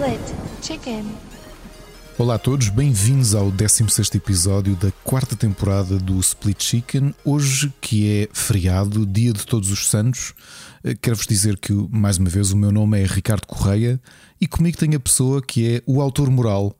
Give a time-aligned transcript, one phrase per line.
[0.00, 1.04] Split Chicken.
[2.16, 7.14] Olá a todos, bem-vindos ao 16 episódio da quarta temporada do Split Chicken.
[7.22, 10.32] Hoje, que é feriado, dia de Todos os Santos,
[10.82, 14.00] eh, quero-vos dizer que, mais uma vez, o meu nome é Ricardo Correia
[14.40, 16.74] e comigo tem a pessoa que é o autor moral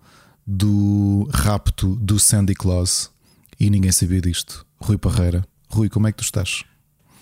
[0.46, 3.10] do rapto do Sandy Claus.
[3.58, 4.64] E ninguém sabia disto.
[4.80, 5.44] Rui Parreira.
[5.68, 6.64] Rui, como é que tu estás?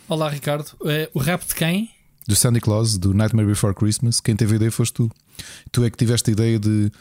[0.09, 0.77] Olá, Ricardo.
[0.85, 1.91] É, o rapto de quem?
[2.28, 4.20] Do Sandy Claus, do Nightmare Before Christmas.
[4.20, 5.10] Quem teve a ideia foste tu.
[5.73, 6.92] Tu é que tiveste a ideia de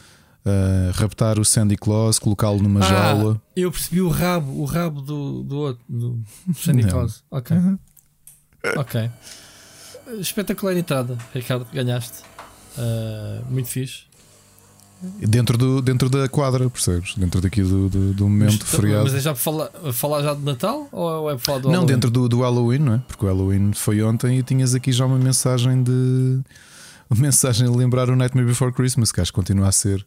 [0.45, 3.41] uh, raptar o Sandy Claus, colocá-lo numa Ah, jaula.
[3.53, 6.23] Eu percebi o rabo, o rabo do, do outro, do
[6.55, 6.89] Sandy Não.
[6.89, 7.23] Claus.
[7.29, 7.57] Ok.
[8.77, 9.11] ok.
[10.19, 11.67] Espetacular entrada, Ricardo.
[11.73, 12.23] Ganhaste.
[12.77, 14.06] Ah, muito fixe.
[15.19, 17.13] Dentro, do, dentro da quadra, percebes?
[17.15, 19.03] Dentro daqui do, do, do momento mas, feriado.
[19.03, 21.71] mas é já para falar, falar já de Natal ou é para falar do Não,
[21.73, 21.93] Halloween?
[21.93, 23.01] dentro do, do Halloween, não é?
[23.07, 26.39] Porque o Halloween foi ontem e tinhas aqui já uma mensagem de.
[27.09, 30.05] Uma mensagem a lembrar o Nightmare Before Christmas, que acho que continua a ser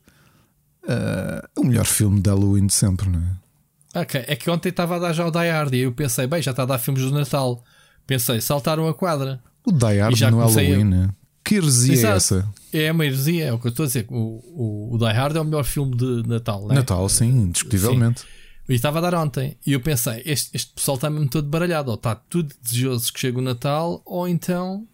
[0.86, 4.00] ah, o melhor filme de Halloween de sempre, não é?
[4.02, 6.42] Ok, é que ontem estava a dar já o Die Hard e eu pensei, bem,
[6.42, 7.64] já está a dar filmes do Natal.
[8.06, 9.40] Pensei, saltaram a quadra.
[9.66, 11.08] O Die Hard no comecei a- Halloween, né?
[11.42, 12.46] que heresia é essa?
[12.72, 14.06] É uma heresia, é o que eu estou a dizer.
[14.08, 16.74] O, o, o Die Hard é o melhor filme de Natal, não é?
[16.74, 18.24] Natal, sim, indiscutivelmente.
[18.68, 19.56] E estava a dar ontem.
[19.66, 21.90] E eu pensei, este, este pessoal está mesmo todo baralhado.
[21.90, 24.86] Ou está tudo desejoso que chegue o Natal, ou então,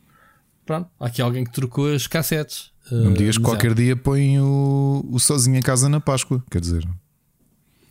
[0.64, 2.70] pronto, há aqui alguém que trocou as cassetes.
[2.90, 6.42] Não me digas que mas qualquer dia põe o, o sozinho em casa na Páscoa,
[6.50, 6.88] quer dizer.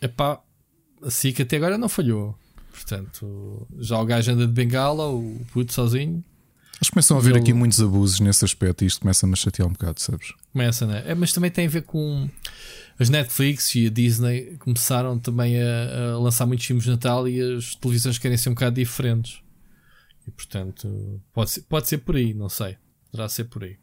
[0.00, 0.40] É pá,
[1.02, 2.36] assim que até agora não falhou.
[2.72, 6.24] Portanto, já o gajo anda de bengala, o puto sozinho.
[6.80, 9.36] Acho que começam a haver Ele- aqui muitos abusos nesse aspecto e isto começa-me a
[9.36, 10.32] chatear um bocado, sabes?
[10.52, 11.02] Começa, né?
[11.06, 12.28] É, mas também tem a ver com
[12.98, 17.40] as Netflix e a Disney começaram também a, a lançar muitos filmes de Natal e
[17.40, 19.40] as televisões querem ser um bocado diferentes.
[20.26, 22.76] E portanto, pode ser, pode ser por aí, não sei.
[23.10, 23.76] Poderá ser por aí.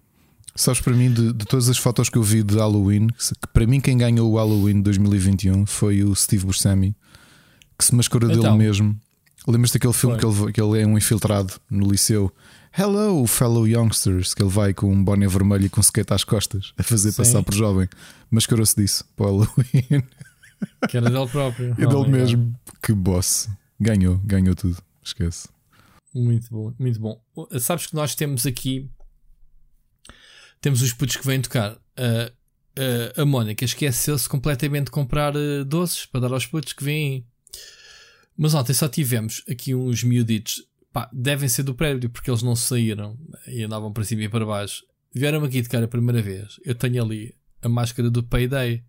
[0.56, 3.66] Sabes, para mim, de, de todas as fotos que eu vi de Halloween, que para
[3.66, 6.96] mim quem ganhou o Halloween 2021 foi o Steve Buscemi,
[7.76, 8.56] que se mascarou dele Então.
[8.56, 8.96] mesmo.
[9.48, 12.32] Lembras-te daquele filme que ele, que ele é um infiltrado no liceu?
[12.76, 16.24] Hello, fellow youngsters, que ele vai com um boné vermelho e com um skate às
[16.24, 17.18] costas a fazer Sim.
[17.18, 17.88] passar por jovem.
[18.32, 20.04] Mascarou-se disso para o Halloween.
[20.90, 21.76] Que era dele próprio.
[21.78, 22.56] É Oh dele mesmo.
[22.82, 23.50] Que boss.
[23.78, 24.82] Ganhou, ganhou tudo.
[25.04, 25.50] Esquece.
[26.16, 27.22] Muito bom, muito bom.
[27.60, 28.90] Sabes que nós temos aqui
[30.64, 31.78] temos os putos que vêm tocar.
[31.98, 32.32] Ah,
[32.78, 37.28] ah, a Mónica esqueceu-se completamente de comprar ah, doces para dar aos putos que vêm.
[38.38, 40.64] Mas ontem só tivemos aqui uns miuditos.
[40.94, 43.18] Pá, devem ser do prédio porque eles não saíram
[43.48, 44.84] e andavam para cima e para baixo.
[45.12, 46.60] Vieram aqui tocar a primeira vez.
[46.64, 48.84] Eu tenho ali a máscara do Payday.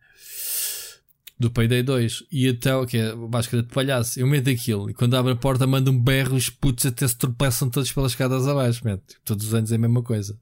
[1.41, 4.21] Do Payday 2 e até que é a máscara de palhaço.
[4.21, 6.37] Eu meto aquilo e quando abre a porta manda um berro.
[6.37, 8.85] Os putos até se tropeçam todos pelas escadas abaixo.
[8.85, 9.01] man.
[9.25, 10.39] Todos os anos é a mesma coisa.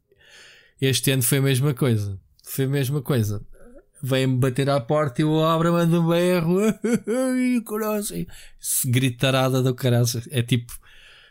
[0.80, 2.18] Este ano foi a mesma coisa.
[2.44, 3.40] Foi a mesma coisa.
[4.02, 6.58] Vem-me bater à porta e eu abro, mando um berro.
[8.84, 10.06] Gritarada do caralho.
[10.30, 10.81] É tipo,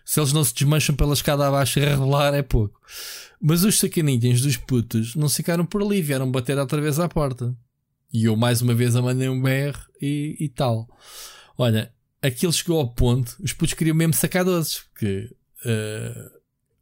[0.05, 2.79] se eles não se desmancham pela escada abaixo a revelar, é pouco.
[3.41, 7.55] Mas os sacaninhos dos putos não ficaram por ali, vieram bater outra vez à porta.
[8.13, 10.87] E eu mais uma vez a mandei um berro e, e tal.
[11.57, 11.91] Olha,
[12.21, 15.29] aquilo chegou ao ponto, os putos queriam mesmo sacar doces, porque
[15.65, 16.29] eh,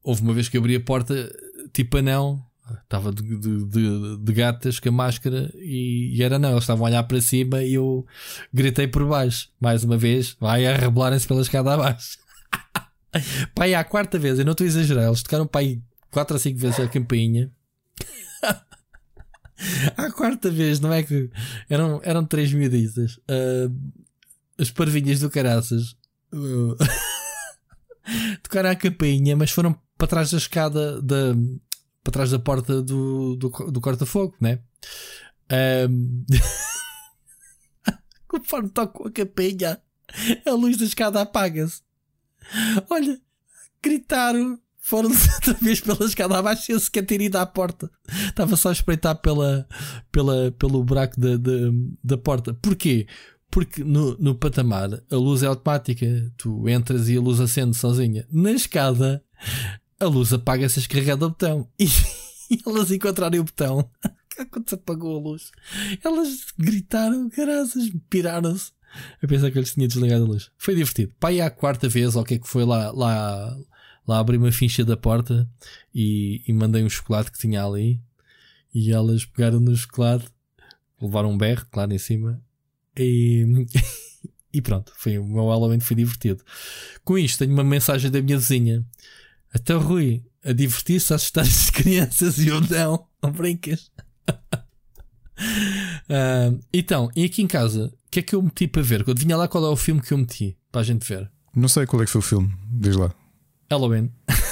[0.03, 1.31] houve uma vez que abri a porta,
[1.72, 2.44] tipo anão,
[2.84, 6.85] estava de, de, de- de gatas com a máscara e, e era não, eles estavam
[6.85, 8.06] a olhar para cima e eu
[8.53, 12.18] gritei por baixo, mais uma vez, vai a rebelarem-se pela escada abaixo.
[13.56, 15.81] pai, à quarta vez, eu não estou a exagerar, eles tocaram pai
[16.12, 17.52] quatro ou cinco vezes a campainha.
[19.97, 21.30] à quarta vez, não é que
[21.70, 23.72] eram, eram três miuditas, ah,
[24.58, 25.96] as parvinhas do caraças.
[26.34, 26.75] ah,
[28.44, 31.36] tocaram a campainha, mas foram para trás da escada da,
[32.03, 34.59] para trás da porta do, do, do corta-fogo, né?
[35.52, 36.26] Ahm,
[38.28, 39.82] Conforme toco a campainha,
[40.46, 41.82] a luz da escada apaga-se.
[42.90, 43.19] Olha,
[43.81, 47.91] gritaram, foram-se outra vez pela escada abaixo eu sequer ter ido à porta.
[48.28, 49.67] Estava só a espreitar pela,
[50.11, 51.72] pela, pelo buraco da, da,
[52.03, 52.53] da porta.
[52.55, 53.07] Porquê?
[53.51, 56.05] Porque no, no patamar a luz é automática.
[56.37, 58.28] Tu entras e a luz acende sozinha.
[58.31, 59.23] Na escada,
[59.99, 61.67] a luz apaga-se a escarregar do botão.
[61.79, 61.85] E,
[62.49, 63.90] e elas encontrarem o botão.
[64.52, 65.52] Quando se apagou a luz,
[66.03, 68.72] elas gritaram, caraças, piraram-se.
[69.22, 70.52] Eu pensei que eles tinham desligado a luz.
[70.58, 71.14] Foi divertido.
[71.20, 73.58] Pai, à quarta vez, o que é que foi lá, lá,
[74.08, 75.50] lá abri uma ficha da porta
[75.94, 78.02] e, e mandei um chocolate que tinha ali.
[78.74, 80.28] E elas pegaram no chocolate,
[81.02, 82.41] levaram um berro, claro, em cima.
[82.97, 83.46] E,
[84.53, 86.44] e pronto, foi, o meu Halloween foi divertido.
[87.03, 88.86] Com isto, tenho uma mensagem da minha vizinha.
[89.53, 93.91] Até o Rui, a divertir-se, a assustar as crianças e eu não, não brincas.
[96.08, 99.06] Uh, então, e aqui em casa, que é que eu meti para ver?
[99.08, 101.29] Adivinha lá qual é o filme que eu meti para a gente ver.
[101.56, 103.14] Não sei qual é que foi o filme, diz lá.
[103.70, 104.11] Halloween.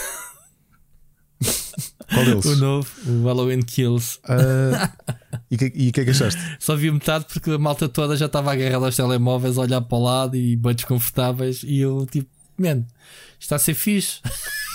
[2.13, 2.45] Qual deles?
[2.45, 4.19] O novo, o Halloween Kills.
[4.23, 4.89] Uh,
[5.51, 6.39] e o que, que é que achaste?
[6.59, 9.97] Só vi metade porque a malta toda já estava agarrada aos telemóveis, a olhar para
[9.97, 11.63] o lado e bem desconfortáveis.
[11.63, 12.85] E eu, tipo, man,
[13.39, 14.21] está a ser fixe.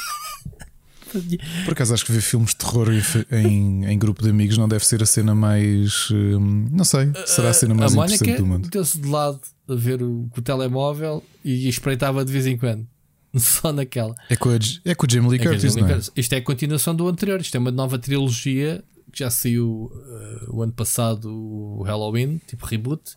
[1.64, 2.88] Por acaso acho que ver filmes de terror
[3.30, 6.10] em, em, grupo de amigos não deve ser a cena mais.
[6.10, 8.68] Hum, não sei, será a cena mais a interessante do mundo.
[8.68, 12.86] Deu-se de lado a ver o, o telemóvel e espreitava de vez em quando.
[13.36, 14.14] Só naquela.
[14.28, 16.00] É com, a, é com o Jamie Lee é Curtis, não é?
[16.16, 17.40] Isto é a continuação do anterior.
[17.40, 22.64] Isto é uma nova trilogia que já saiu uh, o ano passado, o Halloween, tipo
[22.66, 23.16] reboot,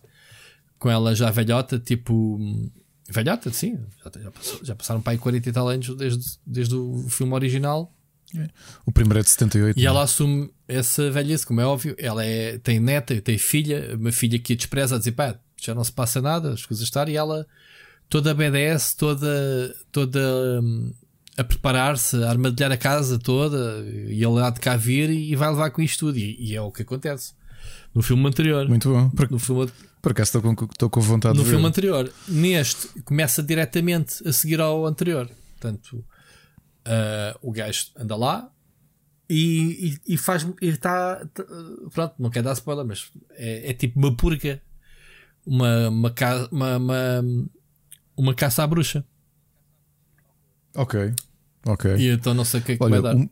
[0.78, 2.38] com ela já velhota, tipo.
[3.08, 7.06] Velhota, sim, já, passou, já passaram para aí 40 e tal anos desde, desde o
[7.08, 7.92] filme original.
[8.36, 8.48] É.
[8.84, 9.78] O primeiro é de 78.
[9.78, 9.90] E não?
[9.90, 11.94] ela assume essa velhice, como é óbvio.
[11.98, 15.74] Ela é, tem neta, tem filha, uma filha que a despreza a dizer pá, já
[15.74, 17.46] não se passa nada, as coisas estar, e ela
[18.08, 20.20] toda BDS, toda, toda
[20.60, 20.92] um,
[21.36, 25.50] a preparar-se, a armadilhar a casa toda, e ele há de cá vir e vai
[25.50, 26.18] levar com isto tudo.
[26.18, 27.34] E, e é o que acontece.
[27.94, 28.68] No filme anterior.
[28.68, 29.10] Muito bom.
[29.30, 29.70] No filme,
[30.06, 31.56] por acaso estou com, estou com vontade no de ver.
[31.56, 32.12] No filme anterior.
[32.28, 35.28] Neste, começa diretamente a seguir ao anterior.
[35.58, 35.94] Portanto,
[36.86, 38.48] uh, o gajo anda lá
[39.28, 40.46] e, e, e faz.
[40.62, 41.26] E está.
[41.26, 41.44] Tá,
[41.92, 44.62] pronto, não quer dar spoiler, mas é, é tipo uma purga.
[45.44, 46.14] Uma, uma,
[46.52, 47.48] uma, uma,
[48.16, 49.04] uma caça à bruxa.
[50.76, 51.14] Ok,
[51.66, 51.96] ok.
[51.96, 53.28] E então não sei o que é que Olha, vai dar.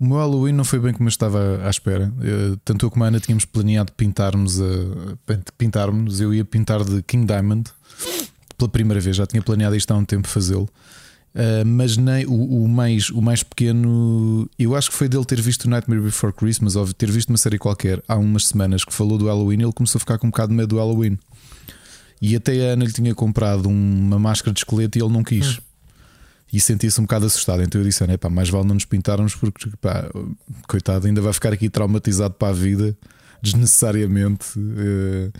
[0.00, 2.12] O meu Halloween não foi bem como eu estava à espera.
[2.20, 4.64] Eu, tanto eu como a Ana tínhamos planeado pintarmos a,
[5.56, 6.20] pintarmos.
[6.20, 7.70] Eu ia pintar de King Diamond
[8.56, 9.16] pela primeira vez.
[9.16, 10.68] Já tinha planeado isto há um tempo fazê-lo.
[11.34, 15.40] Uh, mas nem o, o, mais, o mais pequeno, eu acho que foi dele ter
[15.40, 19.18] visto Nightmare Before Christmas ou ter visto uma série qualquer há umas semanas que falou
[19.18, 19.62] do Halloween.
[19.62, 21.18] Ele começou a ficar com um bocado de medo do Halloween.
[22.20, 25.58] E até a Ana lhe tinha comprado uma máscara de esqueleto e ele não quis.
[25.58, 25.67] Hum.
[26.52, 27.62] E sentia-se um bocado assustado.
[27.62, 30.08] Então eu disse: é pá, mais vale não nos pintarmos porque, pá,
[30.66, 32.96] coitado, ainda vai ficar aqui traumatizado para a vida,
[33.42, 34.58] desnecessariamente.
[34.58, 35.32] Uh,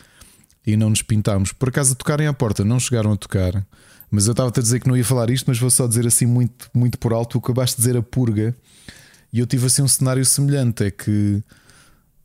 [0.67, 1.51] e não nos pintámos.
[1.53, 3.67] Por acaso, tocarem à porta, não chegaram a tocar.
[4.11, 6.27] Mas eu estava a dizer que não ia falar isto, mas vou só dizer assim
[6.27, 7.39] muito, muito por alto.
[7.39, 8.55] O que acabaste de dizer a purga.
[9.33, 11.43] E eu tive assim um cenário semelhante: é que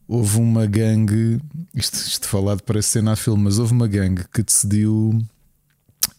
[0.07, 1.39] houve uma gangue,
[1.73, 5.21] isto, isto falado parece cena a filme, mas houve uma gangue que decidiu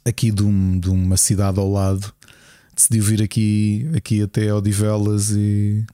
[0.05, 2.13] aqui de, um, de uma cidade ao lado,
[2.75, 5.85] decidiu vir aqui, aqui até Odivelas e,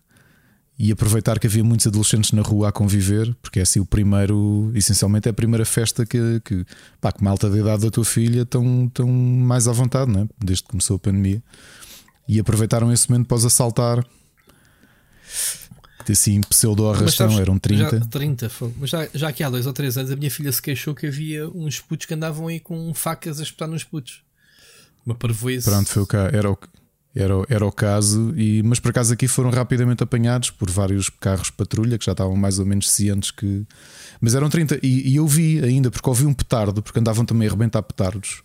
[0.79, 4.71] e aproveitar que havia muitos adolescentes na rua a conviver, porque é assim o primeiro,
[4.75, 6.65] essencialmente é a primeira festa que, que,
[7.01, 10.29] pá, que malta da idade da tua filha estão, estão mais à vontade, né?
[10.43, 11.43] desde que começou a pandemia.
[12.29, 14.05] E aproveitaram esse momento para os assaltar
[16.13, 17.99] assim, pseudo-arrastão, eram 30.
[17.99, 18.75] Já, 30 foi.
[18.79, 21.07] Mas já, já aqui há dois ou três anos a minha filha se queixou que
[21.07, 24.23] havia uns putos que andavam aí com facas a espetar nos putos.
[25.05, 25.69] Uma parvoíce.
[25.69, 26.59] Pronto, foi o que era o,
[27.15, 31.51] era, era o caso, e, mas por acaso aqui foram rapidamente apanhados por vários carros
[31.51, 33.67] patrulha que já estavam mais ou menos cientes que.
[34.21, 37.49] Mas eram 30, e, e eu vi ainda, porque ouvi um petardo, porque andavam também
[37.49, 38.43] a arrebentar petardos.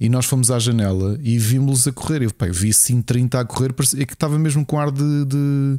[0.00, 2.22] E nós fomos à janela e vimos-los a correr.
[2.22, 5.24] Eu, pá, eu vi sim 30 a correr, é que estava mesmo com ar de,
[5.26, 5.78] de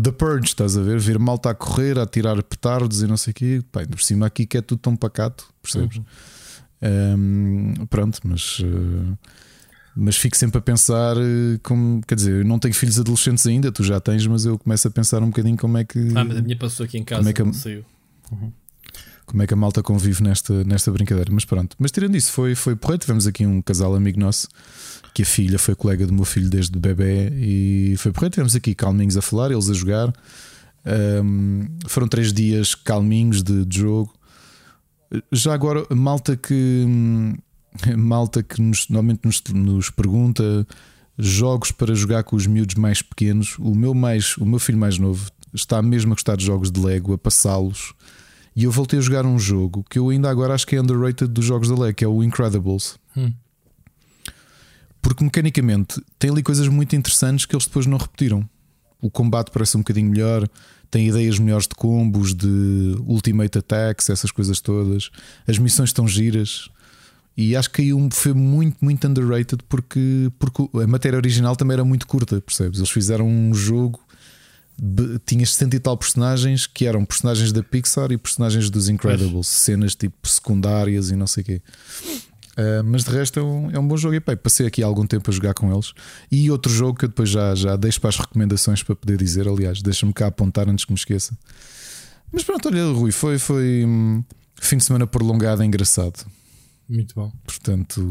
[0.00, 0.98] The Purge, estás a ver?
[0.98, 3.62] Ver malta a correr, a tirar petardos e não sei o quê.
[3.70, 5.98] Pai, por cima aqui que é tudo tão pacato, percebes?
[5.98, 6.04] Uhum.
[6.82, 8.58] Um, pronto, mas.
[8.60, 9.16] Uh,
[9.94, 13.70] mas fico sempre a pensar eh, como, quer dizer, eu não tenho filhos adolescentes ainda,
[13.70, 15.98] tu já tens, mas eu começo a pensar um bocadinho como é que.
[16.14, 17.84] Ah, mas a minha passou aqui em casa, como é que a, saiu.
[18.30, 18.50] Uhum.
[19.26, 21.30] Como é que a malta convive nesta, nesta brincadeira?
[21.32, 23.02] Mas pronto, mas tirando isso, foi, foi porreiro.
[23.02, 24.48] Tivemos aqui um casal amigo nosso
[25.14, 28.32] que a filha foi colega do meu filho desde bebê e foi porreiro.
[28.32, 30.12] Tivemos aqui calminhos a falar, eles a jogar.
[31.24, 34.12] Um, foram três dias calminhos de, de, jogo.
[35.30, 36.86] Já agora, malta que
[37.96, 40.66] malta que nos, normalmente nos, nos pergunta
[41.18, 43.58] jogos para jogar com os miúdos mais pequenos.
[43.58, 46.80] O meu mais, o meu filho mais novo está mesmo a gostar de jogos de
[46.80, 47.94] Lego, a passá-los.
[48.54, 51.30] E eu voltei a jogar um jogo que eu ainda agora acho que é underrated
[51.30, 52.96] dos jogos da Lego, que é o Incredibles.
[53.16, 53.32] Hum
[55.02, 58.48] porque mecanicamente tem ali coisas muito interessantes que eles depois não repetiram.
[59.00, 60.48] O combate parece um bocadinho melhor,
[60.92, 65.10] tem ideias melhores de combos, de ultimate attacks, essas coisas todas.
[65.48, 66.68] As missões estão giras.
[67.34, 71.84] E acho que aí foi muito, muito underrated porque, porque a matéria original também era
[71.84, 72.78] muito curta, percebes?
[72.78, 73.98] Eles fizeram um jogo,
[75.24, 79.94] tinha 60 e tal personagens que eram personagens da Pixar e personagens dos Incredibles, cenas
[79.94, 81.62] tipo secundárias e não sei o quê.
[82.52, 84.14] Uh, mas de resto é um, é um bom jogo.
[84.14, 85.92] E pá, passei aqui algum tempo a jogar com eles.
[86.30, 89.48] E outro jogo que eu depois já, já deixo para as recomendações para poder dizer.
[89.48, 91.36] Aliás, deixa-me cá apontar antes que me esqueça.
[92.32, 94.24] Mas pronto, olha, Rui, foi, foi hum,
[94.60, 96.26] fim de semana prolongado, engraçado.
[96.88, 97.32] Muito bom.
[97.46, 98.02] Portanto,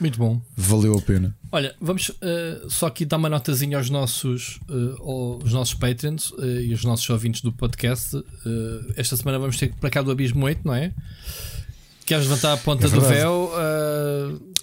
[0.00, 0.40] muito bom.
[0.56, 1.36] Valeu a pena.
[1.52, 6.44] Olha, vamos uh, só aqui dar uma notazinha aos nossos, uh, aos nossos patrons uh,
[6.44, 8.22] e aos nossos ouvintes do podcast.
[8.96, 10.92] esta semana vamos ter para cá do Abismo 8, não é?
[12.06, 13.50] Queres levantar a ponta é do véu?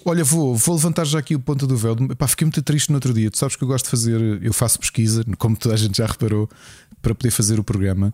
[0.04, 1.96] Olha, vou, vou levantar já aqui o ponta do véu.
[2.10, 3.30] Epá, fiquei muito triste no outro dia.
[3.30, 6.06] Tu sabes que eu gosto de fazer, eu faço pesquisa, como toda a gente já
[6.06, 6.48] reparou,
[7.00, 8.12] para poder fazer o programa.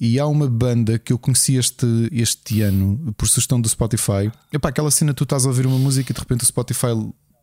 [0.00, 4.32] E há uma banda que eu conheci este, este ano por sugestão do Spotify.
[4.52, 6.86] Epá, aquela cena tu estás a ouvir uma música e de repente o Spotify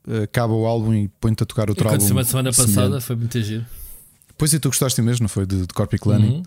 [0.07, 1.95] eh, acaba o álbum e põe-te a tocar outro álbum.
[1.95, 3.63] Aconteceu uma semana passada, foi muito giro.
[4.37, 5.45] Pois e tu gostaste mesmo, não foi?
[5.45, 6.29] De, de Corpi Clanny.
[6.29, 6.43] Uhum.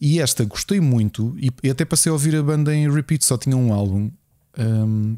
[0.00, 3.56] E esta gostei muito e, até passei a ouvir a banda em repeat, só tinha
[3.56, 4.10] um álbum.
[4.58, 5.16] Um,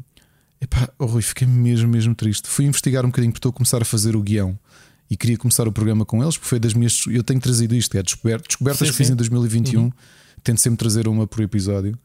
[0.61, 2.47] epá, oh Rui, fiquei mesmo, mesmo triste.
[2.47, 4.57] Fui investigar um bocadinho porque estou a começar a fazer o guião
[5.09, 7.03] e queria começar o programa com eles, porque foi das minhas.
[7.07, 9.81] Eu tenho trazido isto, é descobertas sim, que fiz em 2021.
[9.81, 9.91] Uhum
[10.47, 11.97] tento sempre trazer uma por episódio.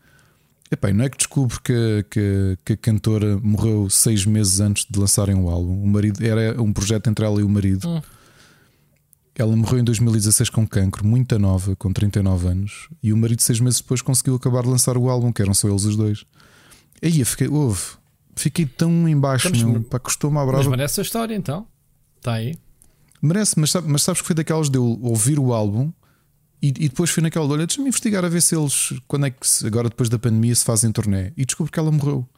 [0.70, 4.98] Epá, não é que descubro que, que, que, a cantora morreu seis meses antes de
[4.98, 5.82] lançarem o álbum.
[5.82, 7.88] O marido era um projeto entre ela e o marido.
[7.88, 8.00] Hum.
[9.34, 12.88] Ela morreu em 2016 com cancro, muito nova, com 39 anos.
[13.02, 15.68] E o marido, seis meses depois, conseguiu acabar de lançar o álbum, que eram só
[15.68, 16.24] eles os dois.
[17.02, 17.80] Aí eu fiquei, ouve,
[18.36, 20.58] fiquei tão embaixo, meu, pá, custou-me a brava.
[20.58, 21.66] Mas merece a história então.
[22.18, 22.56] Está aí.
[23.22, 25.92] Merece, mas, mas sabes que foi daquelas de eu ouvir o álbum
[26.62, 29.46] e, e depois fui naquela olha, deixa-me investigar a ver se eles, quando é que
[29.66, 31.32] agora depois da pandemia se fazem turnê.
[31.36, 32.28] E descubro que ela morreu.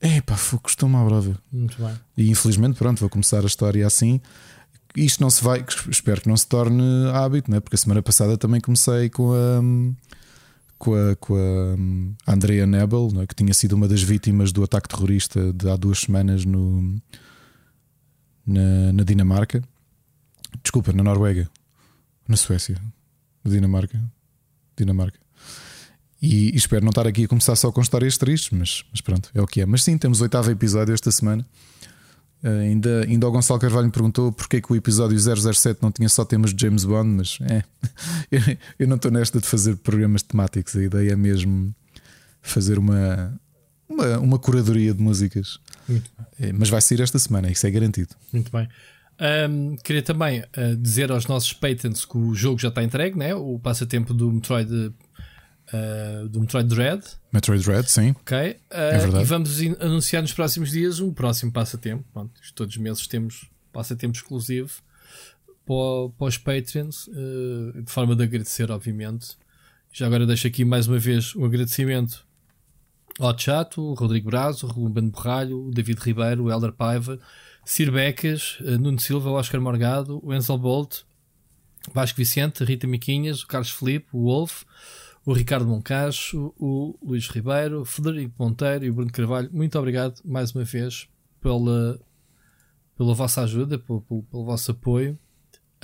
[0.00, 1.38] É pá, custou uma brava.
[1.50, 1.94] Muito bem.
[2.16, 4.20] E infelizmente, pronto, vou começar a história assim.
[5.04, 7.60] Isto não se vai, espero que não se torne hábito, né?
[7.60, 9.62] porque a semana passada também comecei com a
[10.78, 11.34] com a, com
[12.26, 13.26] a Andrea Nebel, né?
[13.26, 17.00] que tinha sido uma das vítimas do ataque terrorista de há duas semanas no,
[18.46, 19.62] na, na Dinamarca.
[20.62, 21.48] Desculpa, na Noruega,
[22.26, 22.80] na Suécia.
[23.44, 24.00] Dinamarca.
[24.76, 25.18] Dinamarca.
[26.20, 29.30] E, e, espero não estar aqui a começar só com histórias tristes, mas, mas pronto,
[29.34, 29.66] é o que é.
[29.66, 31.46] Mas sim, temos o oitavo episódio esta semana.
[32.42, 36.08] Uh, ainda, ainda o Gonçalo Carvalho me perguntou porque que o episódio 007 não tinha
[36.08, 37.64] só temas de James Bond, mas é,
[38.78, 40.76] eu, não estou nesta de fazer programas temáticos.
[40.76, 41.74] A ideia é mesmo
[42.40, 43.38] fazer uma,
[43.88, 45.58] uma, uma curadoria de músicas.
[46.40, 48.14] É, mas vai sair esta semana, isso é garantido.
[48.32, 48.68] Muito bem.
[49.20, 53.34] Um, queria também uh, dizer aos nossos patents que o jogo já está entregue, né?
[53.34, 54.92] o passatempo do Metroid,
[55.72, 57.02] uh, do Metroid Dread.
[57.32, 58.10] Metroid Dread, sim.
[58.10, 58.36] Ok.
[58.38, 59.22] Uh, é verdade.
[59.22, 62.04] E vamos anunciar nos próximos dias um próximo passatempo.
[62.12, 64.70] Pronto, todos os meses temos passatempo exclusivo
[65.66, 67.08] para, para os Patreons,
[67.84, 69.36] de forma de agradecer, obviamente.
[69.92, 72.26] Já agora deixo aqui mais uma vez um agradecimento
[73.18, 77.18] ao Chato, Rodrigo Brazo, Ruben Borralho, David Ribeiro, o Elder Paiva.
[77.68, 81.00] Sir Becas, Nuno Silva, o Oscar Morgado, o Enzel Bolt,
[81.92, 84.62] Vasco Vicente, Rita Miquinhas, o Carlos Felipe, o Wolf,
[85.28, 89.50] o Ricardo Moncacho, o Luís Ribeiro, o Frederico Monteiro e o Bruno Carvalho.
[89.52, 91.06] Muito obrigado mais uma vez
[91.38, 92.00] pela,
[92.96, 95.18] pela vossa ajuda, pelo, pelo, pelo vosso apoio.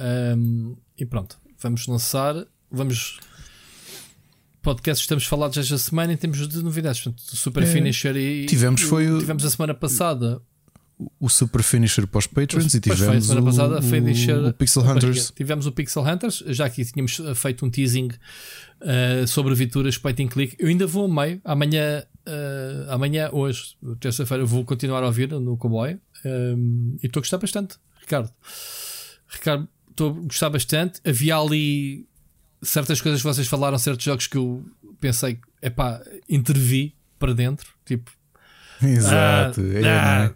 [0.00, 2.34] Um, e pronto, vamos lançar.
[2.70, 3.20] Vamos.
[4.62, 7.02] Podcast estamos falados esta semana em termos de novidades.
[7.02, 8.46] Portanto, Super é, Finisher e.
[8.46, 9.18] Tivemos, foi o...
[9.18, 10.40] tivemos a semana passada
[11.18, 15.32] o Super Finisher para os Patrons e tivemos foi, o, passada, o, o, Pixel Hunters.
[15.34, 18.08] Tivemos o Pixel Hunters, já que tínhamos feito um teasing
[18.80, 20.56] uh, sobre aventuras point and click.
[20.58, 25.56] Eu ainda vou a meio, amanhã, uh, amanhã hoje, terça-feira, vou continuar a ouvir no
[25.56, 28.30] Cowboy um, e estou a gostar bastante, Ricardo.
[29.28, 31.00] Ricardo, estou a gostar bastante.
[31.04, 32.06] Havia ali
[32.62, 34.64] certas coisas que vocês falaram, certos jogos que eu
[35.00, 38.10] pensei, é pá, intervi para dentro, tipo.
[38.82, 40.34] Exato, ah, é, ah,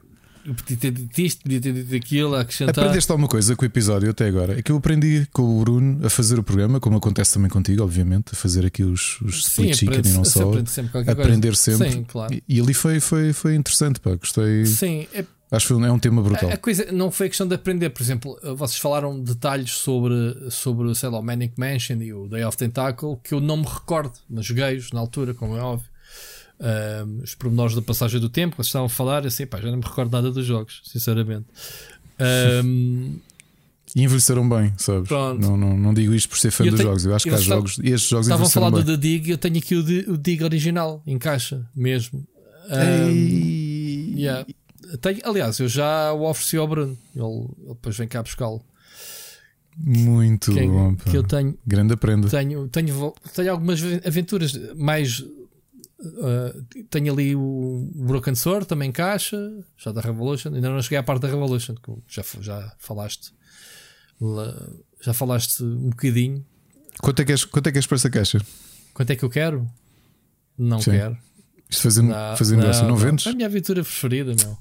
[0.54, 2.84] podia ter dito isto, podia ter dito aquilo, a acrescentar.
[2.84, 4.58] Aprendeste alguma coisa com o episódio até agora?
[4.58, 7.82] É que eu aprendi com o Bruno a fazer o programa, como acontece também contigo,
[7.82, 10.52] obviamente, a fazer aqui os, os split chicken e não só.
[10.66, 11.56] Sempre aprender coisa.
[11.56, 11.90] sempre.
[11.90, 12.34] Sim, claro.
[12.34, 14.66] E, e, ali foi, foi, foi interessante, pá, gostei.
[14.66, 15.24] Sim, é...
[15.50, 16.50] Acho que é um tema brutal.
[16.50, 20.94] A, a, coisa não foi questão de aprender, por exemplo, vocês falaram detalhes sobre, sobre
[20.94, 24.12] sei lá, o Manic Mansion e o Day of Tentacle que eu não me recordo,
[24.28, 25.88] mas joguei-os na altura, como é óbvio
[26.60, 29.78] um, os pormenores da passagem do tempo, vocês estavam a falar, assim, pá, já não
[29.78, 31.46] me recordo nada dos jogos, sinceramente.
[32.64, 33.16] Um,
[33.96, 35.08] e envelheceram bem, sabes?
[35.10, 37.04] Não, não, não digo isto por ser fã dos tenho, jogos.
[37.06, 37.78] Eu acho que há jogos.
[37.78, 38.82] E estes jogos Estavam a falar bem.
[38.82, 42.26] do The Dig, eu tenho aqui o, o Dig original em caixa mesmo.
[42.70, 44.46] Um, yeah.
[45.00, 46.98] tenho, aliás, eu já o ofereci ao Bruno.
[47.16, 48.62] Ele, ele depois vem cá buscá-lo.
[49.76, 50.94] Muito que, bom.
[50.96, 51.56] Que eu tenho.
[51.66, 52.28] Grande aprenda.
[52.28, 55.24] Tenho, tenho, tenho algumas aventuras mais
[56.00, 59.36] Uh, tenho ali o Broken Sword também caixa,
[59.76, 60.54] já da Revolution.
[60.54, 63.32] Ainda não cheguei à parte da Revolution, que já, já falaste.
[65.00, 66.44] Já falaste um bocadinho.
[67.00, 68.40] Quanto é que és, quanto é que és para essa caixa?
[68.94, 69.68] Quanto é que eu quero?
[70.56, 70.92] Não Sim.
[70.92, 71.16] quero.
[71.70, 73.26] Isto fazendo, não, fazendo não, não, não vendes?
[73.26, 74.58] É a minha aventura preferida, meu.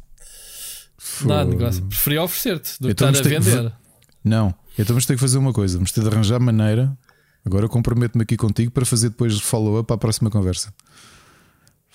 [1.26, 1.86] Não, negócio.
[1.86, 3.74] Preferi oferecer-te do que então, estar a vender.
[4.24, 5.78] Não, então vamos ter que fazer uma coisa.
[5.78, 6.98] Vamos ter de arranjar maneira.
[7.46, 10.74] Agora eu comprometo-me aqui contigo para fazer depois follow-up para a próxima conversa.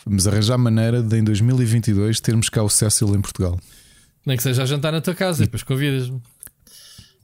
[0.05, 3.59] Vamos arranjar maneira de em 2022 termos cá o Cecil em Portugal.
[4.27, 6.21] Nem que seja a jantar na tua casa e depois convidas-me.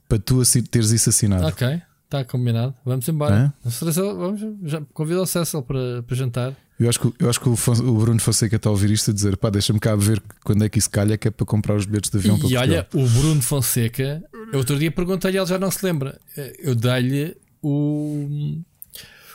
[0.07, 1.45] Para tu teres isso assinado.
[1.45, 2.73] Ok, está combinado.
[2.85, 3.53] Vamos embora.
[3.63, 6.55] Vamos, convida o Cecil para, para jantar.
[6.79, 9.13] Eu acho que, eu acho que o, o Bruno Fonseca está a ouvir isto a
[9.13, 11.85] dizer: pá, deixa-me cá ver quando é que isso calha, que é para comprar os
[11.85, 15.59] bilhetes de avião e para E olha, o Bruno Fonseca, outro dia perguntei-lhe, ele já
[15.59, 16.17] não se lembra.
[16.57, 18.61] Eu dei-lhe o,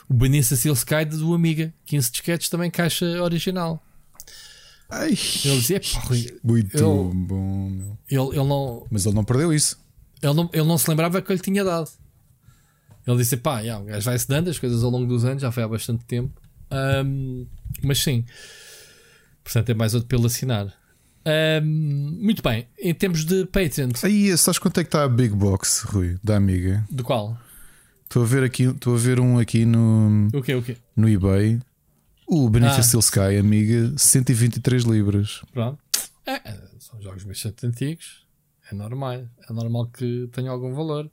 [0.09, 3.83] o Benício Seal Sky do Amiga, 15 disquetes, também caixa original.
[4.89, 5.81] Ai, ele dizia:
[6.43, 7.97] muito ele, bom, meu.
[8.09, 9.79] Ele, ele não, Mas ele não perdeu isso.
[10.21, 11.89] Ele não, ele não se lembrava que eu lhe tinha dado.
[13.05, 15.51] Ele disse: pá, yeah, o gajo vai-se dando as coisas ao longo dos anos, já
[15.51, 16.39] foi há bastante tempo.
[16.71, 17.45] Um,
[17.83, 18.25] mas sim,
[19.43, 20.73] portanto é mais outro pelo assinar.
[21.27, 23.89] Um, muito bem, em termos de Patreon.
[24.03, 26.85] Aí, sabes quanto é que está a Big Box, Rui, da amiga?
[26.91, 27.37] Do qual?
[28.05, 30.77] Estou a ver aqui, estou a ver um aqui no, o quê, o quê?
[30.95, 31.59] no eBay.
[32.27, 32.99] O Benefit ah.
[32.99, 35.41] Sky, amiga, 123 libras.
[35.53, 35.77] Pronto.
[36.25, 38.25] É, é, são jogos bastante antigos.
[38.71, 39.27] É normal.
[39.47, 41.09] É normal que tenha algum valor.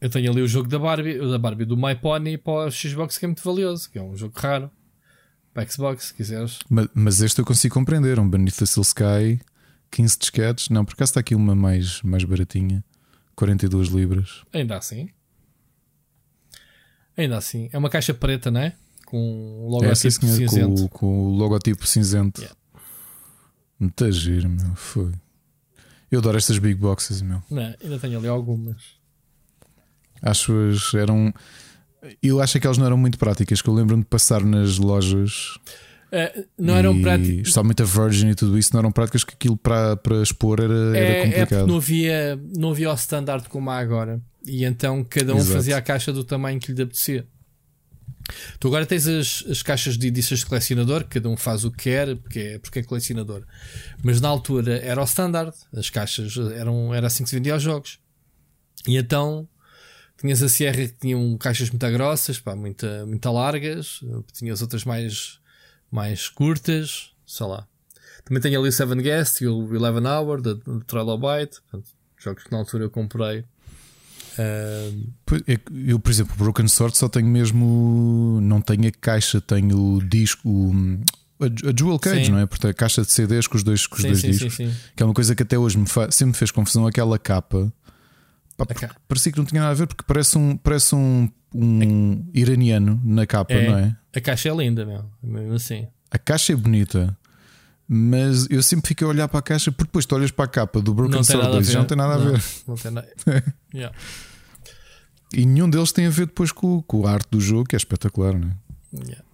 [0.00, 2.70] Eu tenho ali o jogo da Barbie, o da Barbie do My Pony para o
[2.70, 4.70] Xbox que é muito valioso, que é um jogo raro.
[5.52, 6.58] Para Xbox, se quiseres.
[6.68, 9.40] Mas, mas este eu consigo compreender, um the Steel Sky,
[9.90, 10.68] 15 disquetes.
[10.68, 12.84] Não, por acaso está aqui uma mais, mais baratinha,
[13.34, 14.42] 42 libras.
[14.52, 15.08] Ainda assim.
[17.16, 17.68] Ainda assim.
[17.72, 18.72] É uma caixa preta, não é?
[19.06, 20.88] Com o logotipo é, sim, cinzento.
[20.88, 22.40] Com, com, o logotipo cinzento.
[22.40, 22.58] Yeah.
[23.78, 24.74] Muito giro, meu.
[24.74, 25.12] Foi.
[26.10, 27.42] Eu adoro estas big boxes, meu.
[27.50, 28.82] Não, ainda tenho ali algumas.
[30.22, 30.52] Acho
[30.90, 31.32] que eram.
[32.22, 35.58] Eu acho que elas não eram muito práticas, que eu lembro-me de passar nas lojas.
[36.14, 37.38] Uh, não eram práticas.
[37.38, 40.96] Especialmente a Virgin e tudo isso, não eram práticas que aquilo para, para expor era,
[40.96, 41.64] é, era complicado.
[41.64, 44.20] É não havia, não havia o standard como há agora.
[44.46, 45.54] E então cada um Exato.
[45.54, 47.26] fazia a caixa do tamanho que lhe apetecia.
[48.58, 51.84] Tu agora tens as, as caixas de edições de colecionador, cada um faz o que
[51.84, 53.42] quer, porque é, porque é colecionador.
[54.02, 57.62] Mas na altura era o standard, as caixas eram, era assim que se vendia os
[57.62, 57.98] jogos.
[58.86, 59.48] E então
[60.16, 64.00] Tinhas a Sierra que tinham caixas muito grossas, pá, muito, muito largas.
[64.32, 65.38] Tinhas outras mais,
[65.94, 67.66] mais curtas, sei lá.
[68.24, 71.60] Também tenho ali o Seven Guest e o Eleven Hour da Trilobite.
[72.18, 73.44] Jogos que na altura eu comprei.
[74.38, 75.12] Uh...
[75.86, 78.40] Eu, por exemplo, Broken Sword só tenho mesmo.
[78.42, 80.48] Não tenho a caixa, tenho o disco.
[80.48, 80.72] O,
[81.40, 81.46] a,
[81.78, 82.32] Jewel Cage, sim.
[82.32, 82.46] não é?
[82.46, 84.56] Porque a caixa de CDs com os dois, com os sim, dois sim, discos.
[84.96, 86.10] Que é uma coisa que até hoje me fa...
[86.10, 86.86] sempre me fez confusão.
[86.86, 87.72] Aquela capa
[88.56, 88.66] Pá,
[89.08, 93.26] parecia que não tinha nada a ver porque parece um, parece um, um iraniano na
[93.26, 93.96] capa, é, não é?
[94.14, 95.04] A caixa é linda, meu.
[95.22, 95.86] Mesmo assim.
[96.10, 97.16] A caixa é bonita.
[97.86, 100.48] Mas eu sempre fiquei a olhar para a caixa porque depois tu olhas para a
[100.48, 102.42] capa do Broken Sword 2 já não tem nada a ver.
[102.66, 103.08] Não, tem nada.
[103.74, 103.94] yeah.
[105.32, 107.78] E nenhum deles tem a ver depois com, com a arte do jogo, que é
[107.78, 108.54] espetacular, não é?
[109.04, 109.24] Yeah.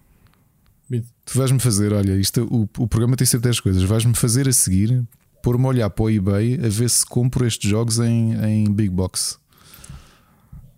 [1.25, 3.83] Tu vais-me fazer, olha, isto, o, o programa tem sempre 10 coisas.
[3.83, 5.07] Vais-me fazer a seguir
[5.41, 8.89] pôr-me a olhar para o eBay a ver se compro estes jogos em, em Big
[8.89, 9.39] Box.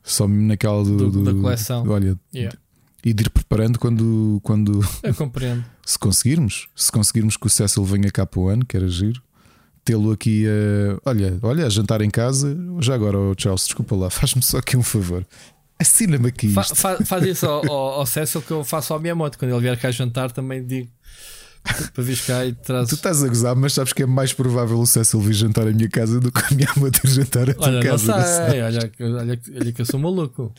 [0.03, 1.87] Só naquela do, do, da coleção.
[1.87, 2.55] Olha, yeah.
[3.03, 4.39] e de ir preparando quando.
[4.43, 5.63] quando Eu compreendo.
[5.85, 9.21] se conseguirmos, se conseguirmos que o Cecil venha cá para o ano, que era giro,
[9.85, 11.09] tê-lo aqui a.
[11.09, 12.57] Olha, olha, a jantar em casa.
[12.81, 15.25] Já agora, oh, Charles, desculpa lá, faz-me só aqui um favor.
[15.79, 16.49] Assina-me aqui.
[16.49, 19.37] Fa, fa, faz isso ao, ao, ao Cecil que eu faço ao minha moto.
[19.39, 20.89] Quando ele vier cá jantar, também digo
[21.93, 22.53] para vir cá e.
[22.53, 25.71] Tu estás a gozar, mas sabes que é mais provável o Cecil vir jantar à
[25.71, 28.15] minha casa do que a minha mãe ter jantar à tua olha, casa.
[28.15, 30.53] Não sei, olha, olha, olha que eu sou maluco.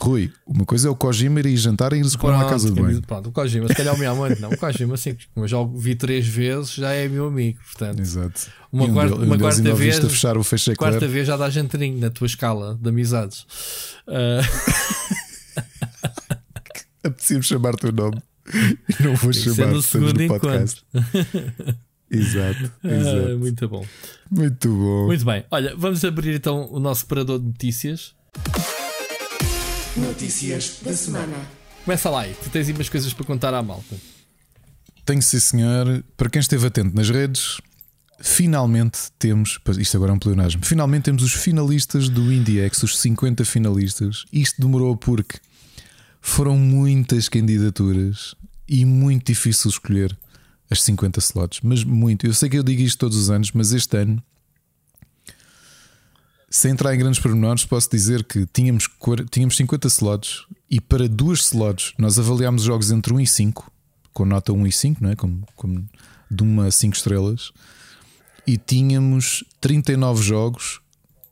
[0.00, 3.02] Rui, uma coisa é o Kojima ir jantar e ir com à casa de banho.
[3.02, 4.50] Pronto, o Kojima, se calhar é o meu amante, não.
[4.50, 7.58] O Kojima, assim, como eu já o vi três vezes, já é meu amigo.
[7.64, 8.50] Portanto, Exato.
[8.72, 9.98] Uma, um quarta, uma quarta vez.
[9.98, 10.44] A fechar o
[10.76, 13.46] quarta vez já dá jantrinho na tua escala de amizades.
[14.02, 14.42] Uh...
[17.04, 18.20] Apetecia-me chamar-te o nome.
[19.00, 20.84] Não vou chamar no segundo no podcast.
[22.10, 23.32] exato, ah, exato.
[23.32, 23.86] Ah, muito bom.
[24.30, 25.06] Muito bom.
[25.06, 25.44] Muito bem.
[25.50, 28.14] Olha, vamos abrir então o nosso separador de notícias.
[29.96, 31.36] Notícias da semana.
[31.84, 33.96] Começa lá aí, tu tens aí umas coisas para contar à malta.
[35.04, 36.04] Tenho sim, senhor.
[36.16, 37.60] Para quem esteve atento nas redes,
[38.20, 39.58] finalmente temos.
[39.78, 40.64] Isto agora é um pleonasmo.
[40.64, 44.24] Finalmente temos os finalistas do IndieX, os 50 finalistas.
[44.32, 45.38] Isto demorou porque
[46.22, 48.34] foram muitas candidaturas
[48.66, 50.16] e muito difícil escolher
[50.70, 52.24] as 50 slots, mas muito.
[52.24, 54.22] Eu sei que eu digo isto todos os anos, mas este ano
[56.48, 58.86] sem entrar em grandes pormenores, posso dizer que tínhamos,
[59.30, 63.72] tínhamos 50 slots e para duas slots nós avaliámos jogos entre 1 e 5,
[64.12, 65.16] com nota 1 e 5, não é?
[65.16, 65.88] Como, como
[66.30, 67.52] de uma a 5 estrelas,
[68.46, 70.80] e tínhamos 39 jogos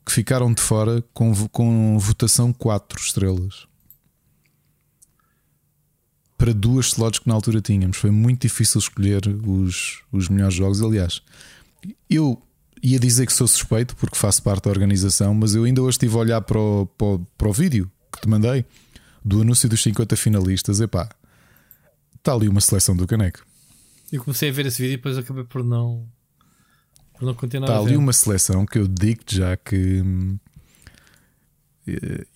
[0.03, 3.70] que ficaram de fora com, com votação 4 estrelas.
[6.41, 10.81] Para duas slots que na altura tínhamos, foi muito difícil escolher os, os melhores jogos.
[10.81, 11.21] Aliás,
[12.09, 12.41] eu
[12.81, 16.15] ia dizer que sou suspeito porque faço parte da organização, mas eu ainda hoje estive
[16.15, 18.65] a olhar para o, para o, para o vídeo que te mandei
[19.23, 20.81] do anúncio dos 50 finalistas.
[20.81, 21.07] Epá,
[22.17, 23.45] está ali uma seleção do caneco.
[24.11, 26.07] Eu comecei a ver esse vídeo e depois acabei por não,
[27.13, 27.67] por não continuar.
[27.67, 30.50] Está ali uma seleção que eu digo-te já que eh,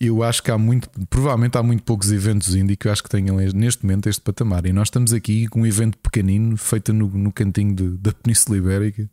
[0.00, 3.08] eu acho que há muito, provavelmente há muito poucos eventos indie que eu acho que
[3.08, 4.66] tenham neste momento este patamar.
[4.66, 8.58] E nós estamos aqui com um evento pequenino feito no, no cantinho de, da Península
[8.58, 9.08] Ibérica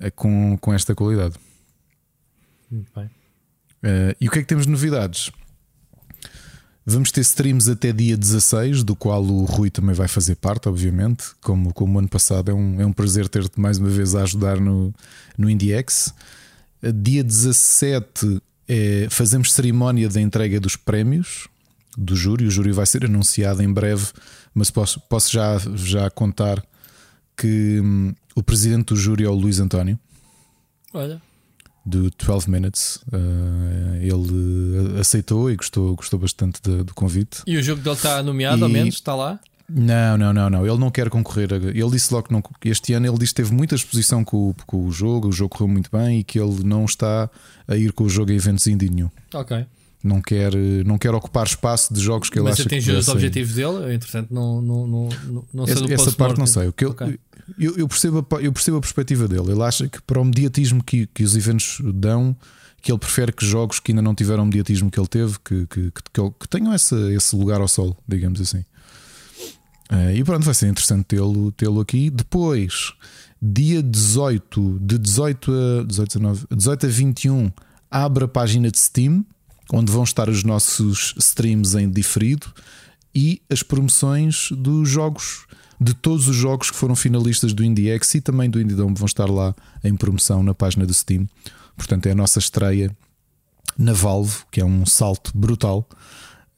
[0.00, 1.34] é com, com esta qualidade.
[2.70, 3.04] Muito bem.
[3.04, 5.30] Uh, e o que é que temos de novidades?
[6.86, 11.26] Vamos ter streams até dia 16, do qual o Rui também vai fazer parte, obviamente.
[11.42, 14.58] Como, como ano passado, é um, é um prazer ter-te mais uma vez a ajudar
[14.58, 14.92] no,
[15.36, 16.14] no IndieX.
[16.82, 18.40] Dia 17
[18.72, 21.48] é, fazemos cerimónia da entrega dos prémios
[21.98, 22.46] do júri.
[22.46, 24.06] O júri vai ser anunciado em breve,
[24.54, 26.64] mas posso, posso já, já contar
[27.36, 29.98] que hum, o presidente do júri é o Luís António.
[30.94, 31.20] Olha.
[31.84, 33.00] Do 12 Minutes.
[33.08, 37.42] Uh, ele aceitou e gostou, gostou bastante de, do convite.
[37.48, 38.62] E o jogo dele está nomeado, e...
[38.62, 38.94] ao menos?
[38.94, 39.40] Está lá?
[39.72, 40.66] Não, não, não, não.
[40.66, 41.52] Ele não quer concorrer.
[41.52, 44.86] Ele disse logo que não, este ano ele disse que teve muita exposição com, com
[44.86, 47.30] o jogo, o jogo correu muito bem e que ele não está
[47.68, 49.10] a ir com o jogo a eventos indie nenhum.
[49.32, 49.66] Ok
[50.02, 50.52] não quer,
[50.84, 53.54] não quer ocupar espaço de jogos que ele Mas acha que Mas atingiu os objetivos
[53.54, 55.08] dele, entretanto, não, não, não,
[55.52, 56.68] não sei essa, do essa parte não sei.
[56.68, 57.18] O que okay.
[57.58, 59.52] eu, eu, percebo a, eu percebo a perspectiva dele.
[59.52, 62.34] Ele acha que para o mediatismo que, que os eventos dão,
[62.80, 65.66] que ele prefere que jogos que ainda não tiveram o mediatismo que ele teve, que,
[65.66, 68.64] que, que, que tenham essa, esse lugar ao sol, digamos assim.
[69.90, 72.10] Uh, e pronto, vai ser interessante tê-lo tê aqui.
[72.10, 72.92] Depois,
[73.40, 77.52] dia 18, de 18 a 18 a, 9, 18 a 21,
[77.90, 79.24] abre a página de Steam
[79.72, 82.52] onde vão estar os nossos streams em diferido
[83.14, 85.46] e as promoções dos jogos,
[85.80, 89.28] de todos os jogos que foram finalistas do IndieX e também do IndieDome vão estar
[89.28, 91.28] lá em promoção na página do Steam.
[91.76, 92.94] Portanto, é a nossa estreia
[93.78, 95.88] na Valve, que é um salto brutal.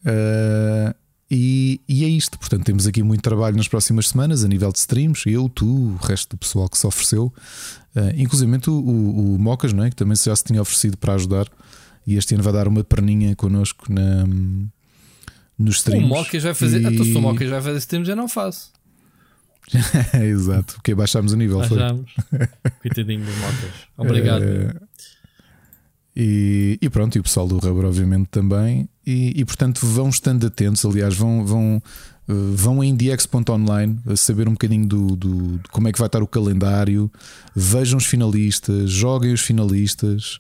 [0.05, 0.95] Uh,
[1.35, 2.39] e, e, é isto.
[2.39, 5.23] Portanto, temos aqui muito trabalho nas próximas semanas a nível de streams.
[5.27, 7.33] Eu, tu, o resto do pessoal que se ofereceu,
[7.97, 9.89] uh, inclusive o, o, o Mocas, não é?
[9.89, 11.49] que também já se tinha oferecido para ajudar
[12.07, 14.27] e este ano vai dar uma perninha connosco na,
[15.59, 16.05] nos streams.
[16.05, 16.83] O Mocas vai fazer.
[16.83, 16.87] E...
[16.87, 18.71] Então, se o Mocas vai fazer streams, eu não faço.
[20.23, 21.61] Exato, porque baixámos o nível.
[21.61, 22.13] Baixámos.
[22.83, 23.71] Coitadinho do Mocas.
[23.97, 24.43] Obrigado.
[24.43, 24.75] É...
[26.15, 28.87] E, e, pronto, e o pessoal do Rubber, obviamente, também.
[29.07, 30.85] E, e portanto, vão estando atentos.
[30.85, 31.83] Aliás, vão, vão,
[32.29, 36.07] eh, vão em dx.online a saber um bocadinho do, do, de como é que vai
[36.07, 37.11] estar o calendário.
[37.55, 40.39] Vejam os finalistas, joguem os finalistas.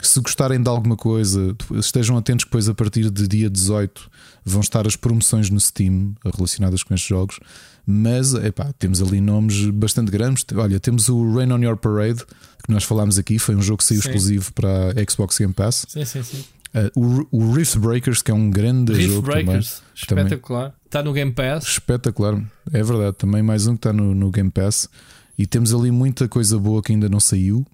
[0.00, 4.10] Se gostarem de alguma coisa, estejam atentos que depois a partir de dia 18
[4.44, 7.38] vão estar as promoções no Steam relacionadas com estes jogos.
[7.86, 10.44] Mas epá, temos ali nomes bastante grandes.
[10.54, 12.24] Olha, temos o Rain on Your Parade,
[12.64, 14.08] que nós falámos aqui, foi um jogo que saiu sim.
[14.08, 15.86] exclusivo para a Xbox Game Pass.
[15.88, 16.44] Sim, sim, sim.
[16.74, 20.24] Uh, o, o Rift Breakers, que é um grande Rift jogo Breakers, também.
[20.24, 20.74] espetacular.
[20.86, 21.64] Está no Game Pass.
[21.64, 23.16] Espetacular, é verdade.
[23.16, 24.88] Também mais um que está no, no Game Pass.
[25.38, 27.66] E temos ali muita coisa boa que ainda não saiu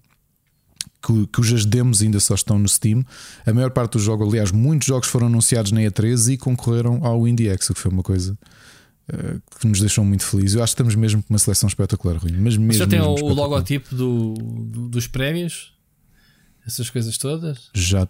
[1.31, 3.05] cujas demos ainda só estão no Steam.
[3.45, 7.27] A maior parte dos jogos, aliás, muitos jogos foram anunciados na E3 e concorreram ao
[7.27, 8.37] IndieX, o que foi uma coisa
[9.11, 10.55] uh, que nos deixou muito felizes.
[10.55, 12.31] Eu acho que estamos mesmo com uma seleção espetacular, Rui.
[12.31, 15.73] Mas mesmo, já tem mesmo o logotipo do, do, dos prémios?
[16.65, 17.69] Essas coisas todas?
[17.73, 18.07] Já,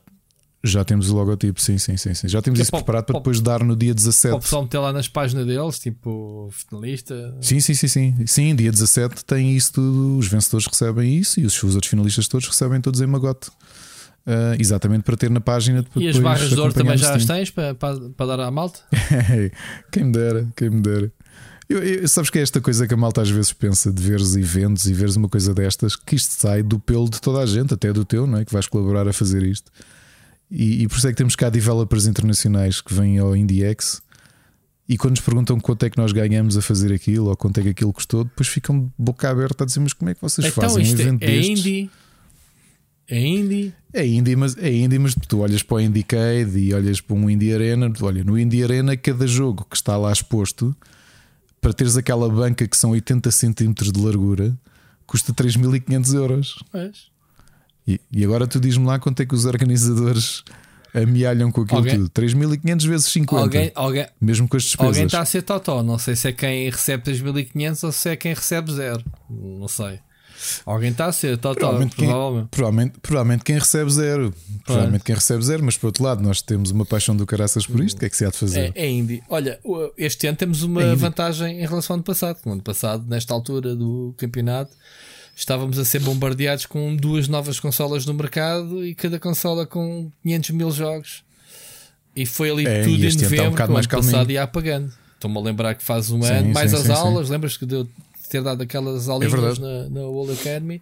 [0.63, 2.13] já temos o logotipo, sim, sim, sim.
[2.13, 2.27] sim.
[2.27, 4.31] Já temos que isso é preparado para, para depois dar no dia 17.
[4.31, 7.37] Para o pessoal meter lá nas páginas deles, tipo finalista.
[7.41, 8.25] Sim, sim, sim, sim.
[8.25, 10.17] Sim, dia 17 tem isso tudo.
[10.17, 13.49] Os vencedores recebem isso e os, os outros finalistas todos recebem todos em magote.
[14.27, 17.49] Uh, exatamente para ter na página E as barras de ouro também já as tens
[17.49, 18.79] para, para, para dar à malta?
[19.91, 21.11] quem me dera, quem me dera.
[21.69, 24.35] Eu, eu, sabes que é esta coisa que a malta às vezes pensa de veres
[24.35, 27.73] eventos e veres uma coisa destas, que isto sai do pelo de toda a gente,
[27.73, 28.45] até do teu, não é?
[28.45, 29.71] Que vais colaborar a fazer isto.
[30.51, 34.01] E, e, por isso é que temos cá developers internacionais que vêm ao IndieX
[34.89, 37.63] e quando nos perguntam quanto é que nós ganhamos a fazer aquilo ou quanto é
[37.63, 40.63] que aquilo custou, depois ficam boca aberta a dizer: Mas como é que vocês então,
[40.63, 41.59] fazem um evento é, é destes?
[41.59, 41.91] Indie.
[43.07, 43.73] É indie.
[43.93, 47.29] É indie, mas, é indie, mas tu olhas para o Indiecade e olhas para um
[47.29, 47.91] Indie Arena.
[48.01, 50.75] Olha, no Indie Arena, cada jogo que está lá exposto,
[51.61, 54.57] para teres aquela banca que são 80 cm de largura,
[55.05, 56.63] custa 3.500 euros.
[57.87, 60.43] E, e agora tu diz-me lá quanto é que os organizadores
[60.93, 62.09] amealham com aquilo alguém, tudo.
[62.09, 63.41] 3.500 vezes 50.
[63.41, 64.87] Alguém, alguém, mesmo com as despesas.
[64.87, 65.83] Alguém está a ser totó.
[65.83, 69.03] Não sei se é quem recebe 3.500 ou se é quem recebe zero.
[69.29, 69.99] Não sei.
[70.65, 72.41] Alguém está a ser totó, provavelmente, provavelmente.
[72.41, 74.33] Quem, provavelmente, provavelmente quem recebe zero.
[74.65, 77.83] Provavelmente quem recebe zero, mas por outro lado, nós temos uma paixão do caraças por
[77.83, 77.97] isto.
[77.97, 78.71] O que é que se há de fazer?
[78.75, 79.21] É, é indie.
[79.27, 79.59] Olha,
[79.97, 82.39] este ano temos uma é vantagem em relação ao ano passado.
[82.45, 84.71] No ano passado, nesta altura do campeonato,
[85.39, 90.49] estávamos a ser bombardeados com duas novas consolas no mercado e cada consola com 500
[90.51, 91.23] mil jogos.
[92.15, 94.91] E foi ali é, tudo em novembro, um mais passado ia apagando.
[95.15, 97.65] Estou-me a lembrar que faz um sim, ano, mais sim, as sim, aulas, lembras que
[97.65, 97.87] deu
[98.29, 100.81] ter dado aquelas é aulinhas é na, na World Academy.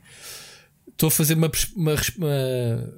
[0.87, 2.93] Estou a fazer uma, uma, uma,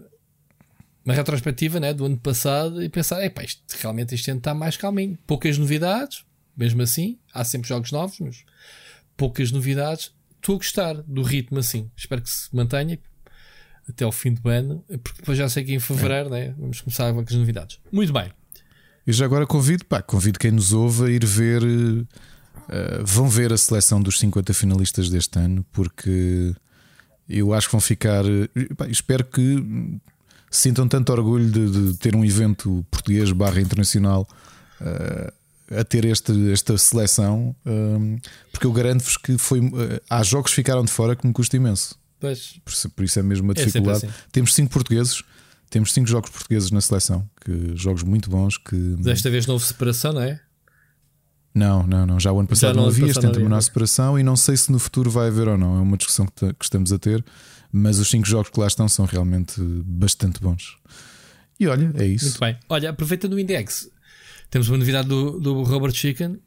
[1.05, 4.77] uma retrospectiva né, do ano passado e pensar: epá, isto, realmente este ano está mais
[4.77, 5.17] calminho.
[5.27, 6.23] Poucas novidades,
[6.55, 8.45] mesmo assim, há sempre jogos novos, mas
[9.17, 11.89] poucas novidades estou a gostar do ritmo assim.
[11.95, 12.99] Espero que se mantenha
[13.87, 16.47] até ao fim do ano, porque depois já sei que em fevereiro é.
[16.47, 17.79] né, vamos começar com as novidades.
[17.91, 18.31] Muito bem.
[19.05, 21.63] E já agora convido, pá, convido quem nos ouve a ir ver.
[21.63, 26.53] Uh, vão ver a seleção dos 50 finalistas deste ano, porque
[27.27, 28.23] eu acho que vão ficar.
[28.23, 29.99] Uh, pá, espero que
[30.51, 34.27] sintam tanto orgulho de, de ter um evento português barra internacional.
[34.79, 35.38] Uh,
[35.71, 38.17] a ter este, esta seleção, um,
[38.51, 41.55] porque eu garanto-vos que foi, uh, há jogos que ficaram de fora que me custa
[41.55, 41.97] imenso.
[42.19, 42.59] Pois.
[42.65, 44.05] Por, por isso é mesmo uma é dificuldade.
[44.05, 44.17] É assim.
[44.31, 45.23] Temos cinco portugueses,
[45.69, 48.57] temos cinco jogos portugueses na seleção, que jogos muito bons.
[48.57, 50.39] Que desta vez não houve separação, não é?
[51.53, 52.19] Não, não, não.
[52.19, 54.55] Já o ano passado não, não havia, este ano terminou a separação e não sei
[54.55, 55.77] se no futuro vai haver ou não.
[55.77, 57.23] É uma discussão que, que estamos a ter,
[57.71, 60.77] mas os cinco jogos que lá estão são realmente bastante bons.
[61.59, 62.25] E olha, é isso.
[62.25, 62.57] Muito bem.
[62.69, 63.89] Olha, aproveitando o Index,
[64.49, 66.39] temos uma novidade do, do Robert Chicken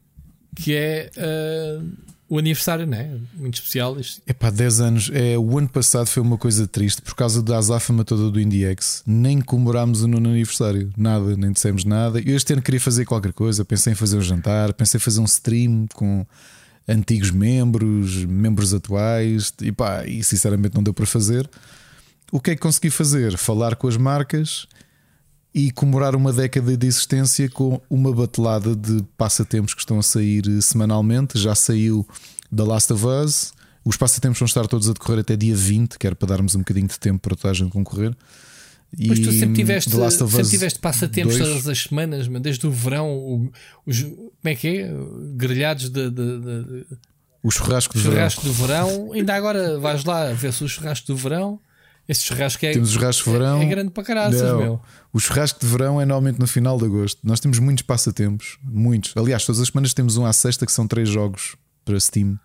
[0.55, 1.91] que é uh,
[2.29, 3.19] o aniversário, né?
[3.35, 3.99] Muito especial.
[3.99, 4.21] Isto.
[4.27, 5.11] Epá, 10 anos.
[5.13, 9.03] É, o ano passado foi uma coisa triste por causa da azáfama toda do IndieX.
[9.05, 12.19] Nem comemorámos o nono aniversário, nada, nem dissemos nada.
[12.19, 13.65] Eu este ano queria fazer qualquer coisa.
[13.65, 16.25] Pensei em fazer um jantar, pensei em fazer um stream com
[16.87, 19.53] antigos membros, membros atuais.
[19.61, 21.49] E pá, e sinceramente não deu para fazer.
[22.31, 23.37] O que é que consegui fazer?
[23.37, 24.67] Falar com as marcas
[25.53, 30.43] e comemorar uma década de existência com uma batelada de passatempos que estão a sair
[30.61, 31.37] semanalmente.
[31.37, 32.07] Já saiu
[32.55, 33.53] The Last of Us.
[33.85, 36.59] Os passatempos vão estar todos a decorrer até dia 20, que era para darmos um
[36.59, 38.15] bocadinho de tempo para toda a gente concorrer.
[38.97, 41.49] E Mas tu sempre tiveste, sempre tiveste passatempos dois.
[41.49, 43.51] todas as semanas, desde o verão,
[43.85, 44.91] os, como é que é?
[45.35, 46.85] Grelhados de, de, de,
[47.41, 49.11] o churrasco, churrasco do verão.
[49.13, 51.59] Ainda agora vais lá ver se o churrasco do verão
[52.07, 53.61] esse churrasco é, temos o churrasco de verão.
[53.61, 54.81] É, é grande para caralho, meu.
[55.13, 57.19] O churrasco de verão é normalmente no final de agosto.
[57.23, 59.15] Nós temos muitos passatempos, muitos.
[59.15, 62.39] Aliás, todas as semanas temos um à sexta que são três jogos para Steam,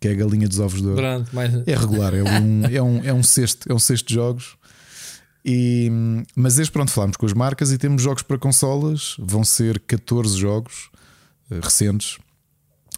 [0.00, 1.02] que é a galinha dos ovos de ouro.
[1.02, 1.52] Pronto, mas...
[1.66, 4.56] É regular, é um, é um, é um cesto, é um cesto de jogos.
[5.44, 5.90] E,
[6.34, 9.16] mas este pronto, falámos com as marcas e temos jogos para consolas.
[9.18, 10.88] Vão ser 14 jogos
[11.50, 12.16] uh, recentes.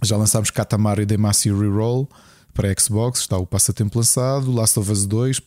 [0.05, 2.09] Já lançámos Katamari Demacy Reroll
[2.55, 5.41] para Xbox, está o passatempo lançado, Last of Us 2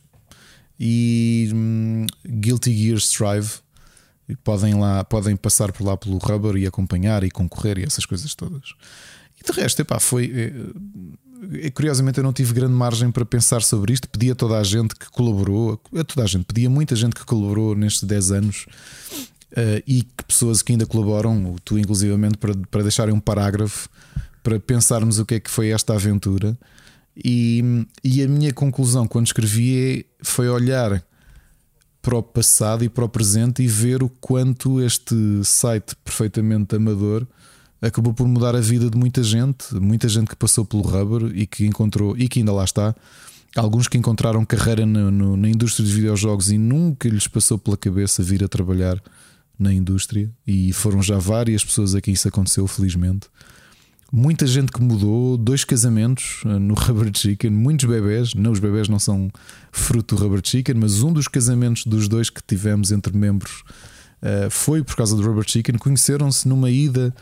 [0.79, 3.49] e hum, Guilty Gear Strive.
[4.43, 8.35] Podem, lá, podem passar por lá pelo Rubber e acompanhar e concorrer e essas coisas
[8.35, 8.73] todas.
[9.39, 10.31] E de resto, epá, foi.
[10.33, 14.09] É, é, curiosamente, eu não tive grande margem para pensar sobre isto.
[14.09, 17.15] Pedi a toda a gente que colaborou, a toda a gente, pedi a muita gente
[17.15, 18.65] que colaborou nestes 10 anos
[19.53, 23.89] uh, e que pessoas que ainda colaboram, tu inclusivamente, para, para deixarem um parágrafo
[24.43, 26.57] para pensarmos o que é que foi esta aventura.
[27.23, 31.03] E, e a minha conclusão quando escrevi é, foi olhar
[32.01, 37.27] para o passado e para o presente e ver o quanto este site perfeitamente amador
[37.81, 41.45] acabou por mudar a vida de muita gente, muita gente que passou pelo rubber e
[41.45, 42.95] que encontrou e que ainda lá está.
[43.55, 47.77] Alguns que encontraram carreira no, no, na indústria dos videojogos e nunca lhes passou pela
[47.77, 49.01] cabeça vir a trabalhar
[49.57, 53.27] na indústria, e foram já várias pessoas a quem isso aconteceu, felizmente
[54.11, 58.89] muita gente que mudou, dois casamentos eh, no Rubber Chicken, muitos bebés, não os bebés
[58.89, 59.29] não são
[59.71, 63.63] fruto do Rubber Chicken, mas um dos casamentos dos dois que tivemos entre membros
[64.21, 67.13] uh, foi por causa do Rubber Chicken, conheceram-se numa ida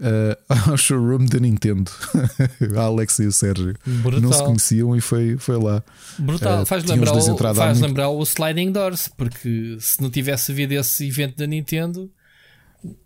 [0.00, 1.90] uh, ao showroom da Nintendo.
[2.76, 4.20] a Alex e o Sérgio Brutal.
[4.20, 5.82] não se conheciam e foi, foi lá.
[6.18, 7.88] Brutal, uh, faz, lembrar, o, faz muito...
[7.88, 12.10] lembrar o Sliding Doors, porque se não tivesse havido esse evento da Nintendo.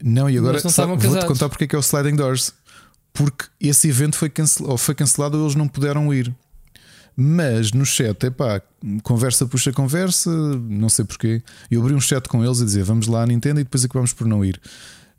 [0.02, 2.52] Não, e agora vou-te contar porque é que é o Sliding Doors
[3.12, 6.34] porque esse evento foi cancelado, ou foi cancelado ou eles não puderam ir.
[7.16, 8.62] Mas no chat, epá,
[9.02, 11.42] conversa puxa conversa, não sei porquê.
[11.68, 14.12] Eu abri um chat com eles a dizer vamos lá à Nintendo e depois acabamos
[14.12, 14.60] por não ir.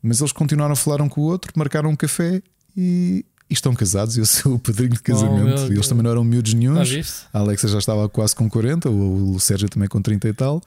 [0.01, 2.41] Mas eles continuaram a falar um com o outro, marcaram um café
[2.75, 4.17] e e estão casados.
[4.17, 5.63] Eu sou o padrinho de casamento.
[5.63, 7.25] Oh, eles também não eram miúdos nenhums.
[7.33, 10.61] A Alexa já estava quase com 40, o, o Sérgio também com 30 e tal.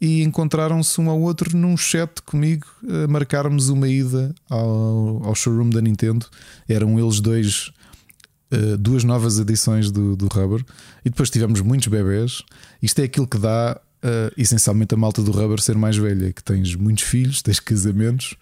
[0.00, 5.70] E encontraram-se um ao outro num chat comigo a marcarmos uma ida ao, ao showroom
[5.70, 6.26] da Nintendo.
[6.68, 7.72] Eram eles dois,
[8.52, 10.64] uh, duas novas edições do, do Rubber.
[11.04, 12.42] E depois tivemos muitos bebés.
[12.82, 16.42] Isto é aquilo que dá uh, essencialmente a malta do rubber ser mais velha, que
[16.42, 18.34] tens muitos filhos, tens casamentos.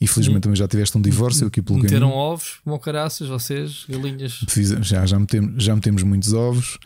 [0.00, 2.18] Infelizmente também já tiveste um divórcio aqui pelo Meteram caminho.
[2.18, 4.44] ovos, como caraças, vocês, galinhas.
[4.82, 6.78] Já, já, metemos, já metemos muitos ovos.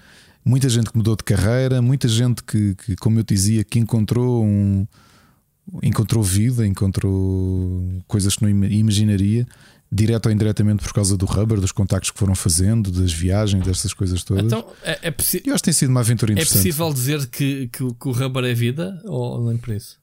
[0.44, 4.44] Muita gente que mudou de carreira, muita gente que, que como eu dizia, que encontrou
[4.44, 4.86] um,
[5.82, 9.46] encontrou vida, encontrou coisas que não imaginaria
[9.90, 13.94] direto ou indiretamente por causa do rubber, dos contactos que foram fazendo, das viagens, dessas
[13.94, 14.46] coisas todas.
[14.46, 16.56] Então, é, é Eu acho que tem sido uma aventura é interessante.
[16.56, 19.98] É possível dizer que, que, que o rubber é vida ou nem por isso?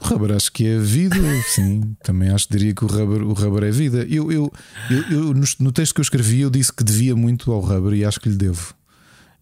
[0.00, 1.16] O rubber acho que é vida,
[1.48, 1.96] sim.
[2.02, 4.06] Também acho que diria que o rubber, o rubber é vida.
[4.08, 4.52] Eu, eu,
[4.90, 7.94] eu, eu no, no, texto que eu escrevi, eu disse que devia muito ao rubber
[7.94, 8.74] e acho que lhe devo.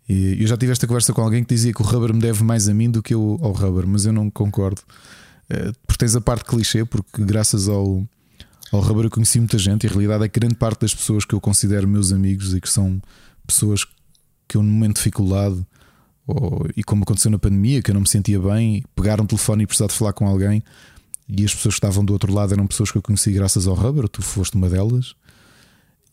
[0.08, 2.44] E eu já tive esta conversa com alguém que dizia que o rubber me deve
[2.44, 4.80] mais a mim do que eu ao rubber, mas eu não concordo.
[5.48, 8.06] Eh, porque tens a parte clichê, porque graças ao,
[8.72, 11.24] ao Rubber eu conheci muita gente e a realidade é que grande parte das pessoas
[11.24, 13.00] que eu considero meus amigos e que são
[13.46, 13.84] pessoas
[14.48, 15.64] que eu, no momento de dificuldade,
[16.26, 19.64] ou, e como aconteceu na pandemia, que eu não me sentia bem, pegaram um telefone
[19.64, 20.62] e precisava de falar com alguém,
[21.28, 23.74] e as pessoas que estavam do outro lado eram pessoas que eu conheci graças ao
[23.74, 25.14] Rubber, tu foste uma delas.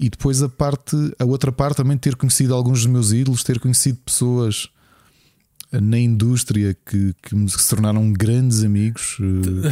[0.04, 3.58] E depois a parte, a outra parte também ter conhecido alguns dos meus ídolos, ter
[3.58, 4.68] conhecido pessoas
[5.72, 9.18] na indústria que, que se tornaram grandes amigos.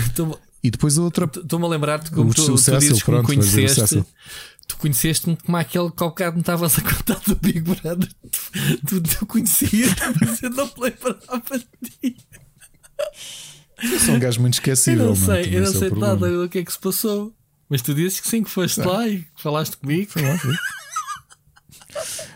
[0.10, 1.26] Então, e depois a outra.
[1.26, 4.06] Estou-me a lembrar-te como tu, tu dizes que me conheceste.
[4.66, 8.08] Tu conheceste-me como aquele que me estavas a contar do Big Brother.
[8.88, 12.18] Tu, tu, tu conhecias, mas eu não me lembrava de ti.
[13.84, 15.04] Eu sou um gajo muito esquecível.
[15.04, 17.36] Eu não sei, eu não sei nada do que é que se passou.
[17.72, 18.86] Mas tu dizes que sim, que foste é.
[18.86, 20.12] lá e falaste comigo.
[20.12, 20.54] Foi lá, foi.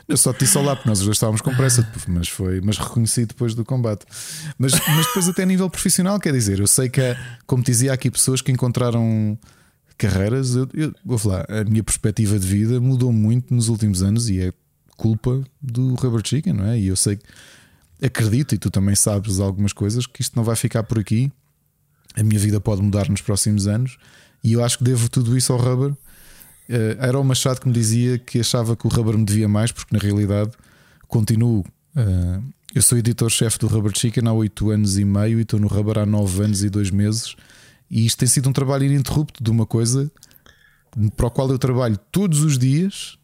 [0.08, 2.78] Eu só te disse olá porque nós os dois estávamos com pressa, mas foi, mas
[2.78, 4.06] reconheci depois do combate.
[4.58, 7.02] Mas, mas depois, até a nível profissional, quer dizer, eu sei que,
[7.46, 9.38] como dizia aqui, pessoas que encontraram
[9.98, 14.30] carreiras, eu, eu vou falar, a minha perspectiva de vida mudou muito nos últimos anos
[14.30, 14.54] e é
[14.96, 16.80] culpa do Rubber Chicken, não é?
[16.80, 17.20] E eu sei,
[18.02, 21.30] acredito, e tu também sabes algumas coisas, que isto não vai ficar por aqui.
[22.16, 23.98] A minha vida pode mudar nos próximos anos
[24.46, 25.94] e eu acho que devo tudo isso ao Rubber
[26.68, 29.72] Uh, era o Machado que me dizia que achava que o Rubber me devia mais,
[29.72, 30.52] porque na realidade
[31.08, 31.64] continuo.
[31.96, 35.68] Uh, eu sou editor-chefe do Rubber Chicken há 8 anos e meio e estou no
[35.68, 37.36] Rubber há 9 anos e 2 meses.
[37.90, 40.12] E isto tem sido um trabalho ininterrupto de uma coisa
[41.16, 43.18] para o qual eu trabalho todos os dias,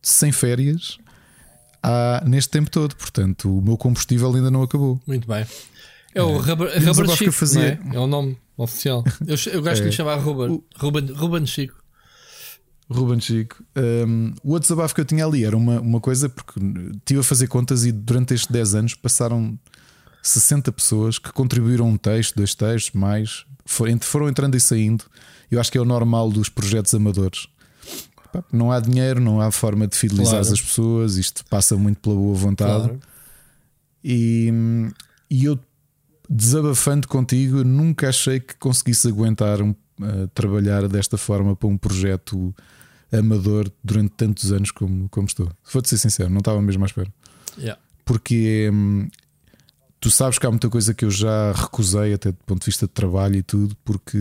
[0.00, 0.98] sem férias,
[1.82, 2.96] há, neste tempo todo.
[2.96, 5.00] Portanto, o meu combustível ainda não acabou.
[5.06, 5.46] Muito bem.
[6.14, 7.78] É o Rubber, é, Rubber Chico, fazia...
[7.92, 7.94] é?
[7.94, 7.98] é?
[7.98, 9.04] o nome oficial.
[9.26, 9.80] Eu, eu gosto é.
[9.80, 11.82] de lhe chamar Ruben, Ruben, Ruben Chico.
[12.90, 13.62] Ruben Chico.
[13.76, 16.60] Um, o outro desabafo que eu tinha ali era uma, uma coisa, porque
[16.96, 19.58] estive a fazer contas e durante estes 10 anos passaram
[20.22, 25.04] 60 pessoas que contribuíram um texto, dois textos, mais, foram entrando e saindo.
[25.50, 27.46] Eu acho que é o normal dos projetos amadores.
[28.50, 30.52] Não há dinheiro, não há forma de fidelizar claro.
[30.52, 32.84] as pessoas, isto passa muito pela boa vontade.
[32.84, 33.00] Claro.
[34.02, 34.50] E,
[35.28, 35.58] e eu,
[36.32, 42.54] desabafando contigo, nunca achei que conseguisse aguentar um, uh, trabalhar desta forma para um projeto
[43.12, 45.50] amador durante tantos anos como, como estou.
[45.70, 47.12] Vou-te ser sincero, não estava mesmo à espera.
[47.58, 47.78] Yeah.
[48.06, 49.08] Porque hum,
[50.00, 52.86] tu sabes que há muita coisa que eu já recusei, até do ponto de vista
[52.86, 54.18] de trabalho e tudo, porque,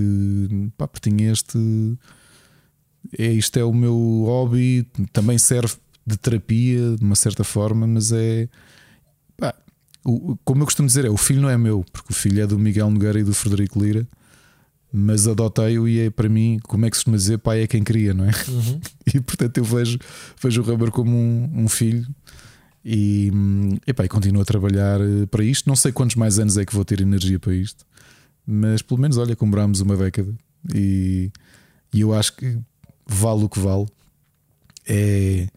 [0.77, 1.57] pá, porque tinha este.
[3.17, 8.11] É, isto é o meu hobby, também serve de terapia de uma certa forma, mas
[8.11, 8.49] é.
[10.03, 12.47] O, como eu costumo dizer, é o filho não é meu, porque o filho é
[12.47, 14.07] do Miguel Nogueira e do Frederico Lira
[14.91, 17.83] mas adotei-o e é para mim, como é que se costuma dizer, pai é quem
[17.83, 18.31] cria, não é?
[18.47, 18.79] Uhum.
[19.13, 19.97] E portanto eu vejo,
[20.41, 22.07] vejo o Rubber como um, um filho
[22.83, 23.31] e,
[23.87, 25.67] epá, e continuo a trabalhar eh, para isto.
[25.67, 27.85] Não sei quantos mais anos é que vou ter energia para isto,
[28.45, 30.33] mas pelo menos, olha, comprámos uma década
[30.73, 31.31] e,
[31.93, 32.57] e eu acho que
[33.07, 33.87] vale o que vale.
[34.87, 35.47] É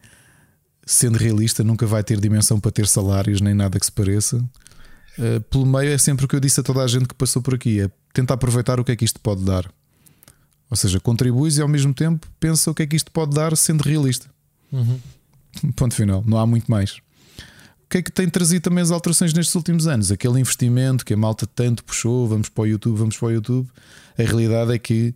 [0.85, 4.37] sendo realista, nunca vai ter dimensão para ter salários nem nada que se pareça.
[5.17, 7.41] Uh, pelo meio é sempre o que eu disse a toda a gente que passou
[7.41, 9.69] por aqui: é tenta aproveitar o que é que isto pode dar.
[10.69, 13.55] Ou seja, contribuis e ao mesmo tempo pensa o que é que isto pode dar
[13.55, 14.27] sendo realista.
[14.71, 14.99] Uhum.
[15.75, 16.91] Ponto final, não há muito mais.
[16.91, 20.11] O que é que tem trazido também as alterações nestes últimos anos?
[20.11, 23.69] Aquele investimento que a malta tanto puxou, vamos para o YouTube, vamos para o YouTube.
[24.17, 25.13] A realidade é que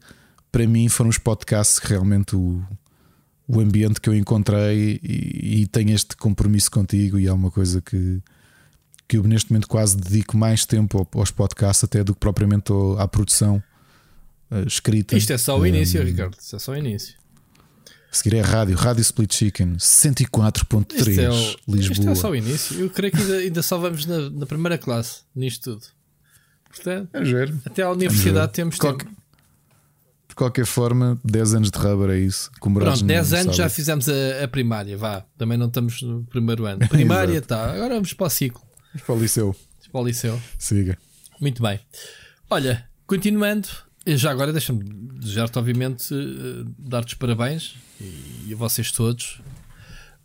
[0.51, 2.63] para mim foram os podcasts realmente o,
[3.50, 7.82] o ambiente que eu encontrei e, e tenho este compromisso contigo e é uma coisa
[7.82, 8.22] que,
[9.08, 13.08] que eu neste momento quase dedico mais tempo aos podcasts até do que propriamente à
[13.08, 13.62] produção
[14.52, 15.18] uh, escrita.
[15.18, 16.38] Isto é só o início, um, Ricardo.
[16.39, 17.16] Isto é só o início.
[18.12, 21.93] A seguir é rádio, Rádio Split Chicken, 104.3 é o, Lisboa.
[21.93, 22.80] Isto é só o início.
[22.80, 25.86] Eu creio que ainda, ainda só vamos na, na primeira classe nisto tudo.
[26.70, 27.10] Portanto,
[27.66, 29.12] até à universidade temos Qualque, De
[30.40, 32.50] qualquer forma, 10 anos de rubber é isso.
[32.62, 35.26] Pronto, 10 anos já fizemos a, a, primária, vá.
[35.38, 36.80] Também não estamos no primeiro ano.
[36.88, 37.74] Primária está.
[37.74, 38.62] Agora vamos para o ciclo.
[38.94, 39.46] Vamos para o liceu.
[39.52, 40.42] Vamos para o liceu.
[40.58, 40.98] Siga.
[41.42, 41.78] Muito bem.
[42.50, 43.68] Olha, continuando,
[44.08, 44.82] já agora deixa-me
[45.20, 49.42] desejar-te, obviamente, uh, dar-te os parabéns e, a vocês todos.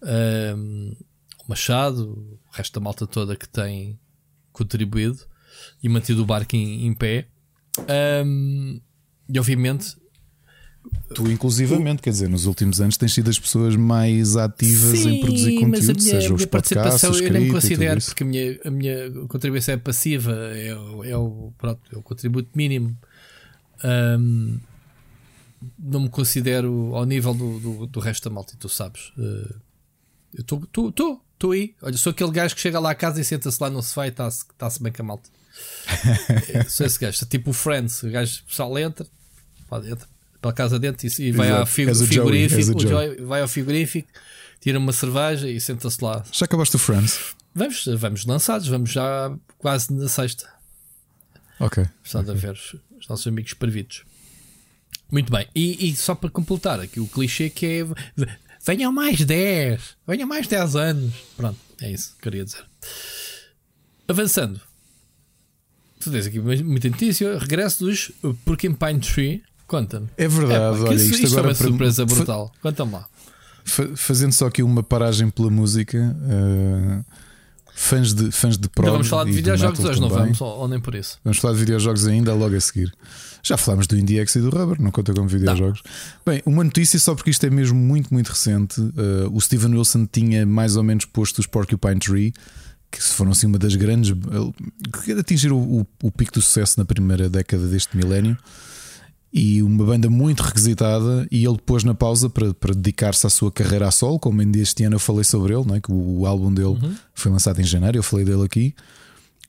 [0.00, 3.98] O Machado, o resto da malta toda que tem
[4.52, 5.18] contribuído
[5.82, 7.26] e mantido o barco em, em pé.
[8.24, 8.80] Um,
[9.28, 10.03] e obviamente.
[11.14, 15.20] Tu, inclusivamente, quer dizer, nos últimos anos tens sido as pessoas mais ativas sim, em
[15.20, 19.74] produzir conteúdo, seja os podcasts, eu não me considero, porque a minha, a minha contribuição
[19.74, 22.96] é passiva, é, é, o, pronto, é o contributo mínimo.
[23.84, 24.58] Um,
[25.78, 29.12] não me considero ao nível do, do, do resto da malta, tu sabes.
[29.16, 29.54] Uh,
[30.34, 31.74] eu estou aí.
[31.80, 34.10] Olha, sou aquele gajo que chega lá à casa e senta-se lá no sofá e
[34.10, 35.30] está-se tá bem com a malta.
[36.68, 39.06] sou esse gajo, tipo o Friends, o gajo pessoal entra
[39.68, 40.08] para dentro,
[40.44, 42.74] pela casa dentro e, e vai ao frigorífico,
[43.26, 44.08] vai ao frigorífico,
[44.60, 46.22] tira uma cerveja e senta-se lá.
[46.30, 47.34] Já acabaste o Friends?
[47.54, 50.46] Vamos, vamos lançados, vamos já quase na sexta.
[51.58, 51.86] Ok.
[52.02, 52.38] Estamos okay.
[52.38, 54.04] a ver os, os nossos amigos pervidos.
[55.10, 58.26] Muito bem, e, e, só para completar aqui o clichê que é
[58.66, 61.14] venham mais 10, venham mais 10 anos.
[61.36, 62.64] Pronto, é isso que queria dizer.
[64.08, 64.60] Avançando,
[66.00, 67.38] tu tens aqui muita notícia.
[67.38, 68.12] Regresso dos
[68.44, 69.42] Porcupine Tree.
[69.74, 70.06] Conta-me.
[70.16, 72.52] É verdade, é, olha, isto, isto agora é uma surpresa brutal.
[72.62, 73.06] Conta-me lá.
[73.96, 77.04] Fazendo só aqui uma paragem pela música, uh,
[77.74, 78.92] fãs de, fãs de prog.
[78.92, 80.40] vamos falar de videojogos hoje, não vamos?
[80.40, 81.18] Ou, nem por isso?
[81.24, 82.92] Vamos falar de videojogos ainda logo a seguir.
[83.42, 85.82] Já falámos do IndieX e do Rubber, não conta como videojogos.
[85.84, 86.32] Não.
[86.32, 88.80] Bem, uma notícia só porque isto é mesmo muito, muito recente.
[88.80, 92.32] Uh, o Steven Wilson tinha mais ou menos posto os Porcupine Tree
[92.92, 94.14] que foram assim uma das grandes.
[95.02, 98.38] que atingiram o, o, o, pico do sucesso na primeira década deste milénio.
[99.36, 103.50] E uma banda muito requisitada, e ele pôs na pausa para, para dedicar-se à sua
[103.50, 104.16] carreira a solo.
[104.16, 105.80] Como ainda este ano eu falei sobre ele, não é?
[105.80, 106.94] que o, o álbum dele uhum.
[107.12, 108.72] foi lançado em janeiro, eu falei dele aqui.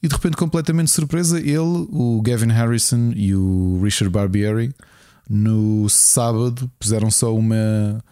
[0.02, 4.74] E de repente, completamente surpresa, ele, o Gavin Harrison e o Richard Barbieri,
[5.30, 8.04] no sábado, puseram só uma,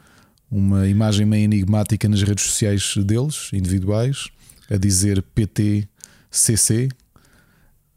[0.49, 4.30] uma imagem meio enigmática nas redes sociais deles, individuais,
[4.69, 6.89] a dizer PTCC.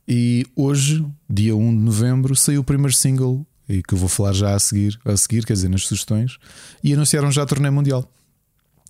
[0.09, 4.33] E hoje, dia 1 de novembro, saiu o primeiro single, e que eu vou falar
[4.33, 6.39] já a seguir, a seguir, quer dizer, nas sugestões,
[6.83, 8.11] e anunciaram já a turnê mundial.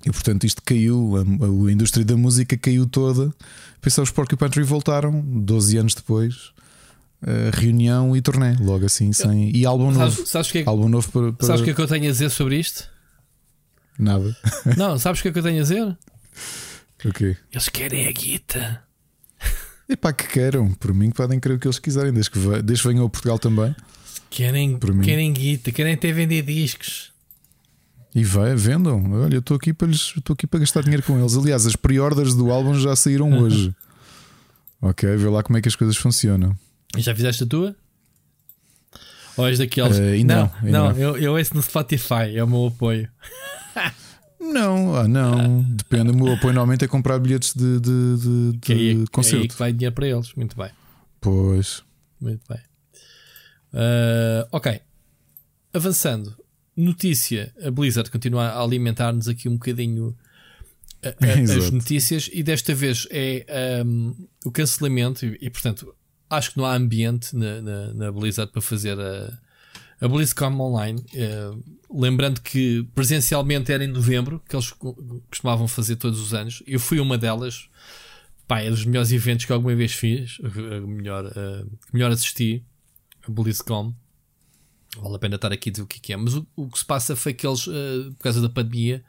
[0.04, 3.32] E portanto isto caiu, a, a, indústria da música caiu toda.
[3.80, 6.52] Pensar os Porcupine Tree voltaram 12 anos depois.
[7.54, 9.56] reunião e turnê, logo assim, sem.
[9.56, 10.28] E álbum sabes, novo.
[10.28, 11.46] Sabes que é, álbum novo para, para...
[11.46, 12.88] Sabes o que é que eu tenho a dizer sobre isto?
[13.98, 14.36] Nada.
[14.76, 15.98] Não, sabes o que é que eu tenho a dizer?
[17.04, 17.36] Okay.
[17.50, 18.82] Eles querem a guita.
[19.88, 20.72] E pá, que queiram.
[20.74, 23.38] Por mim, podem querer o que eles quiserem, desde que, desde que venham ao Portugal
[23.38, 23.74] também.
[24.30, 27.12] Querem, querem guita, querem até vender discos.
[28.14, 29.12] E vai, vendam.
[29.12, 31.36] Olha, eu estou aqui para estou aqui para gastar dinheiro com eles.
[31.36, 33.74] Aliás, as pre-orders do álbum já saíram hoje.
[34.80, 36.56] Ok, vê lá como é que as coisas funcionam.
[36.96, 37.76] E já fizeste a tua?
[39.36, 39.98] Ou és daqueles?
[39.98, 40.98] Uh, não, não, não, não.
[40.98, 43.08] Eu, eu esse no Spotify, é o meu apoio.
[44.38, 46.12] Não, ah, não, depende.
[46.12, 49.38] O meu apoio normalmente é comprar bilhetes de, de, de, que aí, de concerto.
[49.38, 50.32] É aí que vai dinheiro para eles.
[50.34, 50.70] Muito bem.
[51.20, 51.82] Pois.
[52.20, 52.60] Muito bem.
[53.72, 54.80] Uh, ok.
[55.72, 56.36] Avançando.
[56.76, 60.16] Notícia: a Blizzard continua a alimentar-nos aqui um bocadinho
[61.02, 64.14] a, a, as notícias e desta vez é um,
[64.44, 65.24] o cancelamento.
[65.24, 65.94] E, e, portanto,
[66.28, 69.38] acho que não há ambiente na, na, na Blizzard para fazer a,
[70.00, 71.00] a BlizzCon Online.
[71.14, 74.72] Uh, lembrando que presencialmente era em novembro, que eles
[75.30, 76.62] costumavam fazer todos os anos.
[76.66, 77.68] Eu fui uma delas.
[78.46, 80.38] Pá, é dos melhores eventos que alguma vez fiz.
[80.86, 82.64] melhor, uh, melhor assisti.
[83.32, 83.94] BlizzCon.
[84.98, 86.16] Vale a pena estar aqui a dizer o que é.
[86.16, 89.04] Mas o, o que se passa foi que eles, uh, por causa da pandemia,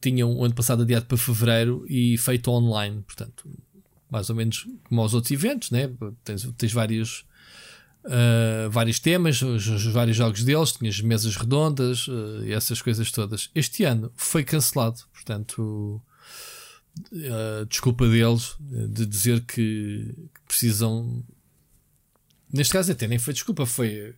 [0.00, 3.02] tinham o ano passado adiado para fevereiro e feito online.
[3.02, 3.48] Portanto,
[4.10, 5.90] mais ou menos como aos outros eventos, né?
[6.24, 7.24] tens, tens vários
[8.06, 13.10] uh, vários temas, os, os, vários jogos deles, tinhas mesas redondas uh, e essas coisas
[13.10, 13.50] todas.
[13.54, 16.00] Este ano foi cancelado, portanto,
[17.12, 20.14] uh, desculpa deles de dizer que
[20.46, 21.24] precisam.
[22.52, 24.14] Neste caso, até nem foi desculpa, foi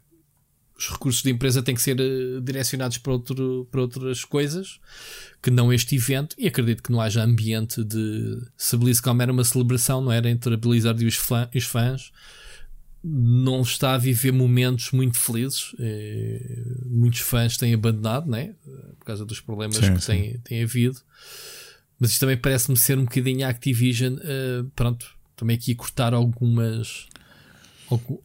[0.78, 1.96] os recursos da empresa têm que ser
[2.42, 4.78] direcionados para, outro, para outras coisas
[5.42, 6.36] que não este evento.
[6.38, 8.40] E acredito que não haja ambiente de.
[8.56, 11.18] Se a BlizzCon era uma celebração, não era entre a Blizzard e os,
[11.54, 12.12] os fãs,
[13.02, 15.74] não está a viver momentos muito felizes.
[15.80, 18.54] É, muitos fãs têm abandonado, né?
[18.98, 21.00] por causa dos problemas sim, que tem, tem havido.
[21.98, 27.08] Mas isto também parece-me ser um bocadinho a Activision, uh, pronto, também aqui cortar algumas.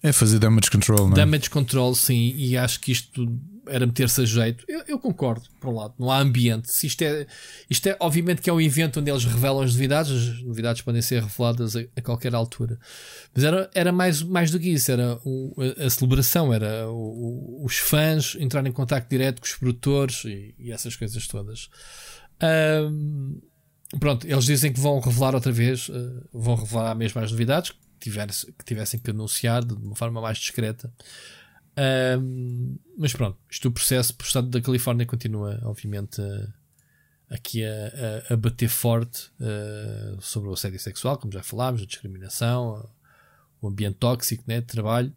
[0.01, 1.15] É fazer damage control, não é?
[1.15, 3.27] Damage control, sim, e acho que isto
[3.67, 4.65] era meter-se a jeito.
[4.67, 6.71] Eu, eu, concordo, por um lado, não há ambiente.
[6.71, 7.25] Se isto, é,
[7.69, 11.01] isto é, obviamente, que é um evento onde eles revelam as novidades, as novidades podem
[11.01, 12.77] ser reveladas a, a qualquer altura.
[13.33, 17.61] Mas era, era mais, mais do que isso, era o, a, a, celebração, era o,
[17.61, 21.69] o, os fãs entrarem em contato direto com os produtores e, e essas coisas todas.
[22.41, 23.39] Um,
[23.99, 27.73] pronto, eles dizem que vão revelar outra vez, uh, vão revelar mesmo as novidades
[28.09, 30.91] tivesse, que tivessem que anunciar de uma forma mais discreta.
[32.19, 36.21] Um, mas pronto, isto o processo por Estado da Califórnia continua, obviamente,
[37.29, 41.85] aqui a, a, a bater forte uh, sobre o assédio sexual, como já falámos, a
[41.85, 42.87] discriminação,
[43.61, 45.13] o ambiente tóxico né, de trabalho.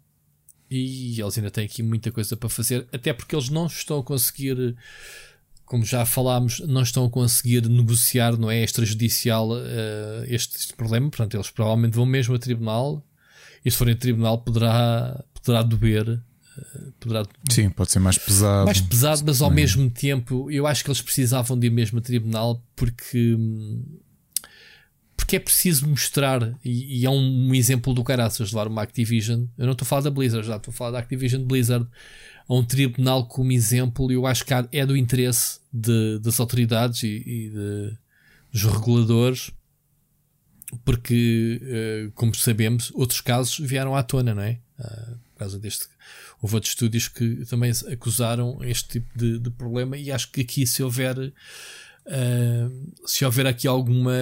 [0.69, 4.03] E eles ainda têm aqui muita coisa para fazer, até porque eles não estão a
[4.03, 4.77] conseguir,
[5.67, 8.63] como já falámos, não estão a conseguir negociar, não é?
[8.63, 11.11] Extrajudicial uh, este, este problema.
[11.11, 13.05] Portanto, eles provavelmente vão mesmo a tribunal.
[13.65, 16.23] E se forem a tribunal, poderá, poderá doer
[17.01, 17.25] poderá.
[17.51, 18.67] Sim, pode ser mais pesado.
[18.67, 22.03] Mais pesado, mas ao mesmo tempo eu acho que eles precisavam de ir mesmo a
[22.03, 23.37] tribunal porque.
[25.17, 29.47] Porque é preciso mostrar, e, e é um, um exemplo do caraças levar uma Activision.
[29.59, 31.89] Eu não estou a falar da Blizzard, já estou a falar da Activision Blizzard
[32.49, 34.11] a um tribunal como exemplo.
[34.11, 37.99] Eu acho que é do interesse de, das autoridades e, e de,
[38.53, 39.51] dos reguladores,
[40.85, 44.59] porque, uh, como sabemos, outros casos vieram à tona, não é?
[44.79, 45.87] Uh, por causa deste
[46.41, 50.67] houve outros estúdios que também acusaram este tipo de, de problema e acho que aqui
[50.67, 54.13] se houver uh, se houver aqui alguma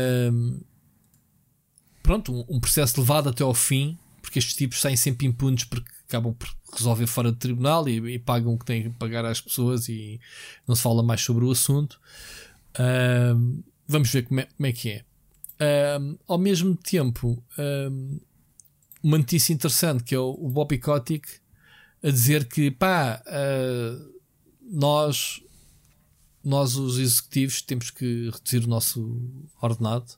[2.02, 5.90] pronto, um, um, processo levado até ao fim, porque estes tipos saem sempre impunes porque
[6.06, 9.40] acabam por resolver fora do tribunal e, e pagam o que têm que pagar às
[9.40, 10.20] pessoas e
[10.66, 12.00] não se fala mais sobre o assunto.
[12.74, 15.04] Uh, vamos ver como é, como é que é.
[15.54, 17.42] Uh, ao mesmo tempo,
[19.02, 21.28] uma notícia interessante que é o, o Bobby Kotick
[22.02, 24.14] a dizer que pá, uh,
[24.60, 25.42] nós,
[26.44, 29.22] nós os executivos temos que reduzir o nosso
[29.60, 30.12] ordenado.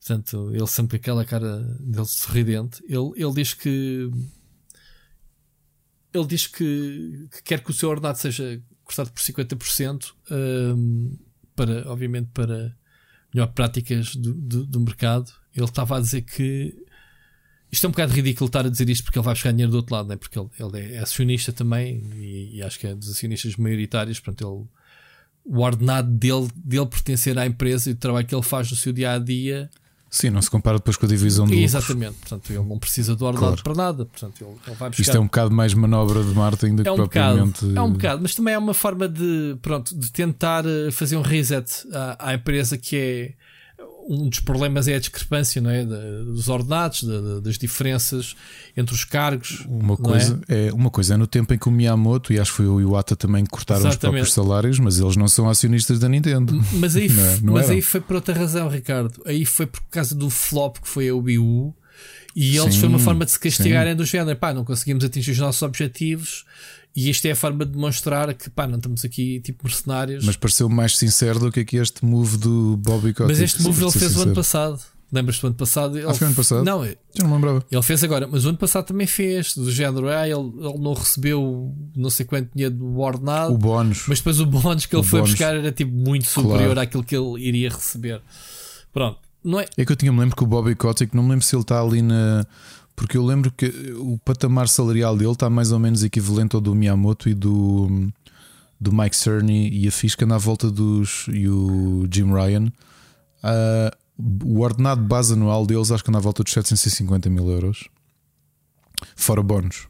[0.00, 2.82] Portanto, ele sempre aquela cara dele sorridente.
[2.88, 4.10] Ele, ele diz que
[6.12, 11.16] ele diz que, que quer que o seu ordenado seja cortado por 50% um,
[11.54, 12.74] para, obviamente, para
[13.34, 15.30] melhor práticas do, do, do mercado.
[15.54, 16.74] Ele estava a dizer que
[17.70, 19.76] isto é um bocado ridículo estar a dizer isto porque ele vai buscar dinheiro do
[19.76, 20.16] outro lado, né?
[20.16, 24.18] porque ele, ele é acionista também e, e, acho que é dos acionistas maioritários.
[24.18, 24.68] Portanto,
[25.46, 28.76] ele, o ordenado dele, dele pertencer à empresa e o trabalho que ele faz no
[28.76, 29.70] seu dia a dia.
[30.10, 33.26] Sim, não se compara depois com a divisão do Exatamente, portanto, ele não precisa do
[33.26, 33.62] ordenado claro.
[33.62, 34.04] para nada.
[34.06, 35.02] Portanto, ele, ele vai buscar...
[35.02, 37.60] Isto é um bocado mais manobra de marketing do é que um propriamente.
[37.60, 41.16] Bocado, é um bocado, mas também é uma forma de, pronto, de tentar eh, fazer
[41.16, 43.32] um reset à, à empresa que é
[44.08, 45.84] um dos problemas é a discrepância não é?
[45.84, 47.04] dos ordenados,
[47.42, 48.34] das diferenças
[48.74, 49.64] entre os cargos.
[49.68, 50.68] Uma coisa é?
[50.68, 50.72] é?
[50.72, 53.14] uma coisa é no tempo em que o Miyamoto e acho que foi o Iwata
[53.14, 53.96] também cortaram Exatamente.
[53.96, 56.58] os próprios salários, mas eles não são acionistas da Nintendo.
[56.72, 57.40] Mas aí, não, é?
[57.42, 59.20] não mas aí foi por outra razão, Ricardo.
[59.26, 61.74] Aí foi por causa do flop que foi a Wii U.
[62.40, 64.38] E eles sim, foi uma forma de se castigarem do género.
[64.38, 66.44] Pá, não conseguimos atingir os nossos objetivos
[66.94, 70.24] e isto é a forma de demonstrar que pá, não estamos aqui tipo mercenários.
[70.24, 73.28] Mas pareceu mais sincero do que aqui este move do Bobby Kotick.
[73.28, 74.20] Mas este move ele fez sincero.
[74.20, 74.80] o ano passado.
[75.10, 75.98] Lembras-te do ano passado?
[75.98, 76.06] Ele...
[76.06, 76.64] Ah, foi ano passado?
[76.64, 77.64] Não, eu não lembrava.
[77.68, 79.54] Ele fez agora, mas o ano passado também fez.
[79.56, 83.52] Do género, ah, ele, ele não recebeu não sei quanto dinheiro do ordenado.
[83.52, 84.04] O bónus.
[84.06, 86.80] Mas depois o bónus que ele foi buscar era tipo muito superior claro.
[86.80, 88.22] àquilo que ele iria receber.
[88.92, 89.27] Pronto.
[89.48, 89.66] Não é...
[89.78, 91.80] é que eu tinha-me lembro que o Bobby Kotick, não me lembro se ele está
[91.80, 92.46] ali na
[92.94, 96.74] porque eu lembro que o patamar salarial dele está mais ou menos equivalente ao do
[96.74, 98.10] Miyamoto e do,
[98.78, 102.72] do Mike Cerny e a Fisk na volta dos e o Jim Ryan.
[103.42, 107.88] Uh, o ordenado base anual deles acho que anda à volta dos 750 mil euros,
[109.14, 109.86] fora bónus.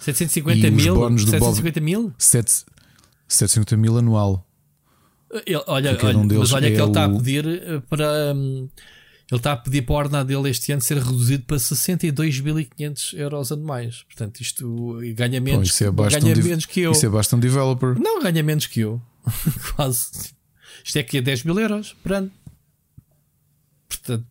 [0.00, 0.96] 750 mil?
[1.18, 2.12] 750 mil?
[2.18, 4.44] 750 mil anual.
[5.44, 8.34] Ele, olha, olha um mas olha é que ele está a pedir eh, para.
[8.34, 8.68] Um,
[9.28, 13.50] ele está a pedir para a ordenada dele este ano ser reduzido para 62.500 euros
[13.50, 14.04] anuais.
[14.04, 16.92] Portanto, isto ganha menos, Pô, é ganha menos que eu.
[16.92, 17.98] Isso é bastante developer.
[17.98, 19.02] Não, ganha menos que eu.
[19.74, 20.32] Quase.
[20.84, 22.30] Isto é que é 10 mil euros por ano.
[23.88, 24.24] Portanto,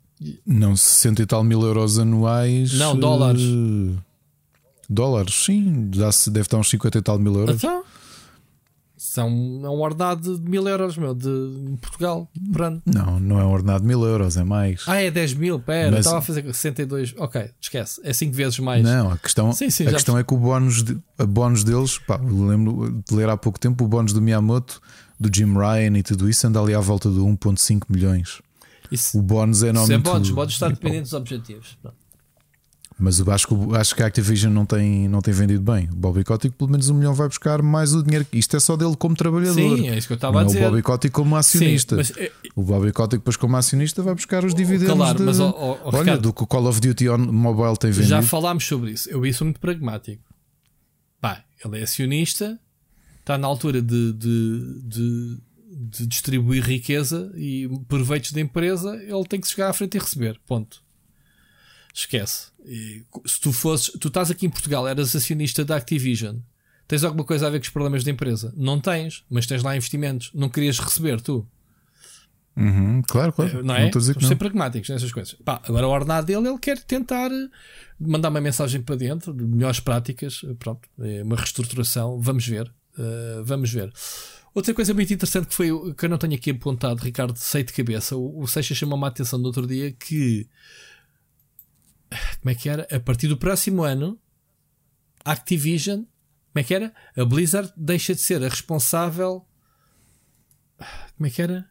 [0.46, 2.74] não, 60 e tal mil euros anuais.
[2.74, 3.42] Não, dólares.
[3.42, 3.98] Uh,
[4.90, 5.92] dólares, sim.
[6.14, 7.58] Se deve estar uns 50 e tal mil euros.
[7.58, 7.84] Então,
[9.16, 9.30] são,
[9.64, 12.82] é um ordenado de mil euros, meu, de Portugal, por ano.
[12.86, 14.84] Não, não é um ordenado de mil euros, é mais.
[14.88, 15.58] Ah, é 10 mil?
[15.58, 16.00] Pera, Mas...
[16.02, 17.16] estava a fazer 62.
[17.18, 18.84] Ok, esquece, é 5 vezes mais.
[18.84, 21.98] Não, a questão, sim, sim, a questão é que o bónus, de, a bónus deles,
[21.98, 24.82] pá, lembro de ler há pouco tempo, o bónus do Miyamoto
[25.18, 28.42] do Jim Ryan e tudo isso, anda ali à volta de 1,5 milhões.
[28.92, 31.78] Isso, O bónus é isso é bónus, pode estar dependente dos objetivos.
[31.82, 32.05] Pronto.
[32.98, 35.90] Mas eu acho que, o- acho que a Activision não tem, não tem vendido bem.
[35.92, 38.26] O Bobby Kotick, pelo menos um milhão, vai buscar mais o dinheiro.
[38.32, 39.54] Isto é só dele como trabalhador.
[39.78, 40.62] Sim, é isso que eu estava não a é o dizer.
[40.64, 42.02] Bobby Kotick como acionista.
[42.04, 44.96] Sim, mas, é, O Bobby Kotick, depois, como acionista, vai buscar os dividendos.
[44.96, 48.08] claro, de- mas Olha, Ricardo, do que o Call of Duty on Mobile tem vendido.
[48.10, 49.10] já falámos sobre isso.
[49.10, 50.24] Eu isso muito pragmático.
[51.20, 52.58] Pá, ele é acionista,
[53.20, 55.38] está na altura de, de, de,
[55.70, 60.40] de distribuir riqueza e proveitos da empresa, ele tem que chegar à frente e receber.
[60.48, 60.82] Ponto.
[61.94, 62.55] Esquece.
[62.66, 66.38] E se tu fosses, tu estás aqui em Portugal, eras acionista da Activision,
[66.88, 68.54] tens alguma coisa a ver com os problemas da empresa?
[68.58, 70.32] Não tens, mas tens lá investimentos.
[70.34, 71.48] Não querias receber, tu.
[72.58, 73.64] Uhum, claro, claro.
[73.64, 73.92] Não é?
[73.92, 74.28] não.
[74.28, 75.36] ser pragmáticos nessas coisas.
[75.44, 77.50] Pá, agora o ordenado dele, ele quer tentar eh,
[78.00, 82.72] mandar uma mensagem para dentro, de melhores práticas, eh, pronto, é uma reestruturação, vamos ver,
[82.98, 83.92] eh, vamos ver.
[84.54, 87.74] Outra coisa muito interessante que foi, que eu não tenho aqui apontado, Ricardo, sei de
[87.74, 90.48] cabeça, o, o Seixas chamou-me a atenção no outro dia que,
[92.42, 92.88] como é que era?
[92.92, 94.20] A partir do próximo ano,
[95.24, 96.00] Activision,
[96.52, 96.94] como é que era?
[97.18, 99.46] A Blizzard deixa de ser a responsável,
[101.18, 101.70] como é que era?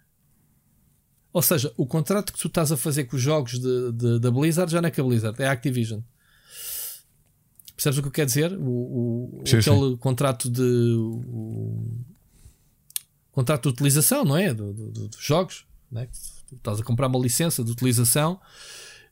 [1.33, 4.31] Ou seja, o contrato que tu estás a fazer com os jogos de, de- da
[4.31, 6.01] Blizzard já não é com a Blizzard, é a Activision.
[7.75, 8.53] Percebes o que eu quero dizer?
[8.57, 10.63] O, o- Sim, aquele contrato de.
[10.97, 11.83] O,
[13.33, 14.55] contrato de utilização, não é?
[14.55, 16.07] Do- do- dos jogos, não é?
[16.47, 18.41] Tu estás a comprar uma licença de utilização,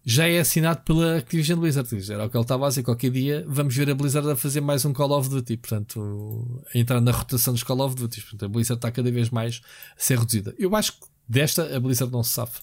[0.05, 1.89] já é assinado pela Activision Blizzard.
[2.13, 2.83] Era o que ele estava a dizer.
[2.83, 6.79] Qualquer dia vamos ver a Blizzard a fazer mais um Call of Duty, portanto, a
[6.79, 8.21] entrar na rotação dos Call of Duty.
[8.21, 9.61] Portanto, a Blizzard está cada vez mais
[9.97, 10.55] a ser reduzida.
[10.59, 12.61] Eu acho que desta a Blizzard não se safa.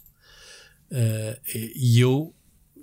[0.92, 1.40] Uh,
[1.76, 2.34] e eu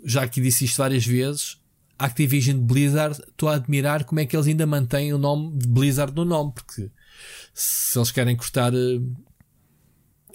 [0.05, 1.59] já aqui disse isto várias vezes.
[1.99, 6.15] Activision Blizzard, estou a admirar como é que eles ainda mantêm o nome de Blizzard
[6.15, 6.91] no nome, porque
[7.55, 9.17] se eles querem cortar uh,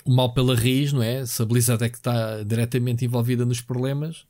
[0.06, 1.26] o mal pela raiz, não é?
[1.26, 4.26] Se a Blizzard é que está diretamente envolvida nos problemas,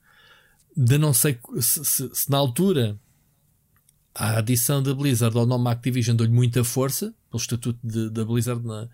[0.75, 2.99] de não sei se, se- se na altura
[4.13, 8.89] a adição da Blizzard ao nome Activision deu-lhe muita força, pelo estatuto da Blizzard na,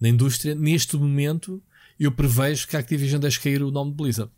[0.00, 1.62] na indústria, neste momento
[1.98, 4.30] eu prevejo que a Activision deixe cair o nome de Blizzard.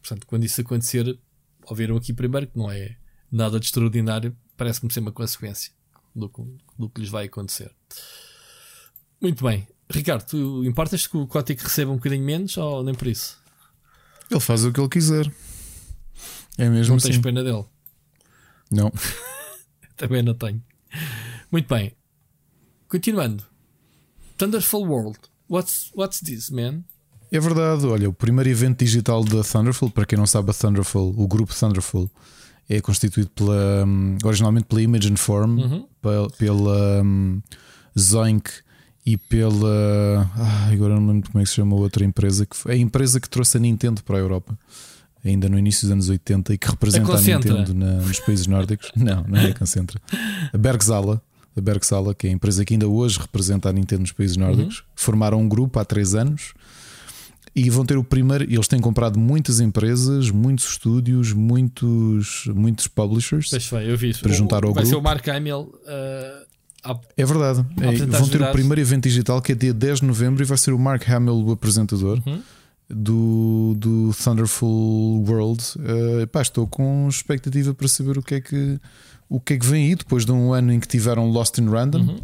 [0.00, 1.18] Portanto, quando isso acontecer,
[1.66, 2.96] ouviram aqui primeiro que não é
[3.30, 5.72] nada de extraordinário, parece-me ser uma consequência
[6.14, 6.30] do,
[6.78, 7.74] do que lhes vai acontecer.
[9.20, 9.66] Muito bem.
[9.90, 13.38] Ricardo, tu importas que o Kotick receba um bocadinho menos ou nem por isso?
[14.30, 15.30] Ele faz o que ele quiser.
[16.56, 17.08] É mesmo Não assim.
[17.08, 17.64] tens pena dele?
[18.70, 18.90] Não.
[19.96, 20.62] Também não tenho.
[21.52, 21.94] Muito bem.
[22.88, 23.44] Continuando.
[24.38, 25.18] Thunderful World.
[25.48, 26.82] What's, what's this, man?
[27.30, 31.14] É verdade, olha, o primeiro evento digital da Thunderful, para quem não sabe, a Thunderful,
[31.16, 32.10] o grupo Thunderful,
[32.68, 35.88] é constituído pela, hum, originalmente pela Image Form, Uhum.
[36.00, 37.42] pela, pela hum,
[37.98, 38.50] Zoink
[39.06, 40.30] e pela.
[40.36, 42.72] Ah, agora não me lembro como é que se chama a outra empresa, que foi,
[42.72, 44.58] a empresa que trouxe a Nintendo para a Europa,
[45.24, 47.52] ainda no início dos anos 80 e que representa a, Concentra.
[47.58, 48.90] Nintendo na- nos países nórdicos.
[48.96, 50.00] Não, não é a Concentra.
[50.52, 51.20] A Bergzala.
[51.56, 54.78] A Bergzala, que é a empresa que ainda hoje representa a Nintendo nos países nórdicos,
[54.78, 54.84] Uhum.
[54.96, 56.52] formaram um grupo há três anos
[57.54, 58.42] e vão ter o primeiro.
[58.42, 63.50] Eles têm comprado muitas empresas, muitos estúdios, muitos, muitos publishers.
[63.50, 64.20] Pois foi, eu vi isso.
[64.22, 65.00] Para O- juntar ao vai ser grupo.
[65.00, 66.43] o Mark Hamill uh,
[66.84, 67.64] a- É verdade.
[67.80, 70.58] É, vão ter o primeiro evento digital que é dia 10 de novembro e vai
[70.58, 72.42] ser o Mark Hamill o apresentador Uhum.
[72.88, 75.62] do, do Thunderful World.
[76.22, 78.78] Eh, pá, estou com expectativa para saber o que é que
[79.28, 81.66] o que é que vem aí depois de um ano em que tiveram Lost in
[81.68, 82.20] Random, Uhum.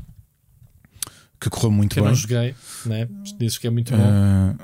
[1.40, 2.12] que correu muito que eu bem.
[2.12, 2.54] não joguei,
[2.86, 3.08] né?
[3.38, 4.02] Dizes que é muito bom.
[4.02, 4.54] Ah,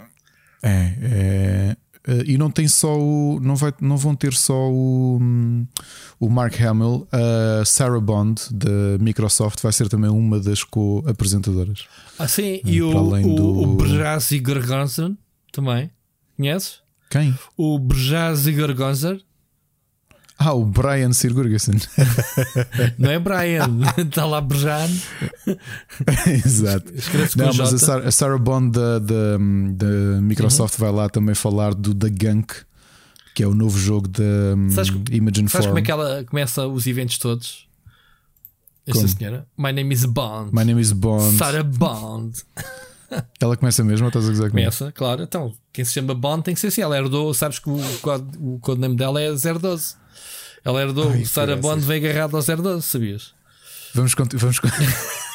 [0.62, 1.76] é, é,
[2.07, 3.38] ah, e não tem só o.
[3.40, 5.66] Não, vai, não vão ter só o, hum,
[6.20, 11.84] o Mark Hamill, a Sarah Bond da Microsoft vai ser também uma das co-apresentadoras.
[12.18, 13.76] Ah, sim, e para o, o, do- o
[14.40, 15.12] Gorgonzer
[15.52, 15.90] também.
[16.36, 16.80] Conheces?
[17.11, 17.34] Quem?
[17.57, 19.20] O Brasi Gorgonzer
[20.39, 21.72] Ah, o Brian Sirgurgesson.
[22.99, 24.89] não é Brian, está lá Brejan.
[26.45, 26.93] Exato.
[27.37, 29.39] Não, mas a Sarah, a Sarah Bond da, da,
[29.72, 32.55] da Microsoft vai lá também falar do The Gunk,
[33.34, 34.22] que é o novo jogo da
[34.57, 35.68] hum, Sabes- Imogen Sabes Form.
[35.68, 37.66] como é que ela começa os eventos todos?
[38.87, 39.16] Esta Como?
[39.18, 39.47] senhora.
[39.59, 40.51] My name is Bond.
[40.55, 41.37] My name is Bond.
[41.39, 42.37] Sarah Bond.
[43.41, 44.64] Ela começa mesmo ou estás a gozar comigo?
[44.68, 45.22] Começa, claro.
[45.22, 46.82] Então, quem se chama Bond tem que ser assim.
[46.82, 47.80] Ela herdou, sabes que o,
[48.41, 49.95] o codename dela é 012.
[50.66, 51.56] Ela herdou, Ai, Sarah.
[51.56, 53.32] Bond veio agarrado ao 012, sabias?
[53.94, 54.40] Vamos continuar.
[54.40, 54.60] Vamos...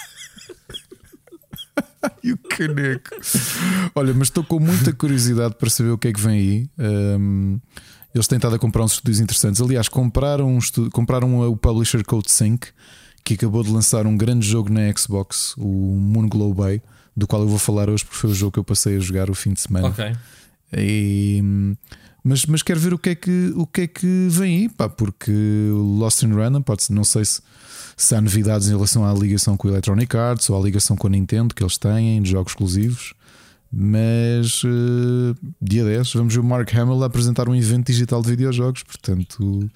[2.23, 3.09] e o caneco.
[3.95, 6.69] Olha, mas estou com muita curiosidade para saber o que é que vem aí.
[6.77, 7.59] Ahm,
[8.13, 9.61] eles têm estado a comprar uns estúdios interessantes.
[9.61, 12.67] Aliás, compraram, um estu- compraram o publisher Code Sync,
[13.23, 16.81] que acabou de lançar um grande jogo na Xbox, o Moon Glow Bay,
[17.15, 19.29] do qual eu vou falar hoje, porque foi o jogo que eu passei a jogar
[19.29, 19.87] o fim de semana.
[19.87, 20.11] Ok.
[20.73, 21.41] E,
[22.23, 24.87] mas, mas quero ver o que é que, o que, é que vem aí, pá,
[24.87, 25.31] porque
[25.71, 27.41] o Lost in Random, pode não sei se,
[27.97, 31.07] se há novidades em relação à ligação com o Electronic Arts ou à ligação com
[31.07, 33.13] a Nintendo que eles têm de jogos exclusivos.
[33.73, 38.27] Mas uh, dia 10 vamos ver o Mark Hamill a apresentar um evento digital de
[38.27, 39.69] videojogos, portanto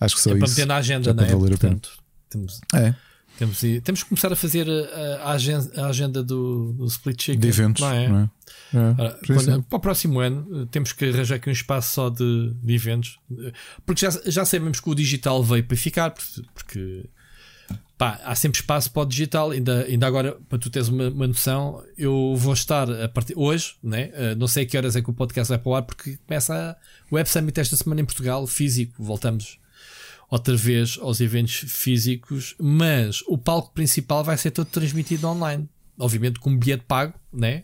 [0.00, 0.38] acho que só é isso.
[0.40, 1.26] para meter na agenda, não é?
[1.26, 1.90] Valer portanto,
[2.30, 2.94] temos, é.
[3.38, 7.40] Temos, temos que começar a fazer a, a, agenda, a agenda do, do, Split Chicken.
[7.40, 8.08] De eventos, não é?
[8.08, 8.30] Não é?
[8.76, 12.74] É, quando, para o próximo ano temos que arranjar aqui um espaço só de, de
[12.74, 13.18] eventos,
[13.84, 16.14] porque já, já sabemos que o digital veio para ficar,
[16.54, 17.08] porque
[17.98, 19.50] pá, há sempre espaço para o digital.
[19.50, 23.74] Ainda, ainda agora, para tu teres uma, uma noção, eu vou estar a partir hoje,
[23.82, 24.10] né?
[24.14, 26.18] Uh, não sei a que horas é que o podcast vai para o ar, porque
[26.26, 29.02] começa a Web Summit esta semana em Portugal, físico.
[29.02, 29.58] Voltamos
[30.34, 35.68] outra vez aos eventos físicos, mas o palco principal vai ser todo transmitido online.
[35.96, 37.62] Obviamente com um bilhete pago, né?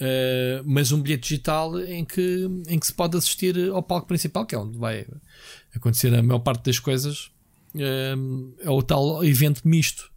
[0.00, 4.44] Uh, mas um bilhete digital em que, em que se pode assistir ao palco principal,
[4.44, 5.06] que é onde vai
[5.76, 7.30] acontecer a maior parte das coisas.
[7.72, 10.10] Uh, é o tal evento misto.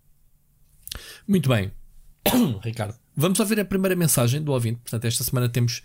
[1.27, 1.71] Muito bem,
[2.63, 2.95] Ricardo.
[3.15, 4.79] Vamos ouvir a primeira mensagem do ouvinte.
[4.81, 5.83] Portanto, esta semana temos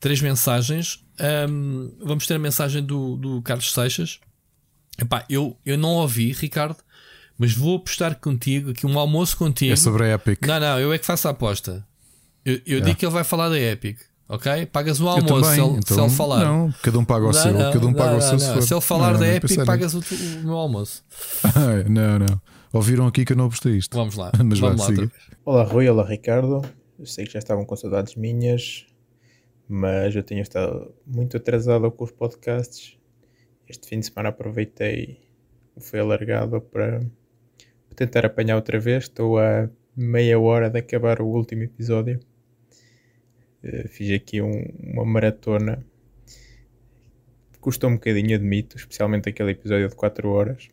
[0.00, 1.04] três mensagens.
[1.48, 4.18] Um, vamos ter a mensagem do, do Carlos Seixas.
[4.98, 6.76] Epá, eu, eu não ouvi, Ricardo,
[7.38, 9.72] mas vou apostar contigo aqui um almoço contigo.
[9.72, 10.46] É sobre a Epic.
[10.46, 11.86] Não, não, eu é que faço a aposta.
[12.44, 13.98] Eu, eu digo que ele vai falar da Epic.
[14.28, 14.66] Ok?
[14.66, 16.44] Pagas o almoço também, se, ele, então, se, ele, falar.
[16.44, 17.52] Não, cada um paga o não, seu.
[17.52, 18.38] Não, cada um paga não, o seu.
[18.38, 21.04] Se, se, ele falar da Epic, pagas o, o, meu almoço.
[21.88, 22.40] não, não.
[22.72, 23.96] Ouviram aqui que eu não apostei isto.
[23.96, 24.32] Vamos lá.
[24.44, 25.10] Mas Vamos vai, lá
[25.44, 25.88] Olá, Rui.
[25.88, 26.62] Olá, Ricardo.
[26.98, 28.86] Eu sei que já estavam com saudades minhas,
[29.68, 32.96] mas eu tenho estado muito atrasado com os podcasts
[33.68, 35.20] este fim de semana aproveitei,
[35.78, 37.00] foi alargado para,
[37.96, 39.04] tentar apanhar outra vez.
[39.04, 42.20] Estou a meia hora de acabar o último episódio.
[43.64, 45.84] Uh, fiz aqui um, uma maratona.
[47.60, 50.68] Custou um bocadinho, admito, especialmente aquele episódio de 4 horas.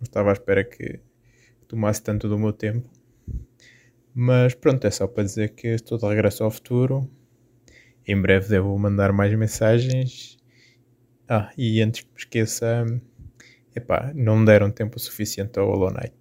[0.00, 1.00] Não estava à espera que
[1.66, 2.88] tomasse tanto do meu tempo.
[4.14, 7.08] Mas pronto, é só para dizer que estou de regresso ao futuro.
[8.06, 10.37] Em breve devo mandar mais mensagens
[11.28, 12.86] ah, e antes que me esqueça,
[13.74, 16.16] epá, não deram tempo suficiente ao Hollow Knight.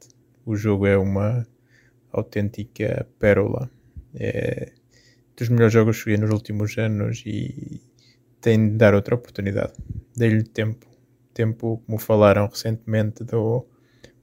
[0.45, 1.47] O jogo é uma
[2.11, 3.69] autêntica pérola.
[4.15, 4.73] É
[5.37, 7.79] dos melhores jogos que joguei nos últimos anos e
[8.41, 9.73] tem de dar outra oportunidade.
[10.15, 10.87] Dei-lhe tempo.
[11.33, 13.65] Tempo, como falaram recentemente do,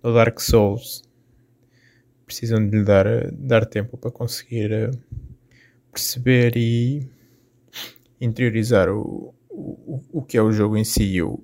[0.03, 1.03] do Dark Souls.
[2.27, 4.91] Precisam de lhe dar, dar tempo para conseguir eh,
[5.93, 7.09] perceber e
[8.21, 11.43] interiorizar o, o, o que é o jogo em si e, o,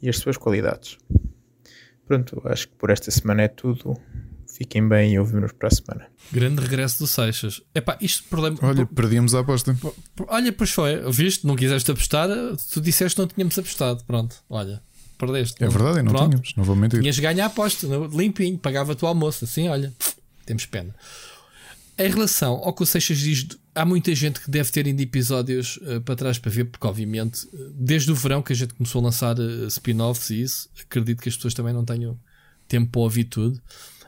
[0.00, 0.98] e as suas qualidades.
[2.06, 3.96] Pronto, acho que por esta semana é tudo.
[4.46, 6.06] Fiquem bem e ouvimos para a semana.
[6.32, 7.60] Grande regresso do Seixas.
[7.74, 8.56] Epá, isto problema.
[8.62, 9.76] Olha, perdíamos a aposta.
[10.28, 11.10] Olha, pois foi.
[11.10, 11.46] Viste?
[11.46, 12.28] Não quiseste apostar,
[12.72, 14.02] tu disseste que não tínhamos apostado.
[14.04, 14.82] Pronto, olha,
[15.18, 15.62] perdeste.
[15.62, 16.30] É verdade, não Pronto.
[16.30, 17.00] tínhamos, não vou mentir.
[17.00, 19.44] Tinhas ganho a aposta, limpinho, pagava-te o almoço.
[19.44, 19.92] Assim, olha,
[20.46, 20.94] temos pena.
[21.98, 25.78] Em relação ao que o Seixas diz há muita gente que deve ter indo episódios
[25.78, 29.04] uh, para trás para ver, porque obviamente, desde o verão que a gente começou a
[29.04, 32.18] lançar uh, spin-offs e isso, acredito que as pessoas também não tenham
[32.68, 33.60] tempo para ouvir tudo.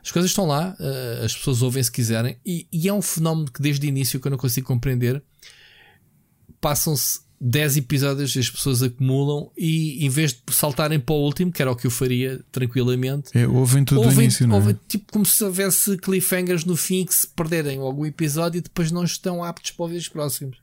[0.02, 3.50] As coisas estão lá, uh, as pessoas ouvem se quiserem, e, e, é um fenómeno
[3.50, 5.22] que desde o início que eu não consigo compreender.
[6.60, 11.62] Passam-se 10 episódios as pessoas acumulam e em vez de saltarem para o último, que
[11.62, 14.76] era o que eu faria tranquilamente, é, ouvem tudo ouvem, início, não é?
[14.88, 19.04] tipo como se houvesse cliffhangers no fim que se perderem algum episódio e depois não
[19.04, 20.58] estão aptos para ouvir os próximos.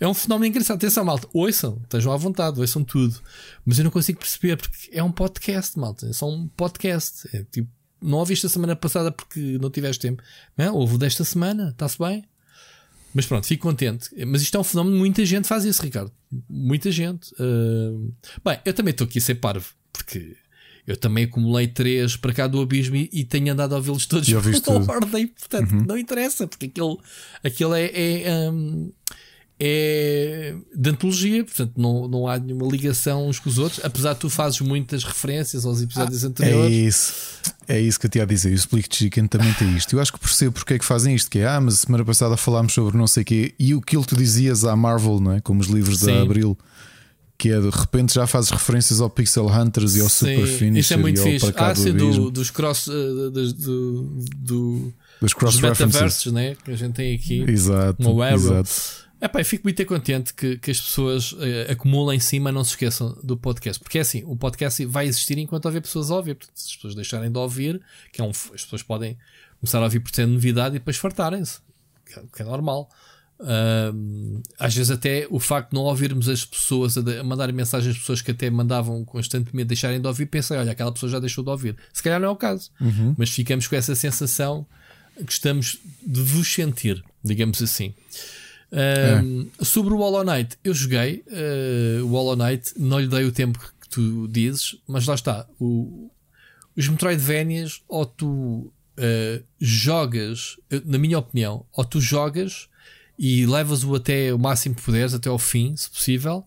[0.00, 0.76] É um fenómeno engraçado.
[0.76, 3.20] Atenção, malta, ouçam, estejam à vontade, ouçam tudo.
[3.64, 6.06] Mas eu não consigo perceber porque é um podcast, malta.
[6.08, 7.28] É só um podcast.
[7.32, 7.70] É tipo,
[8.00, 10.22] não ouviste a semana passada porque não tiveste tempo.
[10.56, 12.24] Não, houve desta semana, está-se bem.
[13.14, 14.08] Mas pronto, fico contente.
[14.26, 16.12] Mas isto é um fenómeno, muita gente faz isso, Ricardo.
[16.48, 17.32] Muita gente.
[17.34, 18.12] Uh...
[18.44, 20.36] Bem, eu também estou aqui a ser parvo, porque
[20.86, 24.28] eu também acumulei três para cá do abismo e, e tenho andado a ouvi-los todos
[24.62, 25.28] por ordem.
[25.28, 25.84] Portanto, uhum.
[25.84, 27.00] não interessa, porque aquilo,
[27.44, 28.92] aquilo é, é um,
[29.64, 34.18] é de antologia, portanto não, não há nenhuma ligação uns com os outros, apesar de
[34.18, 36.72] tu fazes muitas referências aos episódios ah, anteriores.
[36.72, 37.14] É isso,
[37.68, 38.50] é isso que eu te ia dizer.
[38.50, 39.94] O Split Chicken também tem isto.
[39.94, 42.36] Eu acho que percebo porque é que fazem isto, que é, ah, mas semana passada
[42.36, 45.40] falámos sobre não sei o quê, e o que tu dizias à Marvel, não é?
[45.40, 46.06] Como os livros Sim.
[46.06, 46.58] da Abril.
[47.38, 50.80] Que é de repente já fazes referências ao Pixel Hunters e ao Sim, Super Finisher.
[50.80, 51.52] Isso é muito fixe.
[51.56, 52.86] Ah, sim, do, dos cross.
[52.86, 53.52] Uh, do,
[54.36, 56.54] do, dos cross references né?
[56.64, 57.44] que a gente tem aqui.
[57.48, 57.96] Exato.
[58.32, 59.02] Exato.
[59.22, 62.70] É pá, fico muito contente que, que as pessoas uh, acumulem em cima, não se
[62.70, 63.80] esqueçam do podcast.
[63.80, 66.34] Porque é assim, o podcast vai existir enquanto houver pessoas a ouvir.
[66.34, 67.80] Portanto, se as pessoas deixarem de ouvir,
[68.12, 69.16] que é um, as pessoas podem
[69.60, 71.60] começar a ouvir por ser novidade e depois fartarem-se.
[72.04, 72.90] Que, é, que é normal.
[73.38, 77.94] Uh, às vezes até o facto de não ouvirmos as pessoas a, a mandar mensagens
[77.94, 81.44] às pessoas que até mandavam constantemente deixarem de ouvir, pensei, olha, aquela pessoa já deixou
[81.44, 81.76] de ouvir.
[81.92, 83.14] Se calhar não é o caso, uhum.
[83.16, 84.66] mas ficamos com essa sensação
[85.24, 87.94] que estamos de vos sentir, digamos assim.
[88.72, 89.20] É.
[89.62, 93.58] Sobre o Hollow Knight, eu joguei uh, o Hollow Knight, não lhe dei o tempo
[93.58, 95.46] que tu dizes, mas lá está.
[95.60, 96.10] O,
[96.74, 100.56] os Metroidvanias, ou tu uh, jogas,
[100.86, 102.68] na minha opinião, ou tu jogas
[103.18, 106.44] e levas-o até o máximo que puderes, até ao fim, se possível.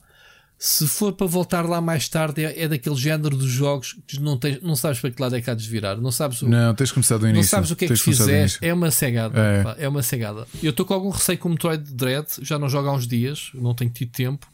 [0.58, 4.38] Se for para voltar lá mais tarde, é, é daquele género dos jogos que não,
[4.38, 5.98] tens, não sabes para que lado é que há de desvirar.
[5.98, 7.44] Não sabes o, Não, tens começado do início.
[7.44, 8.60] Não sabes o que é que fizeste.
[8.66, 9.38] É uma cegada.
[9.38, 9.64] É.
[9.64, 10.48] Pá, é uma cegada.
[10.64, 12.28] Eu estou com algum receio com o Metroid Dread.
[12.42, 13.52] Já não jogo há uns dias.
[13.54, 14.48] Não tenho tido tempo.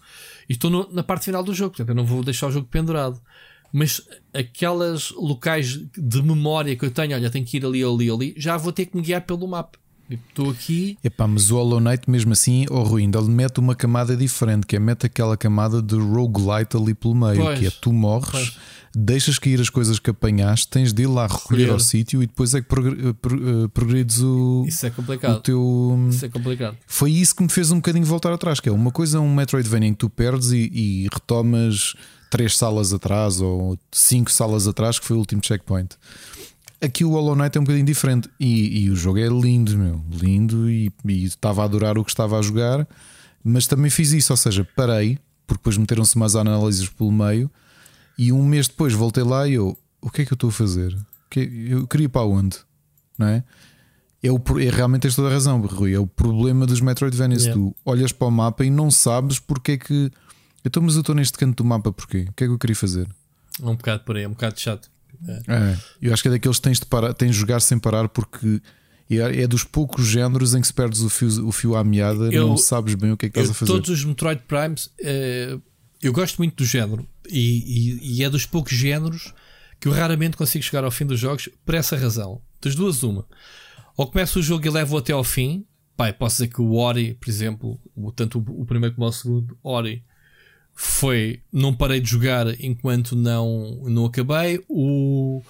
[0.49, 1.72] E estou na parte final do jogo.
[1.72, 3.22] Portanto, eu não vou deixar o jogo pendurado.
[3.72, 4.02] Mas
[4.34, 8.58] aquelas locais de memória que eu tenho, olha, tenho que ir ali, ali, ali, já
[8.58, 9.80] vou ter que me guiar pelo mapa.
[10.30, 10.97] Estou aqui.
[11.03, 14.76] Epá, mas o Hollow Knight, mesmo assim, oh, ruim, ele mete uma camada diferente, que
[14.76, 18.57] é mete aquela camada de roguelite ali pelo meio, pois, que é tu morres, pois.
[18.95, 22.53] deixas cair as coisas que apanhaste, tens de ir lá recolher ao sítio e depois
[22.53, 24.66] é que eh, eh, progredes o.
[24.68, 25.38] Isso é complicado.
[25.38, 26.07] O teu...
[26.09, 26.78] Isso é complicado.
[26.88, 29.89] Foi isso que me fez um bocadinho voltar atrás, que é uma coisa, um Metroidvania
[29.89, 31.95] em que tu perdes e, e retomas
[32.32, 35.97] três salas atrás ou cinco salas atrás, que foi o último checkpoint.
[36.82, 40.03] Aqui o Hollow Knight é um bocadinho diferente e, e o jogo é lindo, meu,
[40.09, 42.88] lindo e, e, estava a adorar o que estava a jogar,
[43.43, 47.51] mas também fiz isso, ou seja, parei, porque depois meteram-se umas análises pelo meio
[48.17, 50.53] e um mês depois voltei lá e eu, o que é que eu estou a
[50.53, 50.97] fazer?
[51.36, 52.57] Eu queria ir para onde?
[53.17, 53.43] Não é?
[54.23, 55.93] É, o, é realmente tens toda a razão, Rui.
[55.93, 57.45] É o problema dos Metroidvanias.
[57.45, 57.59] Yeah.
[57.59, 60.11] Tu olhas para o mapa e não sabes porque é que.
[60.63, 62.27] Então, mas eu estou neste canto do mapa porquê?
[62.29, 63.09] O que é que eu queria fazer?
[63.59, 64.91] É um bocado por aí, é um bocado chato.
[65.28, 65.41] É.
[65.47, 65.78] é.
[66.01, 68.61] Eu acho que é daqueles que tens de, parar, tens de jogar sem parar porque
[69.09, 72.30] é, é dos poucos géneros em que se perdes o fio, o fio à meada,
[72.32, 73.72] eu, não sabes bem o que é que estás eu, a fazer.
[73.72, 75.57] Todos os Metroid Primes, eh,
[76.01, 79.34] eu gosto muito do género e, e, e, é dos poucos géneros
[79.80, 82.41] que eu raramente consigo chegar ao fim dos jogos por essa razão.
[82.61, 83.26] Das duas, uma.
[83.97, 85.65] Ou começo o jogo e levo até ao fim.
[85.97, 87.80] Pai, posso dizer que o Ori, por exemplo,
[88.15, 90.03] tanto o primeiro como o segundo, Ori,
[90.76, 94.63] foi não parei de jogar enquanto não, não acabei.
[94.67, 95.41] O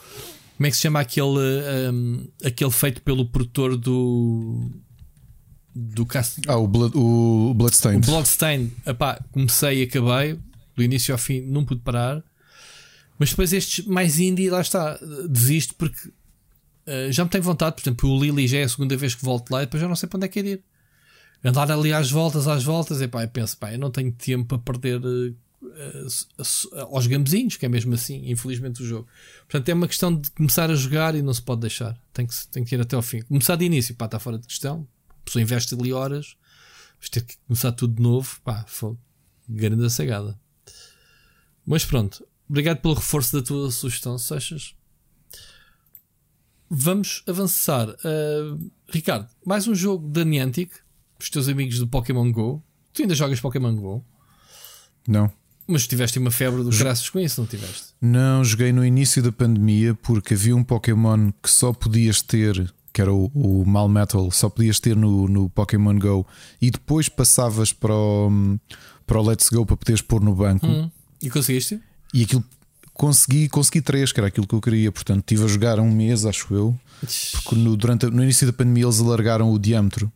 [0.57, 4.69] como é que se chama aquele um, aquele feito pelo produtor do
[5.73, 6.41] do cast...
[6.47, 8.07] Ah, o, Blood, o Bloodstained.
[8.07, 10.37] O Bloodstained, epá, comecei e acabei
[10.75, 12.21] do início ao fim, não pude parar.
[13.17, 14.99] Mas depois estes mais indie, lá está,
[15.29, 17.75] desisto porque uh, já me tenho vontade.
[17.75, 19.87] Por exemplo, o Lily já é a segunda vez que volto lá e depois já
[19.87, 20.63] não sei para onde é que é ir
[21.43, 24.59] andar ali às voltas, às voltas, e pá, eu penso, pá, eu não tenho tempo
[24.59, 25.35] para perder uh,
[26.91, 29.07] aos gambezinhos, que é mesmo assim, infelizmente, o jogo.
[29.47, 31.97] Portanto, é uma questão de começar a jogar e não se pode deixar.
[32.13, 33.21] Tem que, tem que ir até ao fim.
[33.21, 34.87] Começar de início, pá, está fora de questão.
[35.09, 36.35] A pessoa investe ali horas,
[36.99, 38.95] mas ter que começar tudo de novo, pá, foi
[39.47, 40.39] grande cegada.
[41.65, 44.75] Mas pronto, obrigado pelo reforço da tua sugestão, Seixas.
[46.69, 47.89] Vamos avançar.
[47.89, 50.71] Uh, Ricardo, mais um jogo da Niantic
[51.23, 52.63] os teus amigos do Pokémon Go.
[52.93, 54.03] Tu ainda jogas Pokémon Go?
[55.07, 55.31] Não.
[55.67, 57.93] Mas tiveste uma febre dos graças com isso, não tiveste?
[58.01, 63.01] Não, joguei no início da pandemia porque havia um Pokémon que só podias ter, que
[63.01, 66.27] era o, o Malmetal, só podias ter no, no Pokémon Go
[66.61, 68.59] e depois passavas para o,
[69.05, 70.65] para o Let's Go para poderes pôr no banco.
[70.65, 70.89] Hum.
[71.21, 71.79] E conseguiste?
[72.13, 72.43] E aquilo
[72.93, 74.91] consegui, consegui três, que era aquilo que eu queria.
[74.91, 76.79] Portanto, estive a jogar um mês, acho eu,
[77.43, 80.11] porque no, durante, no início da pandemia eles alargaram o diâmetro.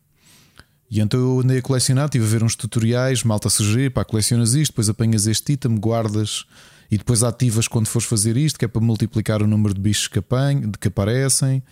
[0.90, 4.54] E então eu andei a colecionar, estive a ver uns tutoriais, malta sugerir, pá, colecionas
[4.54, 6.44] isto, depois apanhas este item, guardas
[6.90, 10.08] e depois ativas quando fores fazer isto, que é para multiplicar o número de bichos
[10.08, 11.62] que, apanho, que aparecem.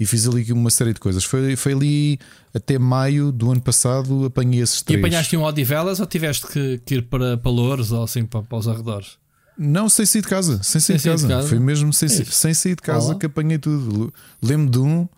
[0.00, 1.24] E fiz ali uma série de coisas.
[1.24, 2.20] Foi, foi ali
[2.54, 5.00] até maio do ano passado, apanhei esses três.
[5.00, 8.42] E apanhaste um Odivelas ou tiveste que, que, ir para, para Louros ou assim para,
[8.42, 9.18] para os arredores?
[9.58, 10.62] Não, sem sair de casa.
[10.62, 11.26] Sem sair, sem de, casa.
[11.26, 11.48] de, casa.
[11.48, 13.18] Foi mesmo sem, é sem sair de casa Olá.
[13.18, 14.14] que apanhei tudo.
[14.40, 15.08] Lembro de um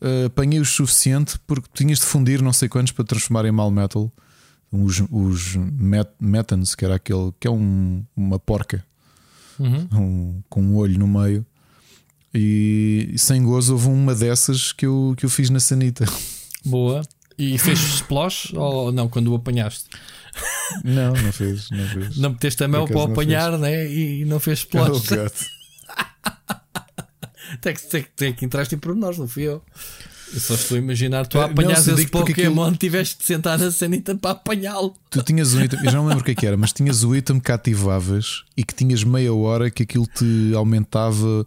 [0.00, 3.70] uh, apanhei o suficiente porque tinhas de fundir não sei quantos para transformar em mal
[3.70, 4.12] metal.
[4.72, 8.84] Os, os met, metans, que era aquele que é um, uma porca
[9.60, 9.88] uhum.
[9.92, 11.44] um, com um olho no meio.
[12.32, 16.04] E, e sem gozo houve uma dessas que eu, que eu fiz na sanita.
[16.64, 17.02] Boa.
[17.36, 19.86] E fez splash ou não quando o apanhaste?
[20.84, 21.70] Não, não fez.
[21.70, 22.16] Não, fez.
[22.16, 23.90] não meteste a mão para o apanhar né?
[23.90, 25.10] e não fez splash.
[25.10, 25.50] Oh,
[27.60, 29.62] Tem que, tem, tem que entraste em pormenores, não fui eu.
[30.32, 32.76] Eu só estou a imaginar tu a apanhar esse Pokémon, aquilo...
[32.76, 34.94] tiveste de sentar na sanita para apanhá-lo.
[35.10, 37.02] Tu tinhas um item, eu já não lembro o que, é que era, mas tinhas
[37.02, 41.44] o item que ativavas e que tinhas meia hora que aquilo te aumentava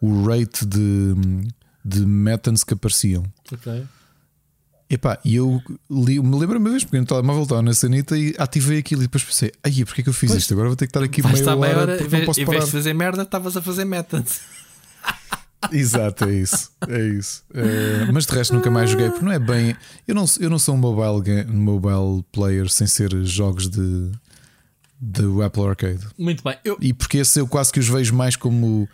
[0.00, 1.14] o rate de,
[1.82, 3.24] de metans que apareciam.
[3.50, 3.84] Ok.
[4.88, 8.34] Epá, e eu li, me lembro uma vez porque no telemóvel estava na sanita e
[8.38, 10.42] ativei aquilo e depois pensei, ai, porquê que eu fiz Pois.
[10.42, 10.54] isto?
[10.54, 12.40] Agora vou ter que estar aqui meia hora, meia hora, porque em não vez, posso
[12.40, 12.58] em parar.
[12.58, 14.24] vez de fazer merda, estavas a fazer meta.
[15.72, 16.70] Exato, é isso.
[16.88, 17.44] É isso.
[17.54, 19.74] Eh, mas de resto nunca mais joguei, porque não é bem.
[20.06, 24.12] Eu não, eu não sou um mobile, ga- mobile player sem ser jogos de
[25.00, 26.06] do Apple Arcade.
[26.16, 26.56] Muito bem.
[26.64, 28.88] Eu, E porque esse eu quase que os vejo mais como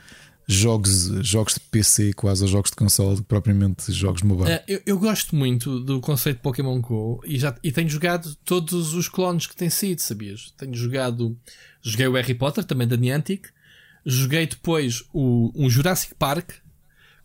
[0.48, 4.50] jogos, jogos de PC, quase, ou jogos de console, do que propriamente jogos de mobile.
[4.50, 8.34] eh, eu, eu gosto muito do conceito de Pokémon Go e, já, e tenho jogado
[8.44, 10.52] todos os clones que têm sido, sabias?
[10.56, 11.36] Tenho jogado.
[11.82, 13.48] Joguei o Harry Potter, também da Niantic.
[14.04, 16.50] Joguei depois o, um Jurassic Park,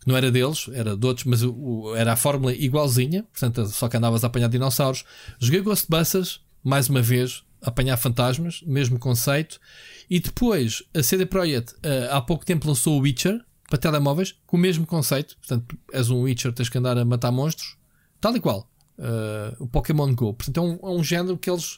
[0.00, 3.88] que não era deles, era de outros, mas o, era a fórmula igualzinha, portanto, só
[3.88, 5.04] que andavas a apanhar dinossauros.
[5.38, 9.60] Joguei Ghostbusters, mais uma vez, apanhar fantasmas, mesmo conceito.
[10.08, 14.56] E depois a CD Projekt eh, há pouco tempo lançou o Witcher para telemóveis, com
[14.56, 15.36] o mesmo conceito.
[15.38, 17.76] Portanto, és um Witcher, tens que andar a matar monstros,
[18.20, 18.70] tal e qual.
[18.98, 20.34] eh, o Pokémon Go.
[20.34, 21.76] Portanto, é um, é um género que eles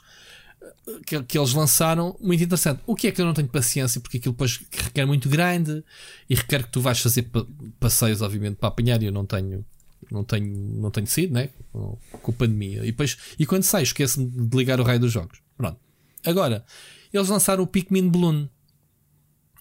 [1.06, 2.80] que, que eles lançaram muito interessante.
[2.86, 5.84] O que é que eu não tenho paciência, porque aquilo depois requer muito grande
[6.28, 7.46] e requer que tu vais fazer pa-
[7.78, 9.64] passeios, obviamente, para apanhar e eu não tenho.
[10.10, 10.46] Não tenho,
[10.80, 11.50] não tenho sido, né?
[11.72, 11.98] Com
[12.30, 12.82] a pandemia.
[12.82, 15.38] E, depois, e quando sai, esqueço-me de ligar o raio dos jogos.
[15.56, 15.78] Pronto.
[16.24, 16.64] Agora,
[17.12, 18.48] eles lançaram o Pikmin Bloom.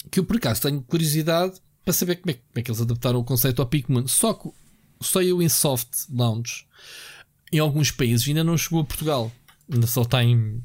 [0.10, 3.20] Que eu, por acaso, tenho curiosidade para saber como é, como é que eles adaptaram
[3.20, 4.08] o conceito ao Pikmin.
[4.08, 4.50] Só que
[5.02, 6.66] saiu em soft launch
[7.52, 9.32] em alguns países ainda não chegou a Portugal.
[9.72, 10.64] Ainda só está em,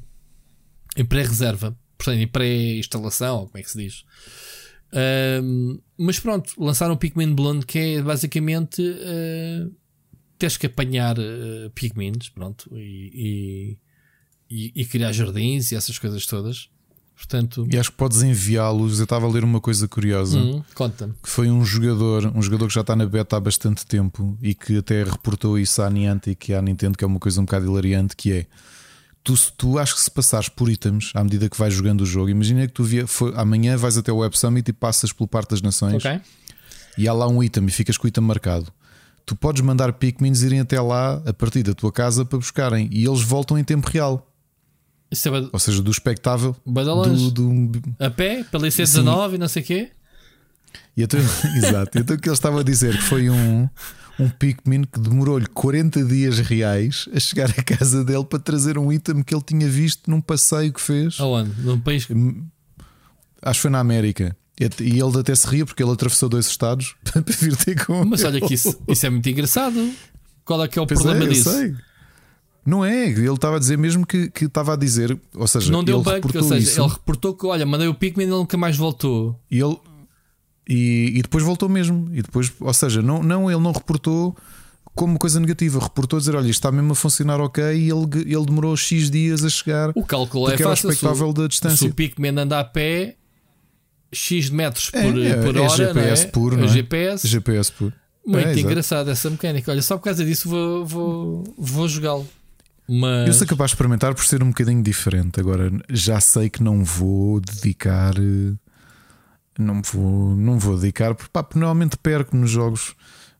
[0.95, 4.03] em pré-reserva, portanto, em pré-instalação, ou como é que se diz.
[4.93, 9.67] Ahm, mas pronto, lançaram o Pikmin Blonde, que é basicamente ah,
[10.37, 13.77] tens que apanhar uh, Pikmins, pronto, e,
[14.49, 16.69] e, e- e criar jardins e essas coisas todas.
[17.15, 18.99] Portanto, E acho que podes enviá-los.
[18.99, 20.37] Eu estava a ler uma coisa curiosa.
[20.37, 21.13] hum, conta-me.
[21.23, 24.53] que foi um jogador, um jogador que já está na beta há bastante tempo e
[24.53, 27.65] que até reportou isso à Niantic e à Nintendo, que é uma coisa um bocado
[27.65, 28.45] hilariante, que é
[29.25, 32.29] tu, tu acho que se passares por itens à medida que vais jogando o jogo,
[32.29, 35.49] imagina que tu via, foi- amanhã vais até o Web Summit e passas pelo Parque
[35.51, 36.21] das Nações Ok?
[36.97, 38.71] e há lá um item e ficas com o item marcado.
[39.25, 43.03] Tu podes mandar Pikmins irem até lá a partir da tua casa para buscarem e
[43.05, 44.31] eles voltam em tempo real,
[45.11, 46.55] é ba- ou seja, do espectável
[47.31, 49.91] do, do, A pé, pela IC19 e não sei o quê.
[50.95, 51.19] E então,
[51.57, 53.67] exato, então o que ele estava a dizer que foi um,
[54.19, 58.91] um Pikmin que demorou-lhe 40 dias reais a chegar à casa dele para trazer um
[58.91, 61.19] item que ele tinha visto num passeio que fez.
[61.19, 61.51] Aonde?
[61.61, 62.07] Num país.
[63.41, 64.35] Acho que foi na América.
[64.59, 68.23] E ele até se ria porque ele atravessou dois estados para vir ter com Mas
[68.23, 69.91] olha que isso, isso é muito engraçado.
[70.45, 71.51] Qual é que é o Pois problema é, eu disso?
[71.51, 71.75] sei.
[72.65, 75.83] Não é, ele estava a dizer mesmo que, que estava a dizer, ou seja, Não
[75.83, 78.27] deu ele bug, reportou ou seja, isso ele reportou que, olha, mandei o Pikmin e
[78.27, 79.39] ele nunca mais voltou.
[79.51, 79.77] e ele
[80.67, 82.07] e, e depois voltou mesmo.
[82.11, 84.35] E depois, ou seja, não, não ele não reportou
[84.95, 88.31] como coisa negativa, reportou a dizer: olha, isto está mesmo a funcionar ok, e ele,
[88.33, 90.89] ele demorou X dias a chegar O cálculo é fácil.
[90.89, 91.87] Se, expectável da o- se distância.
[91.89, 93.15] o Pikmin anda a pé,
[94.13, 96.31] X metros É, por, é, por é hora, GPS não é?
[96.31, 96.67] puro, É não é?
[96.69, 97.27] GPS.
[97.27, 97.93] GPS puro.
[98.25, 99.71] Muito É, engraçado essa mecânica.
[99.71, 102.27] Olha, só por causa disso vou, vou, vou jogá-lo.
[102.87, 105.39] Mas Eu sou capaz de experimentar por ser um bocadinho diferente.
[105.39, 108.13] Agora já sei que não vou dedicar.
[108.17, 108.53] eh,
[109.57, 112.93] Não vou, não vou dedicar, porque pá, porque normalmente perco nos jogos,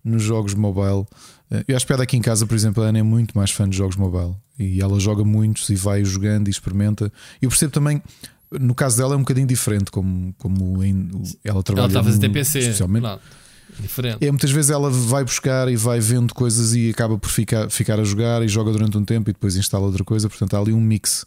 [0.04, 1.06] nos jogos mobile.
[1.52, 3.68] Eh, Eu acho que aqui em casa, por exemplo, a Ana é muito mais fã
[3.68, 7.12] de jogos mobile e ela joga muitos e vai jogando e experimenta.
[7.42, 8.02] Eu percebo também,
[8.52, 11.10] no caso dela, é um bocadinho diferente, como, como em-
[11.44, 12.60] ela ela trabalha está a fazer TPC.
[12.60, 13.20] especialmente.
[13.80, 14.24] Diferente.
[14.26, 18.00] É, muitas vezes ela vai buscar e vai vendo coisas e acaba por ficar, ficar
[18.00, 20.30] a jogar e joga durante um tempo e depois instala outra coisa.
[20.30, 21.26] Portanto, há ali um mix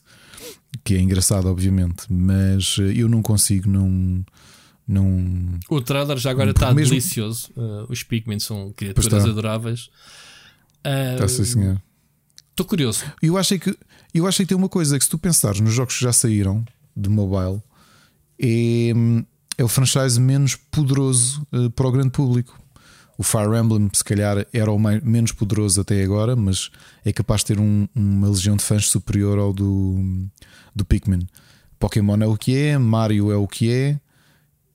[0.84, 4.24] que é engraçado, obviamente, mas eh, eu não consigo não.
[4.88, 7.50] Não O trailer já agora está mesmo- delicioso.
[7.56, 9.30] Uh, os Pikmin são criaturas está.
[9.30, 9.90] adoráveis.
[11.18, 11.82] tá, sim, senhor.
[12.50, 13.04] Estou curioso.
[13.22, 13.76] Eu achei que
[14.14, 16.64] eu achei que tem uma coisa que se tu pensares nos jogos que já saíram
[16.96, 17.62] de mobile
[18.40, 18.90] é,
[19.58, 22.58] é o franchise menos poderoso eh, para o grande público.
[23.16, 26.70] O Fire Emblem, se calhar, era o mais, menos poderoso até agora, mas
[27.04, 30.28] é capaz de ter um- uma legião de fãs superior ao do,
[30.74, 31.26] do Pikmin.
[31.80, 34.00] Pokémon é o que é, Mario é o que é,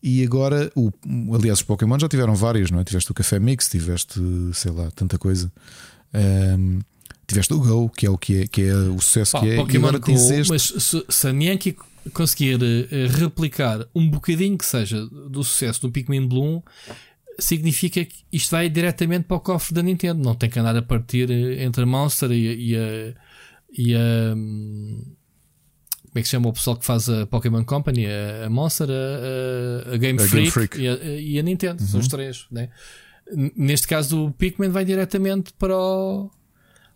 [0.03, 0.91] e agora, o,
[1.33, 2.83] aliás, os Pokémon já tiveram vários, não é?
[2.83, 4.19] Tiveste o Café Mix, tiveste,
[4.53, 5.49] sei lá, tanta coisa.
[6.13, 6.79] Ahm,
[7.25, 9.53] tiveste o Go, que é o que é, que é o sucesso Pá, que é,
[9.53, 10.49] e Pokémon agora Go, tens este.
[10.49, 11.79] mas se, se a Niantic
[12.11, 16.61] conseguir eh, replicar um bocadinho que seja do sucesso do Pikmin Bloom,
[17.39, 20.21] significa que isto vai diretamente para o cofre da Nintendo.
[20.21, 23.13] Não tem que andar a partir eh, entre a Monster e, e a.
[23.75, 25.15] E a hum,
[26.13, 28.05] como é que se chama o pessoal que faz a Pokémon Company?
[28.05, 30.79] A, a Monster, a, a- Game, A Freak, Game Freak.
[30.79, 30.93] E, a,
[31.39, 31.81] e Nintendo.
[31.81, 32.45] São os três.
[32.51, 32.69] Né?
[33.55, 36.29] Neste caso, o Pikmin vai diretamente para o,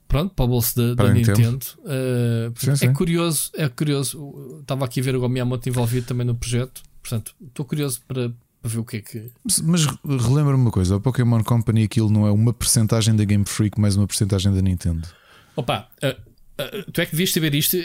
[0.07, 1.65] pronto, para o bolso da, da Nintendo.
[1.80, 2.93] Uh, sim, é sim.
[2.93, 4.59] curioso, é curioso.
[4.61, 6.84] Estava aqui a ver o Miyamoto envolvido também no projeto.
[7.01, 8.30] Portanto, estou curioso para,
[8.61, 9.32] para ver o que é que.
[9.63, 13.82] Mas relembra-me uma coisa: a Pokémon Company aquilo não é uma porcentagem da Game Freak
[13.82, 15.07] mais uma porcentagem da Nintendo.
[15.55, 16.27] Opa, uh,
[16.60, 17.78] uh, tu é que devias saber isto.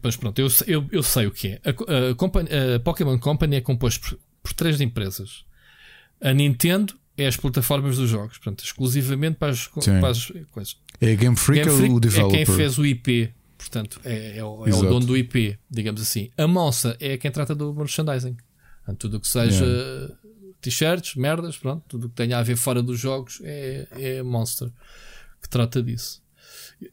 [0.00, 1.60] Pois pronto, eu, eu, eu sei o que é.
[1.64, 5.44] A, a, company, a Pokémon Company é composto por, por três empresas:
[6.20, 10.76] a Nintendo é as plataformas dos jogos, portanto, exclusivamente para as, para as coisas.
[11.00, 12.40] É a Game Freak, Game Freak ou o developer?
[12.40, 16.00] É quem fez o IP, portanto, é, é, o, é o, dono do IP, digamos
[16.02, 16.30] assim.
[16.36, 18.36] A Monça é quem trata do merchandising.
[18.84, 20.14] Portanto, tudo o que seja yeah.
[20.60, 24.70] t-shirts, merdas, pronto, tudo o que tenha a ver fora dos jogos é, é Monster
[25.42, 26.22] que trata disso.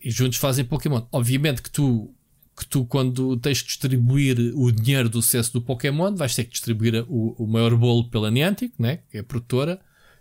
[0.03, 1.01] E juntos fazem Pokémon.
[1.11, 2.13] Obviamente que tu
[2.55, 6.51] que tu, quando tens de distribuir o dinheiro do sucesso do Pokémon, vais ter que
[6.51, 8.99] distribuir o, o maior bolo pela Niantic, né?
[9.09, 9.79] que é a produtora,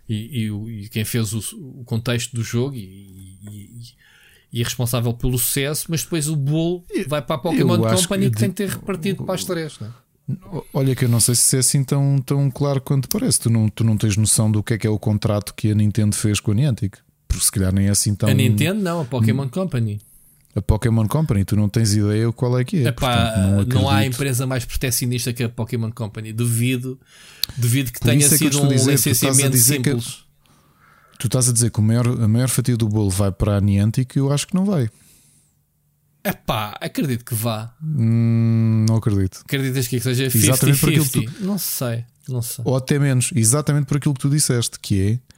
[0.09, 1.39] e, e, e quem fez o,
[1.79, 3.93] o, contexto do jogo e,
[4.51, 8.31] e, é responsável pelo sucesso, mas depois o bolo vai para a Pokémon Company que,
[8.31, 9.79] que tem que ter repartido para as três.
[9.79, 9.91] Né?
[10.73, 13.41] Olha, que eu não sei se é assim tão, tão claro quanto parece.
[13.41, 15.75] Tu não, tu não tens noção do que é que é o contrato que a
[15.75, 16.97] Nintendo fez com a Niantic.
[17.33, 18.29] Porque se calhar nem é assim tão.
[18.29, 19.99] A Nintendo não, a Pokémon Company
[20.55, 22.89] a Pokémon Company, tu não tens ideia qual é que é.
[22.89, 26.31] Epá, Portanto, não, não, há empresa mais proteccionista que a Pokémon Company.
[26.31, 26.99] Duvido,
[27.57, 30.05] duvido que Por tenha é que sido um dizer, licenciamento simples.
[30.05, 33.61] Que, tu estás a dizer que maior, a maior fatia do bolo vai para a
[33.61, 34.89] Niantic e eu acho que não vai.
[36.23, 37.73] Epá, acredito que vá.
[37.83, 39.41] Hum, não acredito.
[39.43, 41.11] Acreditas que seja 50-50?
[41.11, 41.43] Tu...
[41.43, 42.63] Não sei, não sei.
[42.63, 45.32] Ou até menos, exatamente por aquilo que tu disseste, que é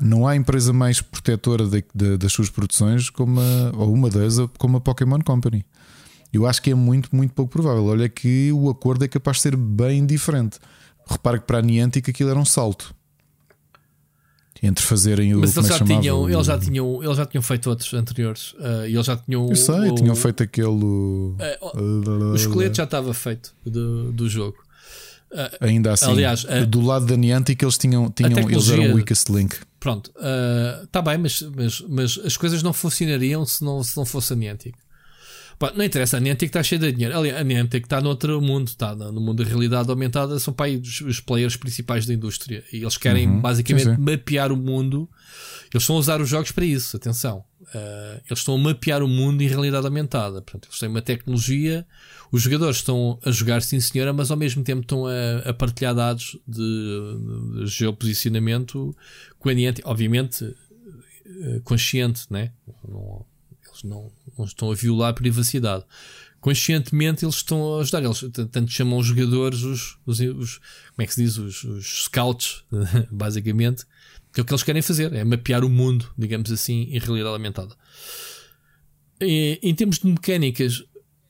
[0.00, 4.36] não há empresa mais protetora de, de, das suas produções como a, ou uma das
[4.56, 5.64] como a Pokémon Company.
[6.32, 7.84] Eu acho que é muito, muito pouco provável.
[7.86, 10.58] Olha que o acordo é capaz de ser bem diferente.
[11.06, 12.94] Repare que para a Niantic aquilo era um salto
[14.62, 15.40] entre fazerem o.
[15.40, 18.52] Mas eles é já, tinham, eles, já tinham, eles já tinham feito outros anteriores.
[18.54, 19.48] Uh, e eles já tinham.
[19.48, 20.68] Eu sei, o, tinham feito aquele.
[20.68, 21.36] Uh,
[22.32, 24.56] o esqueleto já estava feito do, do jogo.
[25.30, 29.28] Uh, Ainda assim, aliás, do lado da Niantic eles tinham, tinham eles eram o weakest
[29.28, 29.56] link.
[29.78, 30.10] Pronto,
[30.84, 34.32] está uh, bem, mas, mas, mas as coisas não funcionariam se não, se não fosse
[34.32, 34.74] a Niantic.
[35.58, 37.18] Pá, não interessa, a Niantic está cheia de dinheiro.
[37.18, 40.76] Aliás, a Niantic está no outro mundo, está no mundo da realidade aumentada, são aí
[40.76, 44.00] os, os players principais da indústria e eles querem uhum, basicamente sim, sim.
[44.00, 45.08] mapear o mundo.
[45.72, 47.44] Eles estão a usar os jogos para isso, atenção.
[47.60, 50.40] Uh, eles estão a mapear o mundo em realidade aumentada.
[50.40, 51.84] Portanto, eles têm uma tecnologia
[52.30, 55.94] os jogadores estão a jogar, sim senhora, mas ao mesmo tempo estão a, a partilhar
[55.94, 58.94] dados de, de, geoposicionamento
[59.44, 62.52] Niantic, obviamente eh, consciente, né?
[62.86, 63.24] Não,
[63.66, 65.84] eles não, não estão a violar a privacidade.
[66.40, 71.06] Conscientemente eles estão a ajudar, eles tanto chamam os jogadores os, os, os como é
[71.06, 72.64] que se diz, os, os scouts,
[73.10, 73.84] basicamente,
[74.32, 77.34] que é o que eles querem fazer, é mapear o mundo, digamos assim, em realidade
[77.34, 77.74] aumentada.
[79.20, 80.84] E, em termos de mecânicas,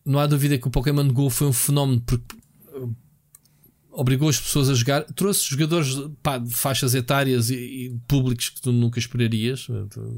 [0.09, 2.34] não há dúvida que o Pokémon Go foi um fenómeno porque
[2.74, 2.94] uh,
[3.92, 8.62] obrigou as pessoas a jogar, trouxe jogadores pá, de faixas etárias e, e, públicos que
[8.62, 9.66] tu nunca esperarias.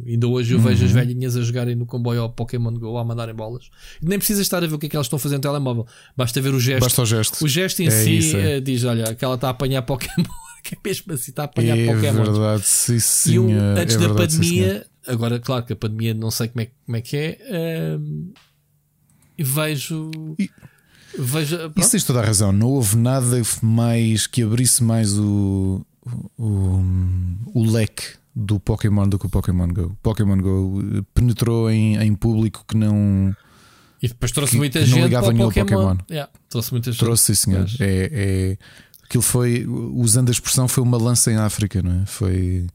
[0.07, 0.65] Ainda hoje eu uhum.
[0.65, 3.69] vejo as velhinhas a jogarem no comboio ao Pokémon Go a mandarem bolas.
[4.01, 5.87] Nem precisa estar a ver o que é que elas estão fazer no telemóvel,
[6.17, 6.83] basta ver o gesto.
[6.83, 7.45] Basta o gesto.
[7.45, 8.59] O gesto em é si isso, é.
[8.59, 10.29] Eh, diz: olha, aquela está a apanhar Pokémon.
[10.63, 12.21] que é mesmo assim, está a apanhar é Pokémon.
[12.21, 13.33] É verdade, sim, sim.
[13.33, 16.49] E eu, antes é da verdade, pandemia, sim, agora, claro que a pandemia não sei
[16.49, 17.39] como é, como é que é.
[17.99, 18.50] Uh, e
[19.43, 20.11] vejo.
[20.39, 20.51] E...
[21.19, 22.53] Vejo, Isso tens toda a razão.
[22.53, 25.85] Não houve nada mais que abrisse mais o,
[26.39, 26.85] o,
[27.53, 29.97] o leque do Pokémon do que o Pokémon Go.
[30.03, 33.35] Pokémon Go penetrou em, em público que não.
[34.03, 35.67] E depois trouxe que, muita que gente não ligava nenhum Pokémon.
[35.67, 35.97] Pokémon.
[36.11, 37.01] Yeah, trouxe muita gente.
[37.01, 37.67] Trouxe, sim, senhor.
[37.81, 38.59] É, é,
[39.05, 42.07] aquilo foi, usando a expressão, foi uma lança em África, não é?
[42.07, 42.67] Foi,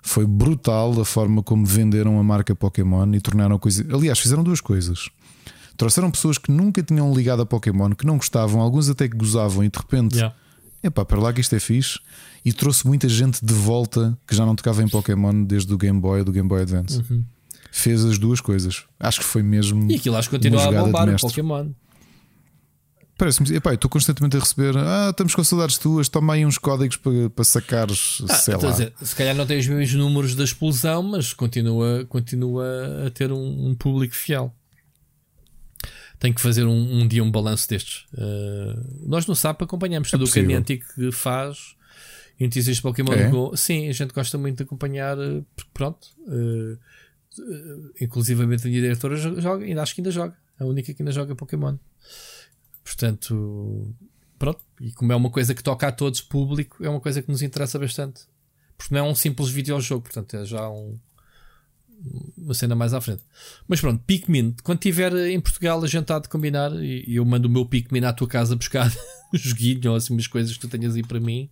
[0.00, 3.84] foi brutal a forma como venderam a marca Pokémon e tornaram a coisa.
[3.92, 5.10] Aliás, fizeram duas coisas.
[5.80, 9.64] Trouxeram pessoas que nunca tinham ligado a Pokémon, que não gostavam, alguns até que gozavam,
[9.64, 10.36] e de repente, yeah.
[10.82, 11.98] epá, para lá que isto é fixe.
[12.44, 15.98] E trouxe muita gente de volta que já não tocava em Pokémon desde o Game
[15.98, 16.98] Boy do Game Boy Advance.
[16.98, 17.24] Uhum.
[17.72, 18.84] Fez as duas coisas.
[18.98, 19.90] Acho que foi mesmo.
[19.90, 21.70] E aquilo acho que continua a bombar o Pokémon.
[23.16, 24.76] Parece-me, epá, estou constantemente a receber.
[24.76, 28.22] Ah, estamos com saudades tuas, toma aí uns códigos para, para sacares.
[28.28, 28.70] Ah, sei lá.
[28.70, 32.66] Dizer, se calhar não tem os mesmos números da explosão, mas continua, continua
[33.06, 34.54] a ter um, um público fiel
[36.20, 38.04] tenho que fazer um, um dia um balanço destes.
[38.12, 41.74] Uh, nós no SAP acompanhamos é tudo o que a Niantic faz.
[42.38, 43.28] E não existe Pokémon é?
[43.28, 43.56] Go.
[43.56, 46.08] Sim, a gente gosta muito de acompanhar, eh, porque pronto.
[46.20, 46.78] Uh,
[48.00, 50.36] inclusivamente a minha diretora joga, ainda acho que ainda joga.
[50.58, 51.76] A única que ainda joga Pokémon.
[52.84, 53.94] Portanto,
[54.38, 54.60] pronto.
[54.80, 57.40] E como é uma coisa que toca a todos público, é uma coisa que nos
[57.40, 58.22] interessa bastante.
[58.76, 60.98] Porque não é um simples videojogo, portanto, é já um,
[62.36, 63.22] uma cena mais à frente.
[63.68, 67.50] Mas pronto, Pikmin, quando estiver em Portugal a jantar de combinar, e eu mando o
[67.50, 68.90] meu Pikmin à tua casa buscar
[69.32, 71.50] o joguinho ou assim umas coisas que tu tenhas aí para mim,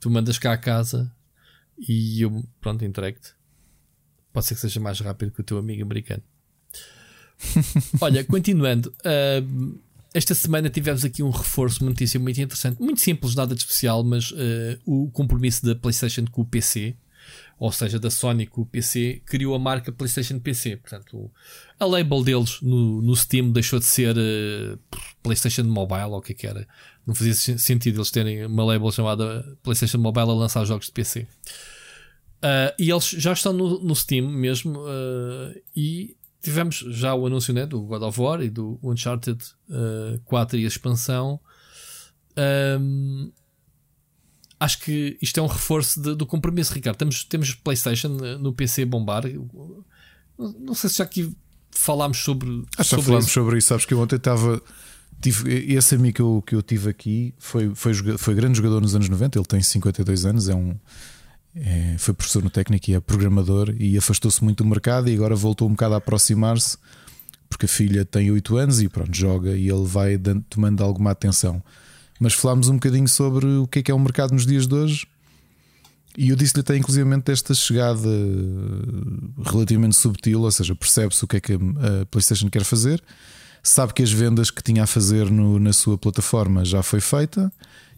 [0.00, 1.10] tu mandas cá à casa
[1.78, 3.34] e eu, pronto, entregue-te.
[4.32, 6.22] Pode ser que seja mais rápido que o teu amigo americano.
[8.00, 8.92] Olha, continuando.
[9.00, 9.78] Uh,
[10.12, 14.02] esta semana tivemos aqui um reforço, uma notícia muito interessante, muito simples, nada de especial,
[14.02, 14.36] mas uh,
[14.84, 16.96] o compromisso da PlayStation com o PC,
[17.58, 20.76] ou seja, da Sony com o PC, criou a marca PlayStation PC.
[20.76, 21.30] Portanto,
[21.78, 24.78] a label deles no, no Steam deixou de ser uh,
[25.22, 26.68] PlayStation Mobile, ou o que é que era.
[27.06, 31.20] Não fazia sentido eles terem uma label chamada PlayStation Mobile a lançar jogos de PC.
[31.20, 31.26] Uh,
[32.42, 34.78] eh, e eles já estão no, no Steam mesmo,
[35.74, 40.58] e tivemos já o anúncio né, do God of War e do Uncharted uh, 4
[40.58, 41.40] e a expansão.
[42.78, 43.32] Um,
[44.58, 46.96] acho que isto é um reforço de, do compromisso, Ricardo.
[46.96, 49.24] Temos, temos PlayStation no PC bombar.
[50.38, 51.34] Não, não sei se já aqui
[51.70, 52.64] falámos sobre.
[52.78, 53.34] Acho que já falámos isso.
[53.34, 53.68] sobre isso.
[53.68, 54.62] Sabes que eu ontem estava.
[55.20, 58.94] Tive, esse amigo que eu, que eu tive aqui foi, foi, foi grande jogador nos
[58.94, 59.38] anos 90.
[59.38, 60.76] Ele tem 52 anos, é um
[61.54, 65.34] é, foi professor no técnico e é programador e afastou-se muito do mercado e agora
[65.34, 66.76] voltou um bocado a aproximar-se
[67.48, 71.12] porque a filha tem 8 anos e pronto, joga e ele vai dando, tomando alguma
[71.12, 71.62] atenção.
[72.20, 74.74] Mas falámos um bocadinho sobre o que é que é o mercado nos dias de
[74.74, 75.06] hoje.
[76.16, 78.08] E eu disse-lhe até inclusive esta chegada
[79.44, 83.02] relativamente subtil, ou seja, percebe-se o que é que a PlayStation quer fazer,
[83.62, 87.52] sabe que as vendas que tinha a fazer no, na sua plataforma já foi feita,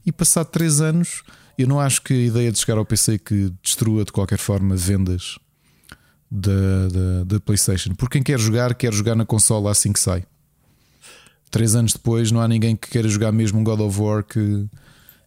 [0.05, 1.23] e passado 3 anos
[1.57, 4.77] eu não acho que a ideia de chegar ao PC que destrua de qualquer forma
[4.77, 5.39] vendas
[6.31, 7.95] da, da, da PlayStation.
[7.97, 10.24] Porque quem quer jogar, quer jogar na consola assim que sai.
[11.50, 14.66] Três anos depois, não há ninguém que queira jogar mesmo um God of War que,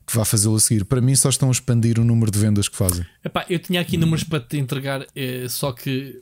[0.05, 0.85] que vá fazê-lo a seguir.
[0.85, 3.05] Para mim, só estão a expandir o número de vendas que fazem.
[3.23, 6.21] Epá, eu tinha aqui números para te entregar, é, só que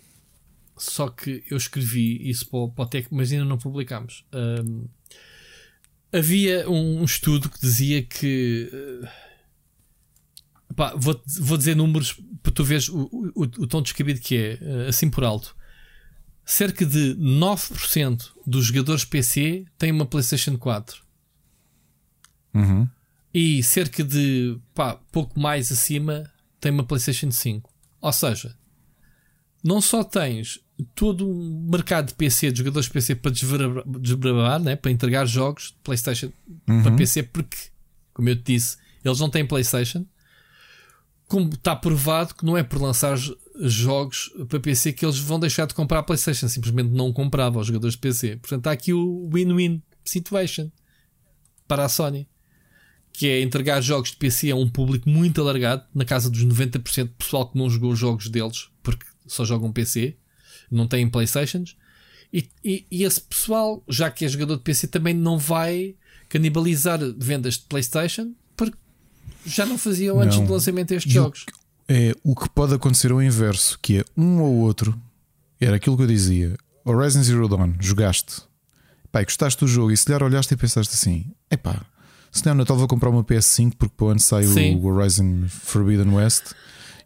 [0.78, 4.24] só que eu escrevi isso para o, Tech, mas ainda não publicámos.
[6.12, 8.70] Havia um, estudo que dizia que.
[8.74, 9.30] Uh,
[10.76, 14.60] Pá, vou, vou dizer números para tu veres o, o, o tom descabido que é,
[14.62, 15.56] eh, assim por alto.
[16.50, 21.00] Cerca de 9% dos jogadores PC têm uma PlayStation 4.
[22.56, 22.90] Uhum.
[23.32, 26.28] E cerca de pá, pouco mais acima
[26.60, 27.72] tem uma PlayStation 5.
[28.02, 28.58] Ou seja,
[29.64, 30.60] não só tens
[30.96, 33.32] todo um mercado de PC, de jogadores de PC para
[34.00, 34.76] desbravar, né?
[34.76, 36.34] para entregar jogos de PlayStation
[36.68, 36.82] uhum.
[36.82, 37.58] para PC, porque,
[38.12, 40.04] como eu te disse, eles não têm PlayStation
[41.30, 43.16] como está provado que não é por lançar
[43.60, 47.68] jogos para PC que eles vão deixar de comprar a PlayStation, simplesmente não compravam os
[47.68, 48.38] jogadores de PC.
[48.38, 50.72] Portanto, está aqui o win-win situation
[51.68, 52.28] para a Sony,
[53.12, 57.04] que é entregar jogos de PC a um público muito alargado, na casa dos 90%
[57.04, 60.16] de pessoal que não jogou os jogos deles porque só jogam PC,
[60.72, 61.76] não têm PlayStations.
[62.32, 65.96] E, e, e esse pessoal, já que é jogador de PC, também não vai
[66.30, 68.34] canibalizar vendas de PlayStation
[69.46, 70.46] já não faziam antes não.
[70.46, 71.46] do lançamento destes jogos.
[71.90, 74.96] É, o que pode acontecer é o inverso, que é um ou outro.
[75.60, 76.56] Era aquilo que eu dizia.
[76.86, 78.44] Horizon Zero Dawn, jogaste.
[79.12, 81.82] Pai, gostaste do jogo e se lhe olhaste e pensaste assim: epá,
[82.32, 84.76] se não é Natal vou comprar uma PS5 porque para o ano sai Sim.
[84.76, 86.54] o Horizon Forbidden West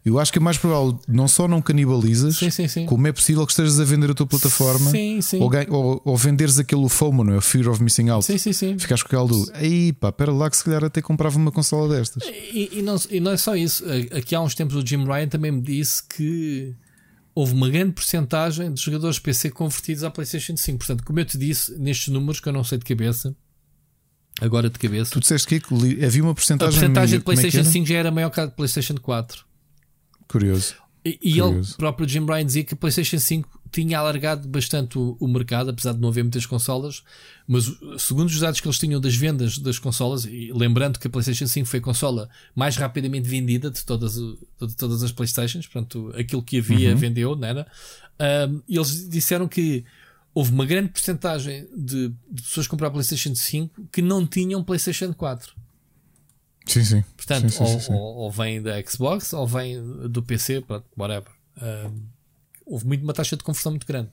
[0.04, 2.84] eu acho que é mais provável, não só não canibalizas, sim, sim, sim.
[2.84, 4.92] como é possível que estejas a vender a tua plataforma
[5.40, 7.40] ou, ou, ou, venderes aquele FOMO, não é?
[7.40, 8.26] Fear of Missing Out.
[8.26, 8.78] Sim, sim, sim.
[8.78, 11.96] Ficas com aquele do aí pá, pera lá que se calhar até comprava uma consola
[11.96, 12.22] destas.
[12.22, 13.82] E, e, não, e não é só isso.
[14.14, 16.76] Aqui há uns tempos o Jim Ryan também me disse que
[17.34, 20.78] houve uma grande porcentagem de jogadores PC convertidos à PlayStation 5.
[20.78, 23.34] Portanto, como eu te disse, nestes números que eu não sei de cabeça,
[24.38, 25.12] agora de cabeça.
[25.12, 26.76] Tu disseste que havia uma porcentagem.
[26.76, 29.53] A porcentagem de é PlayStation é 5 já era maior que a de PlayStation 4.
[30.28, 30.74] Curioso.
[31.04, 35.16] E, e ele próprio, Jim Bryan, dizia que a PlayStation 5 tinha alargado bastante o,
[35.20, 37.02] o, mercado, apesar de não haver muitas consolas.
[37.46, 37.64] Mas
[37.98, 41.46] segundo os dados que eles tinham das vendas das consolas, e lembrando que a PlayStation
[41.46, 46.42] 5 foi a consola mais rapidamente vendida de todas, de todas as PlayStations, portanto, aquilo
[46.42, 46.96] que havia uhum.
[46.96, 47.66] vendeu, não era?
[48.48, 49.84] Um, eles disseram que
[50.32, 54.64] houve uma grande porcentagem de, de pessoas que compraram a PlayStation 5 que não tinham
[54.64, 55.54] PlayStation 4.
[56.66, 57.04] Sim, sim.
[57.16, 61.30] Portanto, sim, sim, sim, ou, ou, vem da Xbox ou vem do PC, pronto, whatever.
[61.60, 62.02] Um,
[62.64, 64.10] houve muito, uma taxa de conversão muito grande.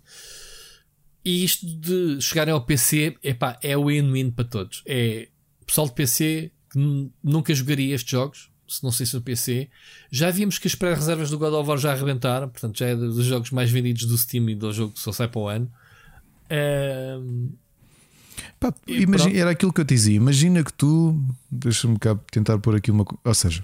[1.24, 4.84] E isto de chegarem ao PC epá, é o win-win para todos.
[4.86, 5.28] É
[5.66, 6.80] pessoal de PC que
[7.24, 9.70] nunca jogaria estes jogos, se não sei se no PC.
[10.10, 13.26] Já vimos que as pré-reservas do God of War já arrebentaram, portanto já é dos
[13.26, 15.72] jogos mais vendidos do Steam e do jogo que só sai para o ano.
[16.50, 17.52] Um,
[18.62, 20.16] Pá, imagina, era aquilo que eu te dizia.
[20.16, 21.20] Imagina que tu,
[21.50, 23.04] deixa-me cá tentar pôr aqui uma.
[23.26, 23.64] Ou seja,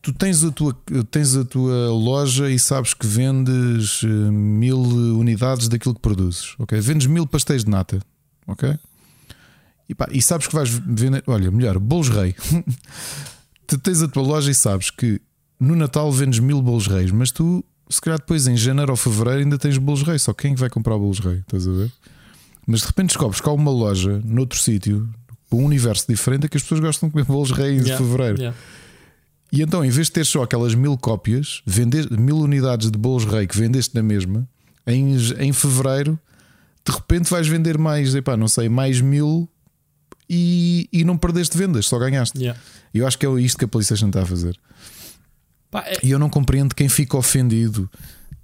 [0.00, 0.74] tu tens a, tua,
[1.10, 6.80] tens a tua loja e sabes que vendes eh, mil unidades daquilo que produzes, ok?
[6.80, 8.00] Vendes mil pastéis de nata,
[8.46, 8.78] ok?
[9.86, 12.34] E, pá, e sabes que vais vender, olha, melhor, bolos rei.
[13.66, 15.20] tu tens a tua loja e sabes que
[15.60, 19.40] no Natal vendes mil bolos reis, mas tu, se calhar depois em janeiro ou fevereiro
[19.40, 20.18] ainda tens bolos rei.
[20.18, 21.40] Só quem é vai comprar bolos rei?
[21.40, 21.92] Estás a ver?
[22.66, 25.08] Mas de repente descobres que há uma loja noutro sítio,
[25.50, 28.38] um universo diferente, é que as pessoas gostam de comer bolos rei em yeah, fevereiro.
[28.38, 28.58] Yeah.
[29.50, 33.24] E então, em vez de ter só aquelas mil cópias, vender mil unidades de bolos
[33.24, 34.48] rei que vendeste na mesma,
[34.86, 36.18] em, em fevereiro,
[36.84, 39.48] de repente vais vender mais, epá, não sei, mais mil
[40.28, 42.38] e, e não perdeste vendas, só ganhaste.
[42.38, 42.58] Yeah.
[42.94, 44.58] Eu acho que é isto que a PlayStation está a fazer.
[45.70, 45.98] Pá, é...
[46.02, 47.90] E eu não compreendo quem fica ofendido.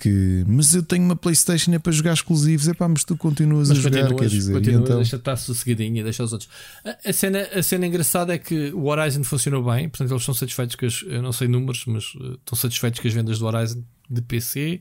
[0.00, 3.68] Que, mas eu tenho uma PlayStation é para jogar exclusivos, é pá, mas tu continuas
[3.68, 4.96] mas a jogar, quer dizer, então...
[4.96, 6.48] deixa estar sossegadinho, deixa os outros.
[6.84, 10.34] A, a, cena, a cena engraçada é que o Horizon funcionou bem, portanto, eles estão
[10.34, 13.46] satisfeitos com as, eu não sei números, mas uh, estão satisfeitos com as vendas do
[13.46, 14.80] Horizon de PC.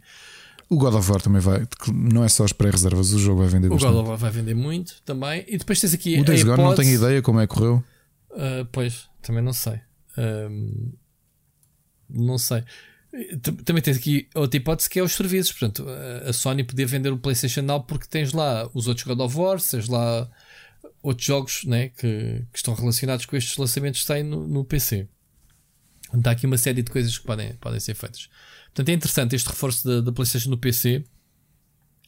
[0.70, 3.68] O God of War também vai, não é só as pré-reservas, o jogo vai vender
[3.68, 3.90] o bastante.
[3.90, 5.46] O God of War vai vender muito também.
[5.48, 7.84] E depois tens aqui o Days Gone não tenho ideia como é que correu.
[8.32, 9.80] Uh, pois, também não sei.
[10.16, 10.92] Um,
[12.10, 12.64] não sei.
[13.66, 15.52] Também tens aqui outra hipótese que é os serviços.
[15.54, 15.86] Portanto,
[16.28, 19.62] a Sony podia vender o PlayStation Now porque tens lá os outros God of War,
[19.62, 20.30] tens lá
[21.02, 25.08] outros jogos né, que, que estão relacionados com estes lançamentos que têm no, no PC.
[26.14, 28.30] Então, há aqui uma série de coisas que podem, podem ser feitas.
[28.68, 31.04] Portanto, é interessante este reforço da, da PlayStation no PC.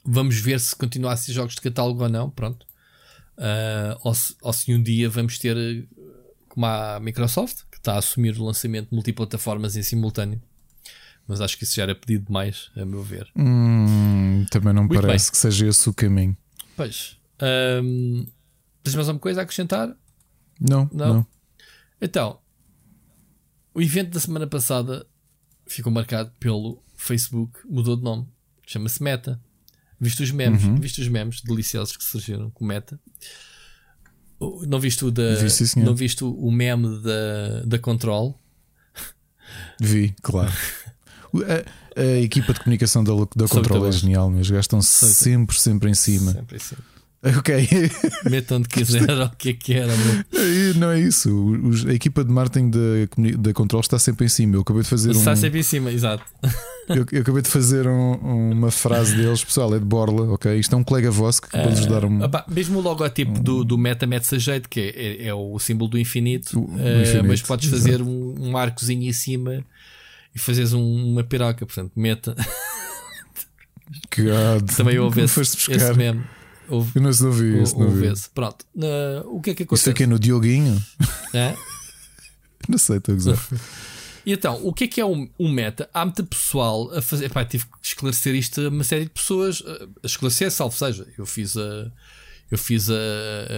[0.06, 2.30] Vamos ver se continua a ser jogos de catálogo ou não.
[2.30, 2.66] Pronto.
[3.38, 5.88] Uh, ou, se, ou se um dia vamos ter
[6.50, 10.42] como a Microsoft, que está a assumir o lançamento de multiplataformas em simultâneo.
[11.30, 13.30] Mas acho que isso já era pedido demais, a meu ver.
[13.35, 15.31] Hum, também não Muito parece bem.
[15.31, 16.35] que seja esse o caminho.
[16.76, 17.19] Pois.
[17.84, 18.26] Um,
[18.81, 19.95] tens mais alguma coisa a acrescentar?
[20.60, 21.14] Não, não.
[21.14, 21.27] não.
[22.01, 22.39] Então,
[23.76, 25.06] o evento da semana passada
[25.68, 28.27] ficou marcado pelo Facebook, mudou de nome,
[28.65, 29.39] chama-se Meta.
[30.01, 30.77] Viste os memes, uhum.
[30.77, 32.99] viste os memes deliciosos que surgiram com Meta.
[34.68, 38.41] Não viste o da, Vi, não viste o meme da, da Control?
[39.80, 40.51] Vi, claro.
[41.35, 45.93] A, a, equipa de comunicação da, da Control é genial, mas gastam sempre, sempre em
[45.93, 46.31] cima.
[46.31, 46.81] Sempre em cima.
[47.22, 47.68] Ok.
[48.31, 49.91] Metam onde quiser o que é que era.
[50.77, 51.30] Não é isso.
[51.30, 54.56] O, a equipa de marketing da, da Control está sempre em cima.
[54.56, 55.35] Eu acabei de fazer está um.
[55.35, 56.23] Sempre em cima, exato.
[56.88, 60.57] Eu, eu acabei de fazer um, uma frase deles, pessoal, é de Borla, ok?
[60.57, 62.23] Isto é um colega vosso que uh, pode ajudar um.
[62.23, 65.60] Opa, mesmo o logotipo um, do, do Meta mete jeito, que é, é, é, o
[65.60, 69.64] símbolo do infinito, do, do infinito mas podes fazer um, um arcozinho em cima
[70.40, 72.36] e fazes um, uma piroca, portanto, Meta.
[74.16, 74.72] God.
[74.76, 76.24] Também houve esse, esse meme.
[76.68, 77.80] Houve, eu não, não vi isso.
[77.80, 78.14] Não vi.
[78.34, 78.66] Pronto.
[78.76, 79.84] Uh, o que é que acontece?
[79.84, 80.82] Isso aqui é no Dioguinho?
[81.34, 81.56] É?
[82.70, 83.40] não sei, estou a dizer.
[84.26, 85.90] E então, o que é que é um, um meta?
[85.94, 87.26] Há muito pessoal a fazer.
[87.26, 89.64] Epá, tive que esclarecer isto a uma série de pessoas.
[90.03, 91.07] A esclarecer, salvo seja.
[91.18, 91.91] Eu fiz, a,
[92.52, 92.94] eu fiz a,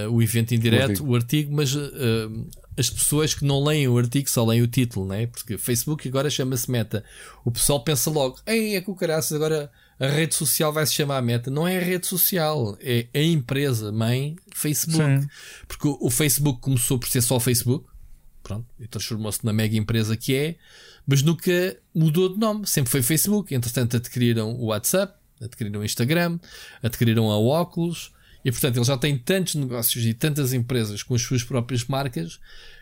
[0.06, 3.64] a, o evento em direto, o artigo, o artigo mas uh, as pessoas que não
[3.64, 5.28] leem o artigo só leem o título, né?
[5.28, 7.04] porque Facebook agora chama-se meta.
[7.44, 9.72] O pessoal pensa logo: Ei, é que o caraças agora
[10.02, 11.52] a rede social vai se chamar Meta.
[11.52, 15.22] Não é a rede social, é a empresa mãe Facebook.
[15.22, 15.28] Sim.
[15.68, 17.86] Porque o, o, Facebook começou por ser só o Facebook,
[18.42, 20.56] pronto, e transformou-se na mega empresa que é,
[21.06, 23.54] mas nunca mudou de nome, sempre foi Facebook.
[23.54, 26.40] Entretanto, adquiriram o WhatsApp, adquiriram o Instagram,
[26.82, 28.12] adquiriram a Oculus,
[28.44, 32.40] e portanto, ele já tem tantos negócios e tantas empresas com as suas próprias marcas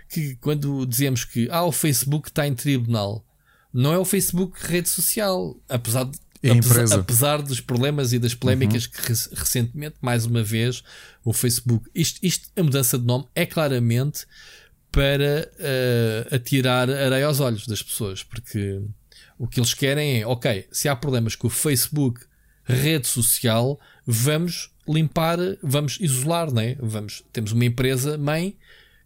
[0.10, 3.26] que quando dizemos que ah, o Facebook está em tribunal,
[3.74, 8.34] não é o Facebook rede social, apesar de é apesar, apesar, dos problemas e das
[8.34, 8.92] polémicas uhum.
[8.92, 10.82] que recentemente, mais uma vez,
[11.24, 11.90] o Facebook.
[11.94, 14.26] Isto, isto, a mudança de nome é claramente
[14.90, 18.82] para uh, atirar areia aos olhos das pessoas, porque
[19.38, 22.22] o que eles querem é, ok, se há problemas com o Facebook,
[22.74, 26.76] rede social, vamos limpar, vamos isolar, né?
[26.80, 28.56] Vamos, temos uma empresa mãe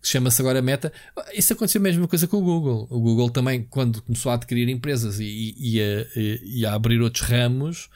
[0.03, 0.91] chama-se agora Meta.
[1.33, 2.87] Isso aconteceu a mesma coisa com o Google.
[2.89, 7.25] O Google também, quando começou a adquirir empresas e, e, a, e a, abrir outros
[7.25, 7.89] ramos,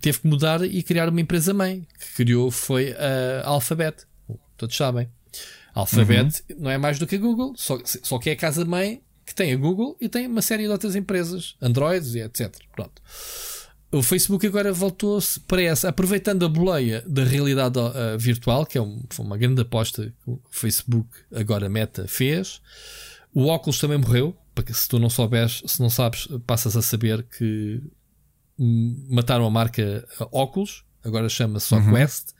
[0.00, 1.86] teve que mudar e criar uma empresa mãe.
[1.98, 4.04] Que criou foi a Alphabet.
[4.56, 5.08] Todos sabem.
[5.74, 6.56] A Alphabet uhum.
[6.58, 9.34] não é mais do que a Google, só, só que é a casa mãe que
[9.34, 12.54] tem a Google e tem uma série de outras empresas, Androids e etc.
[12.74, 13.00] Pronto
[13.92, 18.82] o Facebook agora voltou-se para essa, aproveitando a boleia da realidade uh, virtual, que é
[18.82, 22.62] um, foi uma grande aposta que o Facebook, agora Meta, fez.
[23.34, 27.22] O óculos também morreu, porque se tu não souberes, se não sabes, passas a saber
[27.24, 27.82] que
[28.58, 31.92] mataram a marca óculos, agora chama-se só uhum.
[31.92, 32.30] Quest.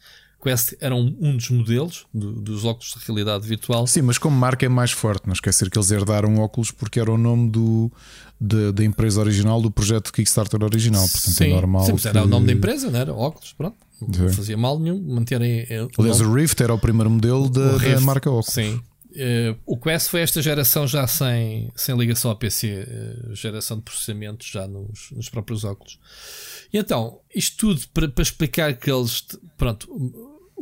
[0.43, 3.87] Quest era um, um dos modelos do, dos óculos de realidade virtual.
[3.87, 7.11] Sim, mas como marca é mais forte, não esquecer que eles herdaram óculos porque era
[7.11, 7.93] o nome do,
[8.41, 11.09] de, da empresa original, do projeto Kickstarter original.
[11.09, 11.87] Portanto, é Sim, é normal.
[11.87, 12.09] Sim, que...
[12.09, 13.15] era o nome da empresa, não era?
[13.15, 13.77] Óculos, pronto.
[14.01, 15.65] Não fazia mal nenhum manterem.
[15.71, 18.53] Eh, Aliás, o Rift era o primeiro modelo da, da marca óculos.
[18.53, 18.81] Sim.
[19.13, 22.89] Uh, o Quest foi esta geração já sem, sem ligação ao PC,
[23.29, 25.99] uh, geração de processamento já nos, nos próprios óculos.
[26.73, 29.27] E então, isto tudo para, para explicar que eles,
[29.59, 29.87] pronto,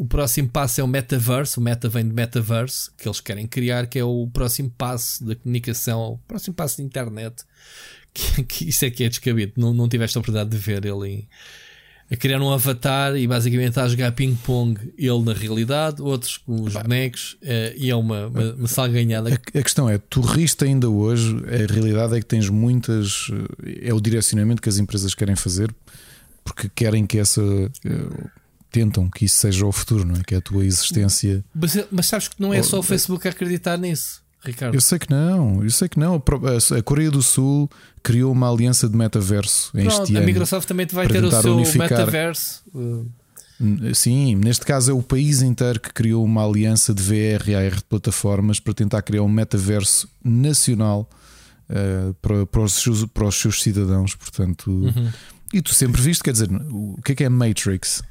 [0.01, 3.86] o próximo passo é o metaverse, o meta vem de metaverse, que eles querem criar,
[3.86, 7.44] que é o próximo passo da comunicação, o próximo passo da internet,
[8.14, 9.52] que, que isso é que é descabido.
[9.59, 11.28] Não, não tiveste a oportunidade de ver ele
[12.10, 16.72] a criar um avatar e basicamente a jogar ping-pong ele na realidade, outros com os
[16.72, 19.28] bonecos, uh, e é uma, uma, uma salganhada.
[19.28, 23.31] A, a, questão é, tu riste ainda hoje, a realidade é que tens muitas.
[23.66, 25.70] Eh, é o direcionamento que as empresas querem fazer
[26.43, 27.43] porque querem que essa.
[27.43, 28.40] Uh,
[28.71, 30.23] tentam que isso seja o futuro, não é?
[30.27, 31.45] Que é a tua existência.
[31.55, 34.23] Mas, mas sabes que não é só o Facebook a acreditar nisso.
[34.43, 34.75] Ricardo.
[34.75, 36.17] Eu sei que não, eu sei que não.
[36.17, 37.69] A Coreia do Sul
[38.03, 40.25] criou uma aliança de metaverso Pronto, este ano.
[40.25, 41.91] A Microsoft também vai ter o seu unificar.
[41.91, 42.63] metaverso.
[43.95, 47.77] Sim, neste caso é o país inteiro que criou uma aliança de VR e AR
[47.77, 51.09] de plataformas para tentar criar um metaverso nacional
[51.69, 54.15] uh, para, para, os seus, para os seus cidadãos.
[54.15, 55.11] Portanto, uhum.
[55.53, 58.03] e tu sempre viste, quer dizer, o que é que é Matrix?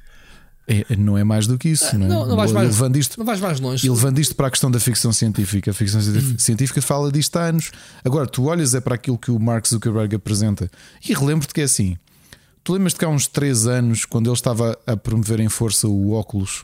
[0.70, 2.10] É, não é mais do que isso, não é?
[2.10, 3.88] Não, não, vais, mais, levando isto, não vais mais longe.
[3.88, 5.72] E levando isto para a questão da ficção científica.
[5.72, 6.38] A ficção uhum.
[6.38, 7.72] científica fala disto há anos.
[8.06, 10.70] Agora, tu olhas é para aquilo que o Mark Zuckerberg apresenta
[11.04, 11.98] e relembro-te que é assim.
[12.64, 16.12] Tu lembras-te que há uns 3 anos, quando ele estava a promover em força o
[16.12, 16.64] óculos,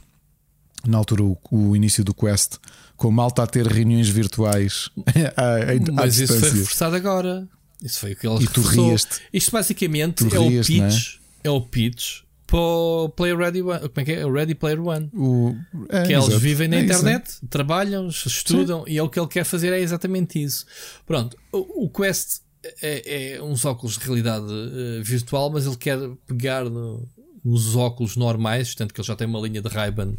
[0.85, 2.57] na altura o, o início do Quest,
[2.95, 4.91] com a malta a ter reuniões virtuais
[5.35, 7.47] à, Mas isso foi reforçado agora.
[7.81, 9.21] Isso foi o que ele E tu rieste.
[9.33, 11.47] Isto basicamente tu é, rieste, o pitch, é?
[11.47, 13.79] é o pitch para o Player Ready One.
[13.79, 14.25] Como é que é?
[14.25, 15.09] O Ready Player One.
[15.13, 15.55] O,
[15.89, 17.47] é, que eles vivem na é internet, isso, é.
[17.47, 18.91] trabalham, estudam Sim.
[18.91, 20.65] e é o que ele quer fazer é exatamente isso.
[21.05, 22.41] Pronto, o, o Quest
[22.81, 25.97] é, é, uns óculos de realidade uh, virtual, mas ele quer
[26.27, 27.07] pegar no,
[27.43, 30.15] nos óculos normais, portanto que ele já tem uma linha de Ray-Ban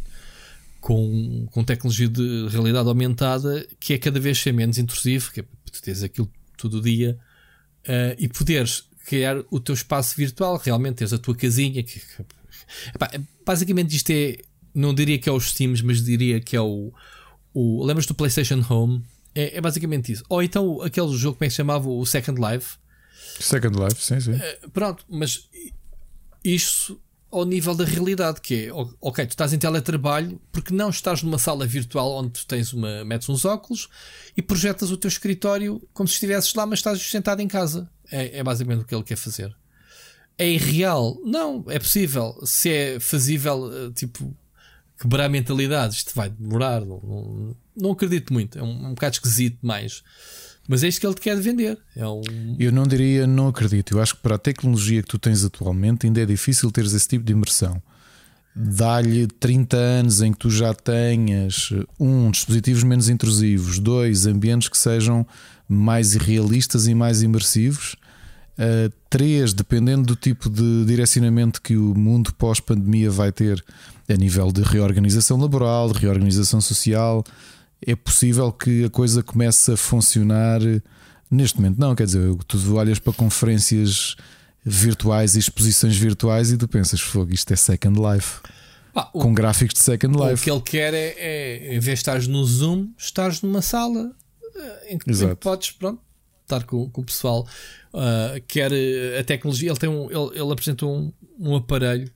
[0.80, 5.44] com, com tecnologia de realidade aumentada que é cada vez ser menos intrusivo, que é
[5.72, 7.18] tu tens aquilo todo o dia
[7.88, 11.82] uh, e poderes criar o teu espaço virtual, realmente tens a tua casinha.
[11.82, 12.02] Que,
[12.94, 13.10] epá,
[13.44, 14.36] basicamente, isto é,
[14.74, 16.92] não diria que é os Steams, mas diria que é o.
[17.54, 19.02] o lembras do PlayStation Home?
[19.34, 20.24] É, é, basicamente isso.
[20.28, 21.88] Ou então aquele jogo, como é que se chamava?
[21.88, 22.76] O Second Life.
[23.38, 24.32] Second Life, sim, sim.
[24.32, 25.48] Uh, pronto, mas
[26.42, 27.00] isso
[27.30, 31.38] ao nível da realidade, que é, ok, tu estás em teletrabalho porque não estás numa
[31.38, 33.88] sala virtual onde tu tens uma, metes uns óculos
[34.36, 37.90] e projetas o teu escritório como se estivesses lá, mas estás sentado em casa.
[38.10, 39.54] É, é basicamente o que ele quer fazer.
[40.38, 41.18] É irreal?
[41.24, 42.38] Não, é possível.
[42.44, 44.34] Se é fazível, eh, tipo,
[45.00, 46.80] quebrar mentalidades, isto vai demorar.
[46.80, 48.58] Não, não, não acredito muito.
[48.58, 50.02] É um, um bocado esquisito mais.
[50.68, 51.78] Mas é isto que ele te quer vender.
[51.94, 52.22] É um...
[52.58, 53.94] Eu não diria, não acredito.
[53.94, 57.08] Eu acho que para a tecnologia que tu tens atualmente ainda é difícil teres esse
[57.08, 57.80] tipo de imersão.
[58.54, 61.70] Dá-lhe 30 anos em que tu já tenhas
[62.00, 65.26] um, dispositivos menos intrusivos, dois, ambientes que sejam
[65.68, 67.96] mais realistas e mais imersivos.
[68.58, 73.62] Uh, três, dependendo do tipo de direcionamento que o mundo pós-pandemia vai ter
[74.08, 77.22] a nível de reorganização laboral, de reorganização social,
[77.84, 80.60] é possível que a coisa comece a funcionar.
[81.30, 84.16] Neste momento, não, quer dizer, tu olhas para conferências
[84.64, 88.40] virtuais e exposições virtuais e tu pensas, fogo, isto é Second Life.
[88.94, 90.34] Ah, o, com gráficos de Second Life.
[90.34, 94.12] O que ele quer é, é, em vez de estares no Zoom, estás numa sala
[94.88, 96.00] em que, em que podes pronto,
[96.42, 97.46] estar com, com o pessoal.
[97.92, 98.70] Uh, quer
[99.18, 102.10] a tecnologia, ele, tem um, ele, ele apresentou um, um aparelho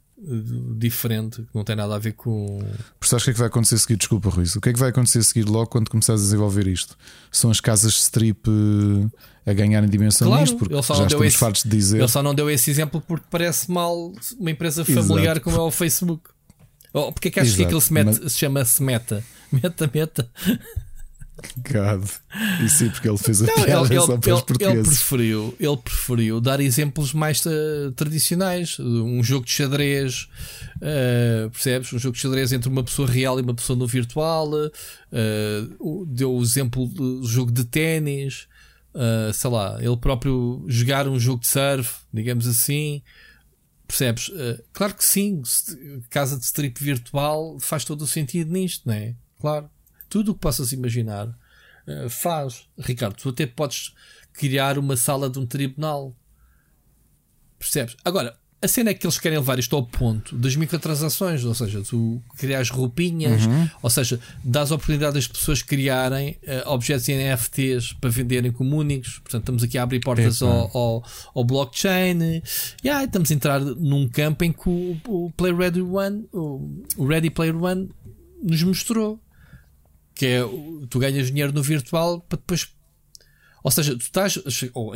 [0.76, 2.62] diferente, que não tem nada a ver com.
[3.00, 3.96] Isso, acho que é que vai acontecer a seguir?
[3.96, 4.54] Desculpa, Ruiz.
[4.54, 6.96] O que é que vai acontecer a seguir logo quando começares a desenvolver isto?
[7.32, 11.62] São as casas strip eh, a ganharem dimensão claro, nisto, porque já estamos esse, fartos
[11.62, 11.98] de dizer.
[11.98, 15.40] Ele só não deu esse exemplo porque parece mal uma empresa familiar Exato.
[15.40, 16.30] como é o Facebook.
[16.92, 18.32] Oh, porque é que achas que aquilo se, mete, Mas...
[18.32, 19.24] se chama-se meta?
[19.50, 20.30] Meta, meta.
[21.56, 22.08] God.
[22.64, 24.86] E sim, porque ele fez a não, piada ele, só para os portugueses.
[24.86, 28.78] Ele preferiu, ele preferiu dar exemplos mais uh, tradicionais.
[28.78, 30.28] Um jogo de xadrez,
[30.76, 31.92] uh, percebes?
[31.92, 34.50] Um jogo de xadrez entre uma pessoa real e uma pessoa no virtual.
[34.52, 38.46] Uh, deu o exemplo do jogo de ténis.
[39.34, 43.02] sei lá, ele próprio jogar um jogo de surf, digamos assim.
[43.86, 44.30] Percebes?
[44.72, 45.42] claro que sim,
[46.10, 49.14] casa de strip virtual faz todo o sentido nisto, não é?
[49.40, 49.68] Claro
[50.10, 52.68] tudo o que possas imaginar, uh, faz.
[52.78, 53.94] Ricardo, tu até podes
[54.34, 56.14] criar uma sala de um tribunal.
[57.58, 57.96] Percebes?
[58.04, 61.82] Agora, a cena é que eles querem levar isto ao ponto das microtransações, ou seja,
[61.82, 63.70] tu crias roupinhas, uhum.
[63.82, 69.18] ou seja, dás oportunidade das pessoas criarem uh, objetos em NFTs para venderem como únicos.
[69.20, 71.04] Portanto, estamos aqui a abrir portas ao, ao,
[71.34, 72.42] ao, blockchain.
[72.84, 77.06] E aí estamos a entrar num campo em que o, o Play Ready One, o
[77.06, 77.88] Ready Player One,
[78.42, 79.18] nos mostrou
[80.14, 80.40] que é
[80.88, 82.68] tu ganhas dinheiro no virtual para depois.
[83.62, 84.38] Ou seja, tu estás.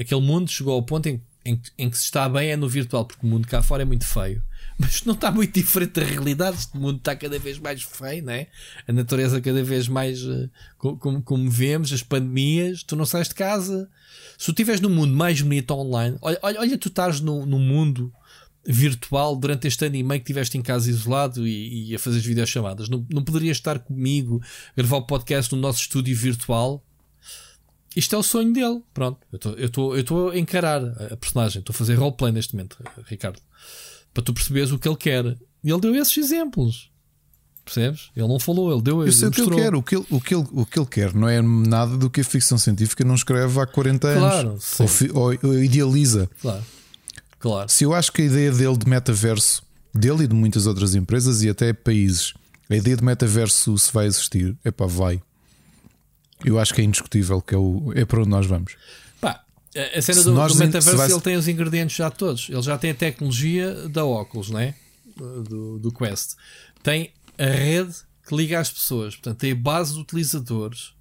[0.00, 3.04] Aquele mundo chegou ao ponto em em, em que se está bem é no virtual,
[3.04, 4.42] porque o mundo cá fora é muito feio.
[4.78, 6.56] Mas não está muito diferente da realidade.
[6.56, 8.46] Este mundo está cada vez mais feio, né?
[8.88, 13.34] A natureza cada vez mais uh, como, como vemos, as pandemias, tu não sais de
[13.34, 13.88] casa.
[14.38, 18.12] Se tu estiveres num mundo mais bonito online, olha, olha, tu estás no, no mundo
[18.66, 22.18] virtual durante este ano e meio que estiveste em casa isolado e, e a fazer
[22.18, 22.88] as videochamadas.
[22.88, 24.42] Não, não poderias estar comigo,
[24.76, 26.84] gravar o podcast no nosso estúdio virtual
[27.96, 28.82] isto é o sonho dele.
[28.92, 29.18] Pronto,
[29.56, 30.82] eu estou a encarar
[31.12, 32.76] a personagem, estou a fazer roleplay neste momento,
[33.06, 33.40] Ricardo,
[34.12, 35.24] para tu perceberes o que ele quer.
[35.62, 36.90] E ele deu esses exemplos.
[37.64, 38.10] Percebes?
[38.14, 39.46] Ele não falou, ele deu esses exemplos.
[39.46, 39.74] o que ele quer.
[39.74, 42.20] O que ele, o, que ele, o que ele quer não é nada do que
[42.20, 44.76] a ficção científica não escreve há 40 anos.
[44.76, 46.28] Claro, ou, ou, idealiza.
[46.42, 46.62] Claro,
[47.44, 47.68] claro.
[47.68, 49.62] Se eu acho que a ideia dele de metaverso,
[49.94, 52.32] dele e de muitas outras empresas e até países,
[52.70, 55.22] a ideia de metaverso se vai existir, é pá, vai.
[56.44, 58.76] Eu acho que é indiscutível que é, o, é para onde nós vamos.
[59.20, 59.44] Pá,
[59.74, 61.10] a cena do, do metaverso vai...
[61.10, 62.48] ele tem os ingredientes já todos.
[62.48, 64.74] Ele já tem a tecnologia da óculos, né?
[65.16, 66.36] do, do Quest.
[66.82, 67.94] Tem a rede
[68.26, 69.14] que liga às pessoas.
[69.16, 70.92] Portanto, tem a base de utilizadores.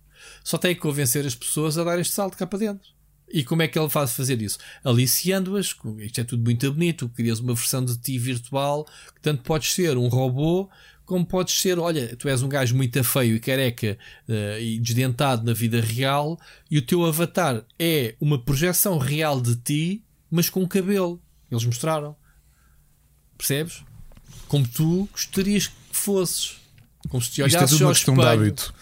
[0.43, 2.89] Só tem que convencer as pessoas a dar este salto cá para dentro.
[3.34, 4.60] E como é que ele faz fazer isso?
[4.84, 8.85] Aliciando-as, isto é tudo muito bonito, crias uma versão de ti virtual,
[9.15, 10.69] que tanto podes ser um robô
[11.05, 13.97] como podes ser, olha, tu és um gajo muito feio e careca
[14.27, 16.39] uh, e desdentado na vida real
[16.72, 21.22] e o teu avatar é uma projeção real de ti, mas com cabelo.
[21.51, 22.15] Eles mostraram.
[23.38, 23.84] Percebes?
[24.47, 26.55] Como tu gostarias que fosses.
[27.10, 28.30] Como se te olhasses Isto é tudo uma questão espelho.
[28.30, 28.73] de hábito.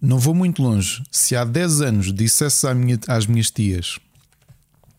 [0.00, 1.02] Não vou muito longe.
[1.10, 3.98] Se há 10 anos dissesse minha, às minhas tias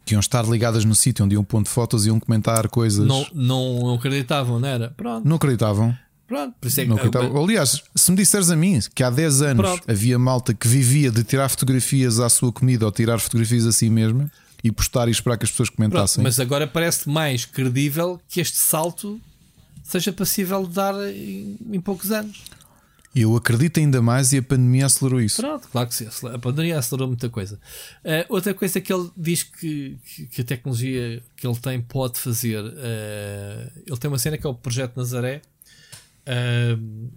[0.05, 3.05] que iam estar ligadas no sítio onde iam pondo fotos e iam comentar coisas.
[3.05, 4.89] Não, não, não acreditavam, não era?
[4.89, 5.27] Pronto.
[5.27, 5.95] Não acreditavam.
[6.27, 7.43] Pronto, por isso é que, não acreditavam.
[7.43, 9.91] Aliás, se me disseres a mim que há 10 anos Pronto.
[9.91, 13.89] havia malta que vivia de tirar fotografias à sua comida ou tirar fotografias a si
[13.89, 14.31] mesma
[14.63, 16.15] e postar e esperar que as pessoas comentassem.
[16.15, 19.19] Pronto, mas agora parece mais credível que este salto
[19.83, 22.43] seja passível de dar em, em poucos anos.
[23.13, 25.41] Eu acredito ainda mais e a pandemia acelerou isso.
[25.41, 26.07] Pronto, claro que sim.
[26.33, 27.59] A pandemia acelerou muita coisa.
[28.05, 29.97] Uh, outra coisa que ele diz que,
[30.31, 32.63] que, a tecnologia que ele tem pode fazer.
[32.63, 35.41] Uh, ele tem uma cena que é o Projeto Nazaré
[36.21, 37.11] uh,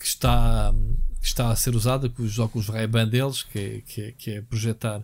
[0.00, 0.74] que, está,
[1.20, 4.42] que está a ser usada com os óculos Ray-Ban deles, que, é, que, que é
[4.42, 5.00] projetar.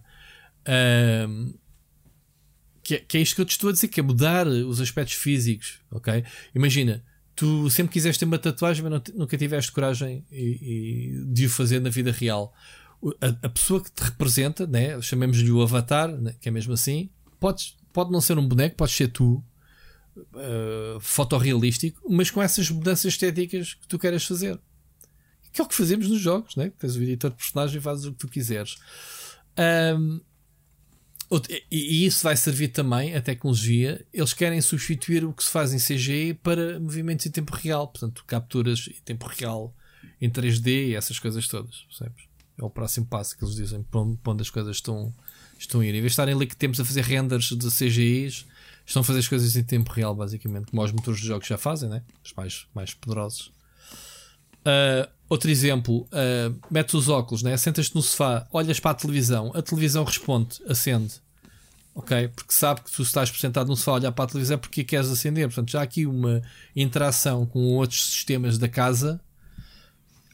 [2.82, 4.80] que, é, que é isto que eu te estou a dizer, que é mudar os
[4.80, 5.78] aspectos físicos.
[5.88, 7.00] ok Imagina
[7.42, 11.80] tu sempre quiseste ter uma tatuagem, mas nunca tiveste coragem e, e de o fazer
[11.80, 12.54] na vida real.
[13.20, 17.10] A, a pessoa que te representa, né, chamemos-lhe o avatar, né, que é mesmo assim,
[17.40, 19.42] podes, pode não ser um boneco, pode ser tu,
[20.16, 24.56] uh, fotorrealístico, mas com essas mudanças estéticas que tu queres fazer.
[25.52, 26.70] Que é o que fazemos nos jogos, né?
[26.78, 28.76] tens o editor de personagem e fazes o que tu quiseres.
[29.98, 30.20] Um,
[31.70, 34.04] e isso vai servir também, a tecnologia.
[34.12, 37.88] Eles querem substituir o que se faz em CGI para movimentos em tempo real.
[37.88, 39.74] Portanto, capturas em tempo real
[40.20, 41.86] em 3D e essas coisas todas.
[41.88, 42.24] Percebes?
[42.58, 45.12] É o próximo passo que eles dizem para onde as coisas estão,
[45.58, 45.90] estão a ir.
[45.90, 48.46] Em vez de estarem ali que temos a fazer renders de CGIs,
[48.86, 51.56] estão a fazer as coisas em tempo real, basicamente, como os motores de jogos já
[51.56, 52.02] fazem, né?
[52.24, 53.52] os mais, mais poderosos.
[54.60, 57.56] Uh, outro exemplo, uh, metes os óculos, né?
[57.56, 61.20] sentas-te no sofá, olhas para a televisão, a televisão responde, acende
[61.94, 62.28] ok?
[62.28, 65.10] Porque sabe que tu estás sentado no sofá a olhar para a televisão porque queres
[65.10, 65.46] acender.
[65.46, 66.42] Portanto, já há aqui uma
[66.74, 69.20] interação com outros sistemas da casa.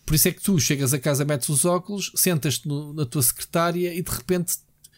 [0.07, 3.93] Por isso é que tu chegas a casa, metes os óculos, sentas-te na tua secretária
[3.93, 4.57] e de repente,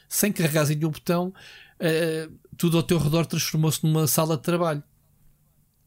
[0.08, 1.28] sem carregar em nenhum botão,
[1.80, 4.82] uh, tudo ao teu redor transformou-se numa sala de trabalho.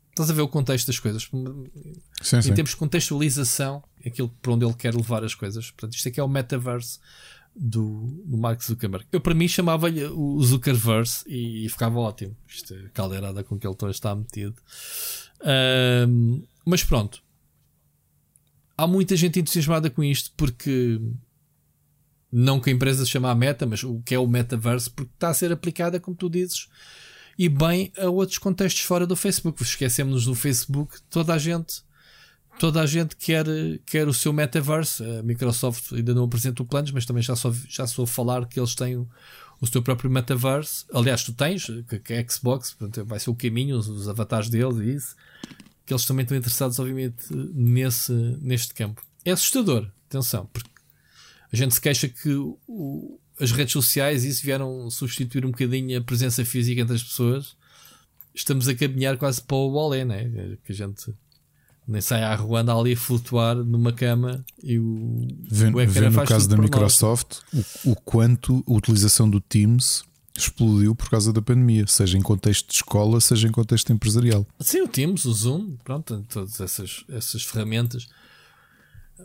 [0.10, 1.24] Estás a ver o contexto das coisas?
[1.24, 2.54] Sim, em sim.
[2.54, 5.72] termos de contextualização, aquilo para onde ele quer levar as coisas.
[5.72, 7.00] Portanto, isto aqui é o metaverse
[7.56, 9.06] do, do Mark Zuckerberg.
[9.12, 12.36] Eu, para mim, chamava-lhe o Zuckerverse e, e, ficava ótimo.
[12.48, 14.56] Isto é caldeirada com que ele está metido.
[16.08, 17.22] Um, mas pronto.
[18.76, 21.00] Há muita gente entusiasmada com isto porque.
[22.36, 25.12] Não que a empresa se chama a meta, mas o que é o metaverse, porque
[25.14, 26.68] está a ser aplicada, como tu dizes,
[27.38, 29.62] e bem a outros contextos fora do Facebook.
[29.62, 31.84] Esquecemos-nos do Facebook, toda a gente
[32.60, 33.46] toda a gente quer,
[33.86, 35.04] quer o seu metaverse.
[35.04, 38.60] A Microsoft ainda não apresenta o planos, mas também já só, já sou falar que
[38.60, 39.08] eles têm o,
[39.72, 40.86] teu próprio metaverse.
[40.94, 44.50] Aliás, tu tens, que, que é Xbox, portanto, vai ser o caminho, os, os avatares
[44.50, 45.16] deles e isso.
[45.86, 49.02] Que eles também estão interessados, obviamente, nesse, neste campo.
[49.26, 50.70] É assustador, atenção, porque
[51.52, 52.34] a gente se queixa que
[52.68, 57.56] o, as redes sociais isso vieram substituir um bocadinho a presença física entre as pessoas.
[58.34, 60.58] Estamos a caminhar quase para o Olé, né?
[60.64, 61.14] Que a gente
[61.88, 66.10] nem sai à rua, anda ali a flutuar numa cama e o, vê, o vê
[66.10, 70.04] no caso da Microsoft o, o, quanto a utilização do Teams
[70.36, 74.46] explodiu por causa da pandemia, seja em contexto de escola, seja em contexto empresarial.
[74.60, 78.08] Sim, o Teams, o Zoom, pronto, todas essas, essas ferramentas.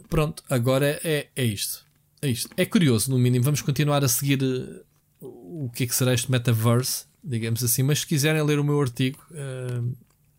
[0.09, 1.87] Pronto, agora é, é isto.
[2.21, 2.51] É isto.
[2.57, 3.45] É curioso, no mínimo.
[3.45, 4.85] Vamos continuar a seguir uh,
[5.65, 7.83] o que é que será este metaverse, digamos assim.
[7.83, 9.97] Mas se quiserem ler o meu artigo, uh,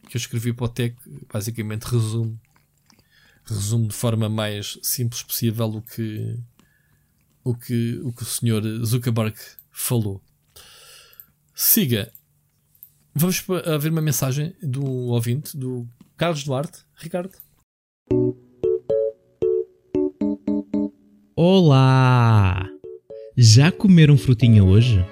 [0.10, 0.96] que eu escrevi para o Tech,
[1.32, 2.40] basicamente resumo,
[3.46, 6.36] resumo de forma mais simples possível o que
[7.44, 9.38] o que o, que o senhor Zuckerberg
[9.72, 10.22] falou.
[11.54, 12.12] Siga.
[13.14, 13.46] Vamos
[13.80, 15.88] ver uma mensagem do ouvinte, do
[16.18, 16.80] Carlos Duarte.
[16.96, 17.32] Ricardo.
[21.36, 22.68] Olá!
[23.38, 25.06] Já comeram frutinha hoje?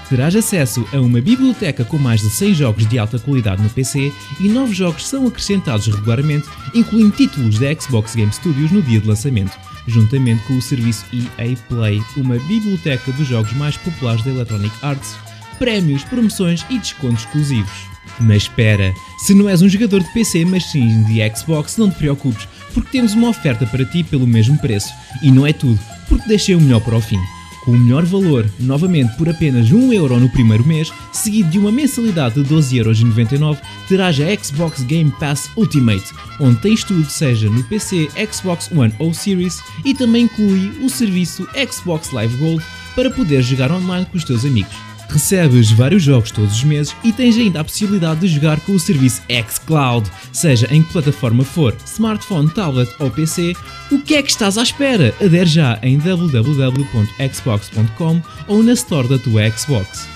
[0.10, 4.12] Terás acesso a uma biblioteca com mais de 100 jogos de alta qualidade no PC
[4.40, 9.08] e novos jogos são acrescentados regularmente, incluindo títulos da Xbox Game Studios no dia de
[9.08, 14.74] lançamento juntamente com o serviço EA Play, uma biblioteca dos jogos mais populares da Electronic
[14.82, 15.16] Arts,
[15.58, 17.92] prémios, promoções e descontos exclusivos.
[18.20, 21.98] Mas espera, se não és um jogador de PC, mas sim de Xbox, não te
[21.98, 24.94] preocupes, porque temos uma oferta para ti pelo mesmo preço.
[25.22, 27.20] E não é tudo, porque deixei o melhor para o fim
[27.64, 32.42] com o melhor valor, novamente por apenas 1€ no primeiro mês, seguido de uma mensalidade
[32.42, 33.58] de 12,99€,
[33.88, 36.06] terás a Xbox Game Pass Ultimate,
[36.40, 41.48] onde tens tudo, seja no PC, Xbox One ou Series, e também inclui o serviço
[41.72, 42.64] Xbox Live Gold
[42.96, 44.91] para poder jogar online com os teus amigos.
[45.12, 48.80] Recebes vários jogos todos os meses e tens ainda a possibilidade de jogar com o
[48.80, 53.52] serviço xCloud, seja em que plataforma for, smartphone, tablet ou PC.
[53.92, 55.14] O que é que estás à espera?
[55.22, 60.08] Adere já em www.xbox.com ou na store da tua Xbox.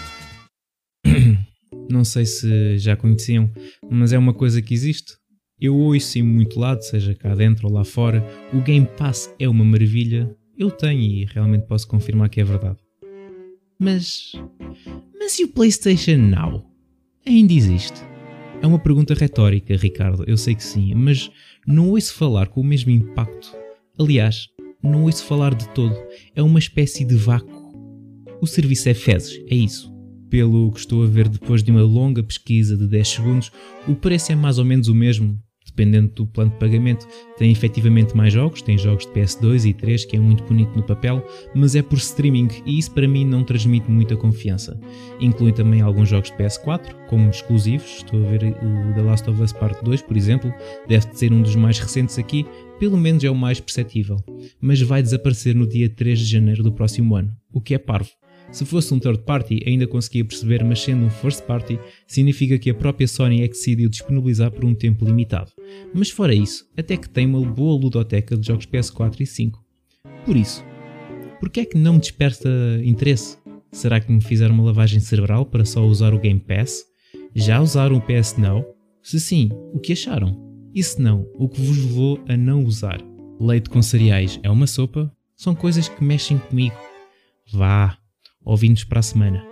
[1.92, 3.52] Não sei se já conheciam,
[3.92, 5.12] mas é uma coisa que existe.
[5.60, 9.50] Eu ouço em muito lado, seja cá dentro ou lá fora, o Game Pass é
[9.50, 10.34] uma maravilha.
[10.58, 12.85] Eu tenho e realmente posso confirmar que é verdade.
[13.78, 14.32] Mas.
[15.18, 16.66] Mas e o PlayStation Now?
[17.26, 18.00] Ainda existe?
[18.62, 21.30] É uma pergunta retórica, Ricardo, eu sei que sim, mas
[21.68, 23.56] não ouço falar com o mesmo impacto.
[24.00, 24.48] Aliás,
[24.82, 25.96] não ouço falar de todo.
[26.36, 27.66] É uma espécie de vácuo.
[28.42, 29.94] O serviço é fezes, é isso.
[30.30, 33.52] Pelo que estou a ver depois de uma longa pesquisa de 10 segundos,
[33.88, 35.40] o preço é mais ou menos o mesmo,
[35.76, 37.06] dependendo do plano de pagamento.
[37.38, 40.84] Tem efetivamente mais jogos, tem jogos de PS2 e 3 que é muito bonito no
[40.84, 41.24] papel,
[41.54, 44.80] mas é por streaming e isso para mim não transmite muita confiança.
[45.20, 49.42] Inclui também alguns jogos de PS4, como exclusivos, estou a ver o The Last of
[49.42, 50.54] Us Part 2, por exemplo,
[50.88, 52.46] deve ser um dos mais recentes aqui,
[52.80, 54.18] pelo menos é o mais perceptível,
[54.62, 58.10] mas vai desaparecer no dia 3 de janeiro do próximo ano, o que é parvo.
[58.56, 61.78] Se fosse um third party, ainda conseguia perceber, mas sendo um first party,
[62.08, 65.52] significa que a própria Sony é que decidiu disponibilizar por um tempo limitado.
[65.94, 69.62] Mas fora isso, até que tem uma boa ludoteca de jogos PS4 e 5.
[70.26, 70.64] Por isso,
[71.38, 72.50] por que é que não desperta
[72.82, 73.38] interesse?
[73.74, 76.82] Será que me fizeram uma lavagem cerebral para só usar o Game Pass?
[77.36, 78.64] Já usaram o PS Now?
[79.04, 80.42] Se sim, o que acharam?
[80.74, 83.02] E se não, o que vos levou a não usar?
[83.38, 85.12] Leite com cereais é uma sopa?
[85.36, 86.78] São coisas que mexem comigo.
[87.52, 87.98] Vá,
[88.46, 89.44] Ouvintes para a semana.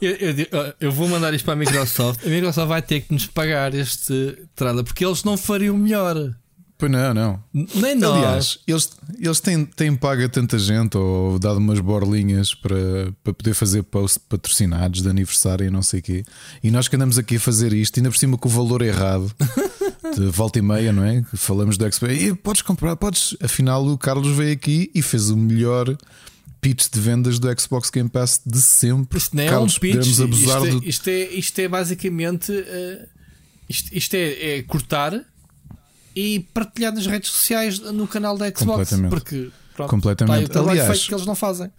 [0.00, 2.24] Eu, eu, eu, vou mandar isto para a Microsoft.
[2.24, 6.34] A Microsoft vai ter que nos pagar este trailer porque eles não fariam melhor.
[6.76, 7.42] Pois não, não.
[7.52, 8.16] Nem nós.
[8.16, 13.32] Aliás, eles, eles têm, têm pago a tanta gente ou dado umas borlinhas para, para
[13.32, 16.24] poder fazer post patrocinados de aniversário e não sei o quê.
[16.62, 19.32] E nós que andamos aqui a fazer isto, ainda por cima com o valor errado,
[20.12, 21.24] de volta e meia, não é?
[21.34, 22.14] Falamos do Xbox.
[22.14, 23.36] E podes comprar, podes.
[23.42, 25.96] Afinal, o Carlos veio aqui e fez o melhor
[26.60, 29.18] pitch de vendas do Xbox Game Pass de sempre.
[29.18, 30.20] Isto não é Carlos, um pitch.
[30.20, 30.84] abusar Isto é, do...
[30.88, 32.52] isto, é, isto é basicamente.
[32.52, 33.08] uh,
[33.68, 35.24] isto isto é, é cortar
[36.14, 38.64] e partilhar nas redes sociais no canal da Xbox.
[38.64, 39.10] Completamente.
[39.10, 40.48] Porque pronto, Completamente.
[40.48, 41.70] Tá Aliás, feito que eles não fazem.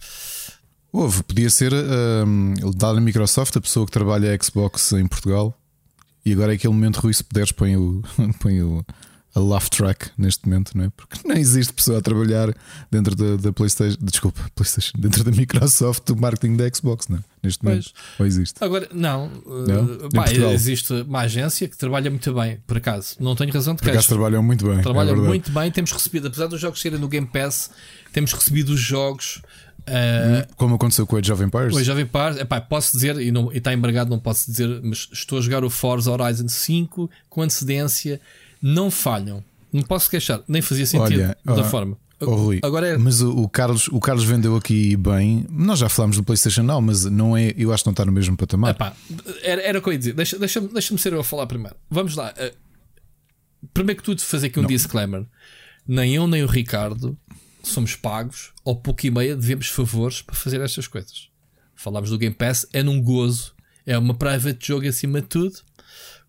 [0.92, 5.58] Houve, podia ser um, dar na Microsoft a pessoa que trabalha a Xbox em Portugal.
[6.26, 8.02] E agora é aquele momento, Rui, se puderes, põe o,
[8.42, 8.84] põe o,
[9.32, 10.90] a laugh track neste momento, não é?
[10.96, 12.52] Porque não existe pessoa a trabalhar
[12.90, 17.20] dentro da, da PlayStation, desculpa, PlayStation, dentro da Microsoft, do marketing da Xbox, não é?
[17.44, 17.92] Neste momento.
[18.18, 18.54] Ou existe?
[18.60, 20.06] Agora, não, Não?
[20.06, 23.14] Em pá, existe uma agência que trabalha muito bem, por acaso.
[23.20, 24.80] Não tenho razão de Por acaso trabalham muito bem.
[24.80, 25.20] É verdade.
[25.20, 27.70] muito bem, temos recebido, apesar dos jogos serem no Game Pass,
[28.12, 29.42] temos recebido os jogos.
[29.80, 31.74] Uh, Como aconteceu com o Age of Empires.
[31.74, 35.08] Hoje Jovem Par, epá, posso dizer, e, não, e está embargado, não posso dizer, mas
[35.12, 38.20] estou a jogar o Forza Horizon 5 com antecedência,
[38.62, 39.42] não falham.
[39.72, 41.98] Não posso queixar, nem fazia sentido Olha, da ah, forma.
[42.18, 42.96] Oh, Rui, Agora é.
[42.96, 45.44] mas o, o Carlos, o Carlos vendeu aqui bem.
[45.50, 48.12] Nós já falámos do PlayStation Now, mas não é, eu acho que não está no
[48.12, 48.70] mesmo patamar.
[48.70, 48.94] Epá,
[49.42, 50.14] era, era o que eu ia dizer.
[50.14, 51.76] Deixa- Deixa-me deixa ser eu a falar primeiro.
[51.90, 52.32] Vamos lá.
[52.38, 52.54] eh,
[53.74, 55.26] primeiro que tudo, fazer aqui um disclaimer:
[55.86, 57.18] nem eu nem o Ricardo
[57.68, 61.28] somos pagos, ou pouco e meia devemos favores para fazer estas coisas.
[61.74, 63.52] Falámos do Game Pass, é num gozo,
[63.84, 65.54] é uma private jogo acima de tudo.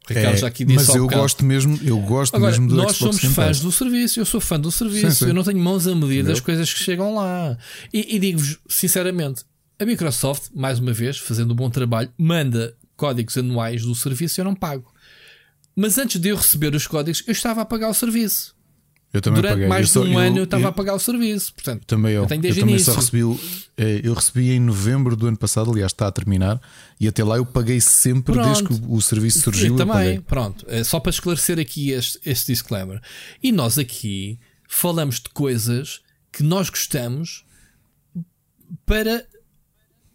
[0.06, 1.22] O Ricardo É, já aqui disse mas eu bocado.
[1.22, 4.40] gosto mesmo, eu gosto Agora, mesmo do nós Xbox somos fãs do serviço, eu sou
[4.40, 5.28] fã do serviço, Sim, sim.
[5.28, 6.44] eu não tenho mãos a medir das Eu.
[6.46, 7.58] coisas que chegam lá.
[7.94, 9.44] E, e digo-vos sinceramente:
[9.78, 14.42] a Microsoft, mais uma vez, fazendo um bom trabalho, manda códigos anuais do serviço e
[14.42, 14.90] eu não pago.
[15.76, 18.56] Mas antes de eu receber os códigos, eu estava a pagar o serviço.
[19.14, 19.68] Eu também Durante paguei.
[19.70, 21.54] mais Eu de um ano eu eu estava a pagar o serviço.
[21.54, 22.24] Portanto, Também eu.
[22.24, 23.22] Eu tenho Eu, desde também só recebi.
[23.78, 26.62] eh, Eu recebi em novembro do ano passado, aliás, está a terminar.
[27.00, 28.46] E até lá eu paguei sempre Pronto.
[28.46, 29.68] desde que o- serviço surgiu.
[29.68, 30.20] Eu Eu também, paguei.
[30.20, 30.66] pronto.
[30.68, 33.02] É Só para esclarecer aqui este, este disclaimer.
[33.42, 36.02] E nós aqui falamos de coisas
[36.32, 37.46] que nós gostamos
[38.86, 39.26] para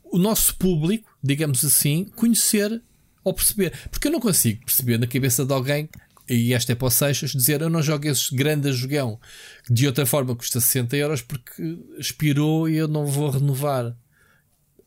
[0.05, 2.83] o nosso público, digamos assim, conhecer
[3.25, 3.73] ou perceber.
[3.91, 5.89] Porque eu não consigo perceber na cabeça de alguém,
[6.35, 9.19] e esta é para o Seixas, dizer eu não jogo esse grande jogão
[9.67, 13.97] que de outra forma custa 60 euros porque expirou e eu não vou renovar.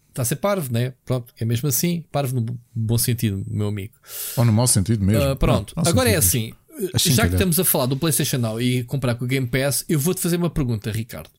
[0.10, 0.94] Está a ser parvo, né?
[1.06, 3.94] Pronto, é mesmo assim, parvo no bom sentido, meu amigo.
[4.38, 5.22] Ou no mau sentido mesmo.
[5.24, 6.54] Ah, pronto, Não, agora é assim.
[6.94, 7.34] Assim, já que calhar.
[7.34, 10.38] estamos a falar do PlayStation Now e comprar com o Game Pass, eu vou-te fazer
[10.38, 11.30] uma pergunta, Ricardo.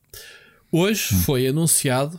[0.71, 1.19] Hoje Hum.
[1.21, 2.19] foi anunciado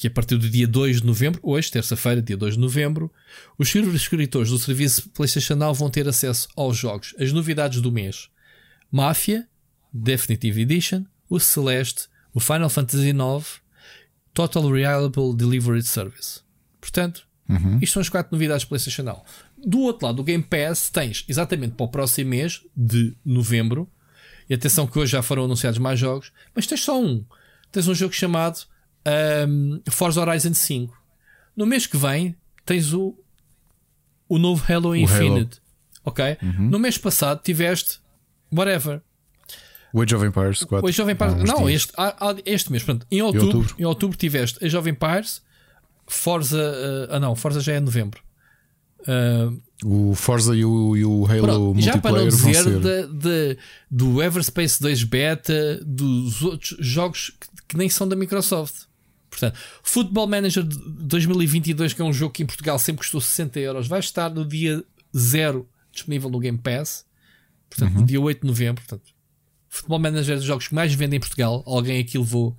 [0.00, 3.12] que a partir do dia 2 de novembro, hoje, terça-feira, dia 2 de novembro,
[3.58, 8.30] os subscritores do serviço PlayStation Now vão ter acesso aos jogos, as novidades do mês:
[8.90, 9.46] Mafia,
[9.92, 13.60] Definitive Edition, o Celeste, o Final Fantasy IX,
[14.32, 16.40] Total Reliable Delivery Service.
[16.80, 17.28] Portanto,
[17.82, 19.22] isto são as quatro novidades PlayStation Now.
[19.58, 23.86] Do outro lado, do Game Pass, tens exatamente para o próximo mês de novembro.
[24.48, 27.22] E atenção que hoje já foram anunciados mais jogos, mas tens só um.
[27.70, 28.69] Tens um jogo chamado
[29.04, 30.96] ahm, Forza Horizon 5.
[31.56, 33.14] No mês que vem, tens o,
[34.28, 34.96] o novo Halo Halo.
[34.96, 35.60] Infinite.
[36.04, 36.38] Ok?
[36.58, 37.98] No mês passado tiveste
[38.52, 39.00] whatever.
[39.92, 40.88] O Age of Empires 4.
[40.88, 41.34] O Jovem Empires.
[41.34, 41.82] Há uns Não, dias.
[41.82, 42.82] este, há- há- este mês.
[42.84, 43.74] Portanto, em outubro, outubro.
[43.78, 45.42] em outubro tiveste a Jovem Empires,
[46.06, 47.08] Forza.
[47.10, 48.22] ah, ah, não, Forza já é novembro.
[49.06, 49.50] Ah,
[49.84, 53.56] O Forza e o, e o Halo pronto, já para não dizer da- da-
[53.90, 58.84] do Everspace 2 Beta, dos outros jogos que, que nem são da Microsoft.
[59.30, 60.76] Portanto, Football Manager de
[61.06, 64.44] 2022, que é um jogo que em Portugal sempre custou 60 euros, vai estar no
[64.44, 64.84] dia
[65.16, 67.06] 0 disponível no Game Pass.
[67.68, 68.00] Portanto, Uhum.
[68.00, 68.82] no dia 8 de novembro.
[68.84, 69.08] Portanto,
[69.68, 71.62] Football Manager é dos jogos que mais vendem em Portugal.
[71.64, 72.56] Alguém aqui levou,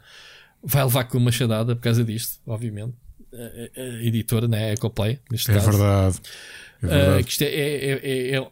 [0.63, 2.93] vai levar com uma machadada por causa disto, obviamente.
[3.33, 3.37] A,
[3.81, 4.69] a- a editora, né?
[4.69, 5.71] A Ecoplay, neste É caso.
[5.71, 6.19] verdade.
[6.81, 7.23] É Uh, verdade.
[7.25, 8.47] que isto é- é- é- é-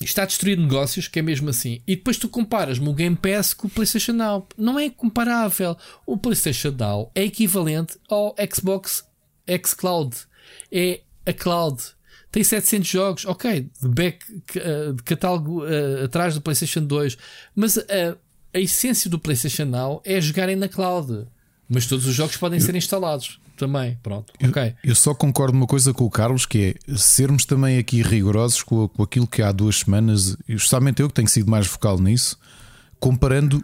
[0.00, 1.80] está a destruir negócios, que é mesmo assim.
[1.86, 4.46] E depois tu comparas-me o Game Pass com o PlayStation Now.
[4.56, 5.76] Não é comparável.
[6.06, 9.04] O PlayStation Now é equivalente ao Xbox
[9.66, 10.16] Xcloud.
[10.70, 11.82] É a cloud.
[12.30, 17.16] Tem 700 jogos, ok, de, back, uh, de catálogo uh, atrás do PlayStation 2.
[17.54, 18.16] Mas a,
[18.54, 21.26] a essência do PlayStation Now é jogarem na cloud.
[21.68, 23.98] Mas todos os jogos podem ser instalados também.
[24.02, 24.74] Pronto, ok.
[24.82, 28.88] Eu só concordo uma coisa com o Carlos, que é sermos também aqui rigorosos com,
[28.88, 32.38] com aquilo que há duas semanas, e justamente eu que tenho sido mais vocal nisso,
[33.00, 33.62] comparando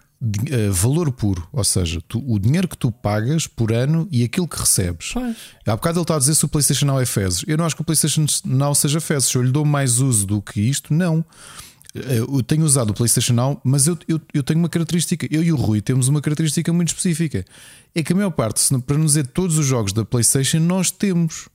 [0.50, 4.48] eh, valor puro, ou seja, tu- o dinheiro que tu pagas por ano e aquilo
[4.48, 5.10] que recebes.
[5.12, 5.36] Pois.
[5.66, 7.44] Há bocado ele está a dizer se o PlayStation Now é fezes.
[7.46, 9.28] Eu não acho que o PlayStation Now seja fezes.
[9.28, 11.24] Se eu lhe dou mais uso do que isto, não.
[11.94, 15.28] Eu tenho usado o PlayStation Now, mas eu, eu, eu, tenho uma característica.
[15.30, 17.44] Eu e o Rui temos uma característica muito específica.
[17.94, 21.48] É que a maior parte, para nos dizer todos os jogos da PlayStation, nós temos.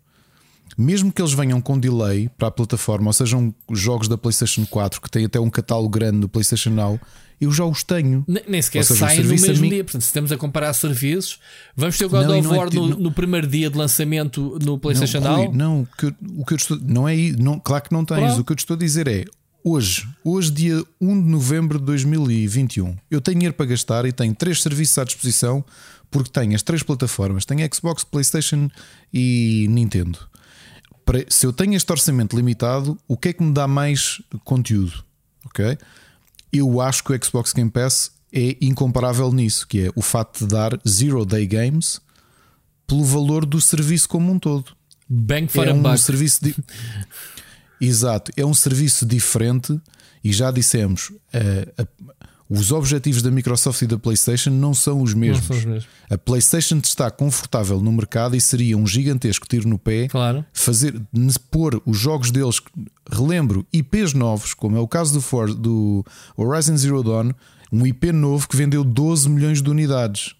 [0.77, 5.01] Mesmo que eles venham com delay para a plataforma, ou sejam jogos da PlayStation 4
[5.01, 6.97] que têm até um catálogo grande no PlayStation Now,
[7.41, 8.23] eu já os tenho.
[8.27, 9.69] Nem sequer seja, saem no mesmo mim...
[9.69, 9.83] dia.
[9.83, 11.39] Portanto, se estamos a comparar serviços,
[11.75, 12.97] vamos ter o God não, of é War é, no, não...
[12.97, 15.53] no, primeiro dia de lançamento no PlayStation não, Now?
[15.53, 16.79] Não, que, o que eu estou.
[16.81, 18.19] Não é não, claro que não tens.
[18.19, 18.41] Claro.
[18.41, 19.25] O que eu te estou a dizer é
[19.63, 24.33] hoje, hoje, dia 1 de novembro de 2021, eu tenho dinheiro para gastar e tenho
[24.35, 25.63] três serviços à disposição
[26.11, 28.69] porque tenho as três plataformas: tenho Xbox, PlayStation
[29.13, 30.19] e Nintendo.
[31.27, 35.03] Se eu tenho este orçamento limitado, o que é que me dá mais conteúdo?
[35.45, 35.75] Ok?
[36.51, 40.47] eu acho que o Xbox Game Pass é incomparável nisso, que é o facto de
[40.47, 42.01] dar zero day games
[42.87, 44.75] pelo valor do serviço como um todo.
[45.07, 45.97] Bang for é um buck.
[45.97, 46.55] serviço de...
[47.81, 49.79] Exato, é um serviço diferente
[50.23, 51.87] e já dissemos, a, a,
[52.49, 55.45] os objetivos da Microsoft e da PlayStation não são os mesmos.
[55.45, 55.87] São os mesmos.
[56.09, 60.43] A PlayStation está confortável no mercado e seria um gigantesco tiro no pé claro.
[60.51, 60.99] fazer
[61.51, 62.59] pôr os jogos deles,
[63.09, 67.31] relembro, IPs novos, como é o caso do, do Horizon Zero Dawn,
[67.71, 70.33] um IP novo que vendeu 12 milhões de unidades.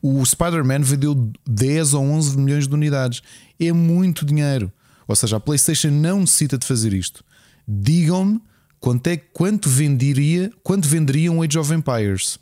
[0.00, 3.20] O Spider-Man vendeu 10 ou 11 milhões de unidades.
[3.60, 4.72] É muito dinheiro.
[5.08, 7.24] Ou seja, a PlayStation não necessita de fazer isto.
[7.66, 8.40] Digam-me
[8.78, 12.38] quanto é quanto venderia, quanto venderia um Age of Empires.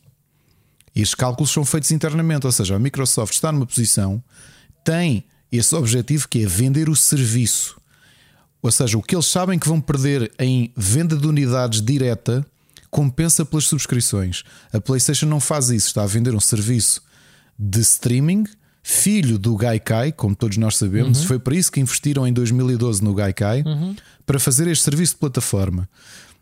[0.95, 4.23] E estes cálculos são feitos internamente, ou seja, a Microsoft está numa posição,
[4.85, 7.81] tem esse objetivo que é vender o serviço.
[8.61, 12.45] Ou seja, o que eles sabem que vão perder em venda de unidades direta
[12.91, 14.43] compensa pelas subscrições.
[14.73, 17.03] A PlayStation não faz isso, está a vender um serviço
[17.59, 18.45] de streaming,
[18.89, 21.23] filho do Gaikai, como todos nós sabemos.
[21.23, 21.27] Uhum.
[21.27, 23.97] Foi para isso que investiram em 2012 no Gaikai, uhum.
[24.25, 25.89] para fazer este serviço de plataforma.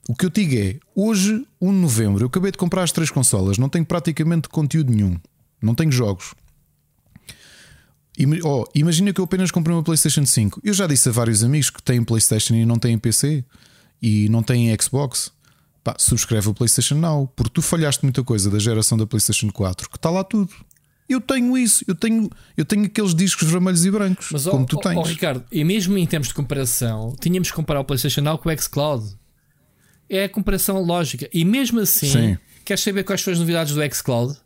[0.07, 3.11] O que eu digo é, hoje, 1 de novembro, eu acabei de comprar as três
[3.11, 5.19] consolas, não tenho praticamente conteúdo nenhum,
[5.63, 6.35] não tenho jogos.
[8.45, 10.61] Oh, imagina que eu apenas comprei uma PlayStation 5.
[10.63, 13.43] Eu já disse a vários amigos que têm PlayStation e não têm PC
[14.03, 15.33] e não têm Xbox.
[15.83, 19.89] Pá, subscreve o PlayStation Now, porque tu falhaste muita coisa da geração da PlayStation 4,
[19.89, 20.53] que está lá tudo.
[21.09, 24.67] Eu tenho isso, eu tenho, eu tenho aqueles discos vermelhos e brancos, Mas, como oh,
[24.67, 24.97] tu tens.
[24.97, 28.49] Oh, Ricardo, e mesmo em termos de comparação, tínhamos que comparar o PlayStation Now com
[28.49, 29.15] o Xcloud
[30.09, 31.29] é a comparação lógica.
[31.33, 32.39] E mesmo assim, Sim.
[32.65, 34.37] queres saber quais são as novidades do xCloud?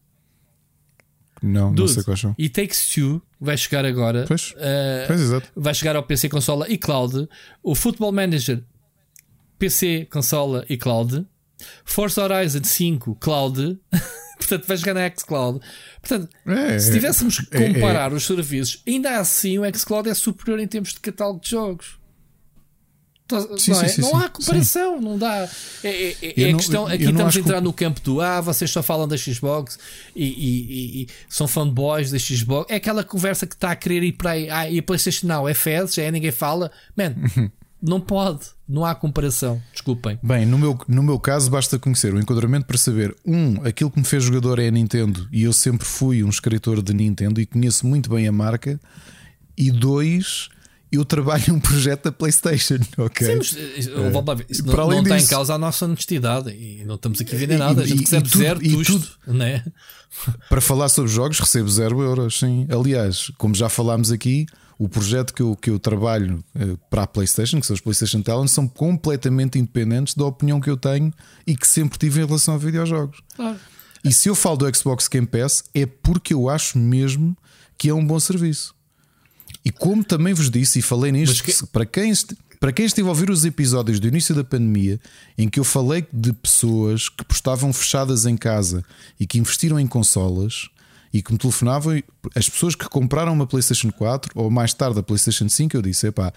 [1.42, 2.34] Não, Dude, não sei quais são.
[2.36, 4.24] E Takes Two vai chegar agora.
[4.26, 5.48] Pois, uh, pois exato.
[5.54, 7.28] Vai chegar ao PC, consola e cloud.
[7.62, 8.62] O Football Manager,
[9.58, 11.24] PC, consola e cloud.
[11.84, 13.78] Forza Horizon 5, cloud.
[14.38, 15.60] Portanto, vai chegar na xCloud.
[16.00, 18.16] Portanto, é, se tivéssemos que comparar é, é.
[18.16, 21.98] os serviços, ainda assim o xCloud é superior em termos de catálogo de jogos.
[23.58, 23.88] Sim, não, é?
[23.88, 25.46] sim, não há comparação, não dá.
[25.84, 26.86] É, é, é a não, questão.
[26.86, 27.60] Aqui estamos a entrar que...
[27.60, 29.78] no campo do Ah, vocês só falam da Xbox
[30.16, 32.72] e, e, e, e, são fanboys da Xbox.
[32.72, 34.48] É aquela conversa que está a querer ir para aí.
[34.48, 36.72] Ah, e a PlayStation não, é fezes, é ninguém fala.
[36.96, 37.14] Man,
[37.80, 39.62] não pode, não há comparação.
[39.72, 40.18] Desculpem.
[40.22, 43.98] Bem, no meu, no meu caso, basta conhecer o enquadramento para saber: um, aquilo que
[43.98, 47.46] me fez jogador é a Nintendo e eu sempre fui um escritor de Nintendo e
[47.46, 48.80] conheço muito bem a marca.
[49.56, 50.48] E dois
[50.90, 53.26] eu trabalho um projeto da PlayStation, ok?
[53.26, 56.94] Sim, mas, isso, uh, isso não, não está em causa a nossa honestidade e não
[56.94, 57.82] estamos aqui a vender nada.
[57.82, 59.64] E, a gente recebe tudo, zero tudo, tudo, né?
[60.48, 62.66] Para falar sobre jogos, recebo zero euros, sim.
[62.70, 64.46] Aliás, como já falámos aqui,
[64.78, 68.22] o projeto que eu, que eu trabalho uh, para a PlayStation, que são os PlayStation
[68.22, 71.12] Talents, são completamente independentes da opinião que eu tenho
[71.44, 73.20] e que sempre tive em relação a videojogos.
[73.34, 73.58] Claro.
[74.04, 77.36] E se eu falo do Xbox Game Pass, é porque eu acho mesmo
[77.76, 78.74] que é um bom serviço.
[79.64, 81.66] E como também vos disse e falei nisto, que...
[81.66, 82.12] para, quem
[82.60, 85.00] para quem esteve a ouvir os episódios do início da pandemia,
[85.36, 88.84] em que eu falei de pessoas que estavam fechadas em casa
[89.18, 90.68] e que investiram em consolas
[91.12, 92.02] e que me telefonavam,
[92.34, 96.06] as pessoas que compraram uma PlayStation 4 ou mais tarde a PlayStation 5, eu disse:
[96.06, 96.32] epá,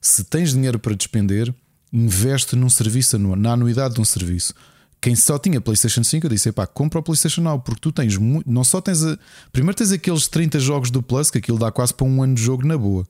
[0.00, 1.54] se tens dinheiro para despender,
[1.92, 4.54] investe num serviço, na anuidade de um serviço.
[5.00, 8.16] Quem só tinha PlayStation 5, eu disse: pá, compra o PlayStation Now, porque tu tens
[8.16, 8.50] muito.
[8.50, 9.04] Não só tens.
[9.04, 9.18] A,
[9.52, 12.42] primeiro tens aqueles 30 jogos do Plus, que aquilo dá quase para um ano de
[12.42, 13.06] jogo na boa.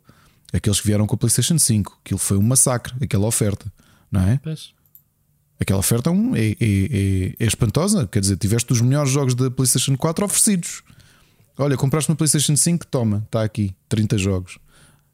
[0.52, 3.70] Aqueles que vieram com o PlayStation 5, aquilo foi um massacre, aquela oferta,
[4.10, 4.38] não é?
[4.42, 4.74] Pois.
[5.58, 8.06] Aquela oferta é, é, é, é, espantosa.
[8.06, 10.82] Quer dizer, tiveste os melhores jogos da PlayStation 4 oferecidos.
[11.58, 14.58] Olha, compraste uma PlayStation 5, toma, está aqui, 30 jogos.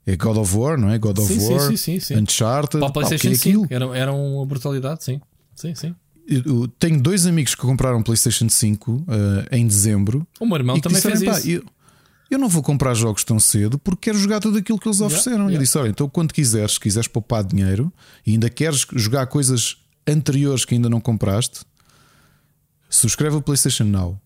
[0.04, 0.98] É God of War, não é?
[0.98, 2.80] God of sim, War, sim, sim, sim, Uncharted.
[2.80, 5.20] Para a PlayStation pá, é 5 era, era uma brutalidade, sim.
[5.54, 5.94] Sim, sim
[6.26, 9.04] eu tenho dois amigos que compraram PlayStation 5 uh,
[9.50, 10.26] em dezembro.
[10.40, 11.48] O meu irmão também disseram, fez isso.
[11.50, 11.64] Eu,
[12.30, 15.36] eu, não vou comprar jogos tão cedo porque quero jogar tudo aquilo que eles ofereceram.
[15.36, 15.56] Yeah, yeah.
[15.56, 17.92] Eu disse: Olha, então quando quiseres, se quiseres poupar dinheiro
[18.26, 21.60] e ainda queres jogar coisas anteriores que ainda não compraste,
[22.88, 24.20] subscreve o PlayStation Now.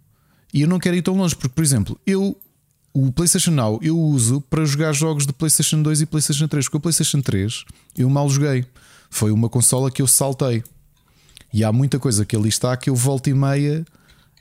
[0.52, 2.36] E eu não quero ir tão longe, porque, por exemplo, eu
[2.92, 6.76] o PlayStation Now eu uso para jogar jogos de PlayStation 2 e PlayStation 3, porque
[6.78, 7.64] o PlayStation 3
[7.98, 8.64] eu mal joguei.
[9.10, 10.64] Foi uma consola que eu saltei.
[11.52, 13.84] E há muita coisa que ali está que eu volto e meia.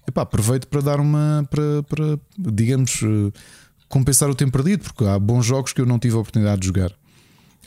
[0.08, 1.46] Epá, aproveito para dar uma.
[1.50, 3.38] Para, para, digamos, eh,
[3.90, 6.68] compensar o tempo perdido, porque há bons jogos que eu não tive a oportunidade de
[6.68, 6.92] jogar.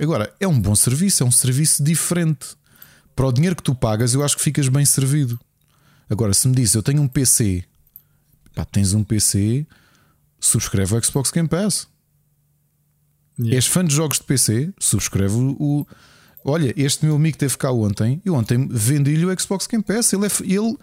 [0.00, 2.56] Agora, é um bom serviço, é um serviço diferente.
[3.14, 5.38] Para o dinheiro que tu pagas, eu acho que ficas bem servido.
[6.08, 7.64] Agora, se me diz eu tenho um PC,
[8.58, 9.64] pá, tens um PC,
[10.40, 11.86] subscreve o Xbox Game Pass.
[13.38, 13.56] Yeah.
[13.56, 15.86] És fã de jogos de PC, subscreve o.
[16.44, 20.12] Olha, este meu amigo teve cá ontem, e ontem vendi-lhe o Xbox Game Pass.
[20.12, 20.76] Ele, é, ele,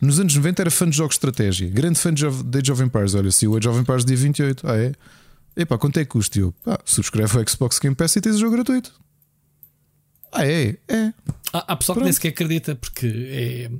[0.00, 3.14] nos anos 90, era fã de jogos de estratégia, grande fã de Age of Empires.
[3.14, 4.92] Olha, se o Age of Empires dia 28, ah é?
[5.54, 6.38] Epá, quanto é que custa?
[6.38, 8.94] Eu, pá, subscreve o Xbox Game Pass e tens o jogo gratuito.
[10.32, 10.76] Ah, é?
[10.88, 11.12] É.
[11.52, 11.98] Há, há pessoal Pronto.
[11.98, 13.70] que nem sequer acredita porque é,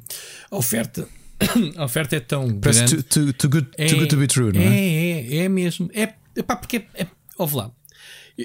[0.50, 1.08] a oferta.
[1.76, 3.02] A oferta é tão Parece grande.
[3.04, 4.66] Too, too, good, é, too good to be true, não é?
[4.66, 5.90] É, é, é mesmo.
[5.92, 7.06] É, epá, porque é, é,
[7.36, 7.72] ouve lá.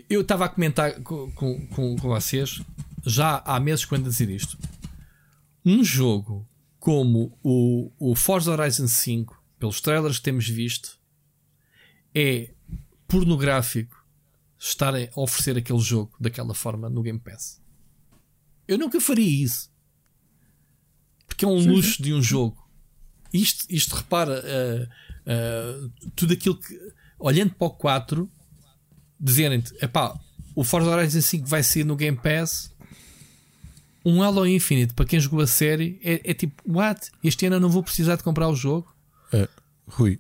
[0.10, 2.62] Eu estava a comentar com, com, com, vocês
[3.06, 4.58] já há meses quando dizer isto.
[5.64, 6.48] Um jogo
[6.80, 11.00] como o, o Forza Horizon 5, pelos trailers que temos visto,
[12.14, 12.52] é
[13.08, 14.04] pornográfico
[14.60, 17.62] estar a oferecer aquele jogo daquela forma no Game Pass.
[18.68, 19.72] Eu nunca faria isso.
[21.28, 22.63] Porque é um luxo de um jogo.
[23.34, 26.80] Isto, isto repara, uh, uh, tudo aquilo que.
[27.18, 28.30] Olhando para o 4,
[29.20, 30.14] dizerem-te: epá,
[30.56, 32.72] o Forza Horizon 5 vai sair no Game Pass.
[34.06, 37.10] Um Halo Infinite, para quem jogou a série, é, é tipo: what?
[37.24, 38.94] Este ano eu não vou precisar de comprar o jogo?
[39.34, 39.48] Uh,
[39.88, 40.20] Rui,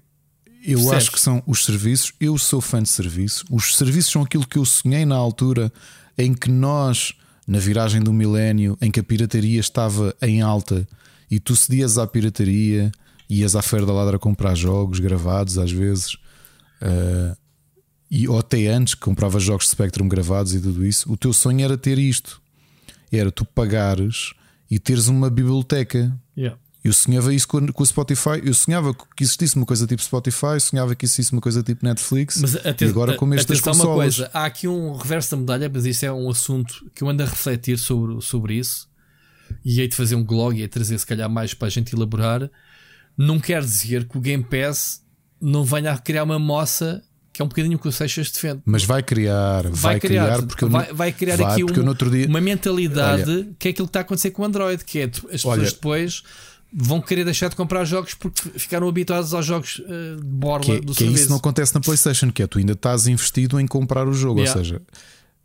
[0.64, 0.92] eu Percebes?
[0.98, 2.14] acho que são os serviços.
[2.20, 3.46] Eu sou fã de serviço.
[3.52, 5.72] Os serviços são aquilo que eu sonhei na altura
[6.18, 7.14] em que nós,
[7.46, 10.88] na viragem do milénio, em que a pirataria estava em alta
[11.30, 12.92] e tu cedias à pirataria,
[13.40, 16.14] ias à Feira da Ladra comprar jogos gravados às vezes,
[16.82, 17.36] uh,
[18.10, 21.12] e, ou até antes que compravas jogos de Spectrum gravados e tudo isso.
[21.12, 22.40] O teu sonho era ter isto:
[23.12, 24.34] era tu pagares
[24.70, 26.16] e teres uma biblioteca.
[26.38, 26.60] Yeah.
[26.84, 28.42] Eu sonhava isso com, com o Spotify.
[28.44, 32.42] Eu sonhava que existisse uma coisa tipo Spotify, sonhava que existisse uma coisa tipo Netflix.
[32.42, 33.88] Mas e agora com estas consolas.
[33.88, 37.10] uma coisa, há aqui um reverso da medalha, mas isso é um assunto que eu
[37.10, 38.90] ando a refletir sobre, sobre isso.
[39.64, 41.96] E hei de fazer um blog e a trazer se calhar mais para a gente
[41.96, 42.50] elaborar.
[43.18, 45.02] Não quer dizer que o Game Pass
[45.40, 47.04] não venha a criar uma moça
[47.34, 48.62] que é um bocadinho o que o Seixas defende.
[48.64, 52.28] Mas vai criar, vai, vai criar, criar, porque vai, vai criar vai, aqui um, dia...
[52.28, 55.06] uma mentalidade olha, que é aquilo que está a acontecer com o Android, que é
[55.06, 56.24] as pessoas olha, depois
[56.72, 60.82] vão querer deixar de comprar jogos porque ficaram habituados aos jogos uh, de borla que,
[60.82, 61.22] do que serviço.
[61.24, 64.40] isso não acontece na PlayStation, que é tu ainda estás investido em comprar o jogo,
[64.40, 64.60] yeah.
[64.60, 64.82] ou seja,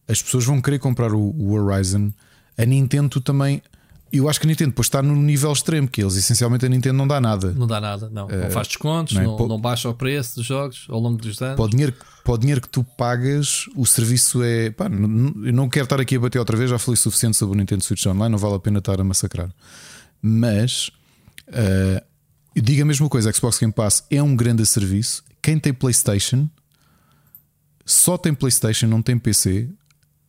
[0.06, 2.12] as pessoas vão querer comprar o, o Horizon.
[2.56, 3.62] A Nintendo também.
[4.10, 6.96] Eu acho que a Nintendo depois está no nível extremo, que eles essencialmente a Nintendo
[6.96, 7.52] não dá nada.
[7.52, 8.26] Não dá nada, não.
[8.26, 9.24] Não faz descontos, não, é?
[9.24, 11.56] não, não, baixa o preço dos jogos ao longo dos anos.
[11.56, 11.94] Para o dinheiro,
[12.24, 14.70] para o dinheiro que tu pagas, o serviço é.
[14.70, 17.36] Pá, não, eu não quero estar aqui a bater outra vez, já falei o suficiente
[17.36, 19.50] sobre o Nintendo Switch Online, não vale a pena estar a massacrar.
[20.22, 20.90] Mas
[21.48, 22.04] Uh,
[22.54, 25.24] eu digo a mesma coisa: Xbox Game Pass é um grande serviço.
[25.42, 26.48] Quem tem PlayStation
[27.84, 29.68] só tem PlayStation, não tem PC.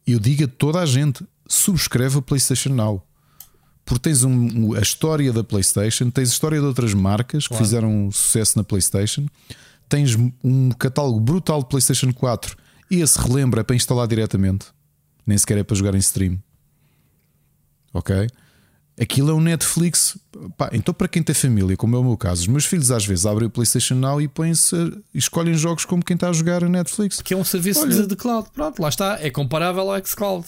[0.08, 3.06] Eu digo a toda a gente: subscreve a PlayStation Now.
[3.90, 7.66] Porque tens um, a história da PlayStation, tens a história de outras marcas que claro.
[7.66, 9.26] fizeram sucesso na PlayStation,
[9.90, 12.56] tens um catálogo brutal de PlayStation 4
[12.92, 14.68] e esse relembra é para instalar diretamente,
[15.26, 16.38] nem sequer é para jogar em stream.
[17.92, 18.28] Ok?
[19.02, 20.18] Aquilo é um Netflix.
[20.56, 23.04] Pá, então, para quem tem família, como é o meu caso, os meus filhos às
[23.04, 24.76] vezes abrem o PlayStation Now e põem-se
[25.16, 27.24] escolhem jogos como quem está a jogar a Netflix.
[27.24, 28.50] Que é um serviço de, de, cloud.
[28.54, 29.18] Pronto, lá está.
[29.20, 30.46] É comparável ao xCloud.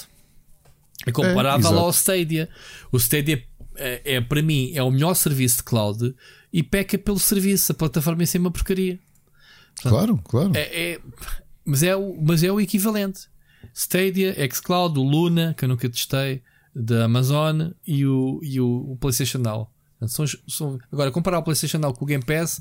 [1.06, 2.50] É comparável é, ao Stadia.
[2.92, 3.44] O Stadia
[3.76, 6.16] é, é, para mim é o melhor serviço de cloud
[6.52, 7.72] e peca pelo serviço.
[7.72, 9.00] A plataforma em si é uma porcaria.
[9.76, 10.52] Portanto, claro, claro.
[10.56, 11.00] É, é,
[11.66, 13.30] mas, é o, mas é o equivalente.
[13.74, 16.42] Stadia, xCloud, o Luna, que eu nunca testei
[16.76, 19.70] da Amazon e o, e o, o PlayStation Now.
[20.08, 22.60] São, são, agora, comparar o PlayStation Now com o Game Pass,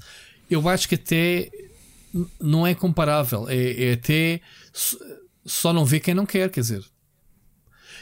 [0.50, 1.50] eu acho que até
[2.40, 3.48] não é comparável.
[3.48, 4.40] É, é até
[5.44, 6.84] só não vê quem não quer, quer dizer.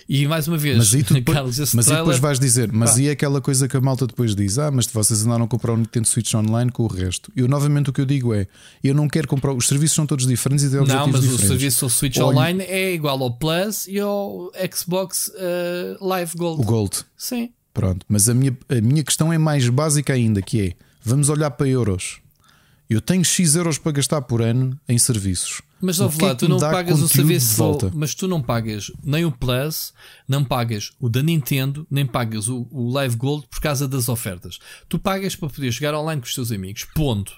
[0.09, 3.01] E mais uma vez, mas, depois, Carlos, mas trailer, depois vais dizer, mas pá.
[3.01, 5.76] e aquela coisa que a malta depois diz: Ah, mas vocês andaram a comprar um
[5.76, 7.30] Nintendo Switch online com o resto.
[7.36, 8.47] Eu novamente o que eu digo é:
[8.82, 11.44] eu não quero comprar, os serviços são todos diferentes e têm Não, mas diferentes.
[11.44, 12.39] o serviço do Switch Olhe...
[12.39, 16.62] online é igual ao Plus e ao Xbox uh, Live Gold.
[16.62, 17.05] O Gold.
[17.14, 17.51] Sim.
[17.74, 20.72] Pronto, mas a minha, a minha questão é mais básica ainda: que é
[21.05, 22.18] vamos olhar para euros.
[22.89, 25.60] Eu tenho X euros para gastar por ano em serviços.
[25.81, 27.93] Mas ouve lá, é tu não pagas o serviço volta.
[27.94, 29.93] Mas tu não pagas nem o Plus,
[30.27, 34.59] não pagas o da Nintendo, nem pagas o, o Live Gold por causa das ofertas.
[34.89, 36.85] Tu pagas para poder jogar online com os teus amigos.
[36.94, 37.32] Ponto.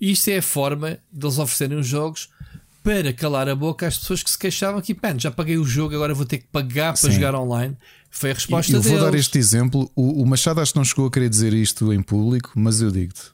[0.00, 2.28] Isto é a forma deles oferecerem os jogos
[2.82, 5.94] para calar a boca às pessoas que se queixavam que, pá, já paguei o jogo,
[5.94, 7.12] agora vou ter que pagar para Sim.
[7.12, 7.74] jogar online.
[8.10, 8.98] Foi a resposta eu deles.
[8.98, 9.90] vou dar este exemplo.
[9.96, 12.90] O, o Machado acho que não chegou a querer dizer isto em público, mas eu
[12.90, 13.33] digo-te.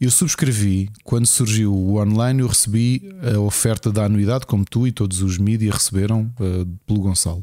[0.00, 4.92] Eu subscrevi, quando surgiu o online, eu recebi a oferta da anuidade, como tu e
[4.92, 7.42] todos os mídias receberam uh, pelo Gonçalo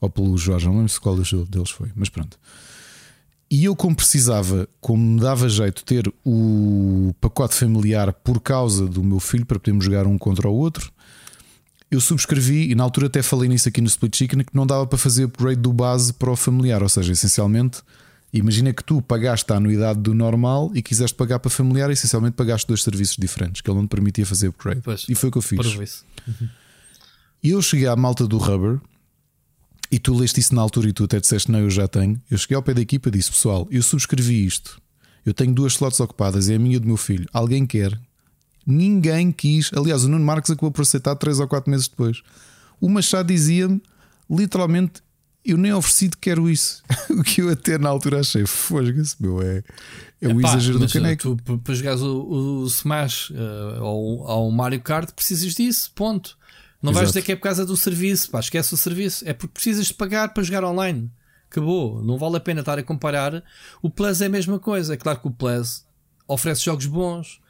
[0.00, 2.38] ou pelo Jorge, não lembro se qual deles foi, mas pronto.
[3.50, 9.04] E eu, como precisava, como me dava jeito ter o pacote familiar por causa do
[9.04, 10.92] meu filho para podermos jogar um contra o outro,
[11.90, 14.86] eu subscrevi e na altura até falei nisso aqui no Split Chicken que não dava
[14.86, 17.82] para fazer upgrade do base para o familiar, ou seja, essencialmente
[18.36, 22.66] Imagina que tu pagaste a anuidade do normal e quiseste pagar para familiar, essencialmente pagaste
[22.66, 24.80] dois serviços diferentes, que ele não te permitia fazer upgrade.
[24.82, 26.04] Pois, e foi o que eu fiz.
[26.26, 26.48] Uhum.
[27.42, 28.80] E eu cheguei à malta do Rubber
[29.90, 32.20] e tu leste isso na altura e tu até disseste: Não, eu já tenho.
[32.30, 34.80] Eu cheguei ao pé da equipa e disse: Pessoal, eu subscrevi isto.
[35.24, 37.26] Eu tenho duas slots ocupadas, é a minha e do meu filho.
[37.32, 37.98] Alguém quer?
[38.66, 39.70] Ninguém quis.
[39.74, 42.22] Aliás, o Nuno Marques acabou por aceitar três ou quatro meses depois.
[42.80, 43.80] O Machado dizia-me
[44.28, 45.02] literalmente:
[45.46, 46.82] eu nem oferecido quero isso.
[47.10, 49.62] o que eu até na altura achei, fosga-se, meu, é,
[50.20, 51.36] é o exagero do caneco.
[51.36, 56.36] Tu, para jogares o, o Smash uh, ou, ou o Mario Kart, precisas disso, ponto.
[56.82, 56.94] Não Exato.
[56.94, 59.86] vais dizer que é por causa do serviço, pá, esquece o serviço, é porque precisas
[59.86, 61.10] de pagar para jogar online.
[61.50, 63.42] Acabou, não vale a pena estar a comparar.
[63.80, 64.94] O Plus é a mesma coisa.
[64.94, 65.86] É claro que o Plus
[66.26, 67.40] oferece jogos bons.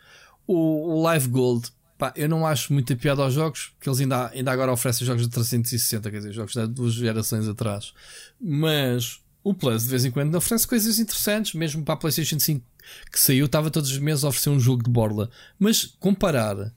[0.46, 4.28] O, o Live Gold Pá, eu não acho muita piada aos jogos, que eles ainda,
[4.28, 7.94] ainda agora oferecem jogos de 360, quer dizer, jogos de duas gerações atrás.
[8.40, 12.64] Mas o Plus de vez em quando oferece coisas interessantes, mesmo para a PlayStation 5
[13.10, 15.30] que saiu, estava todos os meses a oferecer um jogo de borla.
[15.58, 16.72] Mas comparar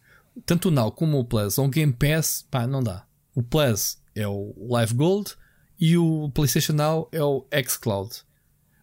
[0.45, 3.05] tanto o Now como o Plus a um Game Pass, pá, não dá.
[3.35, 5.31] O Plus é o Live Gold
[5.79, 8.21] e o PlayStation Now é o xCloud.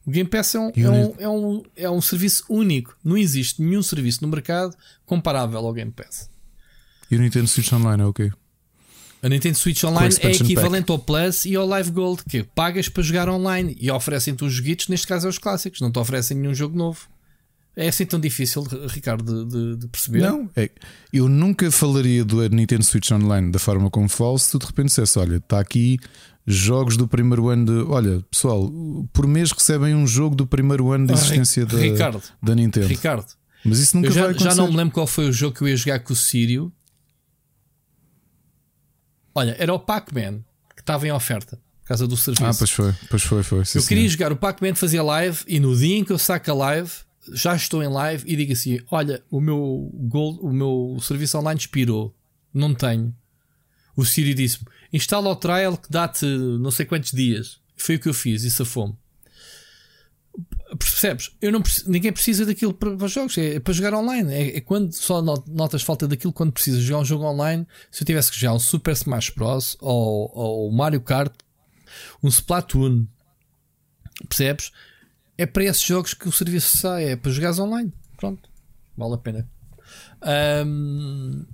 [0.06, 2.96] O Game Pass é um, é um, é, um, é um serviço único.
[3.04, 6.30] Não existe nenhum serviço no mercado comparável ao Game Pass.
[7.10, 8.30] E o Nintendo Switch Online é o quê?
[9.22, 10.92] A Nintendo Switch Online é equivalente pack.
[10.92, 14.86] ao Plus e ao Live Gold, que pagas para jogar online e oferecem-te os joguitos,
[14.86, 17.08] neste caso é os clássicos, não te oferecem nenhum jogo novo.
[17.76, 20.20] É assim tão difícil, Ricardo, de, de, de perceber?
[20.20, 20.70] Não, é,
[21.12, 24.86] eu nunca falaria do Nintendo Switch Online da forma como falo se tu de repente
[24.86, 25.98] dissesse: olha, está aqui
[26.46, 27.90] jogos do primeiro ano de.
[27.90, 28.72] Olha, pessoal,
[29.12, 32.54] por mês recebem um jogo do primeiro ano de ah, existência ah, da, Ricardo, da
[32.54, 32.86] Nintendo.
[32.86, 33.26] Ricardo,
[33.62, 34.50] mas isso nunca já, vai acontecer.
[34.50, 36.72] Já não me lembro qual foi o jogo que eu ia jogar com o Sírio.
[39.34, 40.38] Olha, era o Pac-Man
[40.74, 42.44] que estava em oferta por causa do serviço.
[42.44, 43.64] Ah, pois foi, pois foi, foi.
[43.66, 43.88] Sim, eu sim.
[43.88, 46.90] queria jogar o Pac-Man, fazia live e no dia em que eu saco a live,
[47.32, 51.60] já estou em live e digo assim: Olha, o meu, gold, o meu serviço online
[51.60, 52.14] expirou,
[52.52, 53.14] não tenho.
[53.96, 57.58] O Sírio disse-me: instala o trial que dá-te não sei quantos dias.
[57.76, 58.94] Foi o que eu fiz e safou-me.
[60.78, 61.30] Percebes?
[61.40, 64.32] Eu não, ninguém precisa daquilo para, para jogos, é, é, para jogar online.
[64.32, 67.66] É, é, quando só notas falta daquilo quando precisas jogar um jogo online.
[67.90, 69.76] Se eu tivesse que jogar um Super Smash Bros.
[69.80, 71.32] ou, ou Mario Kart,
[72.22, 73.06] um Splatoon,
[74.28, 74.72] percebes?
[75.38, 77.92] É para esses jogos que o serviço sai, é para jogares online.
[78.16, 78.48] Pronto,
[78.96, 79.48] vale a pena.
[80.64, 81.44] Um,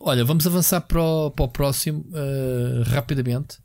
[0.00, 3.58] Olha, vamos avançar para o, para o próximo uh, rapidamente.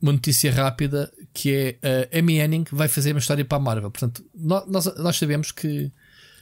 [0.00, 3.90] Uma notícia rápida que é a Amy Henning vai fazer uma história para a Marvel.
[3.90, 4.66] Portanto, nós,
[4.96, 5.90] nós sabemos que.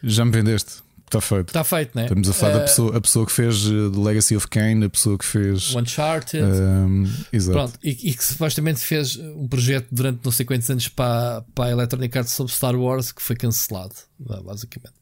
[0.02, 0.82] Já me vendeste.
[1.06, 1.48] Está feito.
[1.48, 2.02] Está feito, né?
[2.02, 4.84] Estamos a falar uh, da pessoa, a pessoa que fez eh, The Legacy of Kane,
[4.84, 5.72] a pessoa que fez.
[5.72, 6.44] Uncharted.
[6.44, 7.52] Um, exato.
[7.56, 11.66] Pronto, e, e, que supostamente fez um projeto durante não sei quantos anos para, para
[11.66, 14.94] a Electronic Arts sobre Star Wars que foi cancelado, basicamente.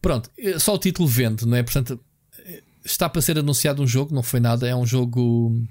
[0.00, 1.64] Pronto, só o título vende, não é?
[1.64, 1.98] Portanto,
[2.84, 5.66] está para ser anunciado um jogo, não foi nada, é um jogo.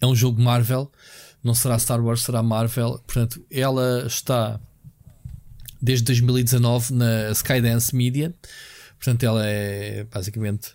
[0.00, 0.92] É um jogo Marvel,
[1.42, 3.02] não será Star Wars, será Marvel.
[3.06, 4.60] Portanto, ela está
[5.80, 8.34] desde 2019 na Skydance Media.
[8.98, 10.72] Portanto, ela é basicamente.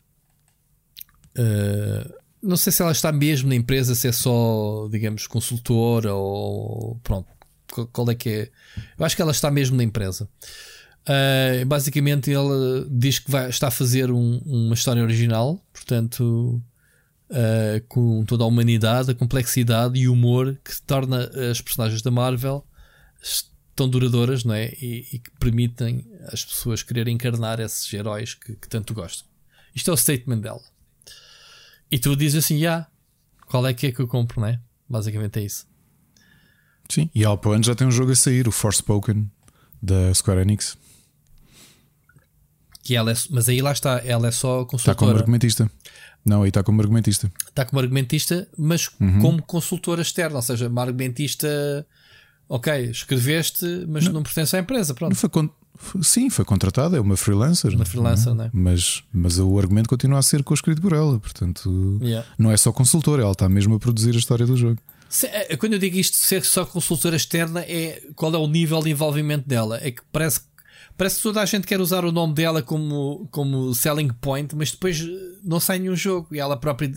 [1.38, 7.00] Uh, não sei se ela está mesmo na empresa, se é só, digamos, consultora ou.
[7.04, 7.28] Pronto,
[7.92, 8.52] qual é que é.
[8.98, 10.28] Eu acho que ela está mesmo na empresa.
[11.04, 16.62] Uh, basicamente, ele diz que vai, está a fazer um, uma história original, portanto,
[17.30, 22.10] uh, com toda a humanidade, a complexidade e o humor que torna as personagens da
[22.10, 22.66] Marvel
[23.76, 24.70] tão duradouras não é?
[24.82, 29.28] e, e que permitem as pessoas querer encarnar esses heróis que, que, tanto gostam.
[29.76, 30.62] Isto é o statement dela.
[31.92, 32.88] E tu dizes assim: já,
[33.48, 34.60] qual é que é que eu compro, não é?
[34.88, 35.68] Basicamente é isso.
[36.90, 39.30] Sim, e ao já tem um jogo a sair, o Forspoken
[39.82, 40.78] da Square Enix.
[42.84, 44.94] Que ela é, mas aí lá está, ela é só consultora.
[44.94, 45.72] Está como argumentista.
[46.26, 47.32] Não, aí está como argumentista.
[47.48, 49.20] Está como argumentista, mas Uhum.
[49.20, 51.86] como consultora externa, ou seja, uma argumentista.
[52.56, 54.94] Ok, escreveste, mas não, pertence à empresa.
[54.94, 55.16] Pronto.
[55.16, 55.50] Foi con-
[56.04, 57.74] sim, foi contratada, é uma freelancer.
[57.74, 58.50] Uma freelancer, não não é?
[58.54, 62.28] Mas, mas o argumento continua a ser co-escrito por ela, portanto, Yeah.
[62.38, 64.78] não é só consultora, ela está mesmo a produzir a história do jogo.
[65.10, 68.82] Se- é, Quando eu digo isto ser só consultora externa, é qual é o nível
[68.84, 69.80] de envolvimento dela?
[69.82, 70.42] É que parece,
[70.98, 74.72] parece que toda a gente quer usar o nome dela como, como selling point, mas
[74.72, 76.28] depois eh, não sai nenhum jogo.
[76.32, 76.92] E ela própria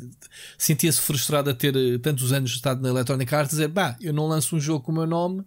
[0.59, 4.27] sentia-se frustrada a ter eh, tantos anos estado na Electronic Arts dizer: Bah, eu não
[4.27, 5.43] lanço um jogo com o meu nome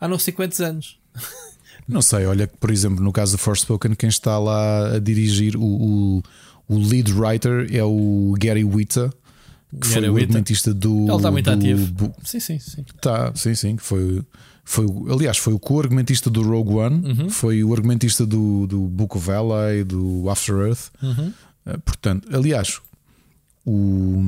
[0.00, 0.98] há não sei quantos anos.
[1.88, 5.56] Não sei, olha, que, por exemplo, no caso do Forspoken, quem está lá a dirigir
[5.56, 6.22] o, o,
[6.68, 9.08] o lead writer é o Gary Witta,
[9.72, 11.06] que Gary foi o argumentista do.
[11.08, 12.14] Ele está muito do- ativo.
[12.22, 12.84] Sim, sim, sim.
[13.00, 14.22] Tá, sim, sim, que foi.
[14.70, 19.30] Foi, aliás, foi o co-argumentista do Rogue One, foi o argumentista do, do Book of
[19.30, 20.90] Ally, do After Earth.
[21.02, 21.32] Uhum.
[21.64, 22.78] Uh, portanto, aliás,
[23.64, 24.22] o,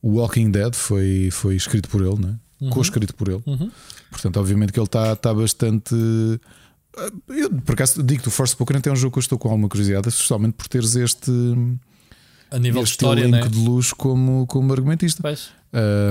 [0.00, 2.36] o Walking Dead foi, foi escrito por ele, né?
[2.70, 3.42] co-escrito por ele.
[3.46, 3.70] Uhum.
[4.10, 5.94] Portanto, obviamente que ele está tá bastante.
[5.94, 6.40] uh,
[7.28, 9.50] Eu, por acaso, digo que o Force Poker é um jogo que eu estou com
[9.50, 11.30] alguma curiosidade, especialmente por teres este,
[12.50, 13.50] A nível de este história, elenco né?
[13.50, 15.20] de luz como, como argumentista.
[15.20, 15.50] Pois.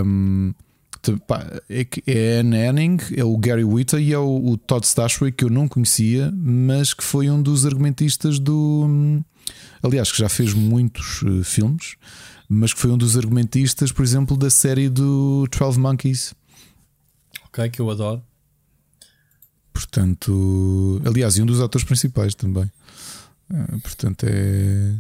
[0.06, 0.54] Um,
[1.02, 4.50] te- pá, é, que é a Anne Anning, é o Gary Witta e é o,
[4.52, 9.22] o Todd Stashwick que eu não conhecia, mas que foi um dos argumentistas do.
[9.82, 11.96] Aliás, que já fez muitos eh, filmes,
[12.48, 16.34] mas que foi um dos argumentistas, por exemplo, da série do 12 Monkeys.
[17.48, 18.22] Ok, que eu adoro.
[19.74, 22.70] Portanto, aliás, e um dos atores principais também.
[23.52, 24.96] Ah, portanto, é.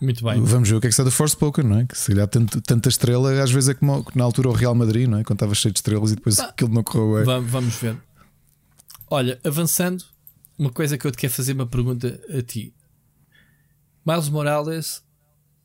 [0.00, 0.40] Muito bem.
[0.42, 1.84] Vamos ver o que é que está do Force Poker, não é?
[1.86, 5.08] Que se calhar tanto- tanta estrela, às vezes é como na altura o Real Madrid,
[5.08, 5.24] não é?
[5.24, 7.24] Quando estava cheio de estrelas e depois aquilo não correu bem.
[7.24, 7.96] Va- Vamos ver.
[9.10, 10.04] Olha, avançando,
[10.56, 12.72] uma coisa que eu te quero fazer uma pergunta a ti.
[14.06, 15.02] Miles Morales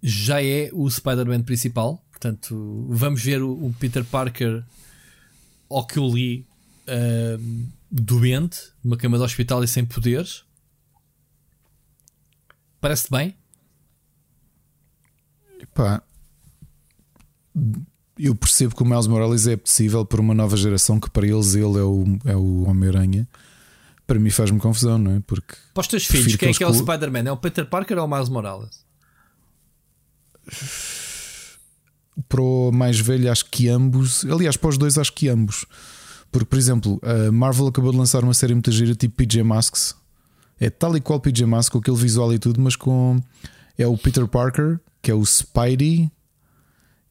[0.01, 4.64] já é o Spider-Man principal, portanto, vamos ver o, o Peter Parker
[5.69, 6.45] ao que eu li
[6.88, 10.43] ahm, doente, numa cama de hospital e sem poderes.
[12.81, 13.35] Parece-te bem?
[15.73, 16.01] Pá,
[18.17, 21.55] eu percebo que o Miles Morales é possível para uma nova geração que para eles
[21.55, 23.27] ele é o, é o Homem-Aranha.
[24.05, 25.19] Para mim faz-me confusão, não é?
[25.21, 27.27] Porque Para os teus filhos, que quem é que é o Spider-Man?
[27.27, 28.83] É o Peter Parker ou o Miles Morales?
[32.27, 35.65] para o mais velho acho que ambos, aliás, para os dois acho que ambos.
[36.31, 39.95] Porque, por exemplo, a Marvel acabou de lançar uma série muito gira tipo PJ Masks.
[40.59, 43.19] É tal e qual PJ Masks, com aquele visual e tudo, mas com.
[43.77, 46.09] É o Peter Parker, que é o Spidey,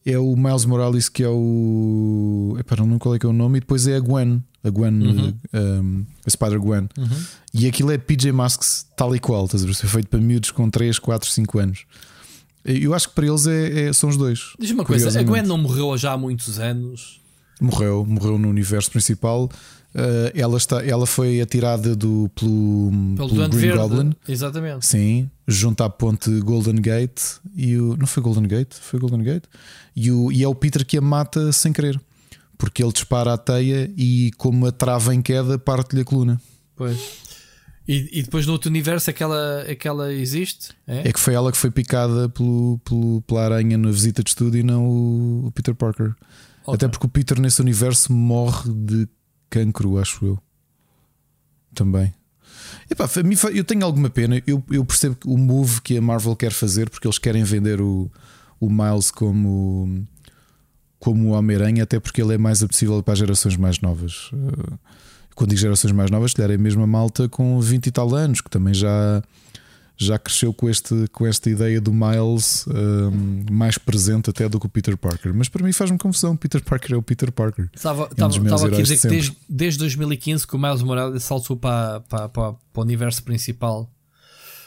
[0.04, 2.56] é o Miles Morales, que é o.
[2.58, 4.70] Epá, não lembro qual é que é o nome, e depois é a Gwen, a
[4.70, 4.92] Gwen,
[5.54, 6.88] um, a Spider-Gwen.
[7.54, 9.74] E aquilo é PJ Masks tal e qual, estás a ver?
[9.74, 11.84] Foi feito para miúdos com 3, 4, 5 anos.
[12.64, 14.54] Eu acho que para eles é, é- são os dois.
[14.58, 17.20] Diz-me uma coisa, a Gwen não morreu já há muitos anos.
[17.60, 19.48] Morreu, morreu no universo principal.
[19.94, 23.78] Uh, ela, está, ela foi atirada do, pelo, Pelo pelo Green Verde.
[23.78, 24.12] Goblin.
[24.26, 24.86] Exatamente.
[24.86, 27.20] Sim, junto à ponte Golden Gate
[27.54, 27.96] e o.
[27.98, 28.72] Não foi Golden Gate?
[28.74, 29.44] Foi Golden Gate?
[29.94, 32.00] E, o, e é o Peter que a mata sem querer.
[32.56, 36.40] Porque ele dispara a teia e, como a trava em queda, parte-lhe a coluna.
[36.76, 36.98] Pois.
[37.86, 40.68] E, e depois no outro universo aquela, aquela existe?
[40.86, 41.08] É?
[41.08, 44.56] É que foi ela que foi picada pelo, pelo- pela aranha na visita de estudo
[44.56, 46.14] e não o, o Peter Parker.
[46.64, 46.74] Ok.
[46.74, 49.08] Até porque o Peter nesse universo morre de
[49.50, 50.38] cancro, acho eu.
[51.74, 52.12] Também.
[52.90, 53.08] Epá,
[53.54, 54.42] eu tenho alguma pena.
[54.46, 58.10] Eu, eu percebo o move que a Marvel quer fazer, porque eles querem vender o,
[58.60, 60.06] o Miles como,
[60.98, 64.30] como o Homem-Aranha, até porque ele é mais apetecível para as gerações mais novas.
[64.32, 64.74] Eh,
[65.34, 68.14] Quando digo gerações mais novas, se calhar é mesmo a malta com 20 e tal
[68.14, 69.22] anos, que também já,
[70.02, 74.66] já cresceu com, este, com esta ideia do Miles hum, mais presente até do que
[74.66, 75.32] o Peter Parker.
[75.34, 76.36] Mas para mim faz-me confusão.
[76.36, 77.68] Peter Parker é o Peter Parker.
[77.74, 80.56] Estava, É um estava, meus estava aqui a dizer de que desde, desde 2015 que
[80.56, 83.90] o Miles Morales saltou para, para, para, para o universo principal,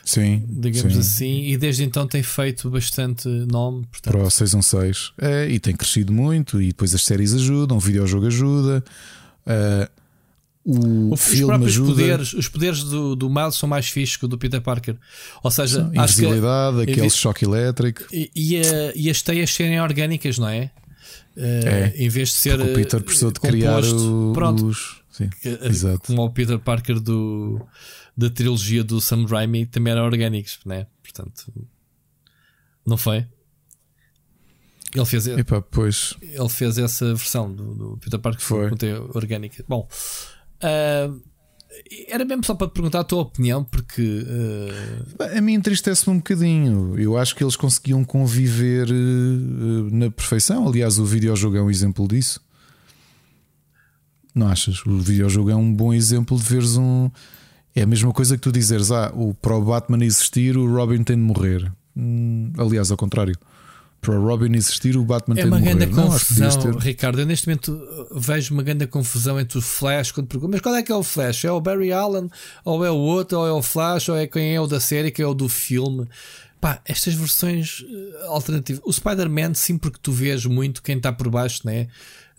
[0.03, 0.99] Sim, digamos sim.
[0.99, 3.85] assim, e desde então tem feito bastante nome.
[3.91, 5.13] Portanto, Para o 616.
[5.19, 6.61] É, e tem crescido muito.
[6.61, 8.83] E depois as séries ajudam, o videojogo ajuda.
[9.47, 9.89] ah,
[10.65, 11.89] o os filme próprios ajuda.
[11.91, 14.95] poderes, os poderes do, do Miles são mais fixes que o do Peter Parker.
[15.43, 18.03] Ou seja, acho que Invisibilidade, aquele invi- choque elétrico.
[18.11, 20.71] e, e, a- e as teias serem orgânicas, não é?
[21.37, 25.01] Eh, Em vez de ser o Peter eh, precisou de criar o- Pronto, os.
[25.11, 26.07] Sim, Que, eh, exato.
[26.07, 27.61] Como o Peter Parker do,
[28.17, 30.87] da trilogia do Sam Raimi também eram orgânicos, né?
[31.03, 31.45] Portanto,
[32.85, 33.25] não foi?
[34.95, 36.15] Ele fez, Epá, pois.
[36.21, 38.69] ele fez essa versão do, do Peter Parker Foi.
[39.13, 39.63] orgânica.
[39.67, 39.87] Bom,
[40.61, 41.11] ah,
[42.07, 44.01] era mesmo só para perguntar a tua opinião, porque.
[44.01, 45.37] Uh...
[45.37, 46.97] A mim entristece-me um bocadinho.
[46.97, 50.67] Eu acho que eles conseguiam conviver uh, na perfeição.
[50.67, 52.41] Aliás, o videojogo é um exemplo disso.
[54.33, 54.85] Não achas?
[54.85, 57.09] O videojogo é um bom exemplo de veres um.
[57.75, 61.03] É a mesma coisa que tu dizeres: ah, o, para o Batman existir, o Robin
[61.03, 61.71] tem de morrer.
[61.95, 63.37] Hum, aliás, ao contrário
[64.05, 66.09] para o Robin existir, o Batman é tem uma de grande morrer.
[66.09, 67.19] confusão, não, Ricardo.
[67.19, 67.81] Eu neste momento
[68.15, 70.11] vejo uma grande confusão entre o Flash.
[70.11, 71.45] Quando pergunto, mas qual é que é o Flash?
[71.45, 72.29] É o Barry Allen?
[72.63, 73.39] Ou é o outro?
[73.39, 74.09] Ou é o Flash?
[74.09, 75.09] Ou é quem é o da série?
[75.09, 76.07] Quem é o do filme?
[76.61, 78.81] Pá, estas versões uh, alternativas.
[78.85, 81.87] O Spider-Man, sim, porque tu vês muito quem está por baixo, né?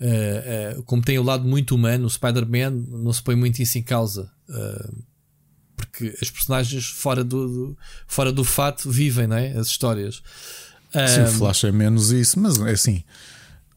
[0.00, 3.76] Uh, uh, como tem o lado muito humano, o Spider-Man não se põe muito isso
[3.76, 4.30] em causa.
[4.48, 5.02] Uh,
[5.76, 9.52] porque as personagens fora do, do, fora do fato vivem, não é?
[9.52, 10.22] As histórias.
[11.08, 13.02] Sim, o Flash é menos isso, mas é assim.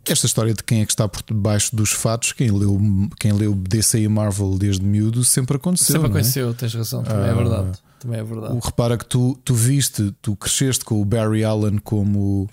[0.07, 2.79] Esta história de quem é que está por debaixo dos fatos, quem leu,
[3.19, 5.93] quem leu DC e Marvel desde miúdo, sempre aconteceu.
[5.93, 6.11] Sempre é?
[6.11, 6.53] aconteceu, é?
[6.53, 7.79] tens razão, também é ah, é verdade.
[7.99, 8.53] Também é verdade.
[8.53, 12.49] O, repara que tu, tu viste, tu cresceste com o Barry Allen como.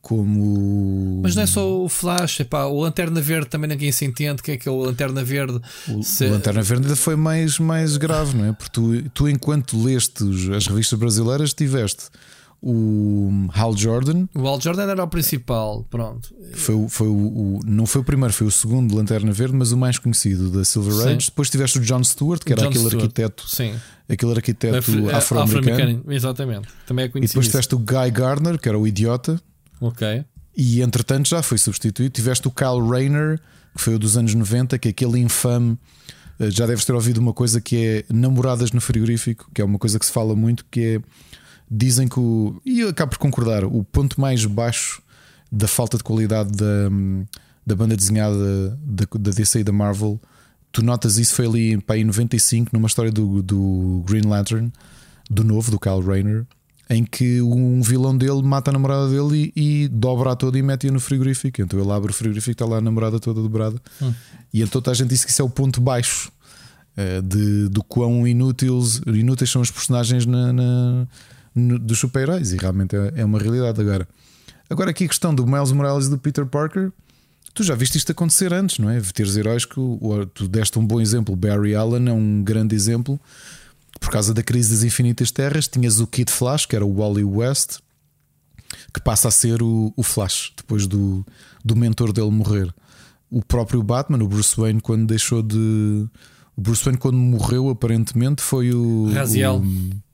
[0.00, 1.20] Como...
[1.20, 4.52] Mas não é só o Flash, epá, o Lanterna Verde também ninguém se entende que
[4.52, 5.60] é que é o Lanterna Verde.
[5.88, 6.26] O, se...
[6.26, 8.52] o Lanterna Verde ainda foi mais, mais grave, não é?
[8.52, 10.22] Porque tu, tu enquanto leste
[10.56, 12.04] as revistas brasileiras, tiveste
[12.62, 14.26] o Hal Jordan.
[14.34, 16.34] O Hal Jordan era o principal, pronto.
[16.54, 19.76] Foi, foi o, o, não foi o primeiro, foi o segundo Lanterna Verde, mas o
[19.76, 21.08] mais conhecido da Silver Sim.
[21.16, 21.26] Age.
[21.26, 23.02] Depois tiveste o John Stewart, que era John aquele Stewart.
[23.04, 23.48] arquiteto.
[23.48, 23.74] Sim.
[24.08, 24.76] Aquele arquiteto
[25.14, 25.98] afro-americano.
[26.00, 26.68] Afro exatamente.
[26.86, 27.30] Também é conhecido.
[27.30, 29.40] E depois tiveste o Guy Gardner, que era o idiota.
[29.80, 30.24] Ok.
[30.56, 32.10] E entretanto já foi substituído.
[32.10, 33.38] Tiveste o Kyle Rayner,
[33.76, 35.78] que foi o dos anos 90, que é aquele infame.
[36.38, 39.78] Eh, já deves ter ouvido uma coisa que é namoradas no frigorífico, que é uma
[39.78, 41.00] coisa que se fala muito, que é
[41.70, 42.60] dizem que o.
[42.64, 45.02] E eu acabo por concordar, o ponto mais baixo
[45.50, 46.88] da falta de qualidade da,
[47.64, 50.20] da banda desenhada da, da DC e da Marvel,
[50.72, 54.72] tu notas isso foi ali para em 95, numa história do, do Green Lantern,
[55.30, 56.46] do novo, do Kyle Rayner,
[56.88, 60.62] em que um vilão dele mata a namorada dele e, e dobra a toda e
[60.62, 61.60] mete-a no frigorífico.
[61.60, 63.80] Então ele abre o frigorífico e está lá a namorada toda dobrada.
[64.00, 64.12] Hum.
[64.52, 66.30] E então toda a gente disse que isso é o ponto baixo.
[66.96, 71.06] Uh, de, do quão inúteis, inúteis são os personagens na, na
[71.56, 74.06] dos super-heróis e realmente é, é, uma realidade agora.
[74.68, 76.92] Agora, aqui a questão do Miles Morales e do Peter Parker,
[77.54, 79.00] tu já viste isto acontecer antes, não é?
[79.00, 79.74] Teres heróis que
[80.34, 81.34] tu deste um bom exemplo.
[81.34, 83.18] Barry Allen é um grande exemplo.
[83.98, 87.24] Por causa da crise das infinitas terras, tinhas o Kid Flash, que era o Wally
[87.24, 87.78] West,
[88.92, 91.24] que passa a ser o, o Flash depois do,
[91.64, 92.72] do mentor dele morrer.
[93.30, 96.06] O próprio Batman, o Bruce Wayne, quando deixou de.
[96.54, 99.10] O Bruce Wayne, quando morreu, aparentemente foi o.
[99.12, 99.56] Raziel.
[99.56, 100.05] O,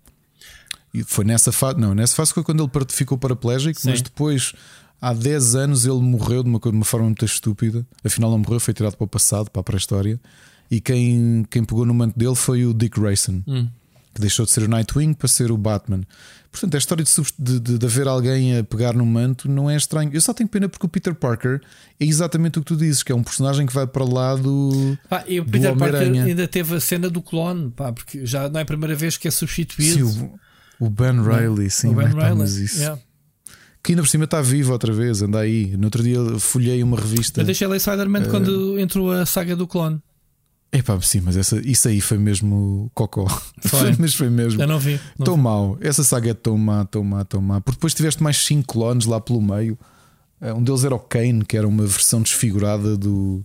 [0.95, 3.91] e foi nessa fase, não, nessa fase foi quando ele ficou paraplégico, Sim.
[3.91, 4.53] mas depois,
[5.01, 7.87] há 10 anos, ele morreu de uma, de uma forma muito estúpida.
[8.05, 10.21] Afinal, não morreu, foi tirado para o passado, para a pré-história.
[10.71, 13.69] E quem, quem pegou no manto dele foi o Dick Grayson, hum.
[14.15, 16.03] que deixou de ser o Nightwing para ser o Batman.
[16.51, 20.11] Portanto, a história de, de, de, haver alguém a pegar no manto não é estranho.
[20.13, 21.63] Eu só tenho pena porque o Peter Parker
[21.99, 24.99] é exatamente o que tu dizes, que é um personagem que vai para lá do.
[25.09, 28.61] Pá, e o Peter Parker ainda teve a cena do clone, pá, porque já não
[28.61, 30.07] é a primeira vez que é substituído.
[30.07, 30.41] Sim, o,
[30.79, 32.35] o Ben Riley, sim, o Ben Riley.
[32.35, 32.79] Mas isso.
[32.79, 33.01] Yeah.
[33.83, 35.77] Que ainda por cima está vivo outra vez, anda aí.
[35.77, 37.41] No outro dia folhei uma revista.
[37.41, 38.31] Eu deixei ler Spider-Man uh...
[38.31, 40.01] quando entrou a saga do clone.
[40.73, 43.27] Epá, sim, mas essa, isso aí foi mesmo cocó.
[43.61, 43.95] Foi.
[43.99, 44.63] mas foi mesmo.
[44.63, 44.99] Eu não vi.
[45.19, 45.43] Não tão vi.
[45.43, 45.77] mau.
[45.83, 47.61] Essa saga é tão má, tão má, tão má.
[47.61, 49.79] Porque depois tiveste mais 5 clones lá pelo meio.
[50.41, 53.45] Eh, um deles era o Kane, que era uma versão desfigurada do.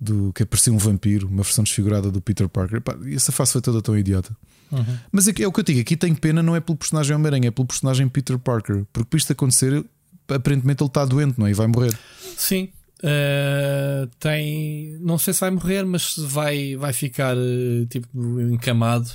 [0.00, 2.78] do que parecia um vampiro, uma versão desfigurada do Peter Parker.
[2.78, 4.36] Epá, essa face foi toda tão idiota.
[4.72, 4.98] Uhum.
[5.12, 7.48] Mas é, é, o que eu digo, aqui tenho pena, não é pelo personagem Homem-Aranha,
[7.48, 8.84] é pelo personagem Peter Parker.
[8.92, 9.84] Porque para isto acontecer,
[10.28, 11.50] aparentemente ele está doente, não é?
[11.50, 11.96] E vai morrer.
[12.36, 12.70] Sim.
[13.02, 14.96] Uh, tem.
[15.00, 19.10] Não sei se vai morrer, mas vai, vai ficar uh, tipo encamado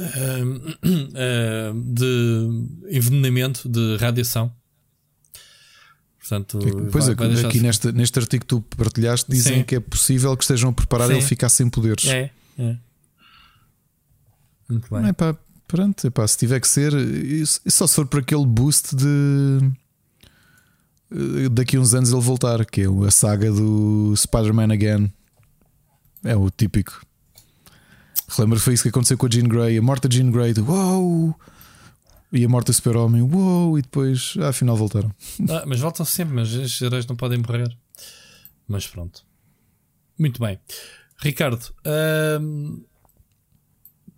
[0.00, 0.74] uh,
[1.94, 2.48] de
[2.90, 4.52] envenenamento de radiação.
[6.18, 6.58] Portanto,
[6.92, 9.64] pois vai, é, vai aqui neste, neste artigo que tu partilhaste dizem Sim.
[9.64, 11.14] que é possível que estejam a preparar Sim.
[11.14, 12.06] ele ficar sem poderes.
[12.06, 12.76] É, é.
[14.70, 15.08] Muito bem.
[15.08, 15.36] É pá,
[15.66, 16.92] pronto, epá, se tiver que ser,
[17.68, 19.70] só se for para aquele boost de
[21.10, 25.12] eh, daqui a uns anos ele voltar, que é a saga do Spider-Man Again.
[26.24, 27.02] É o típico.
[28.28, 30.52] Relembro que foi isso que aconteceu com a Jean Grey, a morte da Jean Grey,
[30.52, 31.34] de, uou!
[32.32, 33.76] E a morte do Super-Homem, uou!
[33.78, 35.10] E depois, ah, afinal, voltaram.
[35.50, 37.76] Ah, mas voltam sempre, mas os heróis não podem morrer.
[38.68, 39.24] Mas pronto.
[40.16, 40.60] Muito bem.
[41.16, 41.74] Ricardo,
[42.40, 42.84] hum,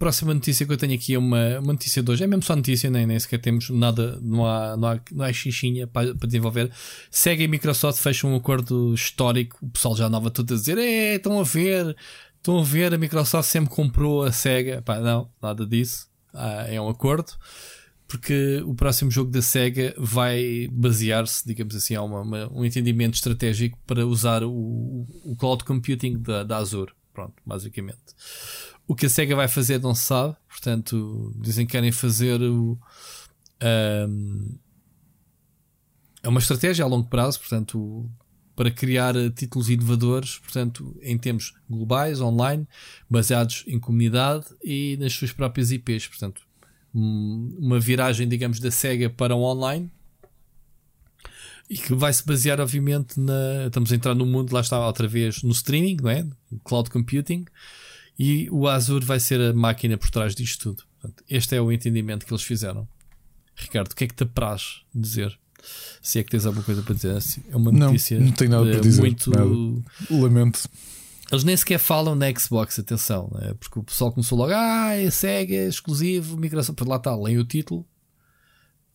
[0.02, 2.24] próxima notícia que eu tenho aqui é uma, uma notícia de hoje.
[2.24, 5.32] É mesmo só notícia, nem, nem sequer temos nada, não há, não há, não há
[5.32, 6.72] xixinha para, para desenvolver.
[7.08, 9.56] Segue a Microsoft, fecha um acordo histórico.
[9.62, 11.96] O pessoal já andava tudo a dizer: é, estão a ver,
[12.36, 14.82] estão a ver, a Microsoft sempre comprou a SEGA.
[14.82, 16.08] Pá, não, nada disso.
[16.34, 17.32] Ah, é um acordo.
[18.08, 23.14] Porque o próximo jogo da SEGA vai basear-se, digamos assim, a uma, uma, um entendimento
[23.14, 26.92] estratégico para usar o, o cloud computing da, da Azure.
[27.14, 28.00] Pronto, basicamente.
[28.92, 30.36] O que a SEGA vai fazer não se sabe.
[30.46, 32.78] Portanto, dizem que querem fazer o.
[34.06, 34.58] Um,
[36.22, 38.06] é uma estratégia a longo prazo, portanto,
[38.54, 42.68] para criar títulos inovadores, portanto, em termos globais, online,
[43.08, 46.08] baseados em comunidade e nas suas próprias IPs.
[46.08, 46.42] Portanto,
[46.92, 49.90] uma viragem, digamos, da SEGA para o online
[51.70, 53.68] e que vai se basear, obviamente, na.
[53.68, 56.26] Estamos a entrar no mundo, lá está outra vez, no streaming, não é?
[56.62, 57.46] Cloud computing.
[58.18, 60.84] E o Azure vai ser a máquina por trás disto tudo.
[61.00, 62.86] Portanto, este é o entendimento que eles fizeram.
[63.54, 65.38] Ricardo, o que é que te apraz dizer?
[66.00, 67.16] Se é que tens alguma coisa para dizer,
[67.50, 68.18] é uma notícia.
[68.18, 69.00] Não, não tenho nada para dizer.
[69.00, 69.30] Muito.
[69.30, 69.50] Nada.
[70.10, 70.68] Lamento.
[71.30, 73.54] Eles nem sequer falam na Xbox, atenção, né?
[73.58, 77.38] porque o pessoal começou logo, ah, é Sega, é exclusivo, Microsoft, por lá está, leem
[77.38, 77.86] o título,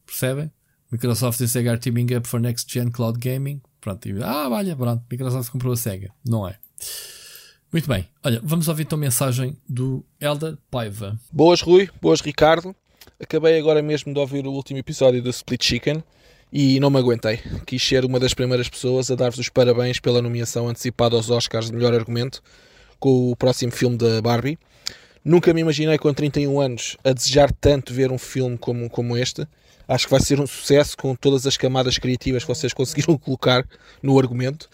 [0.05, 0.51] percebem?
[0.91, 3.59] Microsoft e Sega are teaming up for next gen cloud gaming.
[3.81, 6.59] Pronto, e, ah, olha, pronto, Microsoft comprou a Sega, não é?
[7.71, 11.19] Muito bem, olha, vamos ouvir então a mensagem do Elder Paiva.
[11.31, 12.73] Boas, Rui, boas, Ricardo.
[13.19, 16.01] Acabei agora mesmo de ouvir o último episódio do Split Chicken
[16.51, 17.41] e não me aguentei.
[17.65, 21.67] Quis ser uma das primeiras pessoas a dar-vos os parabéns pela nomeação antecipada aos Oscars
[21.67, 22.41] de melhor argumento
[22.99, 24.57] com o próximo filme da Barbie.
[25.23, 29.45] Nunca me imaginei com 31 anos a desejar tanto ver um filme como, como este.
[29.85, 33.67] Acho que vai ser um sucesso com todas as camadas criativas que vocês conseguiram colocar
[34.01, 34.69] no argumento.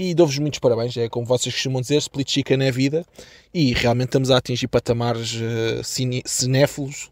[0.00, 0.96] E dou-vos muitos parabéns.
[0.96, 3.04] É como vocês costumam dizer, Split Chicken é vida.
[3.52, 5.82] E realmente estamos a atingir patamares uh,
[6.24, 7.10] cinéfilos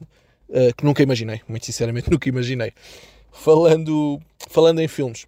[0.48, 1.40] uh, que nunca imaginei.
[1.48, 2.72] Muito sinceramente, nunca imaginei.
[3.32, 5.26] Falando, falando em filmes,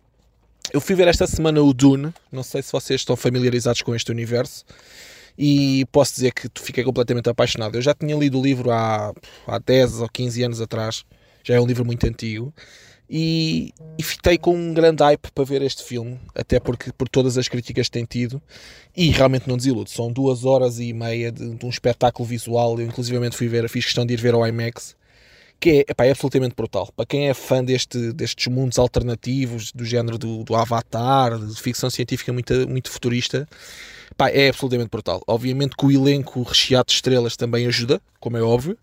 [0.73, 2.15] eu fui ver esta semana o Dune.
[2.31, 4.65] Não sei se vocês estão familiarizados com este universo.
[5.37, 7.75] E posso dizer que fiquei completamente apaixonado.
[7.75, 9.13] Eu já tinha lido o livro há,
[9.49, 11.05] há 10 ou 15 anos atrás.
[11.43, 12.55] Já é um livro muito antigo.
[13.11, 17.39] E, e fiquei com um grande hype para ver este filme, até porque por todas
[17.39, 18.41] as críticas que tem tido,
[18.97, 19.91] e realmente não desilude.
[19.91, 22.79] São duas horas e meia de, de um espetáculo visual.
[22.79, 24.97] Eu, inclusivamente, fui ver, fiz questão de ir ver ao IMAX
[25.61, 26.89] que é, epá, é absolutamente brutal.
[26.95, 31.91] Para quem é fã deste, destes mundos alternativos, do género do, do Avatar, de ficção
[31.91, 33.49] científica muito, muito futurista,
[34.11, 35.23] epá, é absolutamente brutal.
[35.27, 38.79] Obviamente que o elenco recheado de estrelas também ajuda, como é óbvio,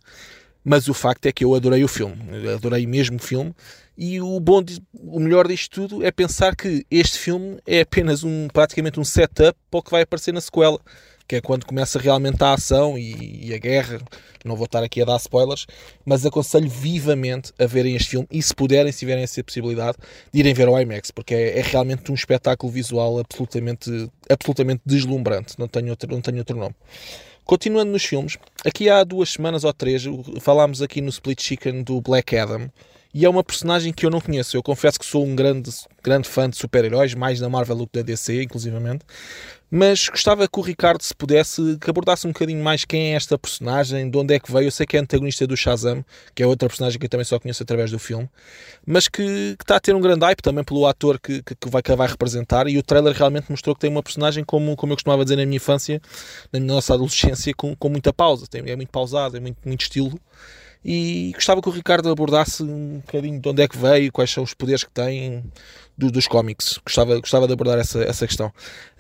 [0.64, 2.18] mas o facto é que eu adorei o filme,
[2.54, 3.54] adorei mesmo o filme.
[3.98, 4.62] E o bom,
[4.94, 9.58] o melhor disto tudo é pensar que este filme é apenas um praticamente um setup
[9.72, 10.80] para o que vai aparecer na sequela
[11.28, 14.00] que é quando começa realmente a ação e, e, a guerra.
[14.44, 15.66] Não vou estar aqui a dar spoilers,
[16.06, 19.98] mas aconselho vivamente a verem este filme e, se puderem, se tiverem essa possibilidade,
[20.32, 23.90] de irem ver o IMAX, porque é, é realmente um espetáculo visual absolutamente,
[24.30, 25.56] absolutamente deslumbrante.
[25.58, 26.76] Não tenho, outro, não tenho outro nome.
[27.44, 30.04] Continuando nos filmes, aqui há duas semanas ou três
[30.42, 32.72] falámos aqui no Split Chicken do Black Adam
[33.16, 34.58] e é uma personagem que eu não conheço.
[34.58, 35.72] Eu confesso que sou um grande,
[36.04, 39.06] grande fã de super-heróis, mais da Marvel do que da DC, inclusivamente.
[39.72, 43.38] Mas gostava que o Ricardo, se pudesse, que abordasse um bocadinho mais quem é esta
[43.38, 44.68] personagem, de onde é que veio.
[44.68, 46.04] Eu sei que é antagonista do Shazam,
[46.36, 48.30] que é outra personagem que eu também só conheço através do filme,
[48.86, 51.70] mas que, que está a ter um grande hype também pelo ator que, que, que,
[51.70, 52.68] vai, que vai representar.
[52.68, 55.46] E o trailer realmente mostrou que tem uma personagem, como, como eu costumava dizer na
[55.46, 56.02] minha infância,
[56.52, 58.46] na nossa adolescência, com, com muita pausa.
[58.46, 60.20] Tem, é muito pausado, é muito, muito estilo
[60.88, 64.44] e gostava que o Ricardo abordasse um bocadinho de onde é que veio, quais são
[64.44, 65.44] os poderes que tem
[65.98, 66.80] do, dos cómics.
[66.86, 68.54] Gostava, gostava de abordar essa, essa questão.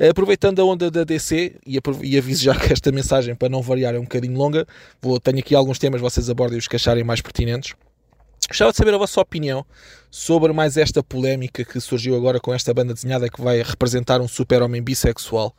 [0.09, 3.93] Aproveitando a onda da DC, e, e aviso já que esta mensagem, para não variar,
[3.93, 4.65] é um bocadinho longa,
[4.99, 7.75] vou, tenho aqui alguns temas, vocês abordem os que acharem mais pertinentes.
[8.47, 9.63] Gostava de saber a vossa opinião
[10.09, 14.27] sobre mais esta polémica que surgiu agora com esta banda desenhada que vai representar um
[14.27, 15.53] super-homem bissexual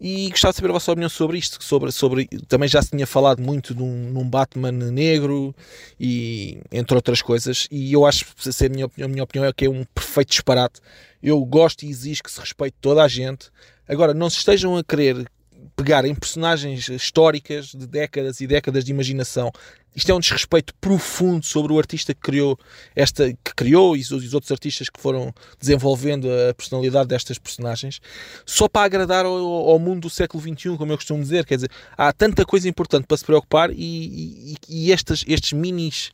[0.00, 1.62] e gostava de saber a vossa opinião sobre isto.
[1.62, 5.54] Sobre, sobre, também já se tinha falado muito num, num Batman negro
[5.98, 7.66] e entre outras coisas.
[7.70, 10.80] E eu acho, se a minha, a minha opinião é que é um perfeito disparate.
[11.22, 13.50] Eu gosto e exijo que se respeite toda a gente.
[13.88, 15.26] Agora, não se estejam a querer
[15.74, 19.52] pegar em personagens históricas de décadas e décadas de imaginação
[19.94, 22.58] isto é um desrespeito profundo sobre o artista que criou
[22.94, 28.00] esta que criou e os, os outros artistas que foram desenvolvendo a personalidade destas personagens,
[28.46, 31.44] só para agradar ao, ao, mundo do século XXI, como eu costumo dizer.
[31.44, 36.10] Quer dizer, há tanta coisa importante para se preocupar e, e, e estas, estes minis,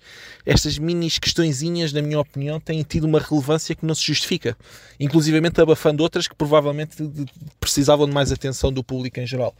[0.46, 4.56] estas minis questõezinhas, na minha opinião, têm tido uma relevância que não se justifica,
[4.98, 6.96] inclusivamente abafando outras que provavelmente
[7.60, 9.54] precisavam de mais atenção do público em geral.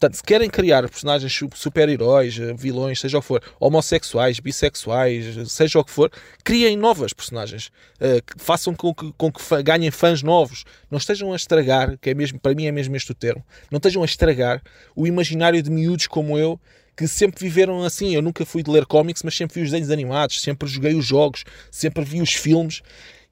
[0.00, 5.78] Portanto, se querem criar personagens super-heróis, eh, vilões, seja o que for, homossexuais, bissexuais, seja
[5.78, 6.10] o que for,
[6.42, 7.66] criem novas personagens.
[8.00, 10.64] Uh, façam com que, com que ganhem fãs novos.
[10.90, 13.76] Não estejam a estragar, que é mesmo, para mim é mesmo este o termo, não
[13.76, 14.62] estejam a estragar
[14.96, 16.58] o imaginário de miúdos como eu,
[16.96, 18.14] que sempre viveram assim.
[18.14, 21.04] Eu nunca fui de ler cómics, mas sempre vi os desenhos animados, sempre joguei os
[21.04, 22.80] jogos, sempre vi os filmes.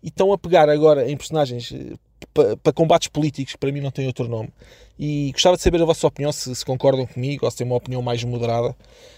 [0.02, 1.72] E estão a pegar agora em personagens
[2.38, 4.50] eh, para combates políticos, para mim não tem outro nome.
[4.98, 7.76] E gostava de saber a vossa opinião, se, se, concordam comigo ou se têm uma
[7.76, 8.74] opinião mais moderada.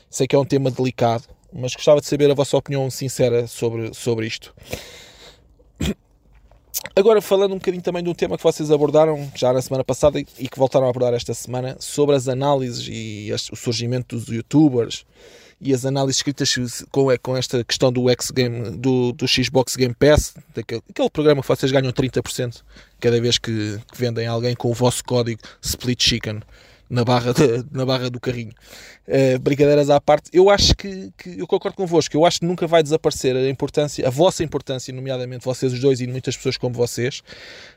[0.08, 3.94] Sei que é um tema delicado, mas gostava de saber a vossa opinião sincera sobre,
[3.94, 4.54] sobre isto.
[6.94, 10.18] Agora, falando um bocadinho também de um tema que vocês abordaram já na semana passada
[10.18, 15.04] e que voltaram a abordar esta semana, sobre as análises e o surgimento dos youtubers
[15.60, 19.94] e as análises escritas com, com esta questão do X Game, do, do Xbox Game
[19.94, 22.62] Pass, daquele, aquele programa que vocês ganham 30%
[22.98, 26.40] cada vez que, que vendem alguém com o vosso código Split Chicken
[26.90, 28.52] na barra, de, na barra do carrinho.
[29.06, 32.66] Uh, brincadeiras à parte, eu acho que, que, eu concordo convosco, eu acho que nunca
[32.66, 36.74] vai desaparecer a importância, a vossa importância, nomeadamente vocês os dois e muitas pessoas como
[36.74, 37.22] vocês,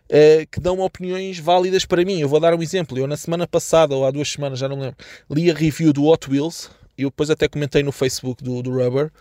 [0.09, 2.19] uh, que dão opiniões válidas para mim.
[2.19, 2.97] Eu vou dar um exemplo.
[2.97, 4.97] Eu na semana passada, ou há duas semanas, já não lembro,
[5.29, 9.11] li a review do Hot Wheels eu depois até comentei no Facebook do, do Rubber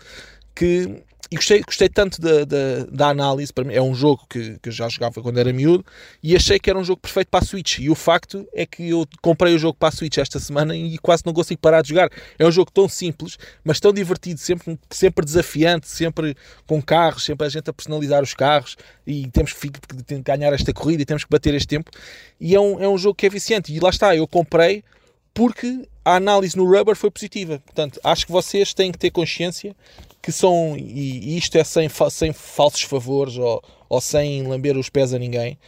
[0.55, 4.59] que e gostei, gostei tanto da, da, da, análise, para mim é um jogo que,
[4.59, 5.83] que eu já jogava quando era miúdo
[6.23, 7.79] e achei que era um jogo perfeito para a Switch.
[7.79, 10.99] E o facto é que eu comprei o jogo para a Switch esta semana e
[10.99, 12.11] quase não consigo parar de jogar.
[12.39, 16.37] É um jogo tão simples, mas tão divertido, sempre, sempre desafiante, sempre
[16.67, 18.77] com carros, sempre a gente a personalizar os carros
[19.07, 21.91] e temos que, que ganhar esta corrida e temos que bater este tempo.
[22.39, 23.75] E é um, é um jogo que é viciante.
[23.75, 24.85] E lá está, eu comprei
[25.33, 27.61] porque a análise no rubber foi positiva.
[27.65, 29.75] Portanto, acho que vocês têm que ter consciência
[30.21, 35.13] que são, e isto é sem, sem falsos favores ou, ou sem lamber os pés
[35.13, 35.59] a ninguém,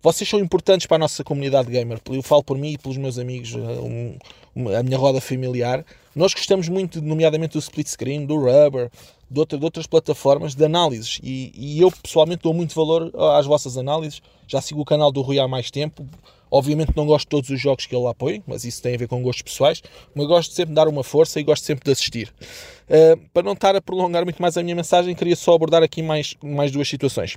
[0.00, 2.00] vocês são importantes para a nossa comunidade gamer.
[2.08, 4.16] Eu falo por mim e pelos meus amigos, eh, um,
[4.76, 5.84] a minha roda familiar.
[6.14, 8.90] Nós gostamos muito, nomeadamente, do split screen, do rubber,
[9.28, 11.18] de, outra, de outras plataformas de análises.
[11.22, 14.22] E, e, eu pessoalmente dou muito valor às vossas análises.
[14.46, 16.06] Já sigo o canal do Rui há mais tempo.
[16.50, 19.08] Obviamente não gosto de todos os jogos que ele apoia, mas isso tem a ver
[19.08, 19.82] com gostos pessoais.
[20.14, 22.32] Mas gosto sempre de dar uma força e gosto sempre de assistir.
[22.88, 26.02] Uh, para não estar a prolongar muito mais a minha mensagem, queria só abordar aqui
[26.02, 27.36] mais, mais duas situações.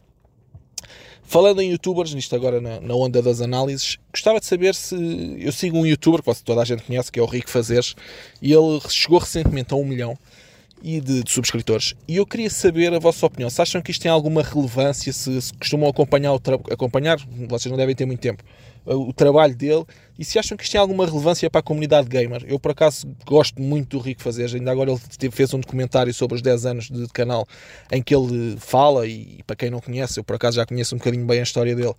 [1.24, 4.96] Falando em youtubers, isto agora na, na, onda das análises, gostava de saber se
[5.40, 7.96] eu sigo um youtuber que toda a gente conhece, que é o Rico Fazeres,
[8.42, 10.18] e ele chegou recentemente a um milhão
[10.82, 11.94] e de, de, subscritores.
[12.08, 13.50] E eu queria saber a vossa opinião.
[13.50, 16.34] Se acham que isto tem alguma relevância, se, se costumam acompanhar
[16.72, 17.18] acompanhar,
[17.48, 18.44] vocês não devem ter muito tempo,
[18.86, 19.86] o trabalho dele
[20.18, 22.44] e se acham que isto tem alguma relevância para a comunidade gamer.
[22.48, 24.54] Eu, por acaso, gosto muito do Rico Fazer.
[24.54, 27.48] Ainda agora ele fez um documentário sobre os 10 anos de canal
[27.92, 30.98] em que ele fala, e para quem não conhece, eu por acaso já conheço um
[30.98, 31.94] bocadinho bem a história dele.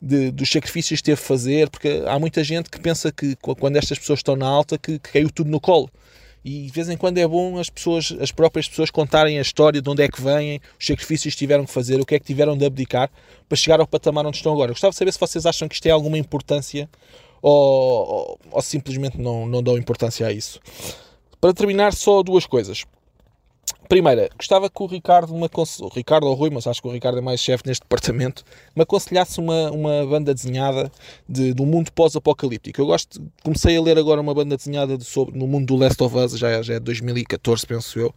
[0.00, 3.76] De, dos sacrifícios que teve a fazer, porque há muita gente que pensa que quando
[3.76, 5.90] estas pessoas estão na alta que, que caiu tudo no colo
[6.46, 9.82] e de vez em quando é bom as pessoas, as próprias pessoas contarem a história
[9.82, 12.24] de onde é que vêm, os sacrifícios que tiveram que fazer, o que é que
[12.24, 13.10] tiveram de abdicar
[13.48, 14.70] para chegar ao patamar onde estão agora.
[14.70, 16.88] Eu gostava de saber se vocês acham que isto tem alguma importância
[17.42, 20.60] ou, ou, ou simplesmente não, não dão importância a isso.
[21.40, 22.84] Para terminar, só duas coisas.
[23.88, 25.48] Primeira, gostava que o Ricardo, me
[25.80, 28.42] o Ricardo ou Rui, mas acho que o Ricardo é mais chefe neste departamento,
[28.74, 30.90] me aconselhasse uma, uma banda desenhada
[31.28, 32.80] de, do mundo pós-apocalíptico.
[32.80, 36.02] Eu gosto, comecei a ler agora uma banda desenhada de, sobre, no mundo do Last
[36.02, 38.14] of Us, já, já é 2014, penso eu,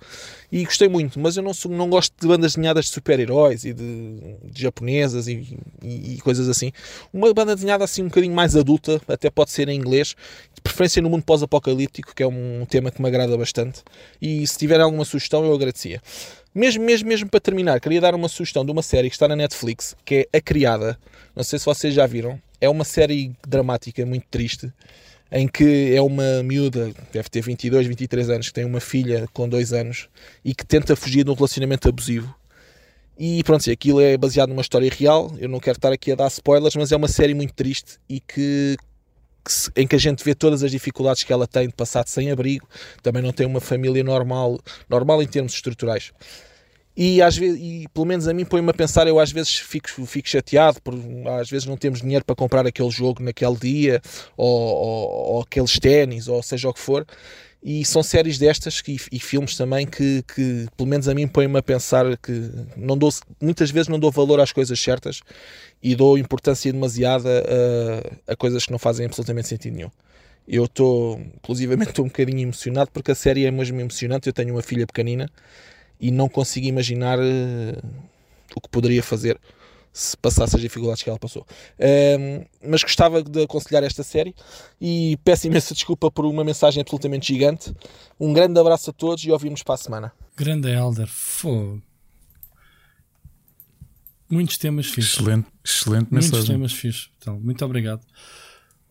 [0.51, 3.73] e gostei muito, mas eu não, sou, não gosto de bandas desenhadas de super-heróis e
[3.73, 6.71] de, de japonesas e, e, e, coisas assim.
[7.13, 10.15] Uma banda desenhada assim um bocadinho mais adulta, até pode ser em inglês,
[10.55, 13.83] de preferência no mundo pós-apocalíptico, que é um tema que me agrada bastante.
[14.19, 16.01] E se tiver alguma sugestão, eu agradecia.
[16.53, 19.35] Mesmo, mesmo, mesmo para terminar, queria dar uma sugestão de uma série que está na
[19.35, 20.97] Netflix, que é A Criada.
[21.35, 22.41] Não sei se vocês já viram.
[22.59, 24.71] É uma série dramática, muito triste,
[25.31, 29.47] em que é uma miúda, deve ter 22, 23 anos, que tem uma filha com
[29.47, 30.09] 2 anos
[30.43, 32.35] e que tenta fugir de um relacionamento abusivo.
[33.17, 35.35] E pronto, aquilo é baseado numa história real.
[35.37, 38.19] Eu não quero estar aqui a dar spoilers, mas é uma série muito triste e
[38.19, 38.77] que
[39.75, 42.31] em que a gente vê todas as dificuldades que ela tem de passar de sem
[42.31, 42.67] abrigo,
[43.01, 44.59] também não tem uma família normal,
[44.89, 46.11] normal em termos estruturais.
[47.01, 50.05] E, às vezes, e pelo menos a mim põe-me a pensar, eu às vezes fico,
[50.05, 50.93] fico chateado, por
[51.39, 54.01] às vezes não temos dinheiro para comprar aquele jogo naquele dia,
[54.35, 57.05] ou, ou, ou aqueles ténis, ou seja o que for,
[57.61, 61.59] e são séries destas que, e filmes também que, que pelo menos a mim põem-me
[61.59, 63.09] a pensar que não dou,
[63.41, 65.21] muitas vezes não dou valor às coisas certas
[65.81, 67.43] e dou importância demasiada
[68.27, 69.91] a, a coisas que não fazem absolutamente sentido nenhum.
[70.47, 74.27] Eu estou, inclusivamente, um bocadinho emocionado porque a série é mesmo emocionante.
[74.27, 75.29] Eu tenho uma filha pequenina
[75.99, 77.87] e não consigo imaginar uh,
[78.55, 79.39] o que poderia fazer
[79.91, 81.45] se passasse as dificuldades que ela passou.
[81.79, 84.35] Um, mas gostava de aconselhar esta série
[84.79, 87.73] e peço imensa desculpa por uma mensagem absolutamente gigante.
[88.19, 90.13] Um grande abraço a todos e ouvimos para a semana.
[90.35, 91.81] Grande Elder, fogo.
[94.29, 95.13] Muitos temas fixos.
[95.19, 96.55] Excelente, excelente Muitos mensagem.
[96.55, 97.09] temas fixos.
[97.17, 98.05] Então, muito obrigado.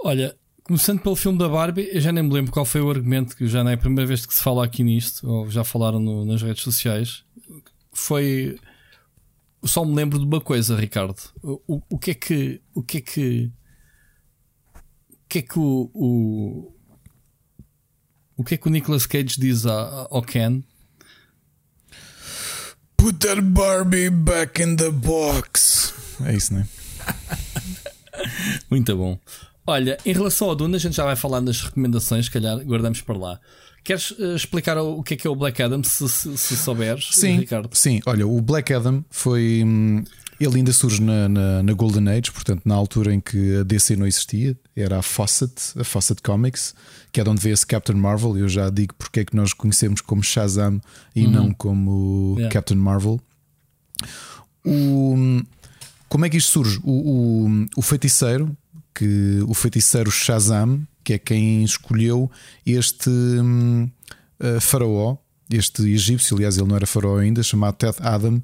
[0.00, 3.36] Olha, começando pelo filme da Barbie, eu já nem me lembro qual foi o argumento,
[3.36, 5.98] que já não é a primeira vez que se fala aqui nisto, ou já falaram
[6.00, 7.24] no- nas redes sociais.
[7.92, 8.58] Foi.
[9.64, 11.18] Só me lembro de uma coisa, Ricardo.
[11.42, 12.60] O, o, que é que.
[12.74, 13.52] O que é que.
[15.10, 15.90] O que é que o.
[15.94, 16.74] o
[18.36, 20.62] o que é que o Nicolas Cage diz a- ao Ken?
[22.98, 25.94] Put that Barbie back in the box.
[26.24, 26.66] É isso, não é?
[28.70, 29.18] Muito bom.
[29.66, 33.00] Olha, em relação ao Duna, a gente já vai falar nas recomendações, se calhar guardamos
[33.00, 33.40] para lá.
[33.84, 36.56] Queres eh, explicar o o que é que é o Black Adam, se, se, se
[36.56, 37.70] souberes, Sim, Ricardo?
[37.72, 38.00] sim.
[38.06, 39.62] Olha, o Black Adam foi.
[39.64, 40.02] hum,
[40.40, 43.96] Ele ainda surge na, na, na Golden Age, portanto, na altura em que a DC
[43.96, 46.74] não existia, era a Fawcett, a Fawcett Comics,
[47.12, 48.36] que é de onde veio esse Captain Marvel.
[48.36, 50.80] Eu já digo porque é que nós conhecemos como Shazam
[51.14, 52.52] e não como Yeah.
[52.52, 53.20] Captain Marvel.
[54.64, 55.42] O,
[56.08, 56.80] como é que isto surge?
[56.82, 58.56] O, o, o feiticeiro,
[58.94, 62.30] que o feiticeiro Shazam, que é quem escolheu
[62.66, 63.88] este hum,
[64.40, 65.16] eh, faraó,
[65.50, 68.42] este egípcio, aliás, ele não era faraó ainda, chamado Ted Adam,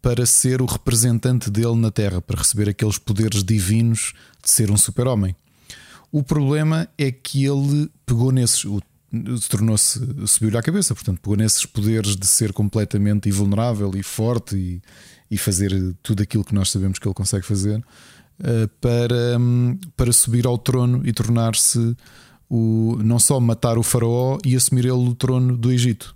[0.00, 4.12] para ser o representante dele na Terra, para receber aqueles poderes divinos
[4.42, 5.34] de ser um super-homem.
[6.14, 8.64] O problema é que ele pegou nesses,
[9.48, 14.82] tornou-se, subiu-lhe à cabeça, portanto, pegou nesses poderes de ser completamente invulnerável e forte e,
[15.28, 15.72] e fazer
[16.04, 17.84] tudo aquilo que nós sabemos que ele consegue fazer
[18.38, 21.96] eh, para, hum, para subir ao trono e tornar-se
[22.48, 26.14] o, não só matar o faraó e assumir ele o trono do Egito.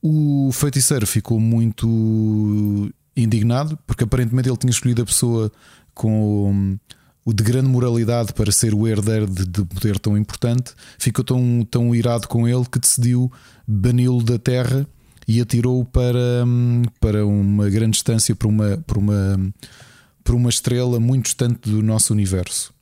[0.00, 5.52] O feiticeiro ficou muito indignado porque aparentemente ele tinha escolhido a pessoa
[5.92, 6.78] com hum,
[7.26, 10.72] o de grande moralidade para ser o herdeiro de, de poder tão importante.
[10.96, 13.30] Ficou tão, tão irado com ele que decidiu
[13.66, 14.86] bani-lo da terra
[15.26, 19.52] e atirou-o para, hum, para uma grande distância, para uma, para, uma,
[20.22, 22.72] para uma estrela muito distante do nosso universo.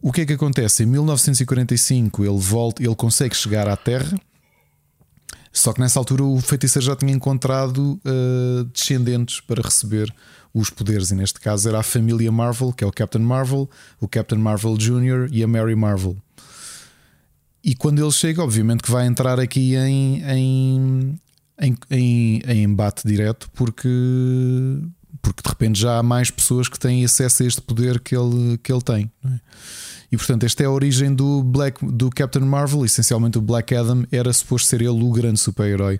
[0.00, 0.84] O que é que acontece?
[0.84, 4.16] Em 1945 ele volta, ele consegue chegar à Terra.
[5.52, 10.12] Só que nessa altura o feiticeiro já tinha encontrado uh, descendentes para receber
[10.54, 13.68] os poderes, e neste caso era a família Marvel, que é o Captain Marvel,
[14.00, 15.28] o Captain Marvel Jr.
[15.30, 16.16] e a Mary Marvel.
[17.64, 21.20] E quando ele chega, obviamente que vai entrar aqui em, em,
[21.60, 23.88] em, em, em embate direto, porque,
[25.20, 28.58] porque de repente já há mais pessoas que têm acesso a este poder que ele,
[28.58, 29.10] que ele tem.
[29.22, 29.40] não é?
[30.12, 32.84] E portanto, esta é a origem do, Black, do Captain Marvel.
[32.84, 35.98] Essencialmente, o Black Adam era suposto ser ele o grande super-herói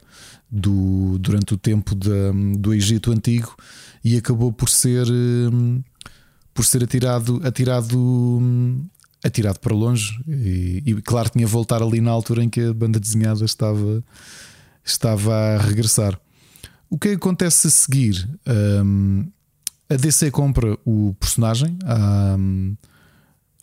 [0.50, 3.56] do, durante o tempo da- do Egito Antigo
[4.04, 5.82] e acabou por ser, hum,
[6.52, 8.84] por ser atirado, atirado, hum,
[9.24, 10.12] atirado para longe.
[10.28, 14.04] E, e claro, tinha de voltar ali na altura em que a banda desenhada estava,
[14.84, 16.20] estava a regressar.
[16.90, 18.28] O que acontece a seguir?
[18.84, 19.26] Hum,
[19.88, 21.78] a DC compra o personagem.
[22.38, 22.76] hum,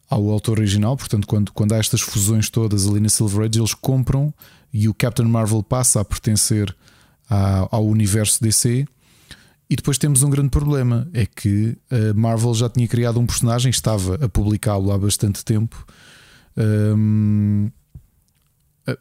[0.09, 3.73] ao autor original, portanto, quando, quando há estas fusões todas ali na Silver Age, eles
[3.73, 4.33] compram
[4.73, 6.75] e o Captain Marvel passa a pertencer
[7.29, 8.87] à- ao universo DC.
[9.69, 13.69] E depois temos um grande problema: é que a Marvel já tinha criado um personagem,
[13.69, 15.85] estava a publicá-lo há bastante tempo.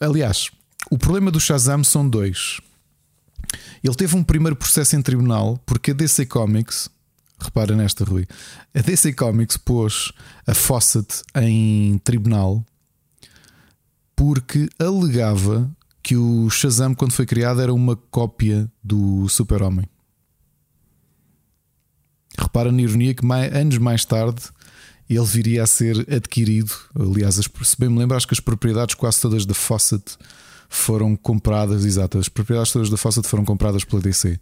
[0.01, 0.51] Aliás,
[0.91, 2.61] o problema do Shazam são dois.
[3.83, 6.91] Ele teve um primeiro processo em tribunal porque a DC Comics,
[7.39, 8.27] repara nesta, Rui,
[8.75, 10.13] a DC Comics pôs
[10.47, 12.65] a Fawcett em tribunal
[14.17, 15.71] porque alegava
[16.03, 19.87] que o Shazam, quando foi criado, era uma cópia do Super-Homem.
[22.39, 24.43] Repara na ironia que mai- anos mais tarde
[25.09, 26.73] ele viria a ser adquirido.
[26.99, 30.17] Aliás, as- se bem me lembro, acho que as propriedades quase todas da Fawcett
[30.69, 34.39] foram compradas, exato, as propriedades todas da Fawcett foram compradas pela DC.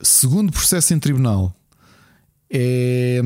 [0.00, 1.54] Segundo processo em tribunal
[2.52, 3.20] é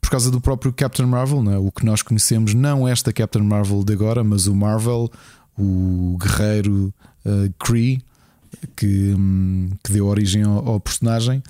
[0.00, 1.58] por causa do próprio Captain Marvel, não é?
[1.58, 5.10] o que nós conhecemos, não esta Captain Marvel de agora, mas o Marvel,
[5.58, 8.00] o guerreiro uh, Kree,
[8.76, 11.42] que, hum, que deu origem ao, ao personagem.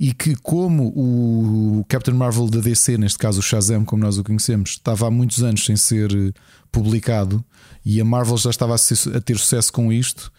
[0.00, 4.24] E que, como o Captain Marvel da DC, neste caso o Shazam, como nós o
[4.24, 6.32] conhecemos, estava há muitos anos sem ser eh,
[6.72, 7.44] publicado
[7.84, 10.32] e a Marvel já estava a ter sucesso com isto,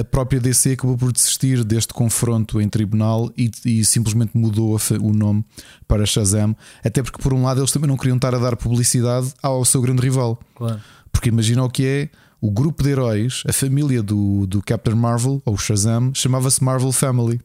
[0.00, 5.12] a própria DC acabou por desistir deste confronto em tribunal e, e simplesmente mudou o
[5.12, 5.44] nome
[5.86, 6.56] para Shazam.
[6.84, 9.80] Até porque, por um lado, eles também não queriam estar a dar publicidade ao seu
[9.80, 10.40] grande rival.
[10.54, 10.80] Claro.
[11.12, 12.08] Porque imagina o que é
[12.40, 17.40] o grupo de heróis, a família do, do Captain Marvel, ou Shazam, chamava-se Marvel Family.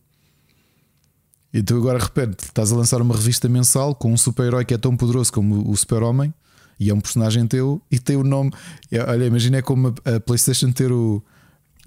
[1.53, 4.77] E tu agora repete, estás a lançar uma revista mensal com um super-herói que é
[4.77, 6.33] tão poderoso como o Super-Homem
[6.79, 8.51] e é um personagem teu e tem o nome.
[9.07, 11.23] Olha, imagina é como a PlayStation ter o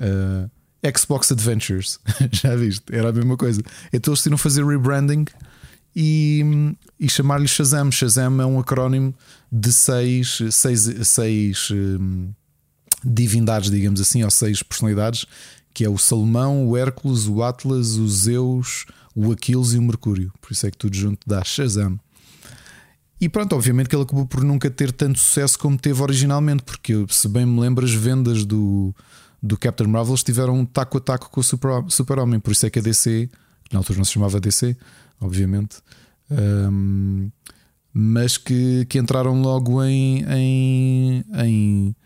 [0.03, 0.51] uh,
[0.99, 1.99] Xbox Adventures.
[2.31, 2.85] Já viste?
[2.91, 3.63] Era a mesma coisa.
[3.93, 5.25] Então eles decidiram fazer rebranding
[5.95, 7.91] e, e chamar-lhe Shazam.
[7.91, 9.15] Shazam é um acrónimo
[9.51, 12.31] de seis, seis, seis um,
[13.05, 15.27] divindades, digamos assim, ou seis personalidades,
[15.73, 20.33] que é o Salomão, o Hércules, o Atlas, o Zeus o Aquiles e o Mercúrio.
[20.41, 21.99] Por isso é que tudo junto dá Shazam.
[23.21, 27.07] E pronto, obviamente que ele acabou por nunca ter tanto sucesso como teve originalmente, porque
[27.09, 28.95] se bem me lembro, as vendas do,
[29.43, 31.91] do Captain Marvel estiveram taco a taco com o Super-Homem.
[31.91, 33.29] Super por isso é que a DC,
[33.65, 34.77] que na altura não se chamava DC,
[35.21, 35.79] obviamente,
[36.31, 37.31] um,
[37.93, 41.97] mas que, que entraram logo em, em, em,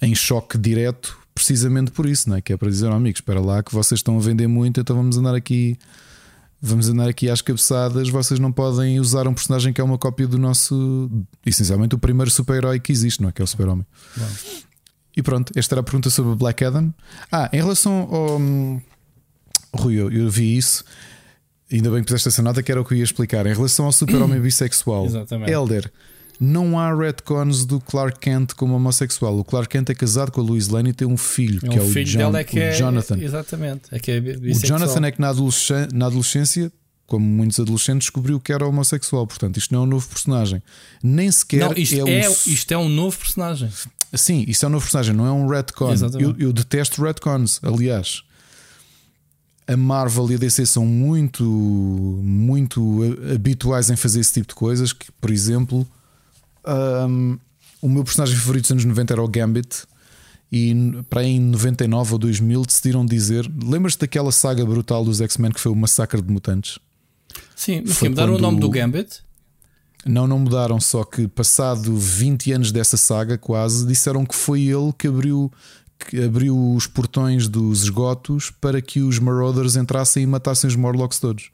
[0.00, 2.40] em choque direto, precisamente por isso, não é?
[2.40, 4.96] Que é para dizer, oh, amigos, espera lá que vocês estão a vender muito, então
[4.96, 5.76] vamos andar aqui
[6.60, 10.26] vamos andar aqui às cabeçadas, vocês não podem usar um personagem que é uma cópia
[10.26, 11.08] do nosso,
[11.46, 13.32] essencialmente o primeiro super-herói que existe, não é?
[13.32, 13.86] Que é o super-homem.
[15.18, 16.94] E pronto, esta era a pergunta sobre Black Adam.
[17.30, 18.38] Ah, em relação ao.
[18.38, 18.80] Hum,
[19.74, 20.84] Rui, eu, eu vi isso.
[21.70, 23.44] Ainda bem que puseste essa nota que era o que eu ia explicar.
[23.44, 25.50] Em relação ao super-homem bissexual, Exatamente.
[25.50, 25.90] Elder,
[26.38, 29.36] não há retcons do Clark Kent como homossexual.
[29.40, 31.78] O Clark Kent é casado com a Louise Lane e tem um filho, é que
[31.78, 33.18] é o, filho John, é que é, Jonathan.
[33.18, 36.72] Exatamente, é que é o Jonathan é que na adolescência, na adolescência,
[37.08, 39.26] como muitos adolescentes, descobriu que era homossexual.
[39.26, 40.62] Portanto, isto não é um novo personagem.
[41.02, 42.32] Nem sequer não, isto é, é, um...
[42.46, 43.68] isto é um novo personagem.
[44.14, 45.94] Sim, isto é um novo personagem, não é um retcon.
[46.18, 48.22] Eu, eu detesto retcons, aliás
[49.68, 53.00] a Marvel e a DC são muito, muito
[53.34, 54.94] habituais em fazer esse tipo de coisas.
[54.94, 55.86] Que, por exemplo,
[57.06, 57.38] um,
[57.82, 59.84] o meu personagem favorito dos anos 90 era o Gambit.
[60.50, 60.74] E
[61.10, 65.60] para aí em 99 ou 2000 decidiram dizer: Lembras-te daquela saga brutal dos X-Men que
[65.60, 66.78] foi o Massacre de Mutantes?
[67.54, 69.20] Sim, mas que mudaram o nome do Gambit?
[70.06, 74.92] Não, não mudaram, só que passado 20 anos dessa saga, quase, disseram que foi ele
[74.96, 75.52] que abriu,
[75.98, 81.18] que abriu os portões dos esgotos para que os Marauders entrassem e matassem os Morlocks
[81.18, 81.50] todos.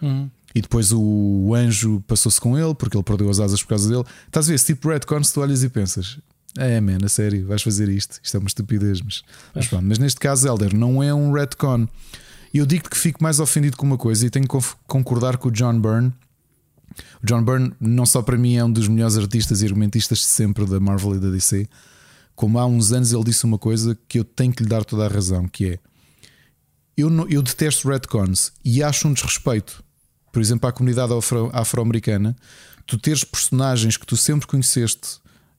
[0.00, 0.30] Uhum.
[0.54, 4.04] E depois o anjo passou-se com ele porque ele perdeu as asas por causa dele.
[4.26, 6.18] Estás a ver esse tipo retcon se tu olhas e pensas.
[6.56, 8.18] É, man, a sério, vais fazer isto.
[8.22, 9.22] Isto é uma estupidez, mas,
[9.54, 9.84] mas pronto.
[9.84, 11.86] Mas neste caso, Elder, não é um retcon.
[12.52, 15.48] E eu digo-te que fico mais ofendido com uma coisa e tenho que concordar com
[15.48, 16.12] o John Byrne.
[17.22, 20.64] O John Byrne, não só para mim, é um dos melhores artistas e argumentistas sempre
[20.66, 21.68] da Marvel e da DC,
[22.34, 25.06] como há uns anos ele disse uma coisa que eu tenho que lhe dar toda
[25.06, 25.78] a razão: que é
[26.96, 29.84] eu, não, eu detesto retcons e acho um desrespeito
[30.32, 31.12] por exemplo, à comunidade
[31.52, 32.36] afro-americana,
[32.86, 35.18] tu teres personagens que tu sempre conheceste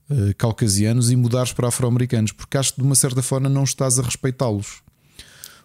[0.09, 3.99] uh, caucasianos e mudares para afro-americanos, porque acho que de uma certa forma não estás
[3.99, 4.81] a respeitá-los.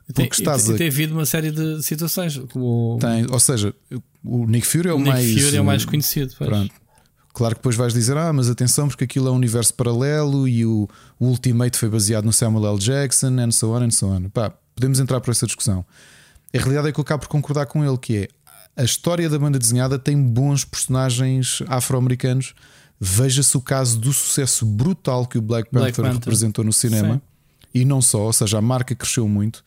[0.06, 0.78] Porque tem, estás tem, a...
[0.78, 2.38] tem havido uma série de situações.
[2.52, 2.98] Como...
[3.00, 3.74] Tem, ou seja,
[4.22, 5.26] o Nick Fury é o, o mais.
[5.26, 6.34] Nick Fury é o mais conhecido.
[6.36, 6.74] Pronto.
[7.32, 10.64] Claro que depois vais dizer, ah, mas atenção, porque aquilo é um universo paralelo e
[10.64, 12.78] o, o Ultimate foi baseado no Samuel L.
[12.78, 14.28] Jackson, and so on, and so on.
[14.28, 15.84] Pá, podemos entrar por essa discussão.
[16.54, 18.28] A realidade é que eu acabo por concordar com ele, que é
[18.76, 22.54] a história da banda desenhada tem bons personagens afro-americanos.
[23.00, 26.14] Veja-se o caso do sucesso brutal que o Black Panther, Black Panther.
[26.14, 27.20] representou no cinema Sim.
[27.74, 29.64] e não só, ou seja, a marca cresceu muito.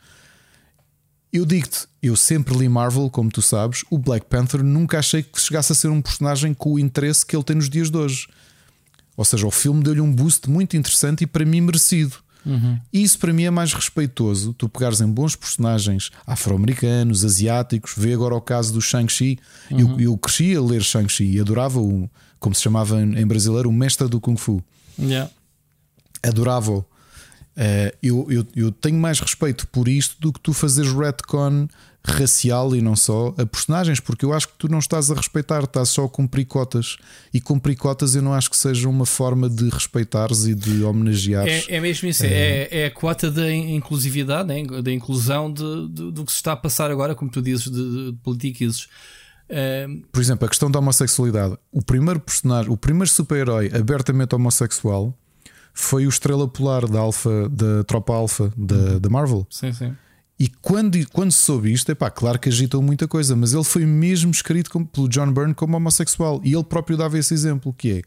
[1.37, 5.39] Eu digo-te, eu sempre li Marvel, como tu sabes, o Black Panther nunca achei que
[5.39, 8.27] chegasse a ser um personagem com o interesse que ele tem nos dias de hoje.
[9.15, 12.15] Ou seja, o filme deu-lhe um boost muito interessante e para mim merecido.
[12.43, 12.79] Uhum.
[12.91, 14.51] E isso para mim é mais respeitoso.
[14.51, 17.93] Tu pegares em bons personagens afro-americanos, asiáticos.
[17.95, 19.37] Vê agora o caso do Shang-Chi.
[19.69, 19.79] Uhum.
[19.79, 22.09] Eu, eu cresci a ler Shang-Chi e adorava o,
[22.39, 24.59] como se chamava em brasileiro, o mestre do Kung Fu.
[24.97, 25.29] Yeah.
[26.23, 26.83] Adorava-o.
[27.57, 31.67] Uh, eu, eu, eu, tenho mais respeito por isto do que tu fazeres retcon
[32.05, 35.63] racial e não só a personagens, porque eu acho que tu não estás a respeitar,
[35.63, 36.97] estás só a cumprir cotas.
[37.33, 41.67] E cumprir cotas eu não acho que seja uma forma de respeitares e de homenageares.
[41.67, 44.63] É, é mesmo isso, é, é, é a cota da inclusividade, né?
[44.81, 48.11] da inclusão de, de, do que se está a passar agora, como tu dizes, de,
[48.11, 48.87] de políticos.
[50.11, 51.57] Por exemplo, a questão da homossexualidade.
[51.71, 55.17] O primeiro personagem, o primeiro super-herói abertamente homossexual
[55.79, 58.99] foi o Estrela Polar da Alpha, da Tropa Alpha da, uhum.
[58.99, 59.47] da Marvel.
[59.47, 59.95] Sim, sim.
[60.39, 63.63] E quando, quando se soube isto, é pá, claro que agitou muita coisa, mas ele
[63.63, 66.41] foi mesmo escrito como, pelo John Byrne como homossexual.
[66.43, 68.01] E ele próprio dava esse exemplo: que é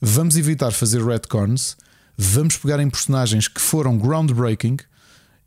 [0.00, 1.76] vamos evitar fazer retcons,
[2.16, 4.76] vamos pegar em personagens que foram groundbreaking.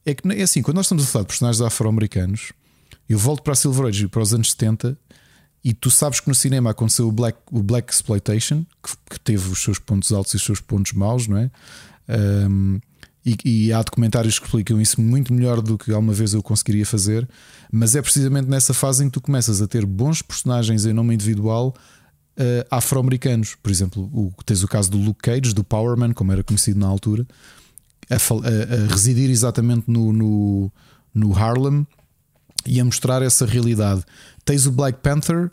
[0.05, 2.51] É que é assim, quando nós estamos a falar de personagens afro-americanos,
[3.07, 4.97] eu volto para a Silver Age para os anos 70
[5.65, 9.49] e tu sabes que no cinema aconteceu o Black, o Black Exploitation, que, que teve
[9.49, 11.49] os seus pontos altos e os seus pontos maus, não é?
[12.47, 12.79] Um,
[13.25, 16.85] e, e, há documentários que explicam isso muito melhor do que alguma vez eu conseguiria
[16.85, 17.27] fazer.
[17.71, 21.15] Mas é precisamente nessa fase em que tu começas a ter bons personagens em nome
[21.15, 21.73] individual
[22.37, 23.55] uh, afro-americanos.
[23.55, 26.85] Por exemplo, o, tens o caso do Luke Cage, do Powerman, como era conhecido na
[26.85, 27.25] altura,
[28.07, 30.71] a, a, a residir exatamente no, no,
[31.11, 31.87] no Harlem
[32.65, 34.03] e a mostrar essa realidade.
[34.43, 35.51] Tens o Black Panther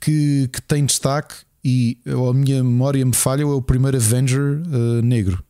[0.00, 5.02] que, que tem destaque e a minha memória me falha, é o primeiro Avenger uh,
[5.02, 5.42] negro.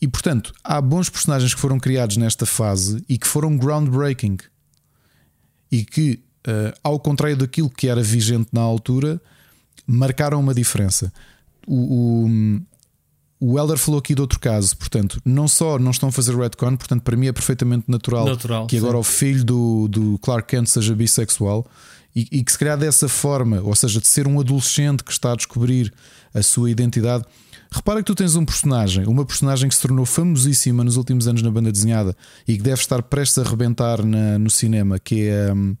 [0.00, 4.38] E portanto, há bons personagens que foram criados nesta fase e que foram groundbreaking
[5.70, 9.20] e que, uh, ao contrário daquilo que era vigente na altura,
[9.86, 11.12] marcaram uma diferença.
[11.66, 12.60] O, o,
[13.44, 16.76] o Elder falou aqui de outro caso, portanto, não só não estão a fazer retcon,
[16.76, 19.00] portanto, para mim é perfeitamente natural, natural que agora sim.
[19.00, 21.66] o filho do, do Clark Kent seja bissexual
[22.14, 25.32] e, e, que se calhar dessa forma, ou seja, de ser um adolescente que está
[25.32, 25.92] a descobrir
[26.32, 27.24] a sua identidade.
[27.68, 31.42] Repara que tu tens um personagem, uma personagem que se tornou famosíssima nos últimos anos
[31.42, 32.14] na banda desenhada
[32.46, 35.52] e que deve estar prestes a arrebentar na, no cinema, que é.
[35.52, 35.76] Um,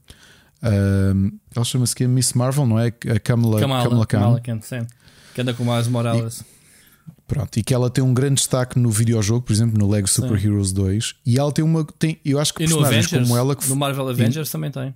[0.64, 2.88] um, ela chama-se que é Miss Marvel, não é?
[2.88, 4.18] A Kamala, Kamala, Kamala Khan.
[4.18, 4.86] Kamala Khan, sim.
[5.34, 6.40] Que anda com mais Morales.
[6.40, 6.51] E,
[7.32, 10.38] Pronto, e que ela tem um grande destaque no videojogo, por exemplo, no Lego Super
[10.38, 10.48] Sim.
[10.48, 11.14] Heroes 2.
[11.24, 11.82] E ela tem uma.
[11.98, 13.56] Tem, eu acho que e personagens Avengers, como ela.
[13.56, 14.94] Que, no Marvel Avengers e, também tem.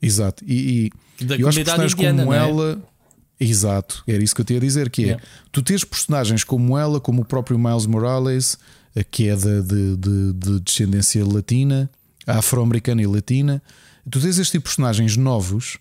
[0.00, 0.44] Exato.
[0.46, 2.38] E, e da eu acho que personagens indiana, como é?
[2.38, 2.82] ela.
[3.38, 5.20] Exato, era isso que eu tinha a dizer: que é
[5.50, 8.56] tu tens personagens como ela, como o próprio Miles Morales,
[8.94, 11.90] eh, que é de, de, de, de descendência latina,
[12.26, 13.60] afro-americana e latina.
[14.08, 15.78] Tu tens este tipo de personagens novos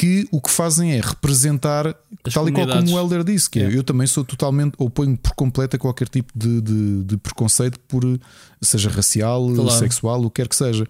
[0.00, 1.88] que o que fazem é representar,
[2.24, 3.76] As tal e qual como o Elder disse, que é.
[3.76, 8.02] eu também sou totalmente, oponho por completo a qualquer tipo de, de, de preconceito, por
[8.62, 9.70] seja racial, claro.
[9.72, 10.86] sexual, o que quer que seja.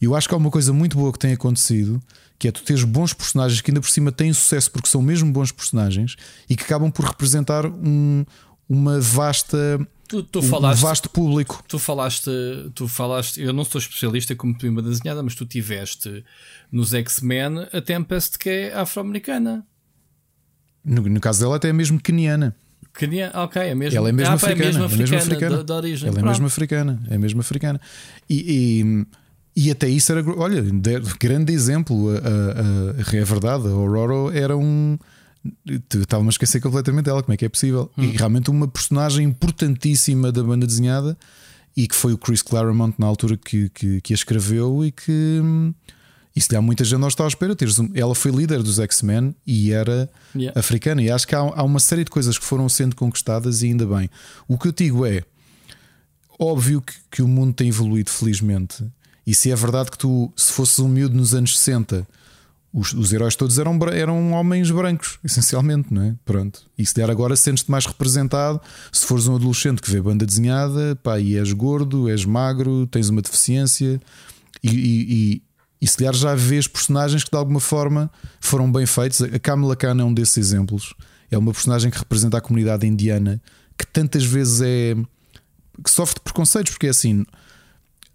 [0.00, 2.00] E eu acho que há uma coisa muito boa que tem acontecido,
[2.38, 5.32] que é tu teres bons personagens que ainda por cima têm sucesso porque são mesmo
[5.32, 6.14] bons personagens
[6.48, 8.24] e que acabam por representar um,
[8.68, 9.84] uma vasta
[10.14, 11.64] Tu, tu falaste, um vasto público.
[11.66, 12.30] Tu falaste,
[12.72, 16.24] tu falaste, eu não sou especialista como prima desenhada, mas tu tiveste
[16.70, 19.66] nos X-Men a Tempest que é afro-americana.
[20.84, 22.54] No, no, caso dela, até é mesmo keniana.
[22.92, 25.56] Kenia, ok, é mesmo, ela é mesmo ah, africana, é mesmo africana, é mesmo africana.
[25.56, 26.08] Da, da origem.
[26.08, 27.80] Ela é mesmo africana, é mesmo africana.
[28.30, 29.04] E,
[29.56, 30.62] e, e, até isso era, olha,
[31.18, 32.10] grande exemplo.
[32.10, 34.96] A, a, a, é verdade, a Aurora era um
[35.94, 37.90] Estava-me a esquecer completamente dela, como é que é possível?
[37.98, 38.04] Hum.
[38.04, 41.16] E realmente uma personagem importantíssima da banda desenhada
[41.76, 45.40] e que foi o Chris Claremont na altura que, que, que a escreveu e que.
[46.36, 47.56] E se há muita gente não está à espera.
[47.94, 50.58] Ela foi líder dos X-Men e era yeah.
[50.58, 51.00] africana.
[51.00, 53.86] E acho que há, há uma série de coisas que foram sendo conquistadas e ainda
[53.86, 54.10] bem.
[54.48, 55.22] O que eu digo é
[56.38, 58.84] óbvio que, que o mundo tem evoluído, felizmente.
[59.24, 62.06] E se é verdade que tu, se fosses um miúdo nos anos 60
[62.74, 66.14] os, os heróis todos eram, eram homens brancos, essencialmente, não é?
[66.24, 66.60] Pronto.
[66.76, 68.60] E se der agora sentes-te mais representado.
[68.90, 73.08] Se fores um adolescente que vê banda desenhada, pá, e és gordo, és magro, tens
[73.08, 74.00] uma deficiência,
[74.60, 74.74] e, e,
[75.34, 75.42] e,
[75.80, 79.22] e se der já vês personagens que de alguma forma foram bem feitos.
[79.22, 80.94] A Kamala Khan é um desses exemplos.
[81.30, 83.40] É uma personagem que representa a comunidade indiana
[83.78, 84.96] que tantas vezes é.
[85.82, 87.24] que sofre de preconceitos, porque é assim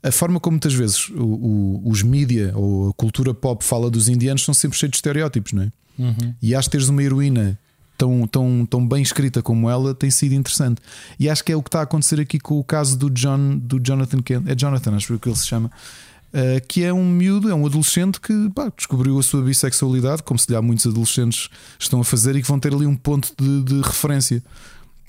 [0.01, 4.07] a forma como muitas vezes o, o, os mídia ou a cultura pop fala dos
[4.07, 5.71] indianos são sempre cheios de estereótipos, não é?
[5.97, 6.33] Uhum.
[6.41, 7.59] E acho que teres uma heroína
[7.97, 10.81] tão, tão, tão bem escrita como ela tem sido interessante.
[11.19, 13.57] E acho que é o que está a acontecer aqui com o caso do John,
[13.57, 15.69] do Jonathan Kent, é Jonathan, acho que ele se chama.
[16.29, 20.39] Uh, que é um miúdo, é um adolescente que pá, descobriu a sua bissexualidade, como
[20.39, 23.33] se lhe há muitos adolescentes estão a fazer e que vão ter ali um ponto
[23.37, 24.41] de, de referência.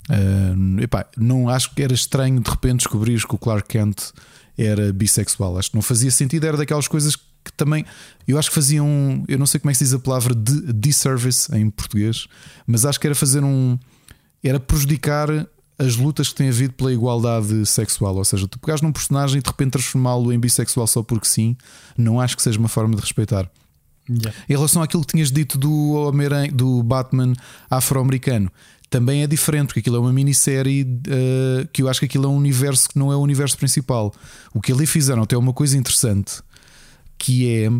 [0.09, 4.11] Uh, epá, não acho que era estranho de repente descobrir que o Clark Kent
[4.57, 5.57] era bissexual.
[5.57, 7.85] Acho que não fazia sentido, era daquelas coisas que também
[8.27, 10.73] eu acho que faziam, eu não sei como é que se diz a palavra de
[10.73, 12.27] disservice em português,
[12.67, 13.77] mas acho que era fazer um
[14.43, 15.47] era prejudicar
[15.77, 19.41] as lutas que tem havido pela igualdade sexual, ou seja, tu pegares num personagem e
[19.41, 21.57] de repente transformá-lo em bissexual só porque sim,
[21.97, 23.49] não acho que seja uma forma de respeitar.
[24.09, 24.33] Yeah.
[24.49, 27.33] Em relação àquilo que tinhas dito do Homem do Batman
[27.69, 28.51] afro-americano,
[28.91, 32.27] também é diferente, porque aquilo é uma minissérie uh, que eu acho que aquilo é
[32.27, 34.13] um universo que não é o universo principal.
[34.53, 36.43] O que ali fizeram até é uma coisa interessante
[37.17, 37.71] que é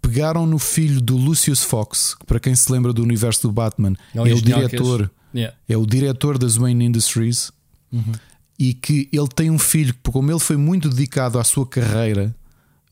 [0.00, 3.94] pegaram no filho do Lucius Fox, que para quem se lembra do universo do Batman,
[4.14, 5.54] não, é o diretor, yeah.
[5.68, 7.52] é o diretor das Wayne Industries
[7.92, 8.12] uhum.
[8.58, 12.34] e que ele tem um filho, como ele foi muito dedicado à sua carreira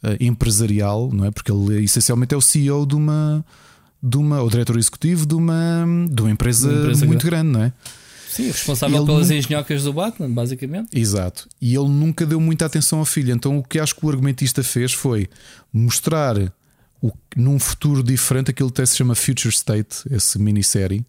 [0.03, 1.31] uh, empresarial, não é?
[1.31, 3.45] Porque ele essencialmente é o CEO de uma
[4.05, 7.51] de uma, o diretor executivo de uma, de uma empresa, uma empresa muito grande.
[7.51, 7.73] grande, não é?
[8.29, 9.39] Sim, responsável ele pelas nunca...
[9.39, 10.89] engenhocas do Batman, basicamente.
[10.93, 11.49] Exato.
[11.61, 13.33] E ele nunca deu muita atenção ao filho.
[13.33, 15.29] Então o que acho que o argumentista fez foi
[15.73, 16.37] mostrar
[17.01, 21.07] o, num futuro diferente aquilo que até se chama Future State, esse minissérie,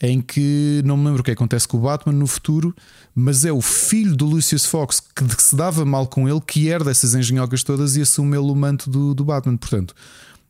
[0.00, 2.74] em que não me lembro o que acontece com o Batman no futuro,
[3.14, 6.68] mas é o filho do Lucius Fox que, que se dava mal com ele, que
[6.68, 9.56] herda essas engenhocas todas e assume ele o manto do, do Batman.
[9.56, 9.94] Portanto,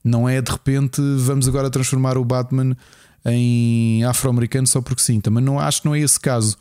[0.05, 2.77] não é de repente vamos agora transformar o Batman
[3.25, 5.21] em afro-americano só porque sim.
[5.21, 6.57] Também não acho que não é esse caso.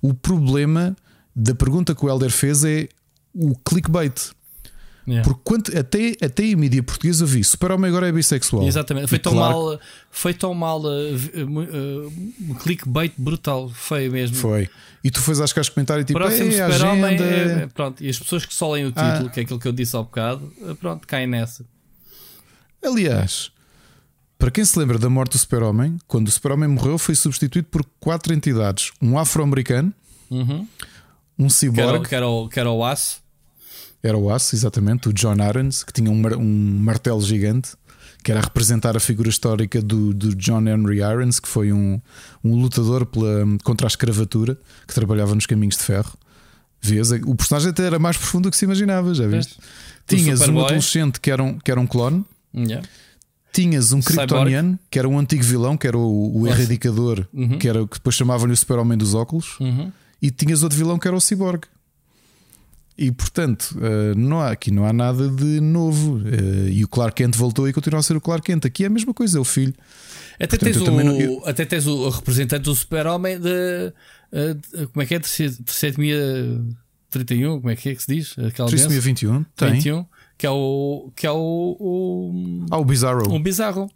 [0.00, 0.96] O problema
[1.34, 2.88] da pergunta que o Helder fez é
[3.34, 4.30] o clickbait.
[5.06, 5.22] Yeah.
[5.22, 8.66] Porque quanto, até, até em mídia portuguesa vi Super-Homem agora é bissexual.
[8.66, 12.10] Exatamente, foi tão, claro, mal, foi tão mal uh, uh,
[12.50, 14.36] uh, clickbait brutal, foi mesmo.
[14.36, 14.66] Foi.
[15.02, 18.54] E tu fez acho que comentário tipo Próximo Super-Homem é, pronto, e as pessoas que
[18.54, 19.10] só leem o ah.
[19.10, 19.30] título, ah.
[19.30, 21.66] que é aquilo que eu disse há bocado, uh, pronto, caem nessa.
[22.84, 23.50] Aliás,
[24.38, 27.84] para quem se lembra da morte do Super-Homem, quando o Super-Homem morreu, foi substituído por
[27.98, 29.92] quatro entidades: um afro-americano,
[30.30, 30.66] uhum.
[31.38, 33.24] um cyborg, que era, o, que era o aço
[34.08, 37.70] era o aço, exatamente, o John Arons, que tinha um, um martelo gigante,
[38.22, 42.00] que era a representar a figura histórica do, do John Henry Irons, que foi um,
[42.42, 46.12] um lutador pela, contra a escravatura, que trabalhava nos caminhos de ferro.
[46.82, 47.10] Vês?
[47.26, 49.56] O personagem até era mais profundo do que se imaginava, já viste?
[50.06, 52.24] Tinhas um adolescente que era um, que era um clone.
[52.54, 52.86] Yeah.
[53.52, 57.58] Tinhas um Kryptoniano, que era um antigo vilão, que era o, o Erradicador, uhum.
[57.58, 59.58] que, era, que depois chamavam-lhe o Super-Homem dos Óculos.
[59.60, 59.92] Uhum.
[60.20, 61.66] E tinhas outro vilão que era o Cyborg.
[62.96, 66.20] E portanto, eh, não há, aqui não há nada de novo.
[66.26, 68.64] Eh, e o Clark Kent voltou e continua a ser o Clark Kent.
[68.64, 69.74] Aqui é a mesma coisa, é o filho.
[70.34, 71.42] Até, portanto, tens, o, não, eu...
[71.44, 73.92] até tens o representante do Super-Homem de,
[74.32, 75.20] eh, de, Como é que é?
[77.10, 78.34] 31, como é que é que se diz?
[78.34, 79.72] 321, tem.
[79.72, 81.10] 21, que é o.
[81.14, 83.34] Que é o, o ah, o Bizarro.
[83.34, 83.90] O Bizarro.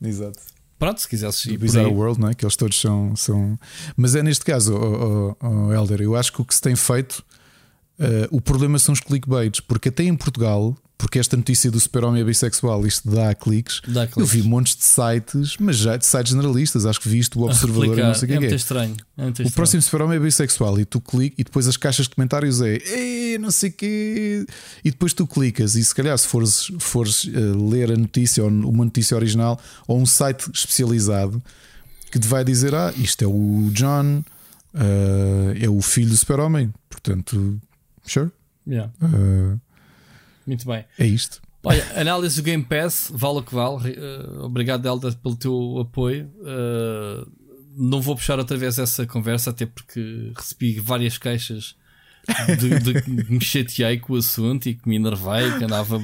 [0.00, 0.38] Exato.
[0.78, 1.56] Pronto, se quisesse ir.
[1.56, 2.34] O Bizarro World, não é?
[2.34, 3.58] Que eles todos são, são.
[3.96, 6.74] Mas é neste caso, oh, oh, oh, Helder, eu acho que o que se tem
[6.74, 7.24] feito
[7.98, 12.22] Uh, o problema são os clickbaits, porque até em Portugal, porque esta notícia do super-homem
[12.22, 16.06] é bissexual, isto dá cliques, dá cliques, eu vi montes de sites, mas já de
[16.06, 18.38] sites generalistas, acho que viste o Observador e não sei o que é.
[18.38, 19.52] Muito estranho, é muito o estranho.
[19.52, 23.50] próximo super-homem é bissexual e tu cliques e depois as caixas de comentários é não
[23.50, 24.46] sei o quê,
[24.84, 28.48] e depois tu clicas e se calhar se fores, fores uh, ler a notícia ou
[28.48, 31.42] uma notícia original ou um site especializado
[32.12, 34.22] que te vai dizer: Ah, isto é o John,
[34.72, 37.60] uh, é o filho do super-homem, portanto
[38.06, 38.30] Sure.
[38.66, 38.92] Yeah.
[39.02, 39.58] Uh,
[40.46, 40.84] Muito bem.
[40.98, 41.40] É isto.
[41.64, 43.92] Olha, análise do Game Pass, vale o que vale.
[43.92, 46.28] Uh, obrigado, Elda, pelo teu apoio.
[46.38, 47.30] Uh,
[47.76, 51.76] não vou puxar outra vez essa conversa, até porque recebi várias queixas
[52.58, 55.98] de, de, que me chateei com o assunto e que me enervei, que andava,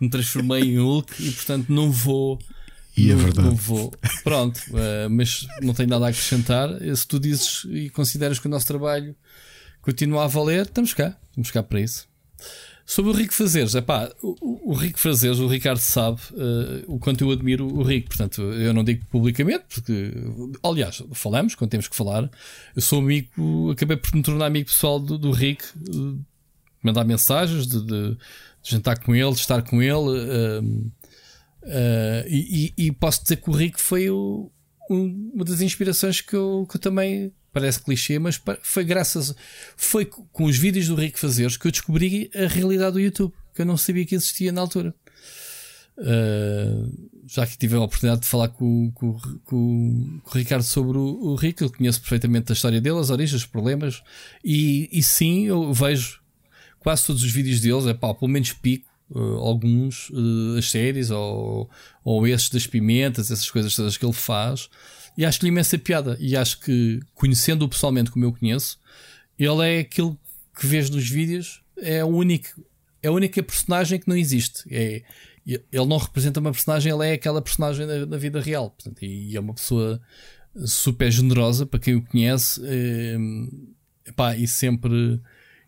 [0.00, 2.38] me transformei em Hulk e portanto não vou.
[2.96, 3.48] E é não, é verdade.
[3.48, 3.92] Não vou.
[4.22, 6.70] Pronto, uh, mas não tenho nada a acrescentar.
[6.96, 9.14] Se tu dizes e consideras que o nosso trabalho
[9.82, 12.08] continua a valer, estamos cá, estamos cá para isso.
[12.86, 17.24] Sobre o Rico Fazeres, epá, o, o Rico Fazeres, o Ricardo sabe uh, o quanto
[17.24, 20.12] eu admiro o Rico, portanto, eu não digo publicamente, porque,
[20.62, 22.30] aliás, falamos quando temos que falar.
[22.76, 26.20] Eu sou amigo, acabei por me tornar amigo pessoal do, do Rico, uh,
[26.82, 28.18] mandar mensagens, de, de, de,
[28.62, 30.82] jantar com ele, de estar com ele, uh,
[32.28, 34.50] e, e, posso dizer que o Rico foi o,
[34.90, 39.34] um, uma das inspirações que eu, que eu também parece clichê, mas foi graças.
[39.76, 43.62] Foi com os vídeos do Rico Fazeres que eu descobri a realidade do YouTube, que
[43.62, 44.94] eu não sabia que existia na altura.
[45.96, 50.98] Uh, já que tive a oportunidade de falar com, com, com, com o Ricardo sobre
[50.98, 54.02] o, o, Rico, eu conheço perfeitamente a história dele, as origens, os problemas,
[54.44, 56.20] e, e sim, eu vejo
[56.80, 58.92] quase todos os vídeos deles, é pá, pelo menos pico.
[59.10, 61.70] Uh, alguns, uh, as séries ou,
[62.02, 64.70] ou esses das pimentas, essas coisas todas que ele faz,
[65.16, 66.16] e acho-lhe imensa piada.
[66.20, 68.78] E acho que, conhecendo-o pessoalmente como eu conheço,
[69.38, 70.18] ele é aquilo
[70.58, 72.64] que vês nos vídeos, é o único,
[73.02, 74.62] é a única personagem que não existe.
[74.70, 75.02] É,
[75.46, 78.70] ele não representa uma personagem, ele é aquela personagem na, na vida real.
[78.70, 80.00] Portanto, e é uma pessoa
[80.64, 83.16] super generosa para quem o conhece é,
[84.38, 85.20] e sempre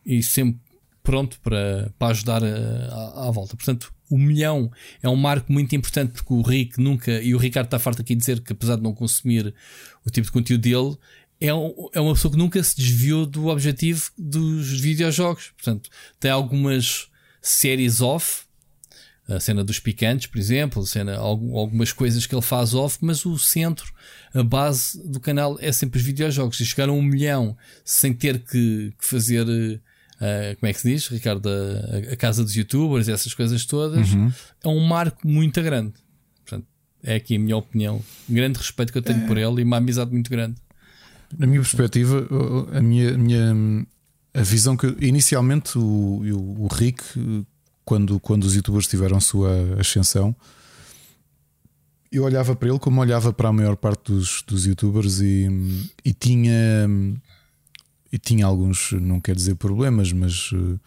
[0.05, 0.61] e sempre
[1.07, 3.57] pronto para, para ajudar à volta.
[3.57, 7.69] Portanto, o milhão é um marco muito importante porque o Rick nunca, e o Ricardo
[7.69, 9.55] está farto aqui de dizer que apesar de não consumir
[10.05, 10.99] o tipo de conteúdo dele,
[11.41, 15.53] é, um, é uma pessoa que nunca se desviou do objetivo dos videojogos.
[15.57, 17.09] Portanto, tem algumas
[17.41, 18.45] séries off,
[19.29, 23.25] a cena dos picantes, por exemplo, a cena, algumas coisas que ele faz off, mas
[23.25, 23.93] o centro,
[24.35, 26.59] a base do canal é sempre os videojogos.
[26.59, 29.81] E chegar a um milhão sem ter que, que fazer
[30.17, 31.49] Uh, como é que se diz, Ricardo?
[31.49, 34.33] A, a, casa dos youtubers, essas coisas todas, uhum.
[34.65, 35.95] é um marco muito grande.
[36.43, 36.67] Portanto,
[37.03, 38.03] é aqui a minha opinião.
[38.29, 39.27] Um grande respeito que eu tenho é.
[39.27, 40.57] por ele e uma amizade muito grande.
[41.37, 42.27] Na minha perspectiva,
[42.73, 43.87] a minha, a minha
[44.33, 47.03] a visão que inicialmente o, o, o Rick,
[47.85, 50.37] quando, quando os youtubers tiveram sua ascensão,
[52.13, 55.49] eu olhava para ele como olhava para a maior parte dos, dos youtubers e,
[56.05, 56.89] e tinha
[58.13, 60.79] e tinha alguns, não quer dizer problemas, mas uh,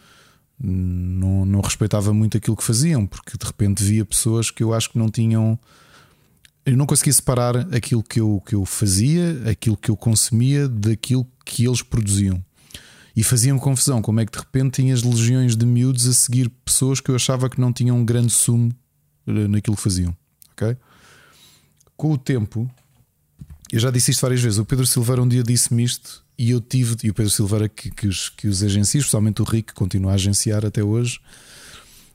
[0.61, 4.91] não, não respeitava muito aquilo que faziam, porque de repente via pessoas que eu acho
[4.91, 5.59] que não tinham.
[6.65, 11.25] Eu não conseguia separar aquilo que eu, que eu fazia, aquilo que eu consumia, daquilo
[11.45, 12.43] que eles produziam.
[13.15, 16.99] E fazia-me confusão como é que de repente tinhas legiões de miúdos a seguir pessoas
[16.99, 18.71] que eu achava que não tinham um grande sumo
[19.27, 20.15] eh, naquilo que faziam.
[20.51, 20.77] Ok?
[21.97, 22.69] Com o tempo,
[23.71, 24.59] eu já disse isto várias vezes.
[24.59, 27.91] O Pedro Silveira um dia disse-me isto e eu tive, e o Pedro Silveira que,
[27.91, 31.19] que, os, que os agencia, especialmente o Rick, que continua a agenciar até hoje.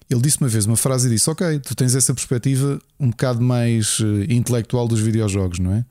[0.08, 3.42] Ele disse uma vez uma frase e disse: Ok, tu tens essa perspectiva um bocado
[3.42, 5.84] mais uh, intelectual dos videojogos, não é?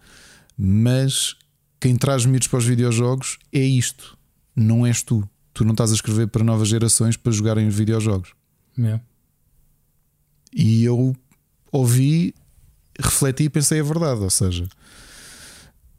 [0.57, 1.35] Mas
[1.79, 4.17] quem traz miúdos para os videojogos é isto,
[4.55, 5.23] não és tu.
[5.53, 8.31] Tu não estás a escrever para novas gerações para jogarem os videojogos.
[8.79, 8.99] É.
[10.51, 11.15] E eu
[11.71, 12.33] ouvi,
[12.99, 14.67] refleti e pensei a verdade, ou seja,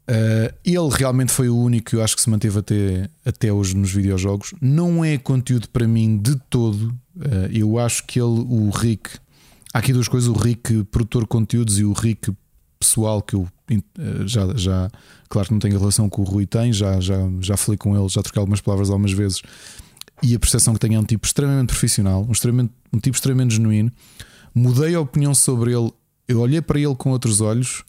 [0.07, 3.75] Uh, ele realmente foi o único que eu acho que se manteve até, até hoje
[3.75, 4.53] nos videojogos.
[4.61, 6.89] Não é conteúdo para mim de todo.
[7.15, 9.09] Uh, eu acho que ele, o Rick,
[9.73, 12.31] há aqui duas coisas: o Rick, produtor de conteúdos, e o Rick
[12.77, 14.91] pessoal, que eu uh, já, já,
[15.27, 18.07] claro que não tenho relação com o Rui tem, já, já, já falei com ele,
[18.07, 19.41] já troquei algumas palavras algumas vezes.
[20.21, 23.55] E a percepção que tenho é um tipo extremamente profissional, um, extremamente, um tipo extremamente
[23.55, 23.91] genuíno.
[24.53, 25.91] Mudei a opinião sobre ele,
[26.27, 27.83] eu olhei para ele com outros olhos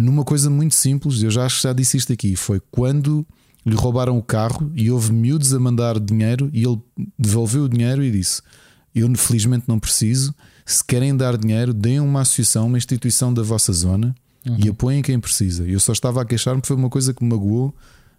[0.00, 3.26] numa coisa muito simples, eu já acho que já disse isto aqui: foi quando
[3.64, 6.80] lhe roubaram o carro e houve miúdos a mandar dinheiro e ele
[7.18, 8.40] devolveu o dinheiro e disse:
[8.94, 10.34] Eu felizmente não preciso.
[10.64, 14.14] Se querem dar dinheiro, deem uma associação, uma instituição da vossa zona
[14.46, 14.56] uhum.
[14.64, 15.66] e apoiem quem precisa.
[15.66, 17.74] Eu só estava a queixar-me, foi uma coisa que me magoou,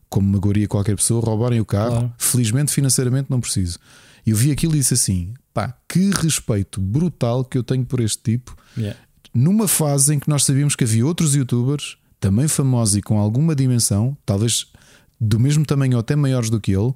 [0.10, 1.92] como magoaria qualquer pessoa, roubarem o carro.
[1.92, 2.14] Claro.
[2.18, 3.80] Felizmente, financeiramente, não preciso.
[4.26, 8.22] Eu vi aquilo e disse assim: pá, que respeito brutal que eu tenho por este
[8.22, 8.56] tipo.
[8.77, 8.98] Yeah
[9.34, 13.56] numa fase em que nós sabíamos que havia outros youtubers também famosos e com alguma
[13.56, 14.68] dimensão, talvez
[15.19, 16.93] do mesmo tamanho ou até maiores do que ele,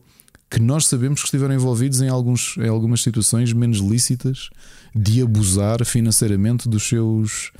[0.49, 4.49] que nós sabemos que estiveram envolvidos em, alguns, em algumas situações menos lícitas
[4.95, 7.51] de abusar financeiramente dos seus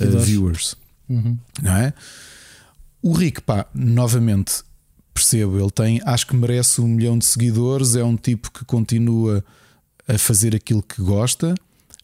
[0.00, 0.76] uh, viewers.
[1.08, 1.38] Uhum.
[1.62, 1.94] Não é?
[3.02, 4.62] O Rick, pá, novamente
[5.14, 9.42] percebo, ele tem, acho que merece um milhão de seguidores, é um tipo que continua
[10.06, 11.54] a fazer aquilo que gosta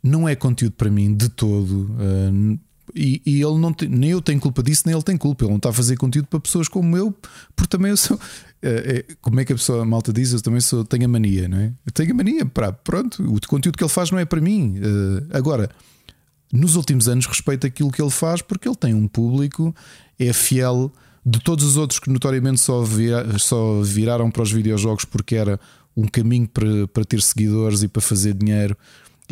[0.03, 1.91] não é conteúdo para mim de todo.
[1.93, 2.59] Uh,
[2.95, 5.45] e, e, ele não tem, nem eu tenho culpa disso, nem ele tem culpa.
[5.45, 7.15] Ele não está a fazer conteúdo para pessoas como eu,
[7.55, 8.19] porque também eu sou.
[8.61, 10.33] É, é, como é que a pessoa a malta diz?
[10.33, 11.73] Eu também sou, tenho a mania, não é?
[11.87, 14.79] Eu tenho a mania, para, pronto, o conteúdo que ele faz não é para mim.
[14.79, 15.71] Uh, agora,
[16.53, 19.75] nos últimos anos, respeito aquilo que ele faz porque ele tem um público,
[20.19, 20.93] é fiel
[21.25, 25.59] de todos os outros que notoriamente só, vira, só viraram para os videojogos porque era
[25.97, 28.77] um caminho para, para ter seguidores e para fazer dinheiro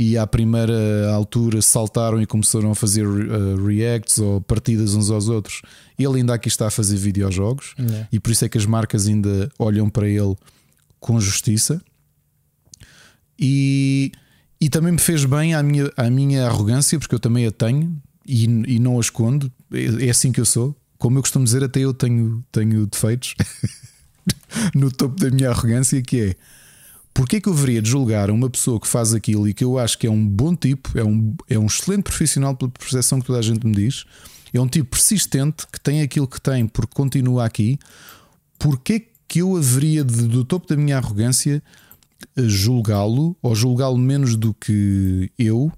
[0.01, 5.29] e à primeira altura saltaram e começaram a fazer uh, reacts ou partidas uns aos
[5.29, 5.61] outros.
[5.99, 8.07] Ele ainda aqui está a fazer videojogos é.
[8.11, 10.35] e por isso é que as marcas ainda olham para ele
[10.99, 11.83] com justiça.
[13.39, 14.11] E,
[14.59, 17.95] e também me fez bem à minha, à minha arrogância, porque eu também a tenho
[18.27, 19.53] e, e não a escondo.
[19.71, 20.75] É, é assim que eu sou.
[20.97, 23.35] Como eu costumo dizer, até eu tenho, tenho defeitos
[24.75, 26.37] no topo da minha arrogância, que é
[27.13, 29.79] Porquê é que eu deveria de julgar uma pessoa que faz aquilo e que eu
[29.79, 33.27] acho que é um bom tipo, é um, é um excelente profissional pela percepção que
[33.27, 34.05] toda a gente me diz,
[34.53, 37.79] é um tipo persistente que tem aquilo que tem porque continua aqui.
[38.59, 41.63] Porquê que eu haveria de, do topo da minha arrogância
[42.37, 45.73] eh, julgá-lo ou julgá-lo menos do que eu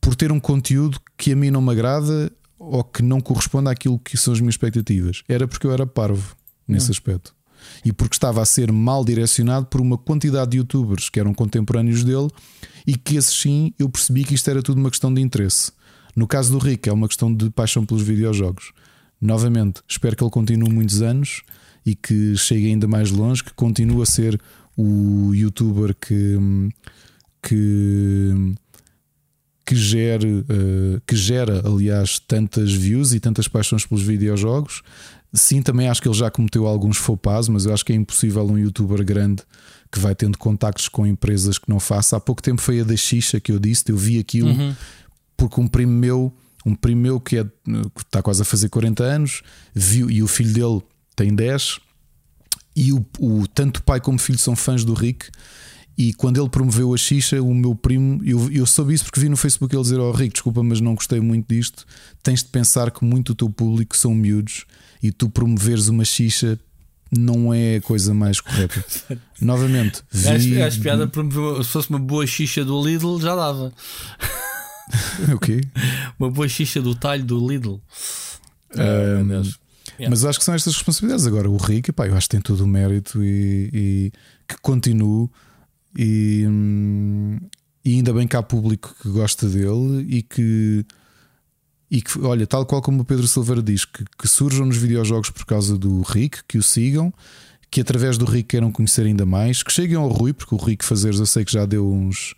[0.00, 3.98] por ter um conteúdo que a mim não me agrada ou que não corresponde àquilo
[3.98, 5.22] que são as minhas expectativas?
[5.28, 6.92] Era porque eu era parvo nesse não.
[6.92, 7.34] aspecto
[7.84, 12.02] e porque estava a ser mal direcionado por uma quantidade de youtubers que eram contemporâneos
[12.02, 12.28] dele
[12.86, 15.70] e que esses sim eu percebi que isto era tudo uma questão de interesse.
[16.16, 18.72] No caso do Rick, é uma questão de paixão pelos videojogos.
[19.20, 21.42] Novamente, espero que ele continue muitos anos
[21.84, 24.40] e que chegue ainda mais longe, que continue a ser
[24.76, 26.38] o youtuber que,
[27.42, 28.54] que,
[29.66, 34.82] que, gere, uh, que gera, aliás, tantas views e tantas paixões pelos videojogos.
[35.34, 37.96] Sim, também acho que ele já cometeu alguns faux pas, mas eu acho que é
[37.96, 39.42] impossível um youtuber grande
[39.90, 42.16] que vai tendo contactos com empresas que não faça.
[42.16, 44.74] Há pouco tempo foi a da Xixa que eu disse, eu vi aquilo uhum.
[45.36, 46.32] porque um primo meu,
[46.64, 49.42] um primo meu que, é, que está quase a fazer 40 anos,
[49.74, 50.82] viu e o filho dele
[51.16, 51.80] tem 10,
[52.76, 55.26] e o, o tanto o pai como o filho são fãs do Rick.
[55.96, 59.28] E quando ele promoveu a xixa, o meu primo, eu, eu soube isso porque vi
[59.28, 61.86] no Facebook ele dizer: Oh Rick, desculpa, mas não gostei muito disto.
[62.20, 64.64] Tens de pensar que muito do teu público são miúdos
[65.04, 66.58] e tu promoveres uma xixa
[67.12, 68.82] não é a coisa mais correta.
[69.38, 70.28] Novamente, vi...
[70.28, 73.70] acho, acho piada promover, se fosse uma boa xixa do Lidl já dava.
[75.30, 75.60] o quê?
[76.18, 77.80] Uma boa xixa do talho do Lidl.
[78.70, 79.58] Ah, meu Deus.
[79.98, 80.10] Yeah.
[80.10, 81.26] Mas acho que são estas responsabilidades.
[81.26, 84.12] Agora, o Rick, pá, eu acho que tem todo o mérito e, e
[84.48, 85.28] que continue.
[85.96, 87.38] E, hum,
[87.84, 90.84] e ainda bem que há público que gosta dele e que,
[91.90, 95.30] e que olha, tal qual como o Pedro Silveira diz, que, que surjam nos videojogos
[95.30, 97.12] por causa do Rick, que o sigam,
[97.70, 100.84] que através do Rick queiram conhecer ainda mais, que cheguem ao Rui, porque o Rick
[100.84, 102.34] Fazeres eu sei que já deu uns.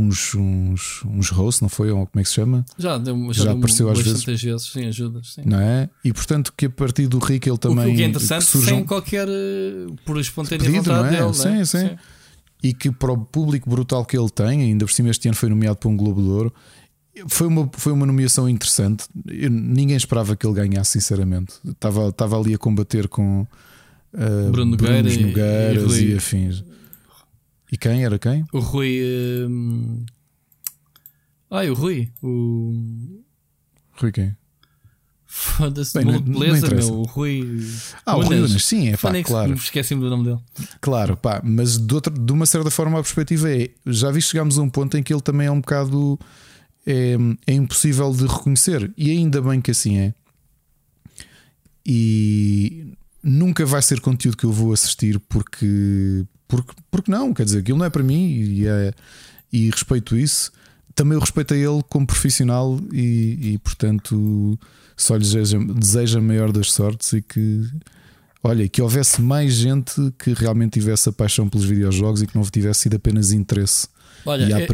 [0.00, 1.90] Uns, uns, uns hosts, não foi?
[1.90, 2.64] Ou como é que se chama?
[2.78, 4.62] Já, deu, já, Já deu apareceu às bastantes vezes.
[4.72, 5.32] sim, ajudas.
[5.34, 5.42] Sim.
[5.44, 5.90] Não é?
[6.04, 7.92] E portanto, que a partir do Rick ele também.
[7.92, 9.26] o que é interessante, que surjam- sem qualquer.
[9.28, 11.20] eh, por espontânea Pedido, vontade não é?
[11.20, 11.34] dele.
[11.34, 11.64] Sim, né?
[11.64, 11.96] sim.
[12.62, 15.48] e que para o público brutal que ele tem, ainda por cima este ano foi
[15.48, 16.54] nomeado para um Globo de Ouro,
[17.26, 19.04] foi uma, foi uma nomeação interessante.
[19.26, 21.54] Eu- ninguém esperava que ele ganhasse, sinceramente.
[21.66, 23.42] Estava, estava ali a combater com
[24.12, 26.64] uh, Bruno Nogueira e- e e, Rui- afins.
[27.72, 28.04] E quem?
[28.04, 28.44] Era quem?
[28.52, 29.00] O Rui.
[29.48, 30.04] hum,
[31.50, 32.10] Ai, o Rui.
[32.22, 33.22] O.
[33.92, 34.36] Rui quem?
[35.30, 37.00] Foda-se, de beleza, meu.
[37.00, 37.60] O Rui.
[38.06, 39.52] Ah, o Rui Unas, sim, é pá, claro.
[39.54, 40.38] Esqueci-me do nome dele.
[40.80, 44.58] Claro, pá, mas de, outra, de uma certa forma a perspectiva é: já vi chegámos
[44.58, 46.18] a um ponto em que ele também é um bocado
[46.88, 50.14] é, é impossível de reconhecer, e ainda bem que assim é.
[51.86, 52.92] E
[53.22, 57.78] nunca vai ser conteúdo que eu vou assistir porque, porque, porque não, quer dizer, aquilo
[57.78, 58.92] não é para mim e, é-
[59.52, 60.52] e respeito isso.
[60.94, 64.58] Também eu respeito a ele como profissional e, e, portanto
[64.96, 67.64] só lhe desejo, desejo a maior das sortes e que
[68.42, 72.42] Olha, que houvesse mais gente que realmente tivesse a paixão pelos videojogos e que não
[72.44, 73.88] tivesse sido apenas interesse.
[74.24, 74.66] Olha, e há eu-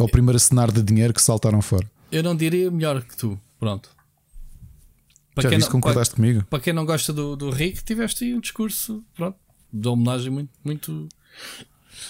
[0.00, 1.90] primeiro, ao primeiro acenar de dinheiro que saltaram fora.
[2.10, 3.38] eu não diria melhor que tu.
[3.58, 3.90] Pronto.
[5.34, 6.44] Para Já quem, não, para, concordaste comigo?
[6.48, 9.38] para quem não gosta do, do Rick, tiveste aí um discurso pronto,
[9.72, 10.50] de homenagem muito.
[10.64, 11.08] muito...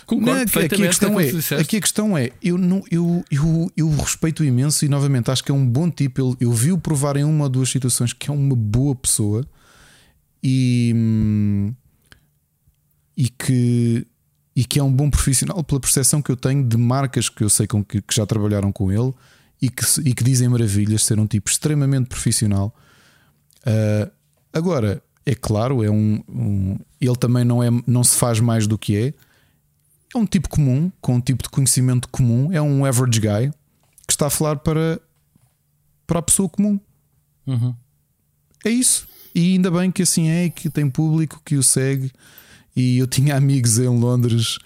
[0.07, 1.29] Concordo Não, aqui, aqui a questão o é,
[1.61, 5.51] aqui a questão é, eu, não, eu, eu, eu respeito imenso e novamente acho que
[5.51, 6.21] é um bom tipo.
[6.21, 9.45] Eu, eu vi-o provar em uma ou duas situações que é uma boa pessoa
[10.43, 11.75] e, hum,
[13.17, 14.07] e que
[14.61, 17.49] e que é um bom profissional pela percepção que eu tenho de marcas que eu
[17.49, 19.15] sei com que, que já trabalharam com ele
[19.63, 22.75] e que, e que dizem maravilhas, ser um tipo extremamente profissional.
[23.65, 24.11] Ah,
[24.53, 28.77] agora, é claro, é um, um- ele também não, é, não se faz mais do
[28.77, 29.15] que é.
[30.15, 33.51] É um tipo comum, com um tipo de conhecimento comum, é um average guy
[34.07, 35.01] que está a falar para,
[36.07, 36.79] para a pessoa comum.
[37.47, 37.75] Uhum.
[38.63, 39.09] É isso.
[39.35, 42.13] E ainda bem que assim é, que tem público que o segue.
[42.81, 44.59] E eu tinha amigos em Londres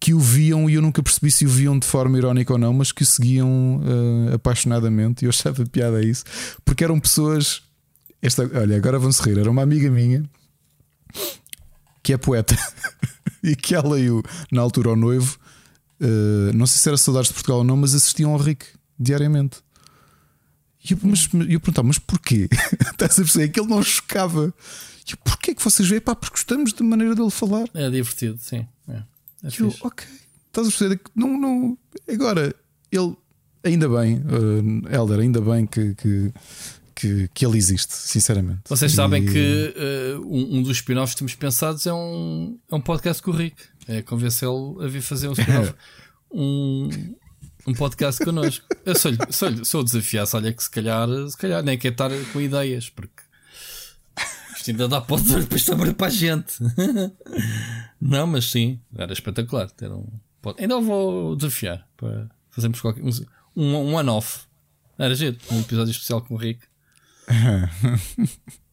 [0.00, 2.74] que o viam e eu nunca percebi se o viam de forma irónica ou não,
[2.74, 5.24] mas que o seguiam eh, apaixonadamente.
[5.24, 6.24] E eu achava piada isso,
[6.64, 7.62] porque eram pessoas.
[8.20, 9.38] Esta, olha, agora vão-se rir.
[9.38, 10.24] Era uma amiga minha
[12.02, 12.54] que é poeta
[13.42, 14.22] e que ela e o,
[14.52, 15.38] na altura o noivo,
[15.98, 18.66] eh, não sei se era Saudades de Portugal ou não, mas assistiam ao Rick
[19.00, 19.63] diariamente.
[20.88, 22.48] E eu, mas, eu perguntava, mas porquê?
[22.92, 23.48] Estás a perceber?
[23.48, 24.52] Que ele não chocava.
[25.08, 26.00] E eu, porquê que vocês veem?
[26.00, 27.66] Pá, porque gostamos da maneira dele falar.
[27.74, 28.66] É divertido, sim.
[28.88, 30.06] É, é E eu, ok,
[30.48, 30.98] estás a perceber?
[30.98, 31.78] Que Não, não.
[32.08, 32.54] Agora,
[32.92, 33.16] ele,
[33.62, 34.22] ainda bem,
[34.88, 36.32] eh, Helder, ainda bem que, que,
[36.94, 38.60] que, que ele existe, sinceramente.
[38.68, 42.74] Vocês sabem E- que eh, um, um dos spin-offs que temos pensados é um, é
[42.74, 43.56] um podcast com o Rick.
[43.88, 45.74] É convencê-lo a vir fazer um spin-off.
[46.30, 46.88] um,
[47.66, 48.64] um podcast connosco.
[48.84, 52.40] Eu sou, sou, sou desafiasse, olha que se calhar, se calhar nem quer estar com
[52.40, 53.22] ideias, porque
[54.56, 56.54] isto ainda dá para depois também para a gente.
[58.00, 60.06] Não, mas sim, era espetacular ter um
[60.42, 63.10] pod- Ainda vou desafiar para fazermos qualquer um,
[63.56, 64.40] um one-off.
[64.98, 66.60] Era giro, um episódio especial com o Rick.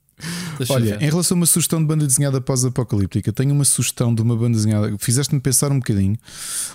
[0.58, 4.22] Deixa Olha, em relação a uma sugestão de banda desenhada pós-apocalíptica, tenho uma sugestão de
[4.22, 4.96] uma banda desenhada.
[5.00, 6.18] Fizeste-me pensar um bocadinho.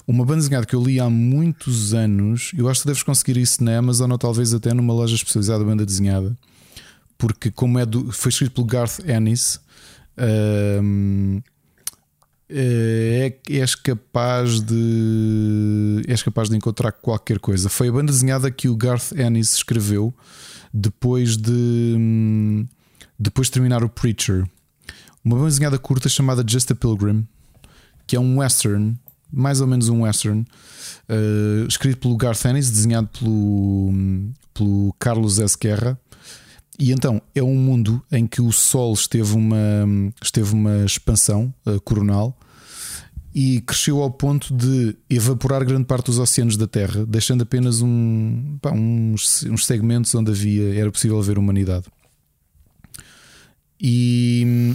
[0.06, 2.52] Uma banda desenhada que eu li há muitos anos.
[2.56, 5.64] Eu acho que deves conseguir isso na Amazon ou talvez até numa loja especializada de
[5.66, 6.36] banda desenhada.
[7.18, 9.60] Porque, como é do, foi escrito pelo Garth Ennis,
[10.82, 11.40] hum,
[12.48, 17.68] é, és capaz de és capaz de encontrar qualquer coisa.
[17.68, 20.14] Foi a banda desenhada que o Garth Ennis escreveu
[20.72, 22.66] depois de hum,
[23.18, 24.44] depois de terminar o Preacher.
[25.24, 27.26] Uma banda desenhada curta chamada Just a Pilgrim,
[28.06, 28.96] que é um western,
[29.32, 30.44] mais ou menos um western,
[31.08, 33.92] eh, escrito pelo Garth Ennis, desenhado pelo,
[34.54, 35.98] pelo Carlos Esquerra.
[36.78, 39.56] E então é um mundo em que o Sol esteve uma,
[40.22, 42.38] esteve uma expansão eh, coronal
[43.34, 48.58] e cresceu ao ponto de evaporar grande parte dos oceanos da Terra, deixando apenas um,
[48.62, 51.84] pá, uns, uns segmentos onde havia era possível ver humanidade.
[53.80, 54.74] E,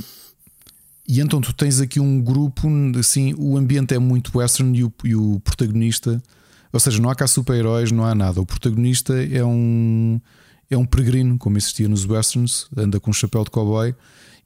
[1.08, 2.68] e então tu tens aqui um grupo,
[3.00, 6.22] assim, o ambiente é muito western e o, e o protagonista
[6.72, 8.40] Ou seja, não há cá super-heróis, não há nada.
[8.40, 10.20] O protagonista é um,
[10.70, 13.94] é um peregrino, como existia nos westerns, anda com um chapéu de cowboy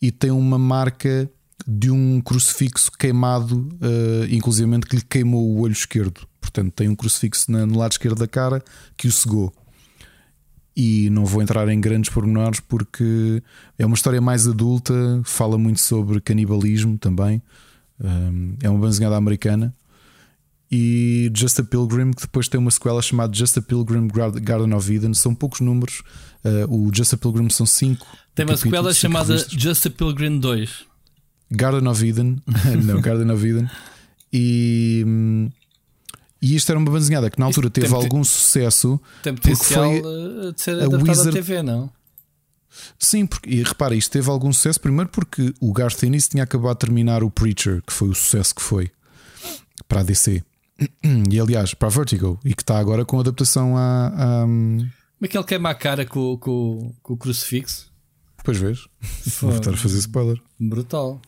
[0.01, 1.29] e tem uma marca
[1.67, 6.27] de um crucifixo queimado, uh, inclusive que lhe queimou o olho esquerdo.
[6.41, 8.63] Portanto, tem um crucifixo no lado esquerdo da cara
[8.97, 9.53] que o cegou.
[10.75, 13.41] E não vou entrar em grandes pormenores porque
[13.77, 17.41] é uma história mais adulta, fala muito sobre canibalismo também.
[17.99, 19.73] Um, é uma banzinhada americana.
[20.69, 24.93] E Just a Pilgrim, que depois tem uma sequela chamada Just a Pilgrim Garden of
[24.93, 25.13] Eden.
[25.13, 26.01] São poucos números.
[26.43, 28.05] Uh, o Just a Pilgrim são cinco.
[28.33, 30.85] Tem uma sequela chamada Just a Pilgrim 2.
[31.51, 32.41] Garden of Eden.
[32.83, 33.69] não, Garden of Eden.
[34.33, 35.05] E.
[36.45, 38.99] Hum, e isto era uma bandezinhada que na altura teve algum sucesso.
[39.23, 41.29] Tem potencial foi de ser adaptada Wizard...
[41.29, 41.89] à TV, não?
[42.99, 44.79] Sim, porque, e repara, isto teve algum sucesso.
[44.79, 48.53] Primeiro porque o Garth Ennis tinha acabado de terminar o Preacher, que foi o sucesso
[48.53, 48.91] que foi
[49.87, 50.43] para a DC.
[51.31, 54.07] E aliás, para a Vertigo, e que está agora com adaptação a.
[54.07, 54.41] a...
[54.43, 54.91] Como
[55.21, 57.89] é que ele queima a cara com, com, com o crucifixo?
[58.37, 58.85] Depois vês.
[59.39, 60.39] Vou estar a fazer spoiler.
[60.59, 61.21] Brutal.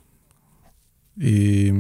[1.18, 1.72] E,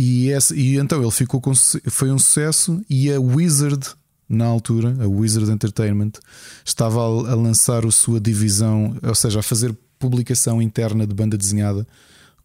[0.00, 3.90] e, e então ele ficou com, foi um sucesso e a Wizard
[4.26, 6.12] na altura, a Wizard Entertainment,
[6.64, 11.86] estava a, lançar a sua divisão, ou seja, a fazer publicação interna de banda desenhada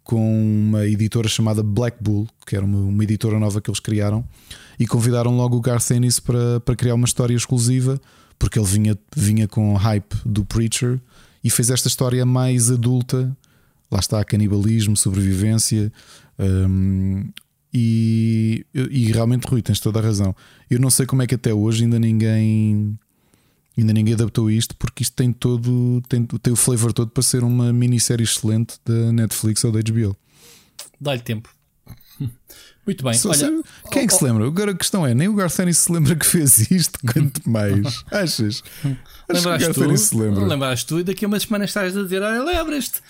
[0.03, 4.25] com uma editora chamada Black Bull, que era uma, uma editora nova que eles criaram,
[4.77, 8.01] e convidaram logo o Garth Ennis para, para criar uma história exclusiva,
[8.38, 11.00] porque ele vinha, vinha com hype do Preacher
[11.43, 13.35] e fez esta história mais adulta.
[13.90, 15.92] Lá está canibalismo, sobrevivência,
[16.38, 17.30] um,
[17.78, 20.34] e, e realmente, Rui, tens toda a razão.
[20.70, 22.98] Eu não sei como é que até hoje ainda ninguém
[23.78, 27.44] ainda ninguém adaptou isto, porque isto tem todo tem, tem o flavor todo para ser
[27.44, 30.16] uma minissérie excelente da Netflix ou da HBO.
[31.02, 31.50] Dá-lhe tempo.
[32.88, 33.14] Muito bem.
[33.14, 34.48] Só Olha, quem é que oh, se lembra?
[34.48, 38.06] Agora a questão é: nem o Garthani se lembra que fez isto, quanto mais.
[38.10, 38.64] Achas?
[39.30, 39.98] Lembraste tu?
[39.98, 40.45] Se lembra.
[40.45, 43.02] Lembraste tu e daqui a umas semanas estás a dizer: Olha, lembras-te?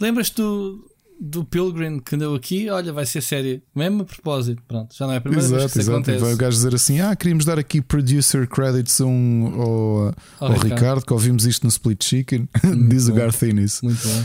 [0.00, 3.62] Lembras-te do, do Pilgrim que andou aqui, olha, vai ser série.
[3.74, 5.96] Mesmo a propósito, pronto, já não é a primeira exato, vez que isso exato.
[5.98, 6.18] acontece.
[6.18, 10.52] E vai o gajo dizer assim: ah, queríamos dar aqui producer credits um, ao, ao,
[10.52, 11.04] ao Ricardo.
[11.04, 12.48] que ouvimos isto no Split Chicken.
[12.88, 13.14] Diz bom.
[13.14, 13.80] o Garth Innes.
[13.82, 14.24] Muito bom.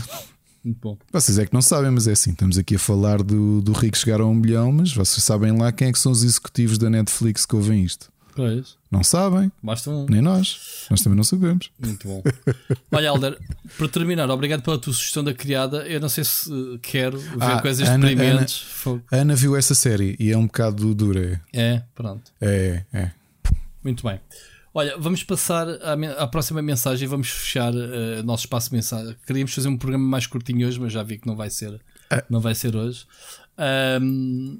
[0.62, 0.98] Muito bom.
[1.10, 3.96] Vocês é que não sabem, mas é assim: estamos aqui a falar do, do Rico
[3.96, 6.90] chegar a um milhão, mas vocês sabem lá quem é que são os executivos da
[6.90, 8.10] Netflix que ouvem isto.
[8.40, 8.74] Pois.
[8.90, 9.52] Não sabem.
[9.62, 10.06] Basta um.
[10.08, 10.86] Nem nós.
[10.90, 11.70] Nós também não sabemos.
[11.78, 12.22] Muito bom.
[12.90, 13.38] Olha, Alder,
[13.76, 15.86] para terminar, obrigado pela tua sugestão da criada.
[15.86, 18.64] Eu não sei se quero ver ah, coisas Ana, deprimentes.
[18.86, 21.38] Ana, Ana, viu essa série e é um bocado dura.
[21.52, 22.32] É, pronto.
[22.40, 23.10] É, é.
[23.84, 24.18] Muito bem.
[24.72, 29.14] Olha, vamos passar à, à próxima mensagem e vamos fechar uh, nosso espaço de mensagem.
[29.26, 31.78] Queríamos fazer um programa mais curtinho hoje, mas já vi que não vai ser,
[32.08, 32.24] ah.
[32.30, 33.04] não vai ser hoje.
[34.00, 34.58] Um,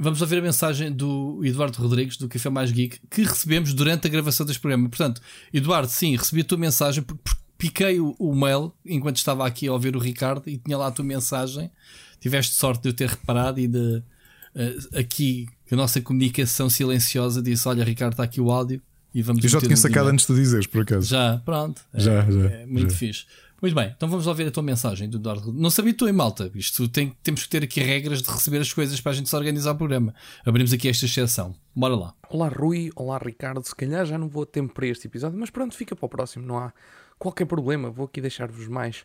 [0.00, 4.10] vamos ouvir a mensagem do Eduardo Rodrigues, do Café Mais Geek, que recebemos durante a
[4.10, 4.88] gravação deste programa.
[4.88, 5.20] Portanto,
[5.52, 9.72] Eduardo, sim, recebi a tua mensagem, porque piquei o, o, mail enquanto estava aqui a
[9.72, 11.70] ouvir o Ricardo e tinha lá a tua mensagem.
[12.18, 14.02] Tiveste sorte de eu ter reparado e de
[14.54, 18.80] uh, aqui a nossa comunicação silenciosa disse: Olha, Ricardo, está aqui o áudio.
[19.12, 21.08] E vamos eu já tinha sacado antes de dizeres, por acaso.
[21.08, 21.82] Já, pronto.
[21.92, 22.46] Já, é, já.
[22.46, 22.96] É muito já.
[22.96, 23.26] fixe.
[23.60, 25.52] Muito bem, então vamos ouvir a tua mensagem do Eduardo.
[25.52, 26.50] Não se habituem, malta.
[26.54, 29.36] Isto tem, temos que ter aqui regras de receber as coisas para a gente se
[29.36, 30.14] organizar o programa.
[30.46, 31.54] Abrimos aqui esta exceção.
[31.76, 32.14] Bora lá.
[32.30, 32.90] Olá, Rui.
[32.96, 33.62] Olá, Ricardo.
[33.62, 36.08] Se calhar já não vou a tempo para este episódio, mas pronto, fica para o
[36.08, 36.46] próximo.
[36.46, 36.72] Não há
[37.18, 37.90] qualquer problema.
[37.90, 39.04] Vou aqui deixar-vos mais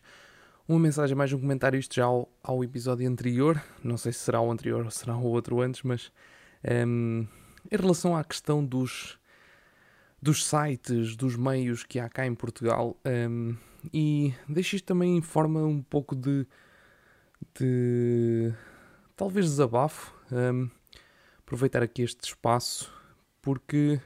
[0.69, 1.77] uma mensagem, mais um comentário.
[1.77, 3.61] Isto já ao, ao, episódio anterior.
[3.83, 6.13] Não sei se será o anterior ou será o outro antes, mas
[6.87, 7.27] um,
[7.69, 9.17] em relação à questão dos,
[10.21, 12.97] dos sites, dos meios que há cá em Portugal.
[13.05, 13.57] Um,
[13.93, 16.47] e deixo isto também em forma um pouco de,
[17.57, 18.53] de
[19.15, 20.13] talvez desabafo.
[20.31, 20.69] Um,
[21.39, 22.91] aproveitar aqui este espaço
[23.41, 24.01] porque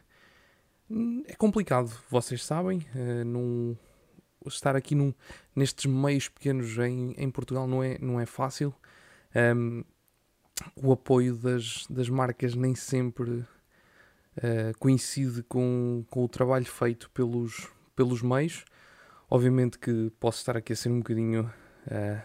[0.90, 3.78] hum, é complicado, vocês sabem, uh, num,
[4.46, 5.14] estar aqui num,
[5.56, 8.74] nestes meios pequenos em, em Portugal não é, não é fácil.
[9.56, 9.84] Um,
[10.76, 17.68] o apoio das, das marcas nem sempre uh, coincide com, com o trabalho feito pelos,
[17.96, 18.66] pelos meios.
[19.32, 21.52] Obviamente que posso estar aqui a ser um bocadinho.
[21.86, 22.22] Uh,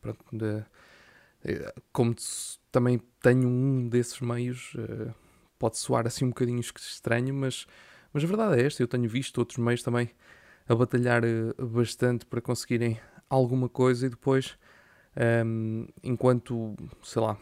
[0.00, 2.14] pronto, de, uh, como
[2.70, 5.12] também tenho um desses meios, uh,
[5.58, 7.66] pode soar assim um bocadinho estranho, mas,
[8.12, 10.10] mas a verdade é esta: eu tenho visto outros meios também
[10.68, 11.22] a batalhar
[11.58, 14.56] bastante para conseguirem alguma coisa e depois,
[15.44, 17.36] um, ehm, enquanto, sei lá,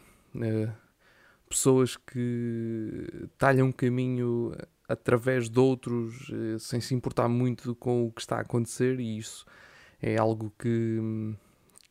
[1.50, 4.52] pessoas que talham um caminho
[4.88, 9.18] através de outros, eh, sem se importar muito com o que está a acontecer, e
[9.18, 9.44] isso
[10.00, 10.98] é algo que,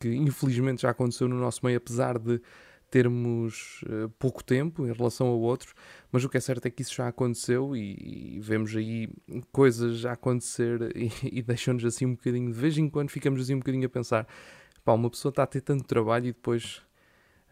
[0.00, 2.40] que infelizmente já aconteceu no nosso meio, apesar de
[2.90, 5.74] termos uh, pouco tempo em relação a outros,
[6.10, 9.08] mas o que é certo é que isso já aconteceu e, e vemos aí
[9.52, 13.54] coisas a acontecer e, e deixam-nos assim um bocadinho, de vez em quando ficamos assim
[13.54, 14.26] um bocadinho a pensar,
[14.84, 16.82] pá, uma pessoa está a ter tanto trabalho e depois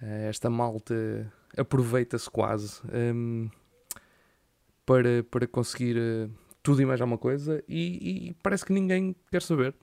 [0.01, 2.81] uh, esta malta aproveita-se quase.
[2.93, 3.51] Um,
[4.87, 6.31] para, para conseguir uh,
[6.63, 9.75] tudo e mais alguma coisa e, e, parece que ninguém quer saber.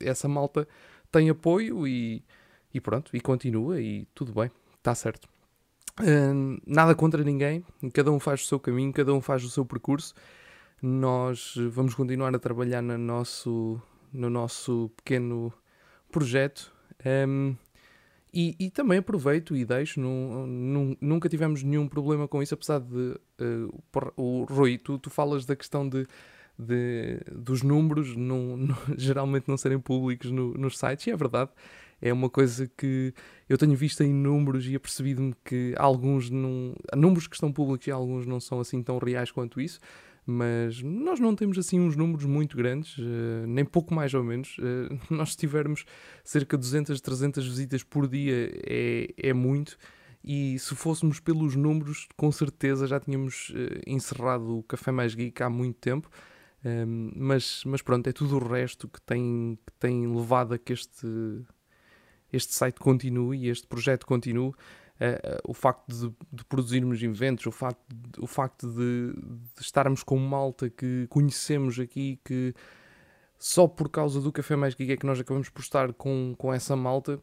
[0.00, 0.66] essa malta
[1.12, 2.24] tem apoio e
[2.74, 5.28] e pronto, e continua e tudo bem, está certo.
[6.00, 9.64] Uh, nada contra ninguém, cada um faz o seu caminho, cada um faz o seu
[9.64, 10.12] percurso.
[10.82, 13.80] Nós vamos continuar a trabalhar no nosso,
[14.12, 15.52] no nosso pequeno
[16.10, 16.72] projeto.
[17.06, 17.56] Um,
[18.34, 22.80] e, e, também aproveito e deixo, num, num, nunca tivemos nenhum problema com isso, apesar
[22.80, 26.06] de uh, o Rui, tu, tu falas da questão de,
[26.58, 28.08] de dos números
[28.98, 31.50] geralmente não serem públicos no, nos sites, e é verdade
[32.04, 33.14] é uma coisa que
[33.48, 36.74] eu tenho visto em números e apercebido-me que alguns não.
[36.94, 39.80] Números que estão públicos e alguns não são assim tão reais quanto isso,
[40.26, 44.56] mas nós não temos assim uns números muito grandes, uh, nem pouco mais ou menos.
[44.58, 45.84] Uh, nós, se tivermos
[46.24, 49.76] cerca de 200, 300 visitas por dia, é, é muito.
[50.22, 55.42] E se fôssemos pelos números, com certeza já tínhamos uh, encerrado o Café Mais Geek
[55.42, 56.08] há muito tempo.
[56.64, 60.72] Um, mas, mas pronto, é tudo o resto que tem, que tem levado a que
[60.72, 61.06] este,
[62.32, 64.52] este site continue e este projeto continue.
[64.94, 70.04] Uh, o facto de, de, produzirmos eventos, o facto, de, o facto de, de, estarmos
[70.04, 72.54] com malta que conhecemos aqui, que
[73.36, 76.54] só por causa do Café Mais Geek é que nós acabamos por estar com, com
[76.54, 77.20] essa malta.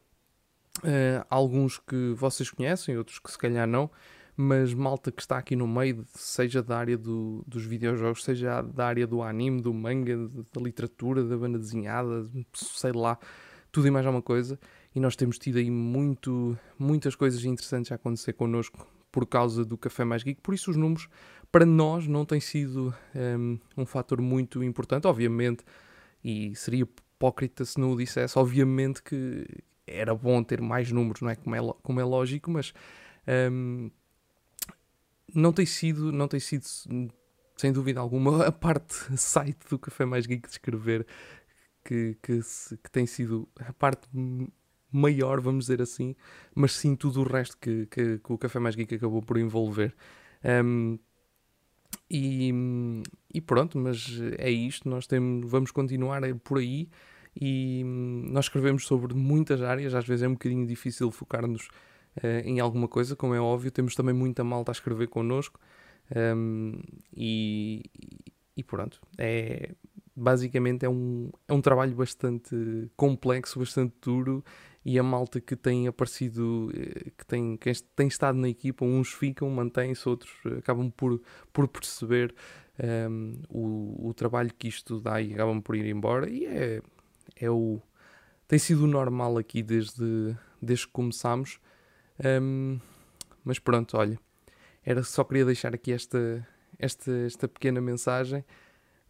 [0.79, 3.89] Uh, alguns que vocês conhecem, outros que se calhar não,
[4.35, 8.85] mas malta que está aqui no meio, seja da área do, dos videojogos, seja da
[8.85, 10.17] área do anime, do manga,
[10.53, 13.17] da literatura, da banda desenhada, sei lá,
[13.71, 14.59] tudo e mais alguma coisa
[14.93, 19.77] e nós temos tido aí muito, muitas coisas interessantes a acontecer connosco por causa do
[19.77, 21.09] Café Mais Geek, por isso os números
[21.51, 25.65] para nós não têm sido um, um fator muito importante, obviamente,
[26.23, 29.45] e seria hipócrita se não o dissesse, obviamente que
[29.85, 31.35] era bom ter mais números, não é?
[31.35, 32.73] Como é, como é lógico, mas
[33.51, 33.91] um,
[35.33, 36.65] não tem sido, não tem sido
[37.57, 41.05] sem dúvida alguma, a parte site do Café Mais Geek de escrever
[41.83, 42.39] que, que,
[42.81, 44.07] que tem sido a parte
[44.91, 46.15] maior, vamos dizer assim,
[46.53, 49.95] mas sim tudo o resto que, que, que o Café Mais Geek acabou por envolver.
[50.43, 50.97] Um,
[52.09, 52.53] e,
[53.33, 56.89] e, pronto, mas é isto, nós temos, vamos continuar por aí
[57.39, 61.67] e nós escrevemos sobre muitas áreas, às vezes é um bocadinho difícil focar-nos
[62.17, 65.59] uh, em alguma coisa, como é óbvio, temos também muita malta a escrever connosco
[66.13, 66.81] um,
[67.15, 67.83] e,
[68.57, 69.73] e pronto, é,
[70.15, 74.43] basicamente é um, é um trabalho bastante complexo, bastante duro
[74.83, 79.13] e a malta que tem aparecido, eh, que tem, que tem estado na equipa, uns
[79.13, 81.21] ficam, mantêm-se, outros acabam por,
[81.53, 82.33] por perceber
[82.79, 86.29] um, ehm, o, o trabalho que isto dá e acabam por ir embora.
[86.29, 86.81] E é,
[87.35, 87.79] é o.
[88.47, 91.59] tem sido normal aqui desde, desde que começámos.
[92.19, 92.81] Um, ehm,
[93.43, 94.19] mas pronto, olha,
[94.83, 98.43] era só queria deixar aqui esta, esta, esta pequena mensagem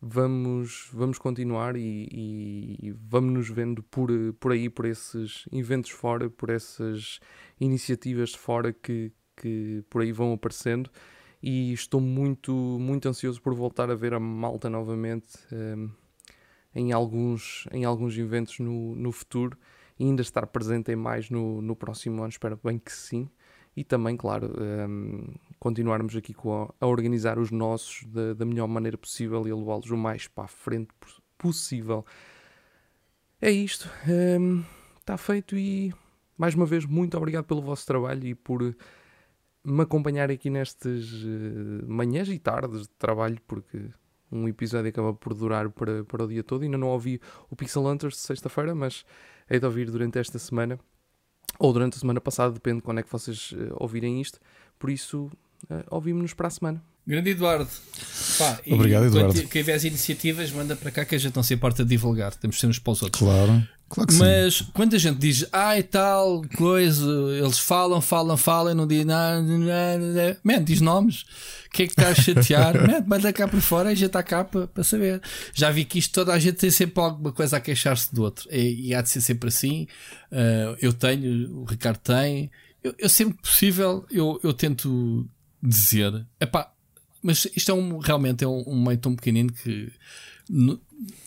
[0.02, 2.08] vamos, vamos continuar e,
[2.82, 7.20] e, vamos nos vendo por, por aí, por esses eventos fora, por essas
[7.60, 10.90] iniciativas de fora que, que por aí vão aparecendo.
[11.44, 15.90] E estou muito, muito ansioso por voltar a ver a malta novamente um, ehm,
[16.76, 19.58] em, alguns, em alguns eventos no, no futuro
[20.00, 22.30] e ainda estar presente em mais no, no próximo ano.
[22.30, 23.30] Espero bem que sim
[23.76, 24.54] e também, claro,
[24.90, 29.98] um, continuarmos aqui a, a, organizar os nossos da, melhor maneira possível e levá-los o
[29.98, 30.90] mais para a frente
[31.38, 32.06] possível.
[33.42, 33.90] É isto.
[34.08, 34.64] Um,
[35.00, 35.94] está feito e
[36.38, 38.76] mais uma vez muito obrigado pelo vosso trabalho e por
[39.64, 43.90] me acompanhar aqui nestas uh, manhãs e tardes de trabalho, porque
[44.32, 46.64] um episódio acaba por durar para, para o dia todo.
[46.64, 49.06] Ainda não ouvi o Pixel Hunters de sexta-feira, mas
[49.50, 50.78] hei de ouvir durante esta semana
[51.62, 54.40] ou durante a semana passada, depende de quando é que vocês uh, ouvirem isto.
[54.80, 55.30] Por isso,
[55.70, 56.84] uh, ouvimos-nos para a semana.
[57.06, 57.70] Grande Eduardo.
[58.38, 59.34] Pá, Obrigado, Eduardo.
[59.34, 62.34] Quem tiver as iniciativas, manda para cá que a gente não se importa de divulgar.
[62.36, 63.20] Temos de ser uns para os outros.
[63.20, 63.68] Claro.
[63.92, 64.68] Claro que Mas sim.
[64.74, 67.06] quando a gente diz, ai tal coisa,
[67.38, 69.42] eles falam, falam, falam, não dizem nada,
[70.44, 71.26] man, diz nomes.
[71.68, 72.76] O que é que está a chatear?
[72.88, 75.22] man, manda cá para fora e a gente está cá para, para saber.
[75.54, 78.48] Já vi que isto toda a gente tem sempre alguma coisa a queixar-se do outro.
[78.50, 79.88] E, e, há de ser sempre assim.
[80.32, 82.50] Uh, eu tenho, o Ricardo tem.
[82.82, 85.28] Eu, eu sempre possível, eu, eu tento
[85.62, 86.72] dizer, epá,
[87.22, 89.92] mas isto é um, realmente é um, um meio tão pequenino que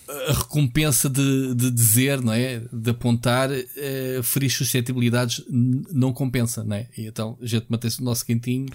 [0.08, 2.62] a recompensa de, de dizer, não é?
[2.72, 6.88] De apontar, uh, ferir suscetibilidades não compensa, não é?
[6.96, 8.66] E então a gente mantém-se no nosso quentinho.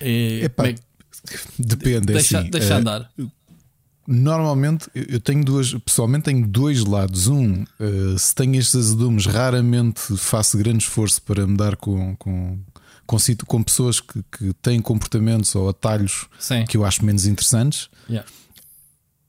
[0.00, 0.74] Uh, Epá, é,
[1.58, 3.10] depende, é deixa, assim, deixa uh, andar.
[4.06, 7.28] Normalmente eu tenho duas, pessoalmente tenho dois lados.
[7.28, 7.64] Um,
[8.16, 12.58] se tenho estes azedumes, raramente faço grande esforço para me dar com, com,
[13.08, 16.66] com, com pessoas que, que têm comportamentos ou atalhos Sim.
[16.66, 17.88] que eu acho menos interessantes.
[18.08, 18.28] Yeah.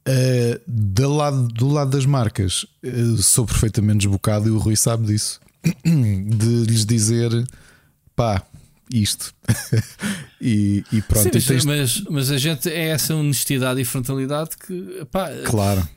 [0.06, 5.08] Uh, do, lado, do lado das marcas, uh, sou perfeitamente desbocado e o Rui sabe
[5.08, 5.40] disso.
[5.83, 7.32] De lhes dizer
[8.16, 8.43] pá,
[8.91, 9.33] isto.
[10.41, 11.24] e, e, pronto.
[11.24, 11.66] Sim, mas, tens...
[11.66, 15.06] mas, mas, a gente é essa honestidade e frontalidade que.
[15.09, 15.88] Pá, claro.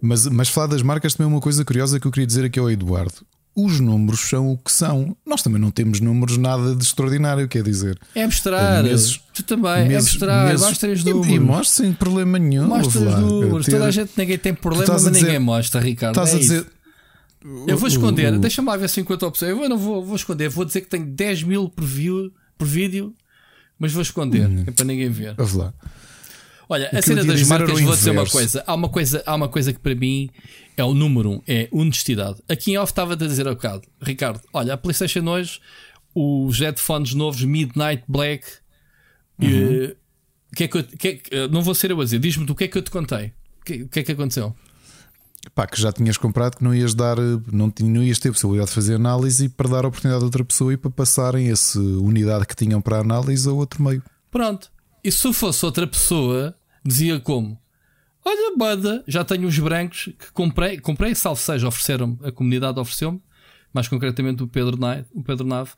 [0.00, 2.58] Mas, mas falar das marcas também é uma coisa curiosa que eu queria dizer aqui
[2.58, 5.16] ao Eduardo os números são o que são.
[5.26, 7.98] Nós também não temos números nada de extraordinário, quer dizer.
[8.14, 8.82] É mostrar.
[8.82, 10.58] Meses, tu também, meses, é mostrar.
[10.58, 11.28] Mostra os números.
[11.28, 12.66] E, e mostra sem problema nenhum.
[12.66, 13.66] Mostra os números.
[13.66, 16.14] Toda a gente, ninguém tem problema, mas ninguém mostra, Ricardo.
[16.14, 16.66] Estás é a dizer.
[17.66, 19.48] Eu vou esconder, deixa-me lá ver se enquanto opção.
[19.48, 23.14] Eu não vou, vou esconder, vou dizer que tenho 10 mil por, view, por vídeo,
[23.78, 24.64] mas vou esconder, hum.
[24.66, 25.34] é para ninguém ver.
[25.36, 25.72] Vamos lá.
[26.70, 28.62] Olha, a cena das marcas, vou dizer uma coisa.
[28.64, 30.30] Há uma coisa, há uma coisa que para mim
[30.76, 32.40] é o número um, é honestidade.
[32.48, 35.60] Aqui em off estava a dizer há bocado, Ricardo, olha, a PlayStation hoje,
[36.14, 38.46] os headphones novos Midnight Black,
[39.42, 39.48] uhum.
[39.48, 39.96] e,
[40.54, 42.54] que é que, eu, que é que não vou ser eu a dizer, diz-me do
[42.54, 43.32] que é que eu te contei.
[43.60, 44.54] O que, que, é que aconteceu?
[45.52, 47.16] Pá, que já tinhas comprado que não ias dar,
[47.50, 50.72] não, não ias ter possibilidade de fazer análise para dar a oportunidade a outra pessoa
[50.72, 54.00] e para passarem essa unidade que tinham para análise a outro meio.
[54.30, 54.70] Pronto.
[55.02, 57.60] E se fosse outra pessoa, dizia como:
[58.24, 63.20] Olha, bada, já tenho os brancos que comprei, comprei, salvo seja, ofereceram a comunidade ofereceu-me,
[63.72, 65.70] mais concretamente o Pedro, Nave, o Pedro Nave.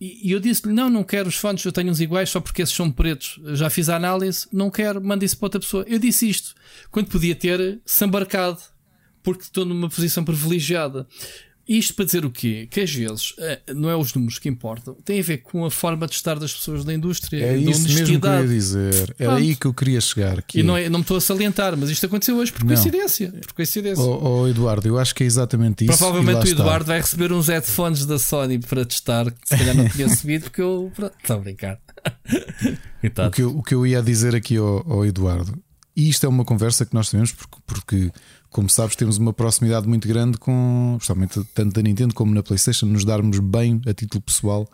[0.00, 2.62] E, e eu disse-lhe: Não, não quero os fones, eu tenho uns iguais só porque
[2.62, 3.40] esses são pretos.
[3.54, 5.84] já fiz a análise, não quero, manda isso para outra pessoa.
[5.86, 6.54] Eu disse isto
[6.90, 8.58] quando podia ter se embarcado,
[9.22, 11.06] porque estou numa posição privilegiada.
[11.66, 12.68] Isto para dizer o quê?
[12.70, 15.70] Que às vezes eh, não é os números que importam, tem a ver com a
[15.70, 17.42] forma de estar das pessoas da indústria.
[17.42, 18.94] É isso mesmo que eu ia dizer.
[18.94, 19.36] Era Pronto.
[19.36, 20.42] aí que eu queria chegar.
[20.42, 20.60] Que...
[20.60, 22.68] E não, é, não me estou a salientar, mas isto aconteceu hoje por não.
[22.68, 23.32] coincidência.
[23.32, 24.04] Por coincidência.
[24.04, 25.96] Oh, oh, Eduardo, eu acho que é exatamente isso.
[25.96, 26.92] Provavelmente o Eduardo está.
[26.92, 30.60] vai receber uns headphones da Sony para testar, que se calhar não tinha recebido, porque
[30.60, 30.92] eu.
[31.22, 31.78] Estou a brincar.
[33.26, 35.58] o, que eu, o que eu ia dizer aqui ao, ao Eduardo,
[35.96, 38.12] e isto é uma conversa que nós temos, porque, porque
[38.54, 42.86] como sabes, temos uma proximidade muito grande com, justamente tanto da Nintendo como na PlayStation,
[42.86, 44.70] nos darmos bem a título pessoal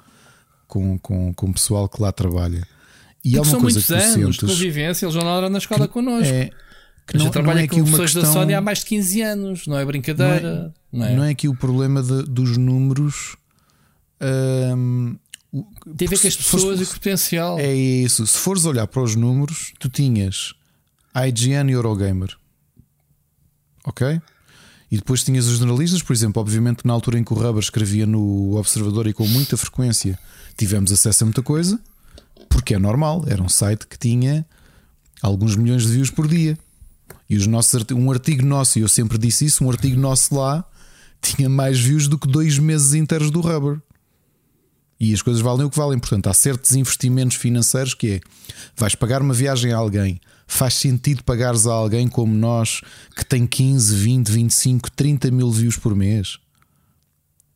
[0.68, 2.68] com, com, com o pessoal que lá trabalha.
[3.24, 5.56] E há uma são coisa que anos sentes, de convivência, eles já não eram na
[5.56, 6.30] escola que, connosco.
[6.30, 6.50] É,
[7.06, 9.66] que não, trabalha não é com pessoas questão, da Sony há mais de 15 anos,
[9.66, 10.74] não é brincadeira.
[10.92, 13.34] Não é, não é, não é aqui o problema de, dos números.
[14.76, 15.16] Hum,
[15.96, 17.58] Tem a ver com as pessoas fores, e com o potencial.
[17.58, 18.26] É isso.
[18.26, 20.52] Se fores olhar para os números, tu tinhas
[21.14, 22.38] IGN e Eurogamer
[23.84, 24.20] ok?
[24.90, 28.06] E depois tinhas os jornalistas, por exemplo, obviamente na altura em que o Rubber escrevia
[28.06, 30.18] no Observador e com muita frequência
[30.56, 31.78] tivemos acesso a muita coisa,
[32.48, 34.44] porque é normal, era um site que tinha
[35.22, 36.58] alguns milhões de views por dia.
[37.28, 40.64] E os nossos, um artigo nosso, e eu sempre disse isso, um artigo nosso lá
[41.22, 43.80] tinha mais views do que dois meses inteiros do Rubber.
[44.98, 45.98] E as coisas valem o que valem.
[45.98, 48.20] Portanto, há certos investimentos financeiros que é:
[48.76, 50.20] vais pagar uma viagem a alguém,
[50.50, 52.80] faz sentido pagares a alguém como nós
[53.16, 56.38] que tem 15, 20, 25, 30 mil views por mês?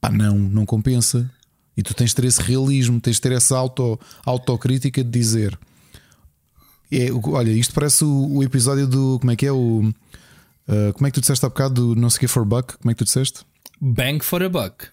[0.00, 1.28] Pá, não, não compensa.
[1.76, 5.58] E tu tens de ter esse realismo, tens de ter essa auto, autocrítica de dizer:
[6.90, 9.18] é, olha, isto parece o, o, episódio do.
[9.18, 9.52] Como é que é?
[9.52, 12.78] O, uh, como é que tu disseste há bocado do não sei que for buck?
[12.78, 13.40] Como é que tu disseste?
[13.80, 14.86] Bang for a buck.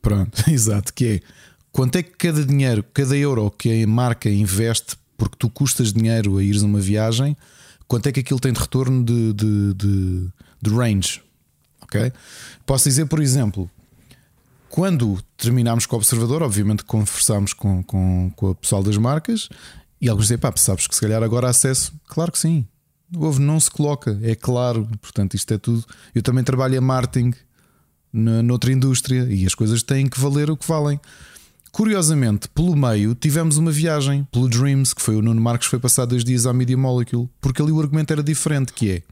[0.00, 1.20] Pronto, exato, que é
[1.72, 6.36] quanto é que cada dinheiro, cada euro que a marca investe porque tu custas dinheiro
[6.36, 7.36] a ires numa viagem,
[7.86, 10.28] quanto é que aquilo tem de retorno de, de, de,
[10.60, 11.22] de range?
[11.82, 12.12] Ok?
[12.66, 13.70] Posso dizer, por exemplo,
[14.68, 19.48] quando terminámos com o observador, obviamente conversámos com, com, com o pessoal das marcas
[20.00, 21.92] e alguns dizem, pá, sabes que se calhar agora acesso?
[22.08, 22.66] Claro que sim.
[23.14, 24.88] Houve, não se coloca, é claro.
[25.00, 25.84] Portanto, isto é tudo.
[26.12, 27.32] Eu também trabalho em marketing
[28.12, 31.00] noutra indústria e as coisas têm que valer o que valem.
[31.72, 36.04] Curiosamente, pelo meio, tivemos uma viagem pelo Dreams, que foi o Nuno Marcos foi passar
[36.04, 39.02] dois dias à Media Molecule, porque ali o argumento era diferente, que é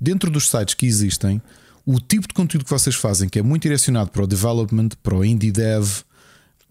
[0.00, 1.42] dentro dos sites que existem,
[1.84, 5.16] o tipo de conteúdo que vocês fazem, que é muito direcionado para o development, para
[5.16, 6.02] o indie dev,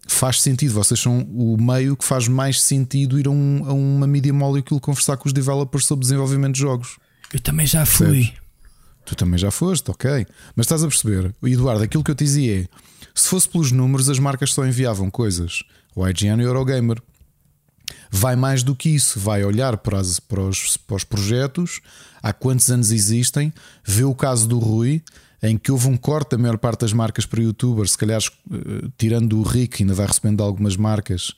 [0.08, 0.72] faz sentido.
[0.72, 4.80] Vocês são o meio que faz mais sentido ir a, um, a uma Media Molecule
[4.80, 6.96] conversar com os developers sobre desenvolvimento de jogos.
[7.32, 8.32] Eu também já fui.
[9.04, 10.26] Tu também já foste, ok.
[10.56, 12.68] Mas estás a perceber, Eduardo, aquilo que eu te dizia é
[13.14, 15.62] se fosse pelos números, as marcas só enviavam coisas.
[15.94, 17.02] O IGN e o Eurogamer.
[18.10, 21.80] vai mais do que isso, vai olhar para, as, para, os, para os projetos,
[22.22, 23.52] há quantos anos existem,
[23.84, 25.02] vê o caso do Rui,
[25.42, 28.88] em que houve um corte da maior parte das marcas para youtubers, se calhar eh,
[28.98, 31.34] tirando o Rick, ainda vai recebendo algumas marcas.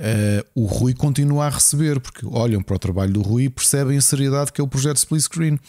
[0.00, 3.98] Uh, o Rui continua a receber, porque olham para o trabalho do Rui e percebem
[3.98, 5.60] a seriedade que é o projeto Split Screen.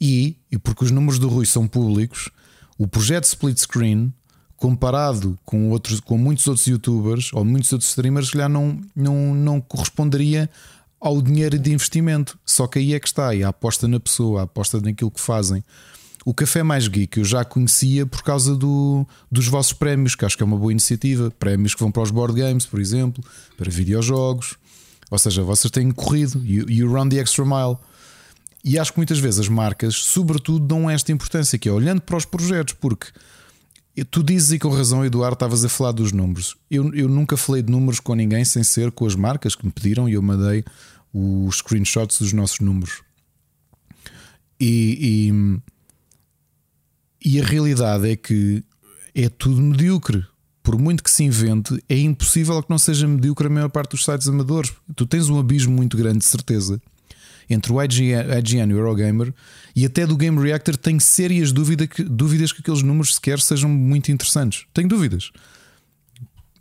[0.00, 2.30] E, e porque os números do Rui são públicos,
[2.76, 4.12] o projeto Split Screen,
[4.64, 9.60] comparado com, outros, com muitos outros youtubers ou muitos outros streamers, já não, não, não
[9.60, 10.48] corresponderia
[10.98, 12.38] ao dinheiro de investimento.
[12.46, 15.20] Só que aí é que está, e a aposta na pessoa, a aposta naquilo que
[15.20, 15.62] fazem.
[16.24, 20.34] O Café Mais Geek eu já conhecia por causa do, dos vossos prémios, que acho
[20.34, 21.30] que é uma boa iniciativa.
[21.38, 23.22] Prémios que vão para os board games, por exemplo,
[23.58, 24.56] para videojogos.
[25.10, 27.76] Ou seja, vocês têm corrido e o Run the Extra Mile.
[28.64, 32.16] E acho que muitas vezes as marcas, sobretudo, dão esta importância, que é olhando para
[32.16, 33.08] os projetos, porque
[34.02, 36.56] tu dizes e com razão, Eduardo, estavas a falar dos números.
[36.70, 39.70] Eu, eu nunca falei de números com ninguém sem ser com as marcas que me
[39.70, 40.64] pediram e eu mandei
[41.12, 43.02] os screenshots dos nossos números.
[44.58, 45.30] E,
[47.22, 48.64] e, e a realidade é que
[49.14, 50.24] é tudo medíocre.
[50.62, 54.04] Por muito que se invente, é impossível que não seja medíocre a maior parte dos
[54.04, 54.72] sites amadores.
[54.96, 56.80] Tu tens um abismo muito grande, de certeza
[57.48, 59.32] entre o IGN, e o Eurogamer
[59.74, 63.68] e até do Game Reactor tenho sérias dúvida que, dúvidas que aqueles números sequer sejam
[63.68, 64.66] muito interessantes.
[64.72, 65.30] Tenho dúvidas.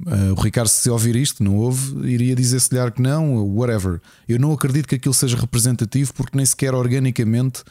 [0.02, 4.02] Uh, o Ricardo, se ouvir isto, não ouve, iria dizer-se que não, whatever.
[4.28, 7.64] Eu não acredito que aquilo seja representativo porque nem sequer organicamente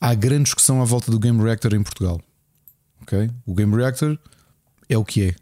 [0.00, 2.20] há grande discussão à volta do Game Reactor em Portugal.
[3.02, 3.30] Okay?
[3.46, 4.18] O Game Reactor
[4.88, 5.34] é o que é.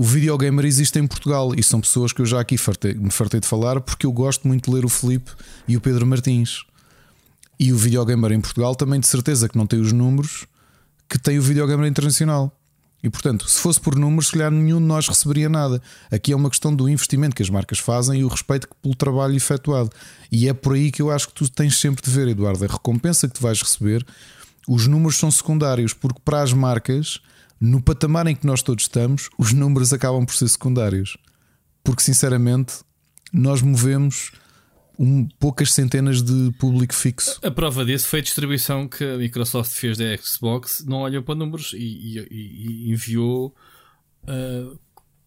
[0.00, 3.40] O videogamer existe em Portugal e são pessoas que eu já aqui fartei, me fartei
[3.40, 5.32] de falar porque eu gosto muito de ler o Felipe
[5.66, 6.64] e o Pedro Martins.
[7.58, 10.46] E o videogamer em Portugal também de certeza que não tem os números
[11.08, 12.56] que tem o videogamer internacional.
[13.02, 15.82] E portanto, se fosse por números, se calhar nenhum de nós receberia nada.
[16.12, 19.34] Aqui é uma questão do investimento que as marcas fazem e o respeito pelo trabalho
[19.34, 19.90] efetuado.
[20.30, 22.64] E é por aí que eu acho que tu tens sempre de ver, Eduardo.
[22.64, 24.06] A recompensa que tu vais receber,
[24.68, 27.20] os números são secundários, porque para as marcas
[27.60, 31.16] no patamar em que nós todos estamos, os números acabam por ser secundários.
[31.82, 32.80] Porque, sinceramente,
[33.32, 34.32] nós movemos
[34.98, 37.38] um, poucas centenas de público fixo.
[37.42, 41.34] A prova disso foi a distribuição que a Microsoft fez da Xbox, não olhou para
[41.34, 43.54] números e, e, e enviou.
[44.24, 44.78] Uh,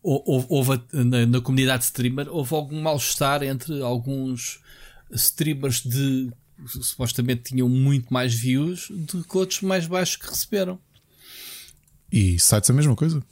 [0.04, 4.60] houve, houve na, na, comunidade streamer houve algum mal-estar entre alguns
[5.12, 6.32] streamers de
[6.68, 10.80] supostamente tinham muito mais views do que outros mais baixos que receberam.
[12.12, 13.24] E sites a mesma coisa?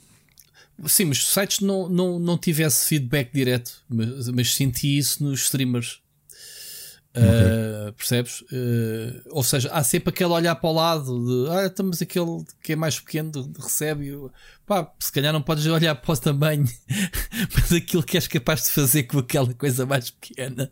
[0.86, 6.00] Sim, mas sites não, não, não tivesse feedback direto, mas, mas senti isso nos streamers.
[7.12, 7.28] Okay.
[7.28, 8.40] Uh, percebes?
[8.42, 12.74] Uh, ou seja, há sempre aquele olhar para o lado de ah, estamos aquele que
[12.74, 14.16] é mais pequeno recebe.
[14.64, 16.64] Pá, se calhar não podes olhar para o tamanho,
[17.54, 20.70] mas aquilo que és capaz de fazer com aquela coisa mais pequena.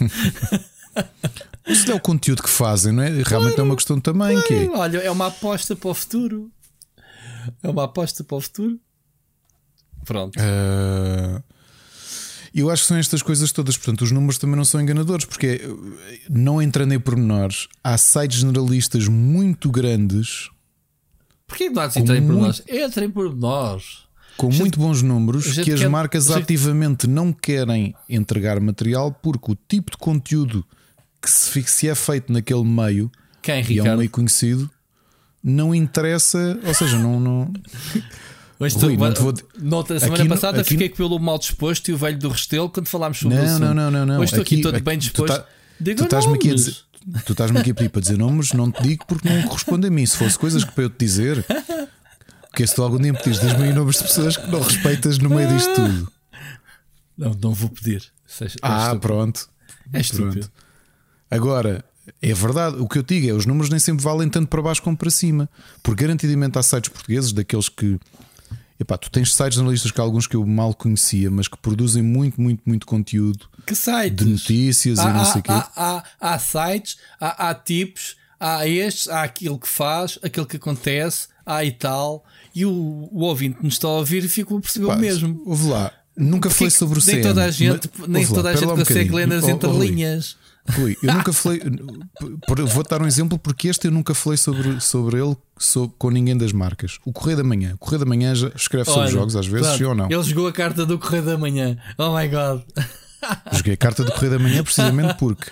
[1.66, 3.08] Isso é o conteúdo que fazem, não é?
[3.08, 4.32] Realmente claro, é uma questão também.
[4.32, 4.68] Claro, que é...
[4.70, 6.50] Olha, é uma aposta para o futuro.
[7.62, 8.78] É uma aposta para o futuro?
[10.04, 10.36] Pronto.
[10.38, 11.42] Uh,
[12.54, 13.76] eu acho que são estas coisas todas.
[13.76, 15.60] Portanto, os números também não são enganadores, porque
[16.30, 20.48] não entrando em pormenores, há sites generalistas muito grandes.
[21.46, 22.62] Porquê não há de entrar em pormenores?
[22.66, 24.06] Entra em pormenores.
[24.36, 26.42] Com gente, muito bons números que as quer, marcas gente...
[26.42, 30.64] ativamente não querem entregar material porque o tipo de conteúdo
[31.22, 33.10] que se, é feito naquele meio
[33.40, 34.70] Quem, e é um meio conhecido
[35.46, 37.20] não interessa, ou seja, não.
[37.20, 37.52] não...
[38.58, 39.34] Mas tu, Rui, não te vou...
[39.60, 43.18] Noutra semana aqui, passada fiquei pelo mal disposto e o velho do Restelo quando falámos
[43.18, 43.58] sobre isso.
[43.60, 44.14] Não, não, não, não.
[44.14, 45.34] Hoje estou aqui, aqui todo aqui, bem disposto.
[45.34, 45.46] Tu, tá,
[45.78, 46.76] Digo tu estás-me aqui a dizer.
[47.26, 49.90] Tu estás-me aqui a pedir para dizer nomes, não te digo porque não corresponde a
[49.90, 50.06] mim.
[50.06, 51.44] Se fosse coisas que para eu te dizer,
[52.48, 55.18] porque se tu algum dia me pedires 10 mil nomes de pessoas que não respeitas
[55.18, 56.12] no meio disto tudo.
[57.16, 58.02] Não, não vou pedir.
[58.62, 59.48] Ah, pronto.
[59.92, 60.50] É estúpido.
[61.30, 61.84] Agora,
[62.22, 64.82] é verdade, o que eu digo é os números nem sempre valem tanto para baixo
[64.82, 65.48] como para cima,
[65.82, 67.98] porque garantidamente há sites portugueses daqueles que
[68.78, 72.02] Epá, tu tens sites analistas que há alguns que eu mal conhecia, mas que produzem
[72.02, 74.24] muito, muito, muito conteúdo que sites?
[74.24, 75.52] de notícias há, e não sei o quê.
[75.52, 80.56] Há, há, há, sites, há, há tipos, há estes, há aquilo que faz, aquilo que
[80.56, 84.60] acontece, há e tal, e o, o ouvinte nos está a ouvir e fica a
[84.60, 85.42] perceber o mesmo.
[85.46, 88.56] Ouve lá, nunca foi sobre o nem Toda a gente, mas, nem toda lá, a
[88.56, 90.36] gente consegue um ler nas entrelinhas.
[90.72, 91.60] Rui, eu nunca falei.
[92.72, 96.36] Vou dar um exemplo porque este eu nunca falei sobre, sobre ele sobre, com ninguém
[96.36, 96.98] das marcas.
[97.04, 97.74] O Correio da Manhã.
[97.74, 100.10] O Correio da Manhã já escreve sobre Olha, jogos às vezes, claro, sim ou não?
[100.10, 101.76] Ele jogou a carta do Correio da Manhã.
[101.98, 102.62] Oh my god.
[103.52, 105.50] Joguei a carta do Correio da Manhã precisamente porque.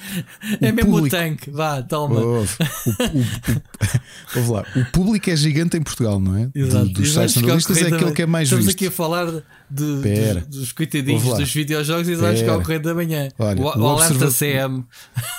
[0.60, 2.20] É o mesmo o público- tanque, vá, toma.
[2.20, 6.46] Ouve, o, o- o- lá, o público é gigante em Portugal, não é?
[6.46, 6.88] Do- Exato.
[6.90, 8.76] dos sites buscar o analistas é aquele que é mais Estamos visto.
[8.76, 9.26] aqui a falar
[9.70, 10.40] de, Pera.
[10.42, 12.58] dos, dos coitadinhos dos videojogos e vais o Pera.
[12.58, 13.28] Correio da Manhã.
[13.38, 14.84] Olha, o, o o observa- CM.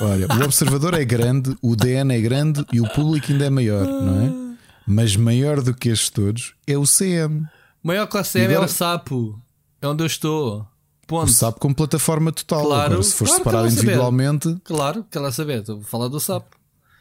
[0.02, 3.86] Olha, o observador é grande, o DN é grande e o público ainda é maior,
[3.86, 4.56] não é?
[4.88, 7.46] Mas maior do que estes todos é o CM.
[7.84, 9.40] Maior que o CM agora- é o Sapo.
[9.82, 10.68] É onde eu estou.
[11.06, 11.32] O Ponto.
[11.32, 12.64] SAP com plataforma total.
[12.66, 13.82] Claro, Agora, se for claro que separado vou saber.
[13.84, 15.60] individualmente, Claro, quer lá saber.
[15.60, 16.56] Estou a falar do Sapo.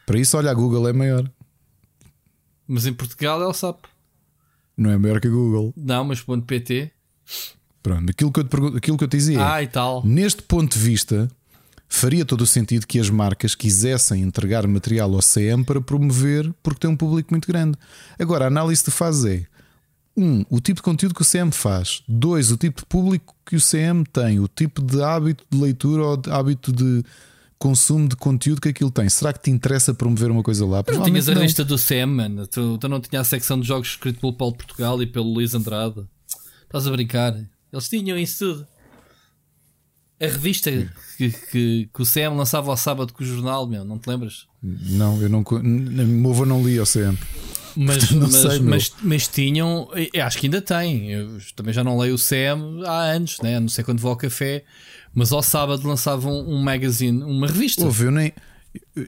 [0.05, 1.29] para isso, olha, a Google é maior.
[2.67, 3.87] Mas em Portugal é o Sapo.
[4.77, 5.73] Não é maior que a Google.
[5.75, 6.91] Não, mas ponto .pt.
[7.81, 10.05] Pronto, aquilo que eu te, pergun- aquilo que eu te dizia Ah, e tal.
[10.05, 11.29] Neste ponto de vista,
[11.87, 16.79] faria todo o sentido que as marcas quisessem entregar material ao CM para promover, porque
[16.81, 17.77] tem um público muito grande.
[18.19, 19.45] Agora, a análise que tu fazes é:
[20.17, 23.55] um, o tipo de conteúdo que o CM faz, dois, o tipo de público que
[23.55, 27.03] o CM tem, o tipo de hábito de leitura ou de hábito de
[27.57, 29.07] consumo de conteúdo que aquilo tem.
[29.07, 30.83] Será que te interessa promover uma coisa lá?
[30.91, 32.47] Não tinhas a revista do CM, mano.
[32.47, 35.53] Tu, tu não tinhas a secção de jogos escrito pelo Paulo Portugal e pelo Luís
[35.53, 36.05] Andrade.
[36.63, 37.35] Estás a brincar?
[37.71, 38.67] Eles tinham isso tudo.
[40.19, 40.71] A revista
[41.17, 44.47] que, que, que o CM lançava ao sábado com o jornal, meu, não te lembras?
[44.63, 45.43] Não, eu não.
[46.31, 47.17] avô não lia o CM.
[47.75, 49.89] Mas, Não mas, sei, mas, mas tinham,
[50.23, 51.11] acho que ainda tem.
[51.11, 53.59] Eu também já não leio o CM há anos, né?
[53.59, 54.63] não sei quando vou ao café,
[55.13, 57.83] mas ao sábado lançavam um magazine, uma revista.
[57.83, 58.33] Ouve, eu nem.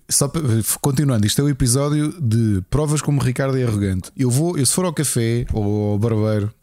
[0.09, 0.41] Só para,
[0.81, 4.11] continuando, isto é o episódio de provas como Ricardo é arrogante.
[4.15, 6.53] Eu vou, eu se for ao café ou ao barbeiro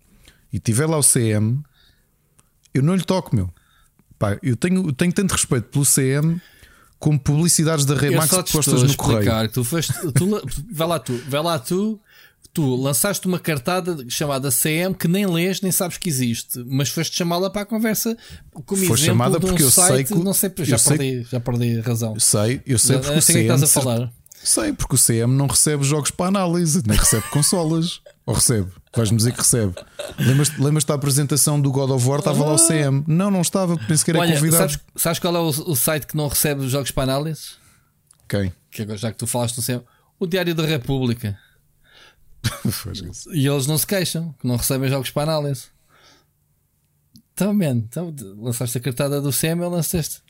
[0.53, 1.63] e tiver lá o CM,
[2.73, 3.51] eu não lhe toco, meu.
[4.19, 6.41] Pá, eu tenho, eu tenho tanto respeito pelo CM
[7.05, 9.51] como publicidades da Remax postas no correio.
[9.51, 10.41] Tu foste, tu,
[10.73, 12.01] vai lá tu, vai lá tu,
[12.51, 17.15] tu lançaste uma cartada chamada CM que nem lês nem sabes que existe, mas foste
[17.15, 18.17] chamá-la para a conversa
[18.51, 20.79] como Foi exemplo chamada de um porque eu sei site, que o- não sei, já
[20.79, 22.15] sei- perdi, já perdi a razão.
[22.15, 23.45] Eu sei, eu sei Não- porque não o sei o que CM.
[23.45, 24.13] é que estás a falar.
[24.43, 28.01] Sei, porque o CM não recebe jogos para análise, nem recebe consolas.
[28.27, 28.71] Ou recebe?
[28.97, 29.75] Vais-me dizer que recebe.
[30.19, 32.21] Lembras-te lembras da apresentação do God of War?
[32.21, 33.05] Estava lá o CM.
[33.07, 34.71] Não, não estava, nem sequer é Olha, convidado.
[34.71, 37.43] sabes, sabes qual é o, o site que não recebe os jogos para análise?
[38.29, 38.53] Quem?
[38.71, 39.83] Que agora, já que tu falaste do CM,
[40.19, 41.39] o Diário da República.
[43.33, 45.65] E eles não se queixam, que não recebem jogos para análise.
[47.33, 50.23] Então, man, então, lançaste a cartada do CM, eu lancei-este.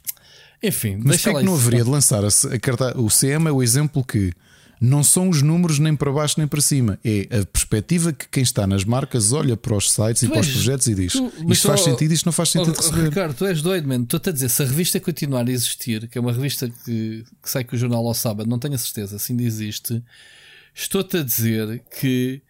[0.62, 2.98] Enfim, Mas deixa é que não haveria de lançar a, a carta?
[2.98, 4.32] O CM é o exemplo que
[4.84, 6.98] não são os números nem para baixo nem para cima.
[7.04, 10.40] É a perspectiva que quem está nas marcas olha para os sites e Tu para
[10.40, 13.08] os projetos e diz: tu- isto faz sentido, isto não faz sentido Oh, receber.
[13.08, 14.04] Ricardo, tu és doido, mano.
[14.04, 17.50] Estou-te a dizer, se a revista continuar a existir, que é uma revista que, que
[17.50, 20.02] sai com o jornal ao sábado, não tenho a certeza se ainda existe,
[20.74, 22.42] estou-te a dizer que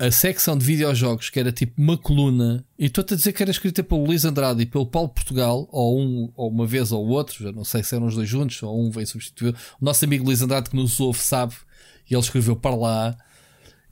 [0.00, 3.50] a secção de videojogos, que era tipo uma coluna, e estou-te a dizer que era
[3.50, 7.44] escrita pelo Luís Andrade e pelo Paulo Portugal, ou um, ou uma vez ou outro,
[7.44, 9.54] já não sei se eram os dois juntos, ou um veio substituir.
[9.80, 11.54] O nosso amigo Luís Andrade que nos ouve sabe,
[12.10, 13.16] e ele escreveu para lá.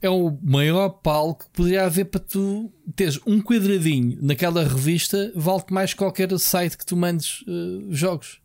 [0.01, 5.73] É o maior palco que poderia haver para tu teres um quadradinho naquela revista, vale-te
[5.73, 8.39] mais que qualquer site que tu mandes eh, jogos.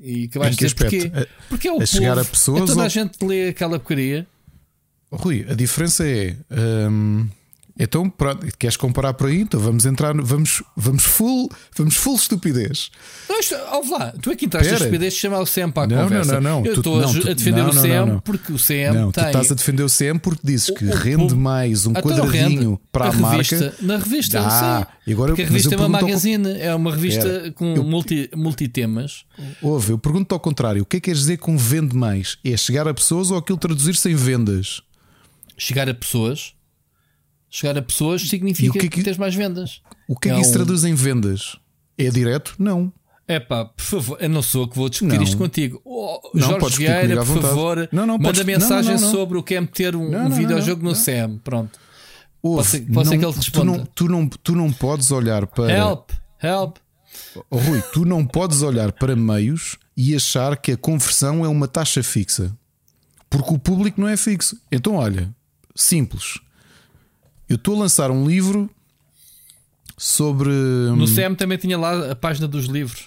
[0.00, 0.96] E que vais dizer porquê?
[0.96, 1.18] aspecto?
[1.18, 2.26] A- Porque é o a chegar povo.
[2.26, 4.26] a pessoas É toda ou- a gente lê aquela porcaria.
[5.12, 6.36] Rui, a diferença é.
[6.88, 7.26] hum,
[7.82, 9.40] então, pronto, queres comparar por aí?
[9.40, 12.90] Então vamos entrar, vamos, vamos full, vamos full estupidez.
[13.26, 13.38] Não,
[13.76, 14.84] ouve lá, tu é que entraste a Espera.
[14.90, 16.34] estupidez de chamar o CM para a Não, não, conversa.
[16.34, 16.66] não, não.
[16.66, 18.20] Eu Tu- estou a não, a defender não, o não, CM não, não.
[18.20, 19.24] porque o CM não, tem.
[19.24, 21.90] tu estás a defender o CM porque dizes O- que o rende público- mais um
[21.92, 23.74] Então quadradinho para a, revista, marca.
[23.80, 25.10] Na revista, Ah, sim.
[25.10, 27.52] e agora- Porque a revista eu é uma pergunto ao- magazine, é uma revista Espera,
[27.52, 29.24] com eu- multi, multitemas.
[29.62, 32.36] Ouve, eu pergunto ao contrário: o que é que queres dizer com vende mais?
[32.44, 34.82] É chegar a pessoas ou aquilo traduzir-se em vendas?
[35.60, 36.54] Chegar a pessoas.
[37.48, 39.82] Chegar a pessoas significa que é que- tens mais vendas.
[40.08, 41.56] O que é, É que isso um- traduz em vendas?
[41.98, 42.54] É direto?
[42.58, 42.92] Não.
[43.26, 45.22] É pá, por favor, eu não sou que vou discutir Não.
[45.22, 45.80] isto contigo.
[45.84, 47.46] Oh, Não, Jorge Vieira, por vontade.
[47.48, 50.82] favor, Não, não, manda podes- mensagem sobre o que é meter um, Não, um videojogo
[50.82, 50.94] no.
[50.96, 51.38] CM.
[51.38, 51.78] Pronto.
[52.42, 53.64] Ouve, Pode ser- pode ser que ele tu, responda.
[53.64, 55.72] não, tu, não, tu não podes olhar para.
[55.72, 56.10] Help,
[56.42, 56.76] help.
[57.50, 61.68] Oh, Rui, tu não podes olhar para meios e achar que a conversão é uma
[61.68, 62.56] taxa fixa.
[63.28, 64.56] Porque o público não é fixo.
[64.72, 65.32] Então, olha,
[65.82, 66.38] simples.
[67.48, 68.70] Eu estou a lançar um livro
[69.96, 70.50] sobre.
[70.50, 73.06] No CM também tinha lá a página dos livros.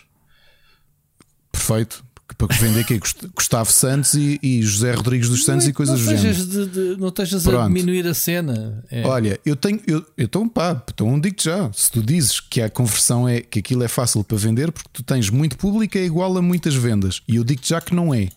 [1.51, 2.03] Perfeito.
[2.37, 5.73] Para vender que é Gust- Gustavo Santos e, e José Rodrigues dos Santos não, e
[5.73, 6.45] coisas não do género.
[6.45, 8.83] de- de- não estejas a diminuir a cena.
[8.89, 9.05] É.
[9.05, 9.79] Olha, eu tenho.
[9.85, 11.71] Eu, então, pá, então digo-te já.
[11.71, 15.03] Se tu dizes que a conversão é que aquilo é fácil para vender, porque tu
[15.03, 17.21] tens muito público, é igual a muitas vendas.
[17.27, 18.29] E eu digo-te já que não é.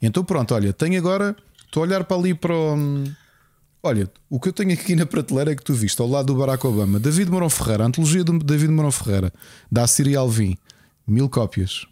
[0.00, 1.36] Então, pronto, olha, tenho agora.
[1.66, 3.04] Estou a olhar para ali para o.
[3.82, 6.34] Olha, o que eu tenho aqui na prateleira é que tu viste ao lado do
[6.34, 9.32] Barack Obama, David Morão Ferreira, a antologia do David Morão Ferreira,
[9.70, 10.56] da Assíria Alvim.
[11.06, 11.86] mil cópias.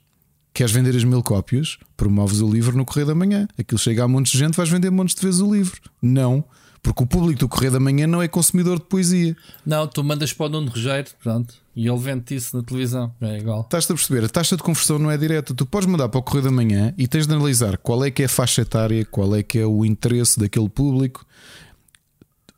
[0.53, 1.79] Queres vender as mil cópias?
[1.97, 3.47] Promoves o livro no Correio da Manhã.
[3.59, 5.81] Aquilo chega a montes de gente, vais vender montes de vezes o livro.
[6.03, 6.43] Não,
[6.83, 9.37] porque o público do Correio da Manhã não é consumidor de poesia.
[9.65, 13.13] Não, tu mandas para o Nuno Rogério, pronto, e ele vende isso na televisão.
[13.21, 13.61] É igual.
[13.61, 14.25] Estás a perceber?
[14.25, 15.53] A taxa de conversão não é direta.
[15.55, 18.23] Tu podes mandar para o Correio da Manhã e tens de analisar qual é que
[18.23, 21.27] é a faixa etária, qual é que é o interesse daquele público.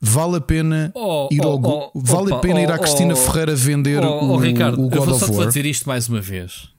[0.01, 2.79] Vale a pena Oh, ir ao oh, oh, Vale a opa, pena ir à oh,
[2.79, 5.47] Cristina oh, Ferreira vender Oh, o, Ricardo, o eu God vou of só War.
[5.47, 6.69] dizer isto mais uma vez.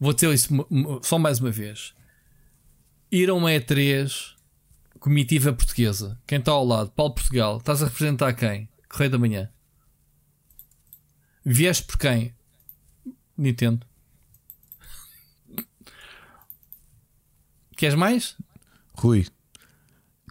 [0.00, 0.48] Vou ter isso
[1.02, 1.94] só mais uma vez.
[3.12, 4.32] Ir a uma E3
[4.98, 6.18] comitiva portuguesa.
[6.26, 6.90] Quem está ao lado?
[6.90, 7.58] Paulo Portugal.
[7.58, 8.68] Estás a representar quem?
[8.88, 9.50] Correio da Manhã.
[11.44, 12.34] Vieste por quem?
[13.36, 13.86] Nintendo.
[17.76, 18.36] Queres mais?
[18.94, 19.26] Rui,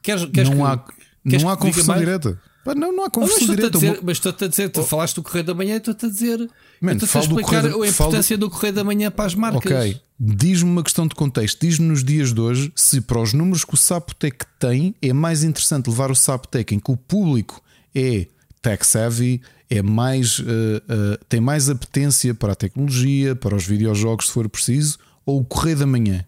[0.02, 2.00] Queres, queres não que- há, não há mais?
[2.00, 2.40] direta.
[2.66, 3.70] Pá, Não, não há Ah, mas direta.
[3.72, 6.40] dizer, mas estou-te a dizer, tu falaste do Correio da Manhã e estou-te a dizer.
[6.82, 9.26] Man, estou-te a explicar Correio da- a falo do- importância do Correio da Manhã para
[9.26, 9.72] as marcas.
[9.72, 11.60] Ok, diz-me uma questão de contexto.
[11.60, 15.44] Diz-me nos dias de hoje se para os números que o Sapotec tem é mais
[15.44, 17.62] interessante levar o Sapotec em que o público
[17.94, 18.28] é
[18.62, 24.28] tech savvy, é mais, eh, eh, tem mais apetência para a tecnologia, para os videojogos,
[24.28, 26.24] se for preciso, ou o Correio da Manhã.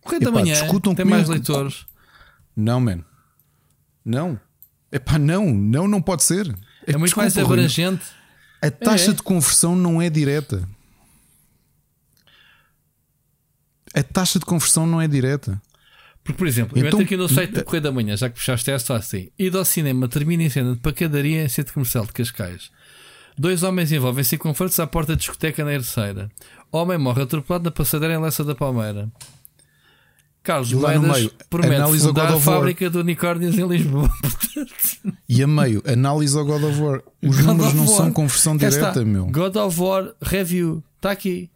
[0.00, 1.32] Correio da Epá, Manhã discutam tem mais comigo.
[1.46, 1.84] leitores.
[2.56, 3.00] Não, man.
[4.08, 4.40] Não.
[4.90, 6.46] Epá, não, não, não pode ser.
[6.86, 8.04] É muito Desculpa, mais abrangente.
[8.62, 9.14] A taxa É.
[9.14, 10.66] de conversão não é direta.
[13.94, 15.60] A taxa de conversão não é direta.
[16.22, 18.34] Porque, por exemplo, eu Então- entro aqui no site do Correio da Manhã, já que
[18.36, 19.30] puxaste essa assim.
[19.38, 22.70] Ido ao cinema, termina em cena de pacadaria em centro comercial de Cascais.
[23.36, 26.30] Dois homens envolvem-se em confrontos à porta da discoteca na Erceira.
[26.72, 29.08] Homem morre atropelado na passadeira em Leça da Palmeira.
[30.48, 32.56] Carlos E lá no Moedas meio, promete fundar God a of War.
[32.56, 34.10] fábrica de unicórnios em Lisboa.
[35.28, 37.02] E a meio, análise ao God of War.
[37.22, 37.96] Os God números não War.
[37.96, 39.04] são conversão Cá direta, está.
[39.04, 39.26] meu.
[39.26, 40.82] God of War Review.
[40.96, 41.50] Está aqui.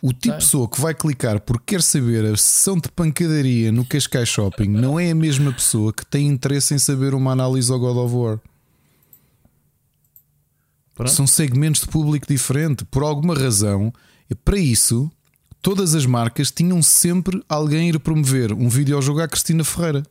[0.00, 3.84] O tipo de pessoa que vai clicar porque quer saber a sessão de pancadaria no
[3.84, 7.78] Cascais Shopping não é a mesma pessoa que tem interesse em saber uma análise ao
[7.80, 8.40] God of War.
[10.94, 11.10] Pronto.
[11.10, 12.84] São segmentos de público diferente.
[12.84, 13.92] Por alguma razão,
[14.44, 15.10] para isso,
[15.64, 20.02] todas as marcas tinham sempre alguém a ir promover um videojogo à Cristina Ferreira.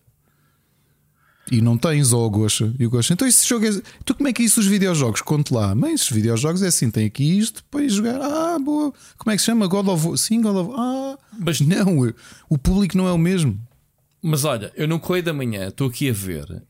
[1.52, 2.74] E não tens, ou ao Gosha.
[2.80, 3.70] E o Gosha, então esse jogo é.
[3.70, 5.22] Então como é que é isso os videojogos?
[5.22, 5.76] Conte lá.
[5.76, 8.20] Mas esses videojogos é assim: tem aqui isto ir jogar.
[8.20, 8.92] Ah, boa.
[9.16, 9.68] Como é que se chama?
[9.68, 10.18] God of War.
[10.18, 10.80] Sim, God of War.
[10.80, 12.12] Ah, Mas não.
[12.50, 13.60] O público não é o mesmo.
[14.24, 16.64] Mas olha, eu no Correio da Manhã estou aqui a ver.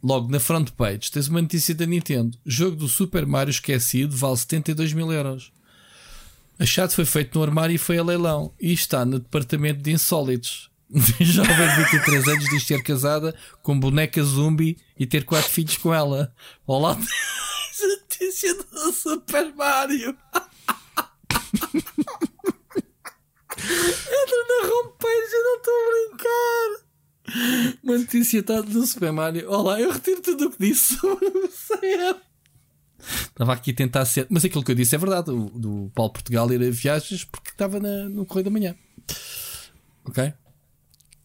[0.00, 2.38] Logo na front page tens uma notícia da Nintendo.
[2.46, 5.50] Jogo do Super Mario esquecido vale 72 mil euros.
[6.58, 8.54] A foi feito no armário e foi a leilão.
[8.60, 10.70] E está no departamento de insólitos.
[11.20, 15.92] Jovem de 23 anos diz ser casada com boneca zumbi e ter quatro filhos com
[15.92, 16.32] ela.
[16.66, 16.96] Olá,
[17.80, 20.16] notícia do Super Mario.
[23.56, 26.84] Entra na homepage, eu não estou a brincar.
[27.82, 29.50] Uma notícia está do Super Mario.
[29.50, 32.33] Olá, eu retiro tudo o que disse sobre o.
[33.28, 34.26] Estava aqui a tentar ser.
[34.30, 35.30] Mas aquilo que eu disse é verdade.
[35.30, 38.74] O, do Paulo Portugal ir a viagens porque estava na- no Correio da Manhã.
[40.04, 40.32] Ok?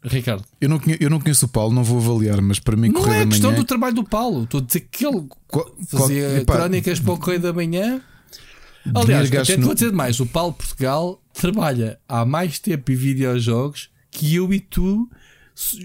[0.03, 0.45] Ricardo.
[0.61, 3.01] Eu não, conheço, eu não conheço o Paulo, não vou avaliar, mas para mim, Não
[3.01, 3.61] Correio é a da questão Manhã.
[3.61, 4.43] do trabalho do Paulo.
[4.45, 8.01] Estou a dizer que ele Qual- qual- fazia epá, crónicas para o Correio da Manhã.
[8.95, 13.89] Aliás, até no- vou dizer mais: o Paulo Portugal trabalha há mais tempo em videojogos
[14.09, 15.09] que eu e tu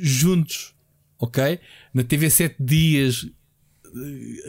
[0.01, 0.75] juntos,
[1.19, 1.59] ok?
[1.93, 3.27] Na TV 7 dias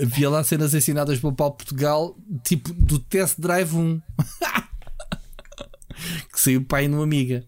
[0.02, 4.02] havia lá cenas ensinadas pelo Paulo Portugal, tipo do Test Drive 1
[6.32, 7.44] que saiu pai no Amiga.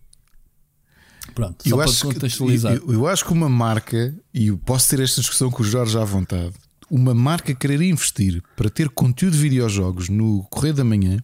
[1.33, 5.21] Pronto, Eu acho, que, eu, eu acho que uma marca, e eu posso ter esta
[5.21, 6.53] discussão com o Jorge à vontade,
[6.89, 11.21] uma marca querer investir para ter conteúdo de videojogos no Correio da Manhã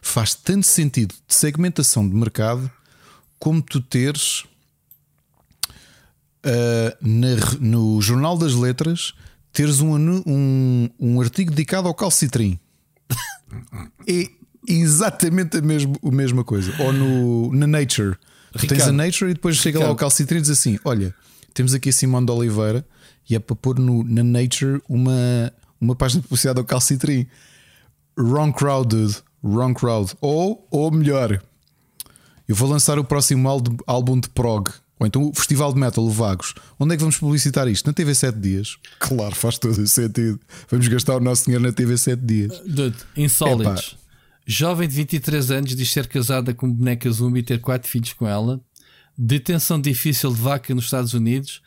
[0.00, 2.70] faz tanto sentido de segmentação de mercado
[3.38, 4.44] como tu teres
[6.44, 7.28] ah, na
[7.60, 9.12] no Jornal das Letras
[9.58, 12.60] teres um, um, um artigo dedicado ao calcitrim.
[14.06, 14.28] é
[14.68, 16.72] exatamente a, mesmo, a mesma coisa.
[16.80, 18.16] Ou no, na Nature.
[18.52, 19.98] Tu tens a Ricardo, Nature e depois chega lá o Ricardo.
[19.98, 21.12] calcitrim e diz assim: Olha,
[21.52, 22.86] temos aqui a Simone de Oliveira
[23.28, 27.26] e é para pôr no, na Nature uma, uma página de publicidade ao calcitrim.
[28.16, 29.16] Wrong crowd, dude.
[29.42, 30.14] Wrong crowd.
[30.20, 31.42] Ou, ou melhor,
[32.46, 33.48] eu vou lançar o próximo
[33.88, 34.70] álbum de prog.
[34.98, 36.54] Ou então o Festival de Metal, o Vagos.
[36.78, 37.86] Onde é que vamos publicitar isto?
[37.86, 38.76] Na TV 7 dias?
[38.98, 40.40] Claro, faz todo o sentido.
[40.70, 42.60] Vamos gastar o nosso dinheiro na TV 7 dias.
[42.66, 43.96] Dude, insólitos.
[44.46, 48.26] Jovem de 23 anos diz ser casada com boneca zumbi e ter quatro filhos com
[48.26, 48.60] ela.
[49.16, 51.62] Detenção difícil de vaca nos Estados Unidos.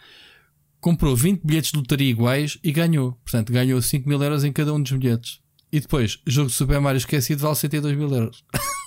[0.80, 3.14] Comprou 20 bilhetes de lotaria iguais e ganhou.
[3.24, 5.40] Portanto, ganhou 5 mil euros em cada um dos bilhetes.
[5.72, 8.44] E depois, jogo de Super Mario esquecido vale 102 mil euros.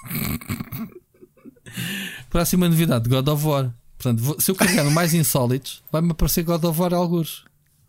[2.28, 3.74] Próxima novidade: God of War.
[4.04, 7.46] Portanto, se eu carregar no mais insólitos, vai-me aparecer God of War alguns.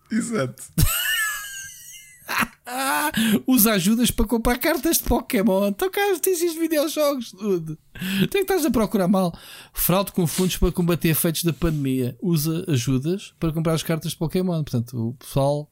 [0.10, 0.64] Exato.
[3.46, 5.68] Usa ajudas para comprar cartas de Pokémon.
[5.68, 7.78] Então, cara, tens esses videojogos, tudo.
[8.20, 9.38] Tem que estás a procurar mal.
[9.74, 12.18] Fraude com fundos para combater efeitos da pandemia.
[12.22, 14.64] Usa ajudas para comprar as cartas de Pokémon.
[14.64, 15.70] Portanto, o pessoal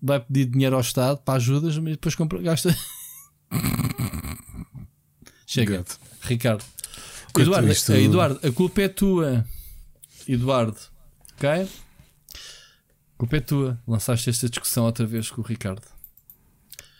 [0.00, 2.74] vai pedir dinheiro ao Estado para ajudas, mas depois compra, gasta.
[5.46, 5.84] Chega.
[6.22, 6.64] Ricardo.
[7.38, 9.44] Eduardo, eh, Eduardo, a culpa é tua.
[10.28, 10.76] Eduardo,
[11.36, 11.68] ok?
[13.18, 13.78] Culpa é tua.
[13.86, 15.82] Lançaste esta discussão outra vez com o Ricardo.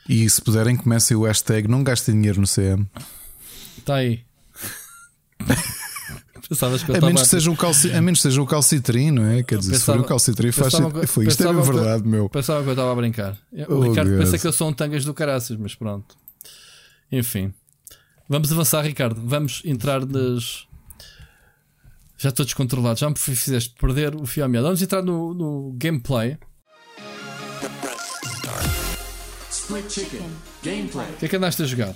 [0.08, 2.86] E se puderem, comecem o hashtag não gastem dinheiro no CM.
[3.78, 4.24] Está Tá aí.
[6.48, 7.90] Pensavas que eu A menos, que seja um calci...
[7.92, 9.42] a menos que seja um calcitrim, não é?
[9.42, 11.00] Quer dizer, se for Pensava- um calcitrim, faz pensava sentido.
[11.00, 12.28] que- Foi, isto é pensava bem que- verdade, meu.
[12.28, 13.32] Pensava que eu estava a brincar.
[13.68, 14.18] O Oh, Ricardo God.
[14.20, 16.16] pensa que eu sou um tangas do caraças, mas pronto.
[17.10, 17.52] Enfim.
[18.28, 19.20] Vamos avançar, Ricardo.
[19.24, 20.65] Vamos entrar nas.
[22.18, 22.98] Já estou descontrolado.
[22.98, 24.66] Já me fizeste perder o fio à meada.
[24.66, 26.38] Vamos entrar no, no gameplay.
[29.68, 31.94] O que é que andaste a jogar?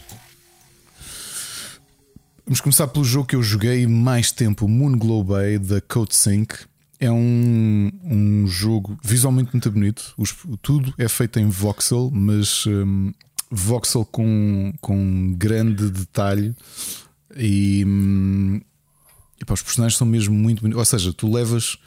[2.44, 6.54] Vamos começar pelo jogo que eu joguei mais tempo, Moon Glow Bay da Code Sync.
[6.98, 10.12] É um, um jogo visualmente muito bonito.
[10.18, 13.12] Os- tudo é feito em voxel, mas hum,
[13.50, 16.54] voxel com, com grande detalhe.
[17.36, 18.60] E, hum,
[19.40, 20.78] e pá, os personagens são mesmo muito bonitos.
[20.78, 21.78] Ou seja, tu levas.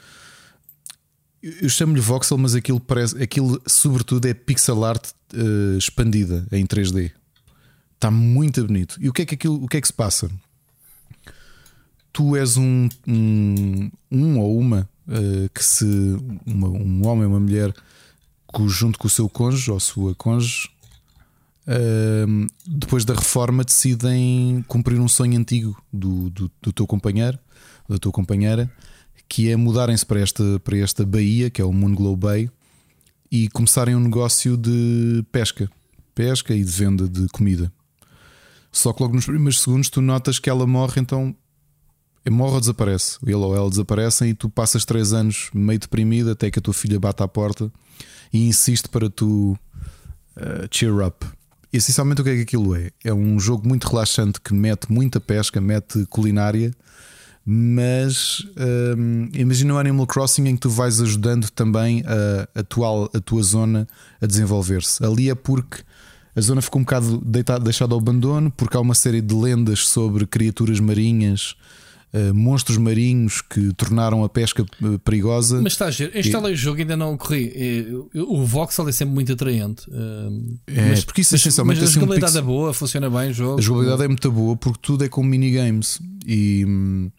[1.42, 3.22] Eu chamo-lhe voxel, mas aquilo parece.
[3.22, 7.12] Aquilo, sobretudo, é pixel art eh, expandida em 3D.
[7.94, 8.96] Está muito bonito.
[8.98, 10.30] E o que é que, aquilo, o que, é que se passa?
[12.12, 15.84] Tu és um, um, um ou uma eh, que se.
[16.46, 17.72] uma- um homem ou uma mulher
[18.54, 20.70] que, junto com o seu cônjuge ou sua cônjuge,
[21.66, 22.24] eh,
[22.66, 27.38] depois da reforma, decidem cumprir um sonho antigo do, do, do teu companheiro,
[27.88, 28.70] da tua companheira,
[29.28, 32.50] que é mudarem-se para esta, para esta baía, que é o Moon Glow Bay,
[33.30, 35.70] e começarem um negócio de pesca.
[36.14, 37.72] Pesca e de venda de comida.
[38.70, 41.34] Só que logo nos primeiros segundos tu notas que ela morre, então
[42.30, 43.18] morre ou desaparece.
[43.22, 46.74] Ele ou ela desaparecem e tu passas três anos meio deprimido até que a tua
[46.74, 47.70] filha bate à porta
[48.32, 49.58] e insiste para tu
[50.36, 51.26] uh, cheer up.
[51.72, 52.90] E essencialmente o que é que aquilo é?
[53.02, 56.72] É um jogo muito relaxante que mete muita pesca, mete culinária,
[57.46, 58.42] mas
[58.96, 63.20] hum, imagina o Animal Crossing em que tu vais ajudando também a, a, tua, a
[63.20, 63.86] tua zona
[64.20, 65.04] a desenvolver-se.
[65.04, 65.82] Ali é porque
[66.34, 69.86] a zona ficou um bocado deitado, deixada ao abandono, porque há uma série de lendas
[69.86, 71.54] sobre criaturas marinhas,
[72.12, 75.60] uh, monstros marinhos que tornaram a pesca uh, perigosa.
[75.62, 77.52] Mas está a ver, instalei o jogo e ainda não corri.
[77.54, 79.82] Eu- eu- O voxel é sempre muito atraente.
[79.90, 82.46] hum, É, mas, porque isso mas, essencialmente mas a é assim um jogabilidade pixel- é
[82.56, 83.58] boa, funciona bem o jogo.
[83.58, 86.00] A jogabilidade é muito boa porque tudo é com minigames.
[86.26, 87.10] E, hum,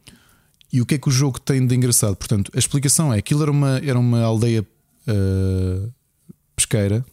[0.76, 2.18] e o que é que o jogo tem de engraçado?
[2.18, 4.62] Portanto, a explicação é: aquilo era uma, era uma aldeia
[5.08, 5.94] uh,
[6.54, 7.06] pesqueira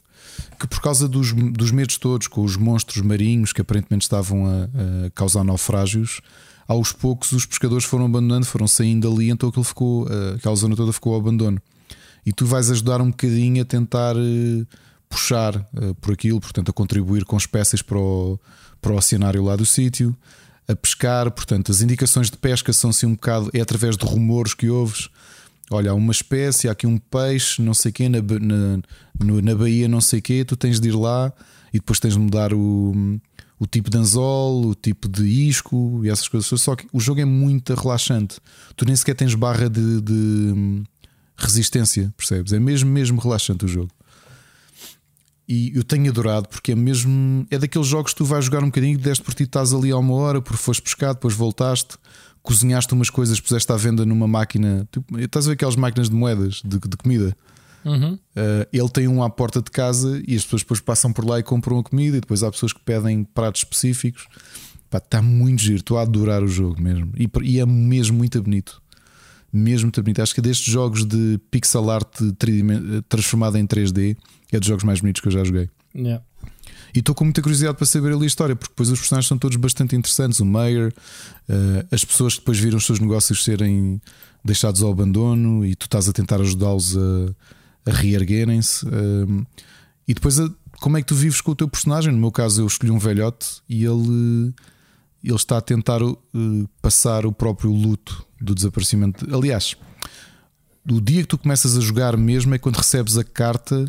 [0.59, 4.65] que, por causa dos, dos medos todos com os monstros marinhos que aparentemente estavam a,
[5.07, 6.21] a causar naufrágios,
[6.67, 10.75] aos poucos os pescadores foram abandonando, foram saindo dali, então aquilo ficou, uh, aquela zona
[10.75, 11.63] toda ficou ao abandono.
[12.27, 14.67] E tu vais ajudar um bocadinho a tentar uh,
[15.09, 15.65] puxar
[16.01, 18.41] por aquilo, portanto, a contribuir com espécies para o,
[18.81, 20.17] para o oceanário lá do sítio,
[20.69, 21.31] a pescar.
[21.31, 25.09] Portanto, as indicações de pesca são assim um bocado, é através de rumores que ouves.
[25.71, 29.89] Olha, há uma espécie, há aqui um peixe, não sei quê, na, na, na Bahia,
[29.89, 31.33] não sei quê, tu tens de ir lá
[31.73, 33.19] e depois tens de mudar o,
[33.59, 36.61] o tipo de anzol, o tipo de isco e essas coisas.
[36.61, 38.39] Só que o jogo é muito relaxante.
[38.77, 40.83] Tu nem sequer tens barra de, de
[41.37, 42.53] resistência, percebes?
[42.53, 43.91] É mesmo, mesmo relaxante o jogo.
[45.49, 47.47] E eu tenho adorado porque é mesmo.
[47.51, 49.99] É daqueles jogos que tu vais jogar um bocadinho, deste por ti, estás ali há
[49.99, 51.97] uma hora, porque foste pescar, depois voltaste,
[52.43, 54.87] cozinhaste umas coisas, puseste à venda numa máquina.
[54.91, 57.37] Tipo, estás a ver aquelas máquinas de moedas de, de comida?
[57.85, 58.15] Uhum.
[58.15, 61.39] Uh, ele tem um à porta de casa e as pessoas depois passam por lá
[61.39, 62.17] e compram a comida.
[62.17, 64.29] E depois há pessoas que pedem pratos específicos.
[64.93, 67.13] Está muito giro, estou a adorar o jogo mesmo.
[67.17, 68.82] E, e é mesmo muito bonito.
[69.53, 70.23] Mesmo muito bonito.
[70.23, 72.09] Acho que destes jogos de pixel art
[73.09, 74.17] transformado em 3D
[74.51, 75.69] é dos jogos mais bonitos que eu já joguei.
[75.95, 76.25] Yeah.
[76.95, 79.39] E estou com muita curiosidade para saber ali a história, porque depois os personagens são
[79.39, 80.41] todos bastante interessantes.
[80.41, 80.93] O Mayer,
[81.49, 84.01] eh, as pessoas que depois viram os seus negócios serem
[84.45, 88.87] deixados ao abandono e tu estás a tentar ajudá-los a, a reerguerem-se.
[88.87, 89.45] eh,
[90.09, 90.51] e depois, a-
[90.81, 92.13] como é que tu vives com o teu personagem?
[92.13, 94.53] No meu caso, eu escolhi um velhote e ele,
[95.25, 99.27] ele está a tentar eh, passar o próprio luto do desaparecimento.
[99.35, 99.77] Aliás,
[100.91, 103.85] o dia que tu começas a jogar mesmo é quando recebes a carta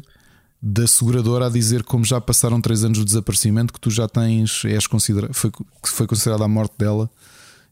[0.61, 4.63] da seguradora a dizer como já passaram 3 anos do desaparecimento que tu já tens,
[4.63, 7.09] és considerado, foi, que foi considerada a morte dela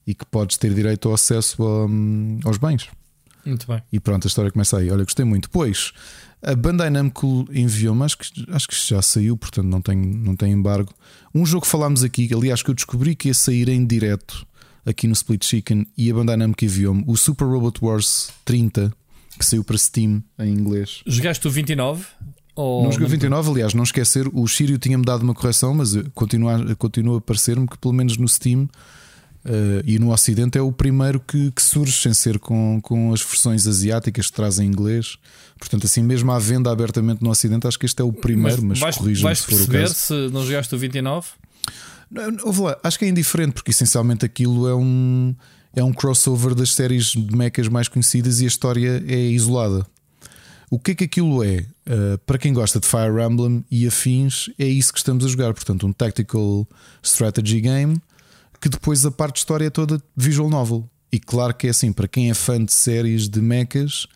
[0.06, 2.90] e que podes ter direito ao acesso a, hum, aos bens.
[3.45, 3.82] Muito bem.
[3.92, 4.92] E pronto, a história começa aí.
[4.92, 5.50] Olha, gostei muito.
[5.50, 5.93] Pois,
[6.42, 10.51] a Bandai Namco enviou-me, acho que, acho que já saiu, portanto não tem, não tem
[10.51, 10.93] embargo.
[11.34, 14.45] Um jogo que falámos aqui, aliás, que eu descobri que ia sair em direto
[14.85, 18.93] aqui no Split Chicken e a Bandai Namco enviou-me o Super Robot Wars 30,
[19.38, 21.01] que saiu para Steam em inglês.
[21.06, 22.06] Jogaste o 29?
[22.56, 26.76] Ou não joguei 29, aliás, não esquecer, o Shiryu tinha-me dado uma correção, mas continua,
[26.76, 28.64] continua a parecer-me que pelo menos no Steam
[29.45, 33.22] uh, e no Ocidente é o primeiro que, que, surge sem ser com, com as
[33.22, 35.18] versões asiáticas que trazem inglês.
[35.58, 38.80] Portanto, assim mesmo à venda abertamente no Ocidente, acho que este é o primeiro, mas,
[38.80, 39.93] mas corrija-me se for o caso.
[39.93, 41.27] se não jogaste o 29?
[42.12, 45.34] Não, lá, acho que é indiferente, porque essencialmente aquilo é um,
[45.74, 49.86] é um crossover das séries de mechas mais conhecidas e a história é isolada.
[50.70, 51.66] O que é que aquilo é?
[51.86, 55.54] Uh, para quem gosta de Fire Emblem e afins, é isso que estamos a jogar.
[55.54, 56.68] Portanto, um tactical
[57.02, 58.02] strategy game
[58.62, 60.88] que depois a parte de história é toda visual novel.
[61.12, 64.08] E claro que é assim, para quem é fã de séries de mechas,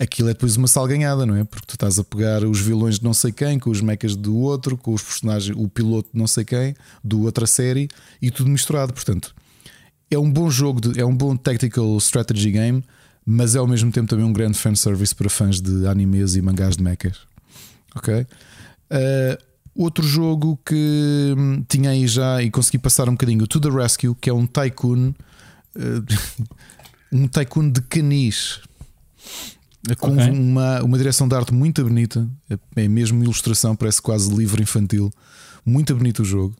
[0.00, 1.44] aquilo é depois uma salganhada, não é?
[1.44, 4.36] Porque tu estás a pegar os vilões de não sei quem, com os mechas do
[4.36, 7.88] outro, com os personagens, o piloto de não sei quem, do outra série
[8.20, 8.92] e tudo misturado.
[8.92, 9.34] Portanto,
[10.10, 12.82] é um bom jogo, de, é um bom tactical strategy game
[13.24, 16.76] mas é ao mesmo tempo também um grande fanservice para fãs de animes e mangás
[16.76, 17.18] de mechas.
[17.94, 18.26] Ok?
[18.90, 19.38] Uh,
[19.74, 24.14] outro jogo que hum, tinha aí já e consegui passar um bocadinho, To The Rescue,
[24.14, 25.10] que é um tycoon,
[25.76, 26.04] uh,
[27.12, 28.60] um tycoon de canis.
[29.98, 30.30] Com okay.
[30.30, 32.28] uma, uma direção de arte muito bonita,
[32.76, 35.10] é mesmo ilustração, parece quase livro infantil.
[35.64, 36.54] Muito bonito o jogo.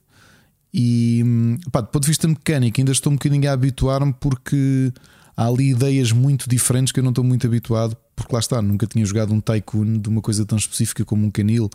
[0.73, 4.93] E hum, pá, do ponto de vista mecânico, ainda estou um bocadinho a habituar-me porque
[5.37, 8.87] há ali ideias muito diferentes que eu não estou muito habituado, porque lá está, nunca
[8.87, 11.69] tinha jogado um Tycoon de uma coisa tão específica como um canil,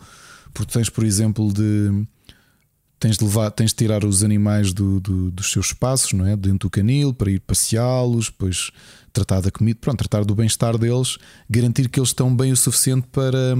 [0.52, 2.06] porque tens, por exemplo, de
[2.98, 6.34] tens de levar, tens de tirar os animais do, do, dos seus espaços, não é?
[6.34, 8.70] Dentro do canil para ir passeá-los, depois
[9.16, 11.16] tratar da comida, pronto, tratar do bem-estar deles,
[11.48, 13.54] garantir que eles estão bem o suficiente para,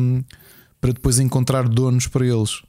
[0.81, 2.62] para depois encontrar donos para eles.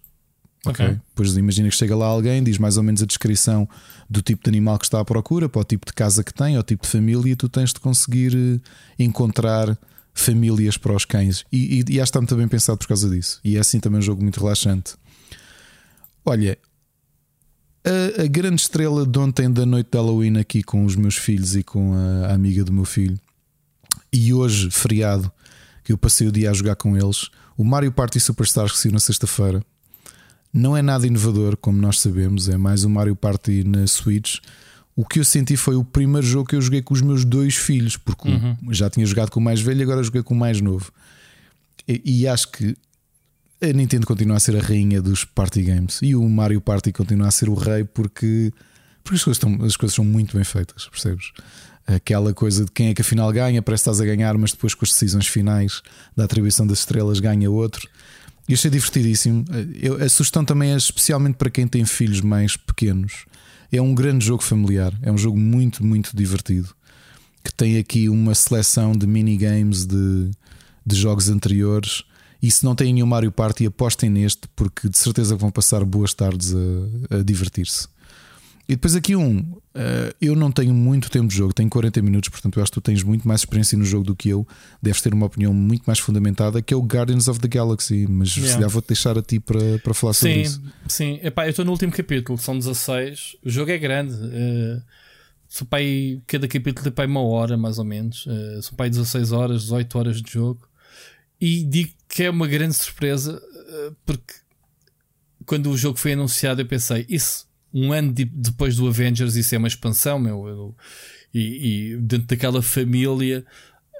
[0.66, 0.86] Ok.
[0.86, 1.00] okay.
[1.14, 3.68] Pois imagina que chega lá alguém, diz mais ou menos a descrição
[4.10, 6.56] do tipo de animal que está à procura, para o tipo de casa que tem,
[6.56, 8.60] ao tipo de família, e tu tens de conseguir eh,
[8.98, 9.78] encontrar
[10.14, 11.46] famílias para os cães.
[11.52, 13.40] E, e, e acho que está muito bem pensado por causa disso.
[13.44, 14.96] E é assim também um jogo muito relaxante.
[16.26, 16.58] Olha,
[17.88, 21.56] a, a, grande estrela de ontem da noite de Halloween aqui com os meus filhos
[21.56, 23.18] e com a, a amiga do meu filho,
[24.12, 25.32] e hoje, feriado,
[25.84, 28.92] que eu passei o dia a jogar com eles, o Mario Party Superstars que saiu
[28.92, 29.64] na sexta-feira.
[30.54, 34.40] Não é nada inovador, como nós sabemos, é mais um Mario Party na Switch.
[34.96, 37.56] O que eu senti foi o primeiro jogo que eu joguei com os meus dois
[37.56, 38.58] filhos, porque uhum.
[38.72, 40.92] já tinha jogado com o mais velho e agora joguei com o mais novo.
[41.88, 42.76] E, e, acho que
[43.62, 47.28] a Nintendo continua a ser a rainha dos party games e o Mario Party continua
[47.28, 48.54] a ser o rei porque,
[49.04, 51.32] porque as, coisas estão, as coisas são muito bem feitas, percebes?
[51.88, 54.74] Aquela coisa de quem é que afinal ganha, parece que estás a ganhar, mas depois
[54.74, 55.82] com as decisões finais
[56.16, 57.88] da atribuição das estrelas ganha outro.
[58.48, 59.44] E achei divertidíssimo.
[59.76, 63.26] Eu, a sugestão também é especialmente para quem tem filhos mais pequenos.
[63.72, 64.94] É um grande jogo familiar.
[65.02, 66.70] É um jogo muito, muito divertido.
[67.44, 70.32] Que tem aqui uma seleção de minigames de,
[70.86, 72.04] de jogos anteriores.
[72.42, 76.14] E se não têm nenhum Mario Party, apostem neste, porque de certeza vão passar boas
[76.14, 77.88] tardes a, a divertir-se.
[78.70, 82.28] E depois aqui um, uh, eu não tenho muito tempo de jogo, tenho 40 minutos,
[82.28, 84.46] portanto eu acho que tu tens muito mais experiência no jogo do que eu,
[84.82, 88.36] deves ter uma opinião muito mais fundamentada, que é o Guardians of the Galaxy, mas
[88.36, 88.48] yeah.
[88.50, 90.62] se calhar vou-te deixar a ti para, para falar sim, sobre isso.
[90.90, 94.82] Sim, Epá, eu estou no último capítulo, são 16, o jogo é grande, uh,
[95.48, 99.62] sou pai, cada capítulo tem uma hora mais ou menos, uh, são pai 16 horas,
[99.62, 100.67] 18 horas de jogo,
[101.40, 104.34] e digo que é uma grande surpresa, uh, porque
[105.46, 109.54] quando o jogo foi anunciado eu pensei, isso um ano de, depois do Avengers, isso
[109.54, 110.48] é uma expansão, meu.
[110.48, 110.76] Eu,
[111.34, 113.46] e, e, dentro daquela família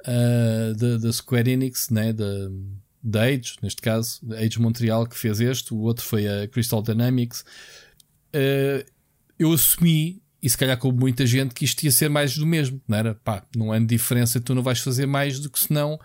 [0.06, 2.50] uh, da, da, Square Enix, né, da,
[3.02, 7.44] da Age, neste caso, Age Montreal, que fez este, o outro foi a Crystal Dynamics.
[8.34, 8.84] Uh,
[9.38, 12.80] eu assumi e se calhar com muita gente que isto ia ser mais do mesmo,
[12.86, 13.14] não era?
[13.16, 15.98] Pá, num ano de diferença tu não vais fazer mais do que senão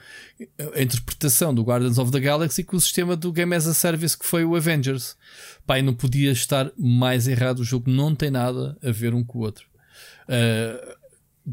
[0.76, 4.18] a interpretação do Guardians of the Galaxy com o sistema do Game as a Service
[4.18, 5.16] que foi o Avengers.
[5.68, 9.24] Pá, e não podia estar mais errado, o jogo não tem nada a ver um
[9.24, 9.66] com o outro.
[10.24, 10.98] Uh,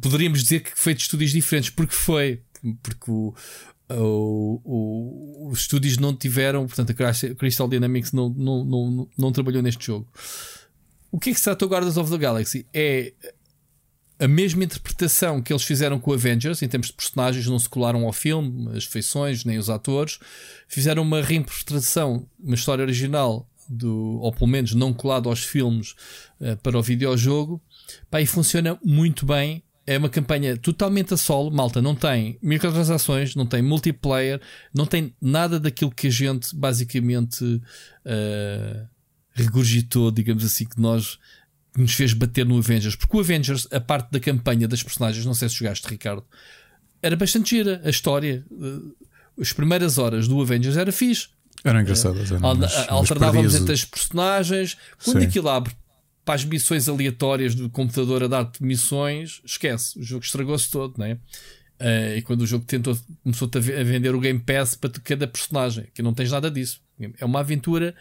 [0.01, 2.41] poderíamos dizer que foi de estúdios diferentes, porque foi,
[2.83, 3.35] porque o,
[3.91, 9.63] o, o, os estúdios não tiveram, portanto a Crystal Dynamics não, não, não, não trabalhou
[9.63, 10.09] neste jogo.
[11.11, 12.67] O que é que se trata o Guardians of the Galaxy?
[12.73, 13.13] É
[14.21, 17.69] a mesma interpretação que eles fizeram com o Avengers, em termos de personagens, não se
[17.69, 20.19] colaram ao filme, as feições, nem os atores,
[20.69, 25.95] fizeram uma reinterpretação, uma história original, do, ou pelo menos não colado aos filmes,
[26.39, 27.63] uh, para o videojogo,
[28.11, 29.63] pá, e funciona muito bem.
[29.87, 31.81] É uma campanha totalmente a solo, malta.
[31.81, 34.41] Não tem microtransações, não tem multiplayer,
[34.73, 38.89] não tem nada daquilo que a gente basicamente uh,
[39.43, 41.19] regurgitou, digamos assim, que nós
[41.73, 42.97] que nos fez bater no Avengers.
[42.97, 46.25] Porque o Avengers, a parte da campanha das personagens, não sei se jogaste, Ricardo,
[47.03, 47.81] era bastante gira.
[47.85, 48.95] A história, uh,
[49.41, 51.29] as primeiras horas do Avengers era fixe.
[51.65, 52.31] Eram engraçadas.
[52.31, 54.77] Eram, mas, alternávamos entre as personagens.
[55.05, 55.27] Quando Sim.
[55.27, 55.73] aquilo abre
[56.25, 59.99] para as missões aleatórias do computador a dar-te missões, esquece.
[59.99, 61.13] O jogo estragou-se todo, não é?
[61.13, 65.87] Uh, e quando o jogo tentou, começou a vender o Game Pass para cada personagem,
[65.95, 66.81] que não tens nada disso.
[67.19, 67.95] É uma aventura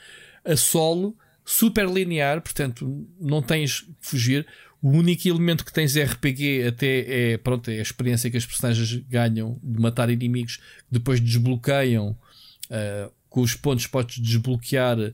[0.43, 1.15] a solo
[1.49, 4.45] super linear, portanto não tens que fugir.
[4.79, 8.45] O único elemento que tens é RPG até é, pronto, é a experiência que as
[8.45, 15.13] personagens ganham de matar inimigos, que depois desbloqueiam uh, com os pontos podes desbloquear uh,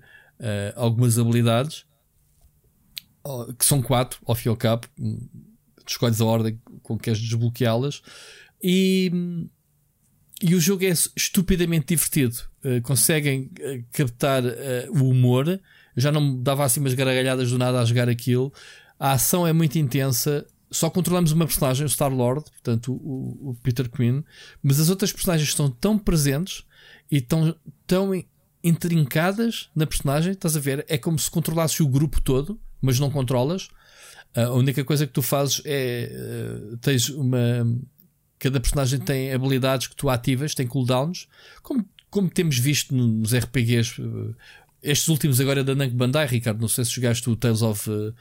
[0.75, 1.85] algumas habilidades.
[3.57, 4.87] Que são quatro ao fim e ao cabo
[5.87, 8.03] escolhes a ordem com que queres desbloqueá-las.
[8.61, 9.09] E,
[10.43, 12.35] e o jogo é estupidamente divertido.
[12.63, 13.49] Uh, conseguem
[13.93, 14.43] captar
[14.89, 15.59] o humor
[15.95, 18.51] eu já não dava assim umas gargalhadas do nada a jogar aquilo.
[18.99, 20.45] A ação é muito intensa.
[20.71, 24.23] Só controlamos uma personagem, o Star-Lord, portanto o, o, Peter Quinn,
[24.61, 26.65] mas as outras personagens estão tão presentes
[27.09, 27.55] e tão,
[27.87, 28.11] tão
[28.63, 30.83] intrincadas na personagem, estás a ver?
[30.89, 33.69] É como se controlasses o grupo todo, mas não controlas.
[34.35, 36.11] A única coisa que tu fazes é
[36.73, 37.39] uh, tens uma.
[38.37, 41.27] Cada personagem tem habilidades que tu ativas, tem cooldowns,
[41.63, 44.01] como, como temos visto nos RPGs.
[44.01, 44.35] Uh,
[44.85, 47.89] estes últimos agora da Namco Bandai, Ricardo, não sei se jogaste o Tales of.
[47.89, 48.13] Uh,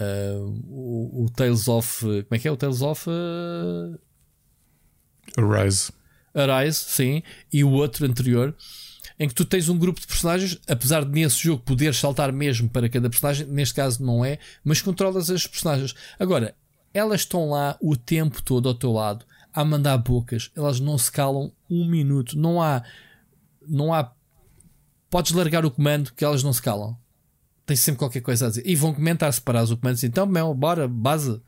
[0.00, 2.00] uh, o, o, Tales of.
[2.00, 2.50] como é que é?
[2.50, 3.08] O Tales of.
[3.08, 3.98] Uh...
[5.36, 5.92] Arise.
[6.34, 7.22] Arise, sim.
[7.52, 8.56] E o outro anterior,
[9.18, 12.68] em que tu tens um grupo de personagens, apesar de nesse jogo poder saltar mesmo
[12.68, 15.94] para cada personagem, neste caso não é, mas controlas as personagens.
[16.18, 16.54] Agora,
[16.94, 21.12] elas estão lá o tempo todo ao teu lado a mandar bocas, elas não se
[21.12, 22.82] calam um minuto, não há.
[23.68, 24.12] Não há
[25.16, 26.94] podes largar o comando que elas não se calam.
[27.64, 28.62] Tens sempre qualquer coisa a dizer.
[28.66, 31.40] E vão comentar se parares o comando então, meu, bora, base.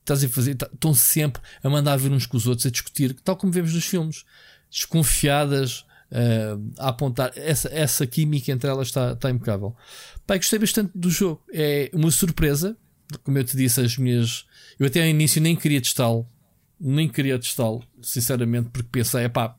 [0.00, 3.12] Estás a fazer, tá, estão sempre a mandar vir uns com os outros, a discutir,
[3.22, 4.24] tal como vemos nos filmes,
[4.70, 7.32] desconfiadas, uh, a apontar.
[7.36, 9.76] Essa, essa química entre elas está, está impecável.
[10.26, 11.42] Pai, gostei bastante do jogo.
[11.52, 12.74] É uma surpresa,
[13.22, 14.46] como eu te disse, as minhas.
[14.80, 16.26] Eu até ao início nem queria testá-lo,
[16.80, 19.54] nem queria testá-lo, sinceramente, porque pensei, é pá,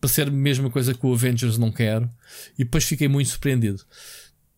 [0.00, 2.10] para ser a mesma coisa que o Avengers não quero.
[2.58, 3.84] E depois fiquei muito surpreendido.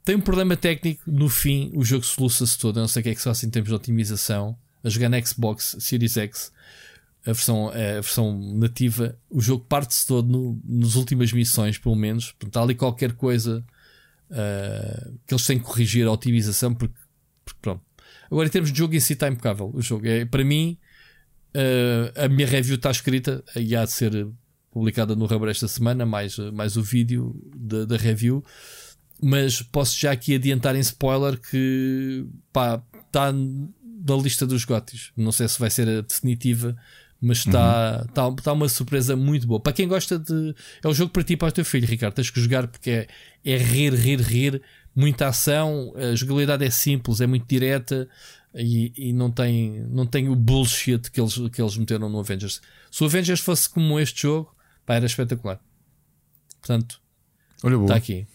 [0.04, 2.78] Tem um problema técnico, no fim o jogo soluça-se todo.
[2.78, 4.56] Eu não sei o que é que se faz em termos de otimização.
[4.82, 6.50] A jogar na Xbox Series X,
[7.26, 12.32] a versão, a versão nativa, o jogo parte-se todo no, nas últimas missões, pelo menos.
[12.32, 13.64] Portanto, há ali qualquer coisa
[14.30, 16.94] uh, que eles têm que corrigir a otimização, porque,
[17.44, 17.82] porque, pronto.
[18.30, 19.70] Agora, em termos de jogo em si, está impecável.
[19.74, 20.78] O jogo é, para mim,
[21.54, 24.28] uh, a minha review está escrita e há de ser
[24.70, 28.44] publicada no Rubber esta semana, mais, mais o vídeo da, da review.
[29.22, 35.12] Mas posso já aqui adiantar em spoiler que pá, está na lista dos gotis.
[35.16, 36.76] Não sei se vai ser a definitiva,
[37.20, 38.06] mas está, uhum.
[38.06, 39.60] está, está uma surpresa muito boa.
[39.60, 40.54] Para quem gosta de.
[40.82, 42.14] É um jogo para ti e para o teu filho, Ricardo.
[42.14, 43.08] Tens que jogar porque é,
[43.44, 44.62] é rir, rir, rir.
[44.96, 45.92] Muita ação.
[45.96, 48.08] A jogabilidade é simples, é muito direta
[48.54, 52.60] e, e, não, tem, não tem o bullshit que eles, que eles meteram no Avengers.
[52.90, 54.54] Se o Avengers fosse como este jogo,
[54.90, 55.60] Pá, era espetacular.
[56.58, 57.00] Portanto,
[57.82, 58.26] está aqui.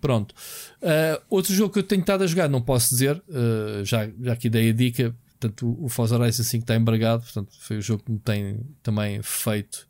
[0.00, 0.32] Pronto.
[0.80, 4.32] Uh, outro jogo que eu tenho estado a jogar, não posso dizer, uh, já, já
[4.32, 5.12] aqui dei a dica.
[5.40, 7.24] Portanto, o Forza Horizon 5 está embargado.
[7.24, 9.88] Portanto, foi o jogo que me tem também feito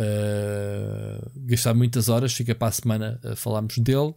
[0.00, 2.34] uh, gastar muitas horas.
[2.34, 4.14] Fica para a semana a falarmos dele.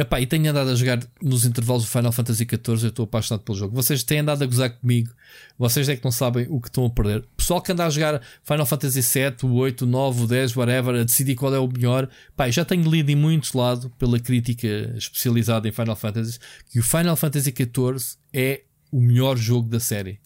[0.00, 2.84] Epá, e tenho andado a jogar nos intervalos do Final Fantasy XIV.
[2.84, 3.76] Eu estou apaixonado pelo jogo.
[3.76, 5.12] Vocês têm andado a gozar comigo.
[5.58, 7.22] Vocês é que não sabem o que estão a perder.
[7.36, 10.94] Pessoal que anda a jogar Final Fantasy VII, o 8, o 9, o 10, whatever,
[10.94, 12.08] a decidir qual é o melhor.
[12.34, 16.38] Pá, já tenho lido em muitos lados pela crítica especializada em Final Fantasy
[16.70, 20.18] que o Final Fantasy XIV é o melhor jogo da série.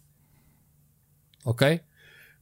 [1.45, 1.81] Ok?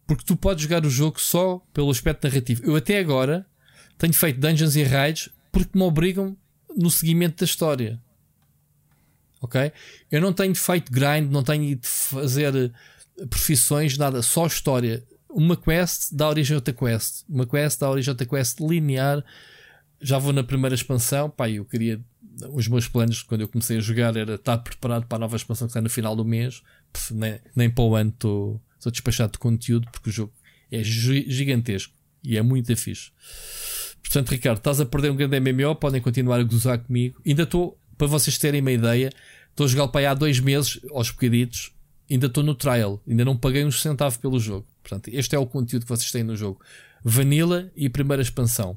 [0.07, 2.63] Porque tu podes jogar o jogo só pelo aspecto narrativo.
[2.63, 3.47] Eu até agora
[3.97, 6.37] tenho feito dungeons e raids porque me obrigam
[6.77, 8.01] no seguimento da história.
[9.41, 9.73] Ok?
[10.11, 15.05] Eu não tenho feito grind, não tenho de fazer eh, profissões, nada, só história.
[15.29, 17.25] Uma quest dá origem a outra quest.
[17.29, 19.25] Uma quest dá origem a outra quest linear.
[20.01, 21.29] já vou na primeira expansão.
[21.29, 22.01] Pá, eu queria.
[22.51, 25.67] Os meus planos quando eu comecei a jogar era estar preparado para a nova expansão
[25.67, 26.63] que sai no final do mês.
[26.93, 30.33] Pff, nem, nem para o ano estou despachado de conteúdo porque o jogo
[30.71, 31.93] é gigantesco
[32.23, 33.11] e é muito fixe.
[34.03, 35.75] Portanto, Ricardo, estás a perder um grande MMO.
[35.77, 37.21] Podem continuar a gozar comigo.
[37.25, 39.11] Ainda estou, para vocês terem uma ideia,
[39.51, 41.73] estou a jogar para aí há dois meses, aos bocaditos.
[42.11, 44.67] Ainda estou no trial, ainda não paguei um centavo pelo jogo.
[44.83, 46.61] Portanto, este é o conteúdo que vocês têm no jogo:
[47.03, 48.77] Vanilla e primeira expansão.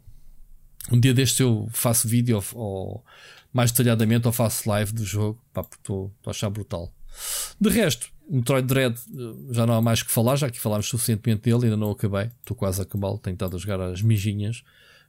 [0.92, 3.06] Um dia deste eu faço vídeo ou, ou
[3.52, 6.94] mais detalhadamente ou faço live do jogo, pá, estou a achar brutal.
[7.60, 11.44] De resto, Metroid Dread eh, já não há mais que falar, já que falámos suficientemente
[11.44, 12.30] dele, ainda não acabei.
[12.42, 14.64] Estou quase a acabá-lo, tenho estado a jogar as mijinhas,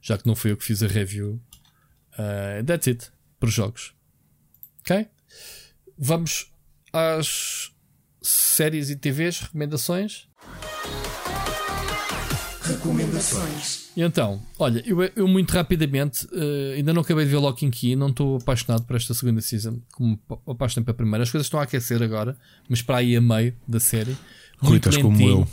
[0.07, 1.37] já que não fui eu que fiz a review.
[2.13, 3.93] Uh, that's it, para os jogos.
[4.79, 5.05] Ok?
[5.97, 6.49] Vamos
[6.93, 7.73] às
[8.21, 10.29] séries e TVs, recomendações.
[12.61, 13.89] Recomendações.
[13.97, 17.97] E então, olha, eu, eu muito rapidamente uh, ainda não acabei de ver Locking Key,
[17.97, 21.23] não estou apaixonado por esta segunda season, como apaixonei para a primeira.
[21.23, 22.37] As coisas estão a aquecer agora,
[22.69, 24.15] mas para aí a meio da série.
[24.59, 25.47] Rui, estás como eu.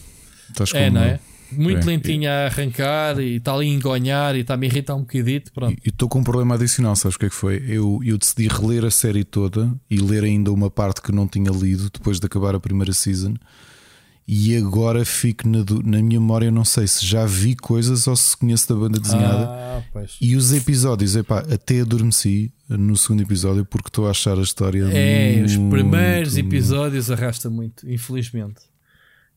[0.48, 1.20] Estás é, como não é?
[1.56, 4.94] Muito é, lentinho a arrancar e está ali a engonhar e está a me irritar
[4.94, 5.52] um bocadito.
[5.52, 5.76] Pronto.
[5.84, 7.64] E estou com um problema adicional, sabes o que é que foi?
[7.66, 11.50] Eu, eu decidi reler a série toda e ler ainda uma parte que não tinha
[11.50, 13.34] lido depois de acabar a primeira season.
[14.26, 18.34] E agora fico na, na minha memória, não sei se já vi coisas ou se
[18.34, 19.48] conheço da banda desenhada.
[19.50, 19.82] Ah,
[20.18, 24.84] e os episódios, epá, até adormeci no segundo episódio porque estou a achar a história.
[24.84, 28.62] É, muito, os primeiros episódios arrasta muito, infelizmente.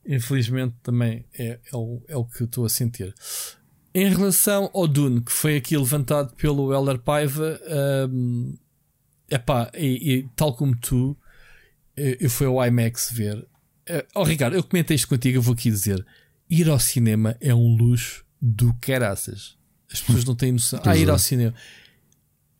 [0.08, 3.14] Infelizmente também é, é, o, é o que estou a sentir.
[3.94, 7.60] Em relação ao Dune, que foi aqui levantado pelo Elder Paiva,
[8.10, 8.56] um,
[9.30, 11.18] epá, e, e tal como tu,
[11.95, 13.38] eu fui ao IMAX ver.
[13.90, 16.06] Uh, oh, Ricardo, eu comentei isto contigo, eu vou aqui dizer:
[16.50, 19.58] ir ao cinema é um luxo do caraças.
[19.92, 20.80] As pessoas não têm noção.
[20.86, 21.53] Ah, ir ao cinema.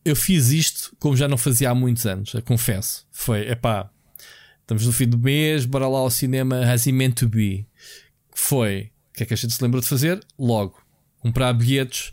[0.04, 3.06] Eu fiz isto como já não fazia há muitos anos, confesso.
[3.12, 3.90] Foi, epá,
[4.68, 7.66] Estamos no fim do mês, bora lá ao cinema Has He Meant to Be.
[8.34, 8.92] Foi.
[9.08, 10.22] O que é que a gente se lembrou de fazer?
[10.38, 10.82] Logo.
[11.20, 12.12] Comprar bilhetes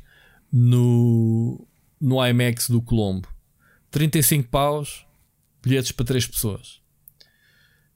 [0.50, 1.67] no,
[2.00, 3.27] no IMAX do Colombo.
[3.92, 5.06] 35 paus,
[5.61, 6.80] bilhetes para 3 pessoas.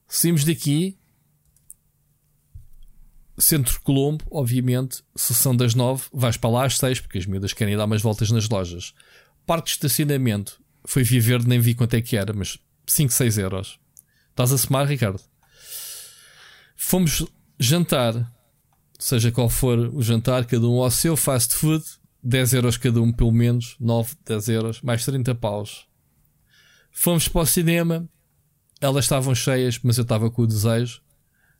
[0.06, 0.98] Saímos daqui.
[3.38, 7.78] Centro Colombo, obviamente, sessão das 9, vais para lá às 6, porque as miúdas querem
[7.78, 8.92] dar umas voltas nas lojas.
[9.46, 13.38] Parque de estacionamento, foi via verde, nem vi quanto é que era, mas 5, 6
[13.38, 13.79] euros.
[14.40, 15.20] Estás a somar, Ricardo?
[16.74, 17.26] Fomos
[17.58, 18.32] jantar,
[18.98, 21.84] seja qual for o jantar, cada um ao seu fast food,
[22.22, 25.86] 10 euros cada um, pelo menos, 9, 10 euros, mais 30 paus.
[26.90, 28.08] Fomos para o cinema,
[28.80, 31.02] elas estavam cheias, mas eu estava com o desejo.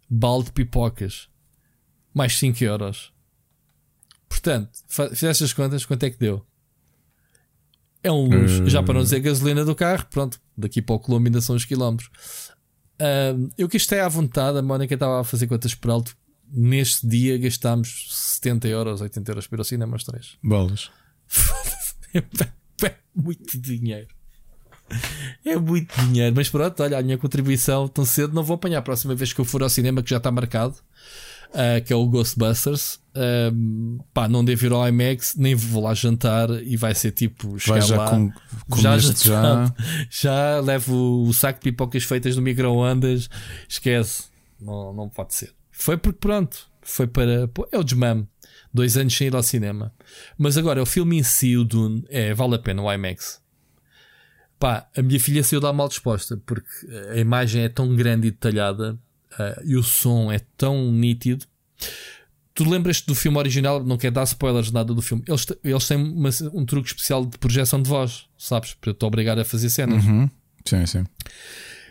[0.09, 1.29] Balde de pipocas,
[2.15, 3.13] mais 5 euros.
[4.27, 4.71] Portanto,
[5.15, 6.47] fizeste as contas, quanto é que deu?
[8.03, 8.63] É um luxo.
[8.63, 8.71] Uh...
[8.71, 11.67] Já para não dizer gasolina do carro, pronto, daqui para o Colombo ainda são os
[11.67, 12.11] quilómetros.
[13.01, 16.15] Uh, eu que estou à vontade, a Mónica estava a fazer contas por alto.
[16.53, 20.37] Neste dia gastámos 70 euros, 80 euros para ir ao cinema os três.
[20.43, 20.91] Bolas.
[22.15, 24.09] é muito dinheiro.
[25.45, 26.35] É muito dinheiro.
[26.35, 28.79] Mas pronto, olha, a minha contribuição tão cedo não vou apanhar.
[28.79, 30.75] A próxima vez que eu for ao cinema, que já está marcado,
[31.51, 33.01] uh, que é o Ghostbusters.
[33.11, 37.59] Uh, pá, não devo ir ao IMAX, nem vou lá jantar e vai ser tipo
[37.59, 38.11] chegar já lá.
[38.11, 38.33] Com,
[38.69, 39.75] com já, já, já,
[40.11, 43.29] já levo o saco de pipocas feitas no micro-ondas.
[43.69, 44.25] Esquece,
[44.61, 45.53] não, não pode ser.
[45.71, 47.49] Foi porque pronto, foi para.
[47.49, 48.27] Pô, é o desmame.
[48.73, 49.93] Dois anos sem ir ao cinema.
[50.39, 53.41] Mas agora, o filme em si, o Dune, é, vale a pena o IMAX.
[54.61, 56.69] Pá, a minha filha saiu da mal disposta porque
[57.13, 58.97] a imagem é tão grande e detalhada
[59.33, 61.47] uh, e o som é tão nítido.
[62.55, 63.83] Tu lembras-te do filme original?
[63.83, 65.23] Não quer dar spoilers nada do filme.
[65.27, 68.75] Eles, eles têm uma, um truque especial de projeção de voz, sabes?
[68.75, 70.05] Para te obrigar a fazer cenas.
[70.05, 70.29] Uhum.
[70.65, 71.05] Sim, sim.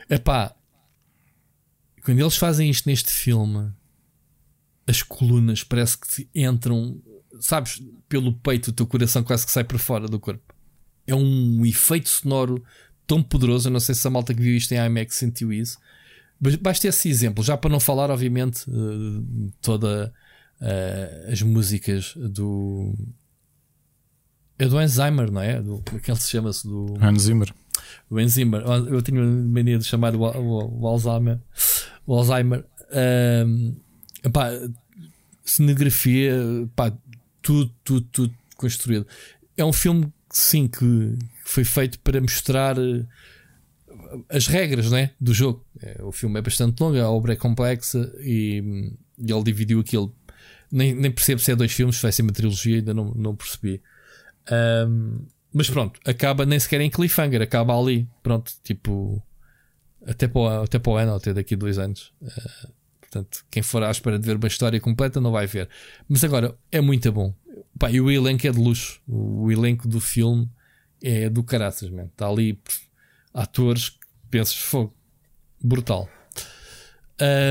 [0.09, 0.53] Epá,
[2.03, 3.71] quando eles fazem isto neste filme,
[4.87, 7.01] as colunas parece que entram,
[7.39, 10.53] sabes, pelo peito, o teu coração quase que sai para fora do corpo.
[11.05, 12.63] É um efeito sonoro
[13.05, 13.67] tão poderoso.
[13.67, 15.77] Eu não sei se a malta que viu isto em IMAX sentiu isso.
[16.39, 20.13] Basta esse exemplo, já para não falar, obviamente, uh, toda
[20.61, 22.93] uh, as músicas do.
[24.57, 25.61] É do Alzheimer, não é?
[25.61, 26.67] Do, como é que ele se chama-se?
[26.67, 27.53] Do Zimmer.
[28.09, 28.61] O Alzheimer.
[28.61, 31.39] Eu tinha mania de chamar o, o, o Alzheimer.
[32.05, 32.65] O Alzheimer.
[33.45, 33.75] Um,
[34.23, 34.49] epá,
[35.43, 36.33] cenografia,
[36.75, 36.91] pá,
[37.41, 39.05] tudo, tudo, tudo construído.
[39.57, 42.75] É um filme, sim, que foi feito para mostrar
[44.29, 45.65] as regras né, do jogo.
[45.81, 50.15] É, o filme é bastante longo, a obra é complexa e, e ele dividiu aquilo.
[50.71, 53.35] Nem, nem percebo se é dois filmes, se vai ser uma trilogia, ainda não, não
[53.35, 53.81] percebi.
[54.87, 58.07] Um, mas pronto, acaba nem sequer em cliffhanger, acaba ali.
[58.21, 59.21] Pronto, tipo.
[60.05, 62.13] Até para até para o ano, até daqui a dois anos.
[62.21, 62.71] Uh,
[63.01, 65.67] portanto, quem for à espera de ver uma história completa não vai ver.
[66.07, 67.33] Mas agora, é muito bom.
[67.77, 69.01] Pá, e o elenco é de luxo.
[69.07, 70.49] O elenco do filme
[71.01, 72.05] é do caraças, man.
[72.05, 72.59] Está ali
[73.33, 73.98] atores
[74.29, 74.93] pensas, fogo,
[75.61, 76.09] brutal.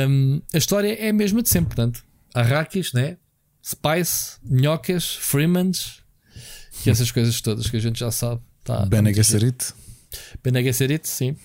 [0.09, 2.05] Um, a história é a mesma de sempre, portanto.
[2.35, 3.17] Arrakis, né?
[3.65, 6.03] Spice, Nhocas, Freemans
[6.87, 8.41] e essas coisas todas que a gente já sabe.
[8.65, 9.75] Tá, Bene Gesserit.
[10.43, 11.37] Bene Gesserit, sim.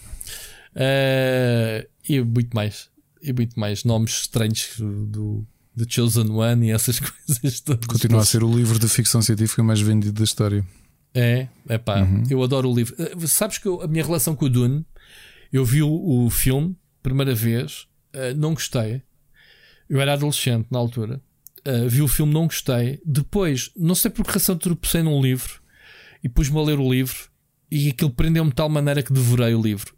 [0.76, 2.90] Uh, e muito mais.
[3.22, 5.45] E muito mais nomes estranhos do,
[5.76, 7.86] do Chosen One e essas coisas todas.
[7.88, 10.66] Continua a ser o livro de ficção científica mais vendido da história.
[11.14, 12.24] É, é pá, uhum.
[12.30, 12.95] eu adoro o livro.
[13.00, 14.86] Uh, sabes que eu, a minha relação com o Dune,
[15.54, 19.04] eu vi o, o filme, primeira vez, uh, não gostei.
[19.88, 21.22] Eu era adolescente na altura.
[21.66, 23.00] Uh, vi o filme, não gostei.
[23.06, 25.62] Depois, não sei por que razão tropecei num livro
[26.24, 27.30] e pus-me a ler o livro
[27.70, 29.96] e aquilo prendeu-me de tal maneira que devorei o livro.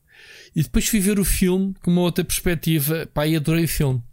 [0.54, 4.04] E depois fui ver o filme com uma outra perspectiva, pá, e adorei o filme.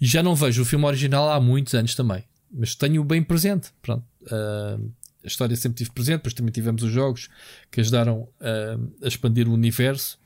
[0.00, 3.70] E já não vejo o filme original há muitos anos também, mas tenho-o bem presente.
[3.80, 4.04] Pronto.
[4.22, 4.92] Uh,
[5.24, 7.28] a história sempre tive presente, depois também tivemos os jogos
[7.70, 10.18] que ajudaram uh, a expandir o universo.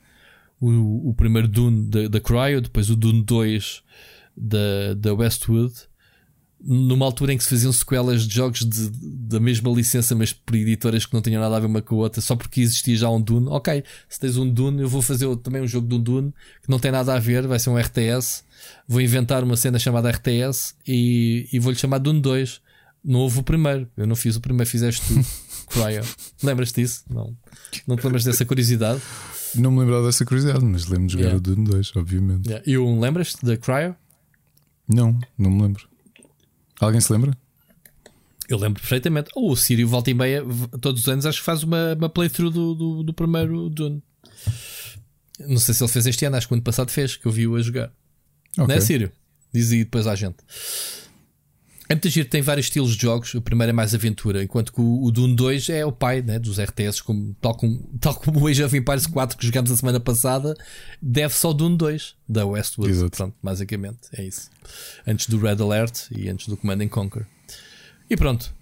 [0.61, 3.83] O, o primeiro Dune da, da Cryo, depois o Dune 2
[4.37, 5.75] da, da Westwood
[6.65, 10.55] numa altura em que se faziam sequelas de jogos de, da mesma licença, mas por
[10.55, 13.11] editoras que não tinham nada a ver uma com a outra, só porque existia já
[13.11, 13.49] um Dune.
[13.49, 16.71] Ok, se tens um Dune, eu vou fazer também um jogo de um Dune que
[16.71, 18.45] não tem nada a ver, vai ser um RTS.
[18.87, 22.61] Vou inventar uma cena chamada RTS e, e vou-lhe chamar Dune 2.
[23.05, 25.15] Não houve o primeiro, eu não fiz o primeiro, fizeste tu,
[25.71, 26.05] Cryo.
[26.43, 27.05] Lembras-te disso?
[27.11, 27.37] Não,
[27.87, 29.01] não te lembras dessa curiosidade?
[29.55, 31.39] Não me lembrava dessa curiosidade, mas lembro de jogar yeah.
[31.39, 32.47] o Dune 2, obviamente.
[32.47, 32.71] Yeah.
[32.71, 33.97] E o lembras-te da Cryo?
[34.89, 35.89] Não, não me lembro.
[36.81, 37.37] Alguém se lembra?
[38.49, 39.31] Eu lembro perfeitamente.
[39.35, 40.45] Ou oh, o Sírio volta e meia,
[40.81, 44.03] todos os anos, acho que faz uma, uma playthrough do, do, do, primeiro Dune.
[45.41, 47.33] Não sei se ele fez este ano, acho que o ano passado fez, que eu
[47.33, 47.93] vi-o a jogar.
[48.53, 48.67] Okay.
[48.67, 49.13] Não é Sírio?
[49.53, 50.37] Diz aí depois à gente.
[51.89, 53.35] É muito giro, tem vários estilos de jogos.
[53.35, 56.39] O primeiro é mais aventura, enquanto que o, o Dune 2 é o pai né,
[56.39, 59.77] dos RTS, como, tal, como, tal como o Age of Empires 4 que jogamos a
[59.77, 60.57] semana passada,
[61.01, 62.91] deve-se ao Dune 2 da Westwood.
[62.91, 63.17] Exato.
[63.17, 64.51] Pronto, basicamente é isso.
[65.07, 67.27] Antes do Red Alert e antes do Command Conquer.
[68.09, 68.55] E pronto.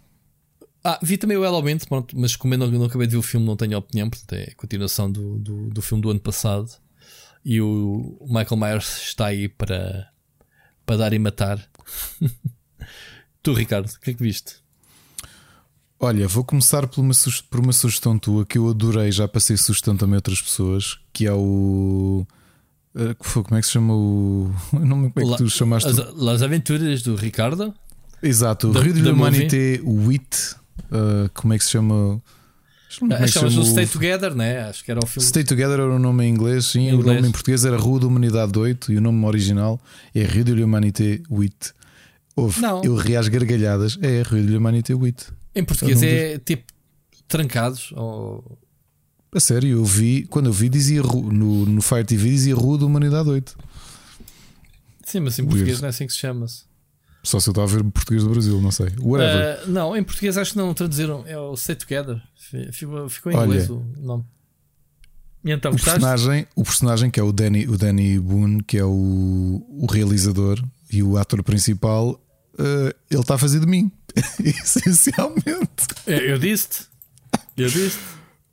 [0.82, 3.22] Ah, vi também o Element, pronto, mas como eu não, não, acabei de ver o
[3.22, 6.70] filme, não tenho opinião, portanto é a continuação do, do, do filme do ano passado.
[7.44, 10.10] E o Michael Myers está aí para,
[10.86, 11.62] para dar e matar.
[13.42, 14.56] Tu, Ricardo, o que é que viste?
[15.98, 17.12] Olha, vou começar por uma,
[17.50, 21.26] por uma sugestão tua que eu adorei, já passei sugestão também a outras pessoas, que
[21.26, 22.26] é o.
[23.18, 24.50] Como é que se chama o.
[24.72, 25.90] Não como é que tu chamaste?
[25.90, 27.74] As, Las Aventuras do Ricardo?
[28.22, 30.56] Exato, o Rio de Humanité WIT.
[30.90, 32.20] Uh, como é que se chama?
[33.10, 34.62] É Acho que o Stay Together, né?
[34.68, 35.28] Acho que era o filme.
[35.28, 36.88] Stay Together era o nome em inglês, sim.
[36.88, 37.04] Em inglês.
[37.04, 39.80] O nome em português era Rua da Humanidade 8 e o nome original
[40.14, 41.74] é Rio de Humanité 8.
[42.36, 42.82] Houve, não.
[42.84, 43.98] eu ri às gargalhadas.
[44.00, 45.34] É de Humanity 8.
[45.54, 46.64] Em português é tipo
[47.28, 48.58] trancados ou.
[49.32, 52.84] A sério, eu vi, quando eu vi, dizia no, no Fire TV dizia Rua da
[52.84, 53.56] Humanidade 8.
[55.04, 56.64] Sim, mas em português não é assim que se chama-se.
[57.22, 58.88] Só se eu estava a ver português do Brasil, não sei.
[58.98, 59.62] Whatever.
[59.62, 61.22] Uh, não, em português acho que não traduziram.
[61.26, 62.20] É o Stay Together.
[62.72, 64.24] Ficou, ficou em Olha, inglês o nome.
[65.44, 68.84] E então, o, personagem, o personagem que é o Danny, o Danny Boone, que é
[68.84, 72.20] o, o realizador e o ator principal,
[72.58, 73.90] uh, ele está a fazer de mim.
[74.42, 75.86] Essencialmente.
[76.06, 76.86] Eu disse-te.
[77.56, 78.02] Eu disse-te.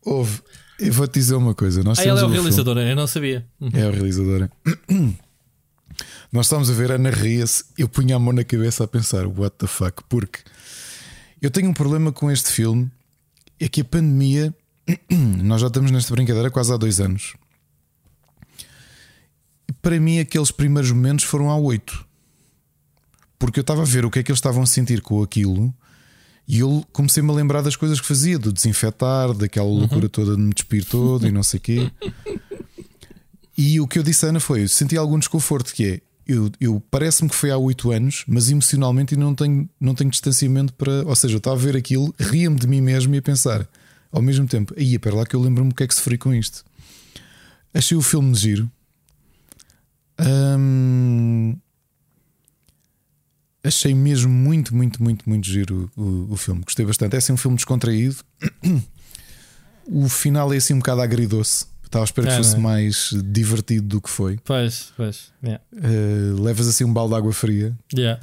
[0.04, 0.42] Houve.
[0.80, 1.84] Eu vou-te dizer uma coisa.
[1.84, 2.92] Nós ah, ele é o realizador, filme.
[2.92, 3.46] eu não sabia.
[3.60, 3.72] Uhum.
[3.74, 4.50] É o realizador.
[6.32, 7.64] Nós estamos a ver a Ana ria-se.
[7.78, 10.04] Eu punha a mão na cabeça a pensar: what the fuck?
[10.08, 10.40] Porque
[11.42, 12.92] eu tenho um problema com este filme.
[13.60, 14.54] É que a pandemia.
[15.44, 17.34] Nós já estamos nesta brincadeira quase há dois anos.
[19.82, 22.07] Para mim, aqueles primeiros momentos foram há oito
[23.40, 25.74] porque eu estava a ver o que é que eles estavam a sentir com aquilo
[26.48, 29.80] e eu comecei-me a lembrar das coisas que fazia, do desinfetar, daquela uhum.
[29.80, 31.92] loucura toda de me despir todo e não sei o quê.
[33.60, 36.02] E o que eu disse a Ana foi: eu senti algum desconforto, que é.
[36.28, 40.74] Eu, eu parece-me que foi há oito anos, mas emocionalmente não tenho, não tenho distanciamento
[40.74, 41.04] para.
[41.08, 43.68] Ou seja, eu estava a ver aquilo, ria-me de mim mesmo e a pensar
[44.12, 46.18] ao mesmo tempo, aí é para lá que eu lembro-me o que é que sofri
[46.18, 46.64] com isto.
[47.74, 48.72] Achei o filme de giro.
[50.20, 51.56] Hum,
[53.64, 56.62] Achei mesmo muito, muito, muito, muito giro o, o, o filme.
[56.64, 57.16] Gostei bastante.
[57.16, 58.18] É assim um filme descontraído.
[59.90, 61.66] O final é assim um bocado agridoce.
[61.84, 62.60] Estava a esperar que é, fosse é?
[62.60, 64.38] mais divertido do que foi.
[64.44, 65.32] Pois, pois.
[65.42, 65.64] Yeah.
[65.74, 67.78] Uh, levas assim um balde de água fria.
[67.96, 68.22] Yeah.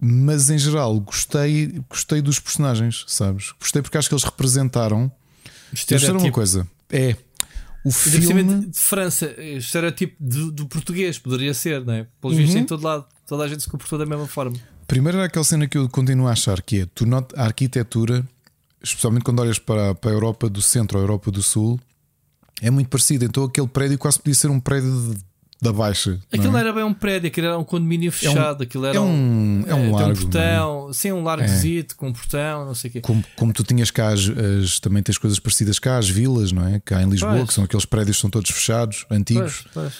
[0.00, 3.52] mas em geral gostei, gostei dos personagens, sabes?
[3.58, 5.10] Gostei porque acho que eles representaram.
[5.88, 7.16] Deixa eu uma coisa: é
[7.84, 12.06] o filme de França, estereotipo do, do português, poderia ser, não é?
[12.20, 12.42] Pelos uhum.
[12.42, 14.56] vistos, em todo lado, toda a gente se comportou da mesma forma.
[14.86, 18.26] Primeiro era aquela cena que eu continuo a achar que é tu not a arquitetura,
[18.82, 21.78] especialmente quando olhas para, para a Europa do Centro ou a Europa do Sul,
[22.60, 23.24] é muito parecida.
[23.24, 25.27] Então aquele prédio quase podia ser um prédio de
[25.60, 26.20] da Baixa.
[26.32, 26.60] Aquilo é?
[26.60, 29.64] era bem um prédio, aquilo era um condomínio fechado, é um, aquilo era é um,
[29.66, 30.10] é um, largo.
[30.10, 30.92] Um portão, é?
[30.92, 31.98] sim, um largozito é.
[31.98, 33.00] com um portão, não sei o quê.
[33.00, 36.66] Como, como tu tinhas cá, as, as, também tens coisas parecidas cá, as vilas, não
[36.66, 36.80] é?
[36.80, 37.48] Cá em Lisboa, pois.
[37.48, 39.94] que são aqueles prédios que são todos fechados, antigos, pois, pois,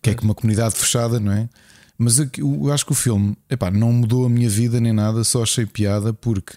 [0.00, 1.48] que é como uma comunidade fechada, não é?
[1.98, 5.24] Mas eu, eu acho que o filme epá, não mudou a minha vida nem nada,
[5.24, 6.54] só achei piada porque.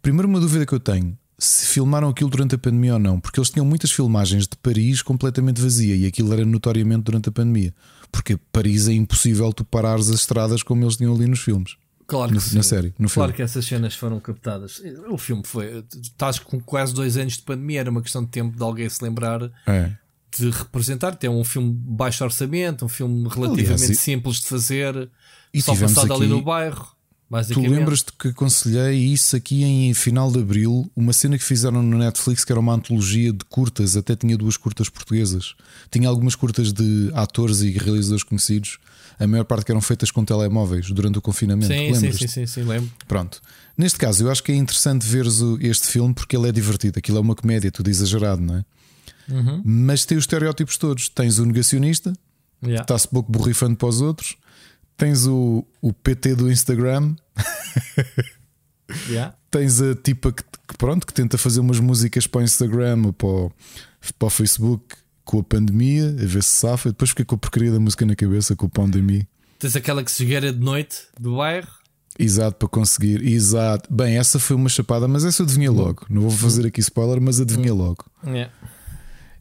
[0.00, 3.38] Primeiro, uma dúvida que eu tenho: se filmaram aquilo durante a pandemia ou não, porque
[3.38, 7.74] eles tinham muitas filmagens de Paris completamente vazia e aquilo era notoriamente durante a pandemia.
[8.10, 11.76] Porque Paris é impossível tu parares as estradas como eles tinham ali nos filmes.
[12.06, 12.56] Claro que no, sim.
[12.56, 13.32] Na série, no claro filme.
[13.32, 14.80] que essas cenas foram captadas.
[15.08, 15.84] O filme foi.
[16.00, 19.02] Estás com quase dois anos de pandemia, era uma questão de tempo de alguém se
[19.02, 19.90] lembrar é.
[20.36, 21.16] de representar.
[21.16, 25.10] Tem um filme baixo orçamento, um filme relativamente Aliás, simples de fazer,
[25.52, 26.22] e só passado aqui...
[26.22, 26.93] ali no bairro.
[27.52, 31.98] Tu lembras-te que aconselhei isso aqui em final de abril, uma cena que fizeram no
[31.98, 35.54] Netflix que era uma antologia de curtas, até tinha duas curtas portuguesas.
[35.90, 38.78] Tinha algumas curtas de atores e realizadores conhecidos,
[39.18, 41.72] a maior parte que eram feitas com telemóveis durante o confinamento.
[41.72, 42.90] Sim, sim, sim, sim, sim, lembro.
[43.06, 43.40] Pronto.
[43.76, 46.98] Neste caso, eu acho que é interessante veres este filme porque ele é divertido.
[46.98, 48.64] Aquilo é uma comédia, tudo exagerado, não é?
[49.28, 49.62] Uhum.
[49.64, 51.08] Mas tem os estereótipos todos.
[51.08, 52.12] Tens o negacionista,
[52.62, 52.78] yeah.
[52.78, 54.36] que está-se pouco borrifando para os outros.
[54.96, 57.14] Tens o, o PT do Instagram.
[59.08, 59.34] yeah.
[59.50, 63.12] Tens a tipa que, que, pronto, que tenta fazer umas músicas para o Instagram ou
[63.12, 63.52] para o,
[64.18, 66.90] para o Facebook com a pandemia, a ver se safa.
[66.90, 69.26] Depois fica com a porcaria da música na cabeça com a pandemia.
[69.58, 71.68] Tens aquela que se de noite do bairro.
[72.18, 73.26] Exato, para conseguir.
[73.26, 73.92] Exato.
[73.92, 76.06] Bem, essa foi uma chapada, mas essa eu adivinha logo.
[76.08, 78.04] Não vou fazer aqui spoiler, mas adivinha logo.
[78.24, 78.52] Yeah.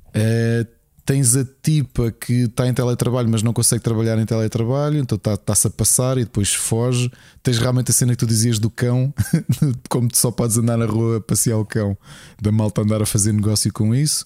[0.10, 0.68] Uh,
[1.06, 5.68] tens a tipa que está em teletrabalho, mas não consegue trabalhar em teletrabalho, então está-se
[5.68, 7.12] a passar e depois foge.
[7.42, 9.14] Tens realmente a cena que tu dizias do cão,
[9.90, 11.98] como tu só podes andar na rua a passear o cão,
[12.42, 14.26] da malta andar a fazer negócio com isso.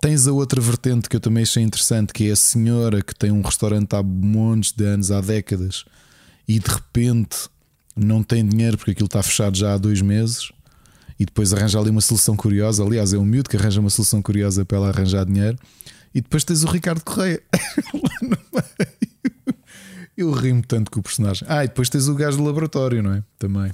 [0.00, 3.30] Tens a outra vertente que eu também achei interessante, que é a senhora que tem
[3.30, 5.84] um restaurante há montes de anos, há décadas,
[6.46, 7.48] e de repente
[7.96, 10.50] não tem dinheiro porque aquilo está fechado já há dois meses.
[11.18, 12.82] E depois arranja ali uma solução curiosa.
[12.82, 15.56] Aliás, é um miúdo que arranja uma solução curiosa para ela arranjar dinheiro.
[16.14, 17.42] E depois tens o Ricardo Correia
[17.94, 18.92] lá no meio.
[20.16, 21.46] Eu rimo tanto com o personagem.
[21.48, 23.24] Ah, e depois tens o gajo do laboratório, não é?
[23.38, 23.72] Também.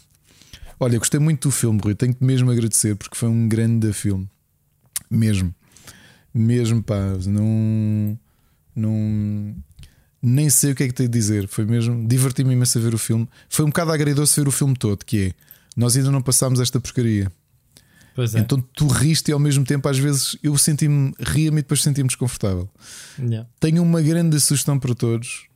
[0.78, 1.94] Olha, gostei muito do filme, Rui.
[1.94, 4.28] Tenho-te mesmo agradecer porque foi um grande filme.
[5.10, 5.52] Mesmo.
[6.32, 6.96] Mesmo, pá.
[7.26, 8.18] Não.
[8.74, 9.56] Não.
[10.22, 11.48] Nem sei o que é que tenho de dizer.
[11.48, 12.06] Foi mesmo.
[12.06, 13.28] Diverti-me imenso a ver o filme.
[13.48, 15.32] Foi um bocado agridoce ver o filme todo, que é.
[15.76, 17.30] Nós ainda não passámos esta porcaria.
[18.34, 18.38] É.
[18.40, 22.08] Então tu riste e ao mesmo tempo, às vezes, eu senti-me, ria-me e depois senti-me
[22.08, 22.68] desconfortável.
[23.18, 23.48] Yeah.
[23.60, 25.46] Tenho uma grande sugestão para todos,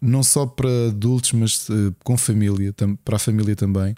[0.00, 2.74] não só para adultos, mas uh, com família,
[3.04, 3.94] para a família também.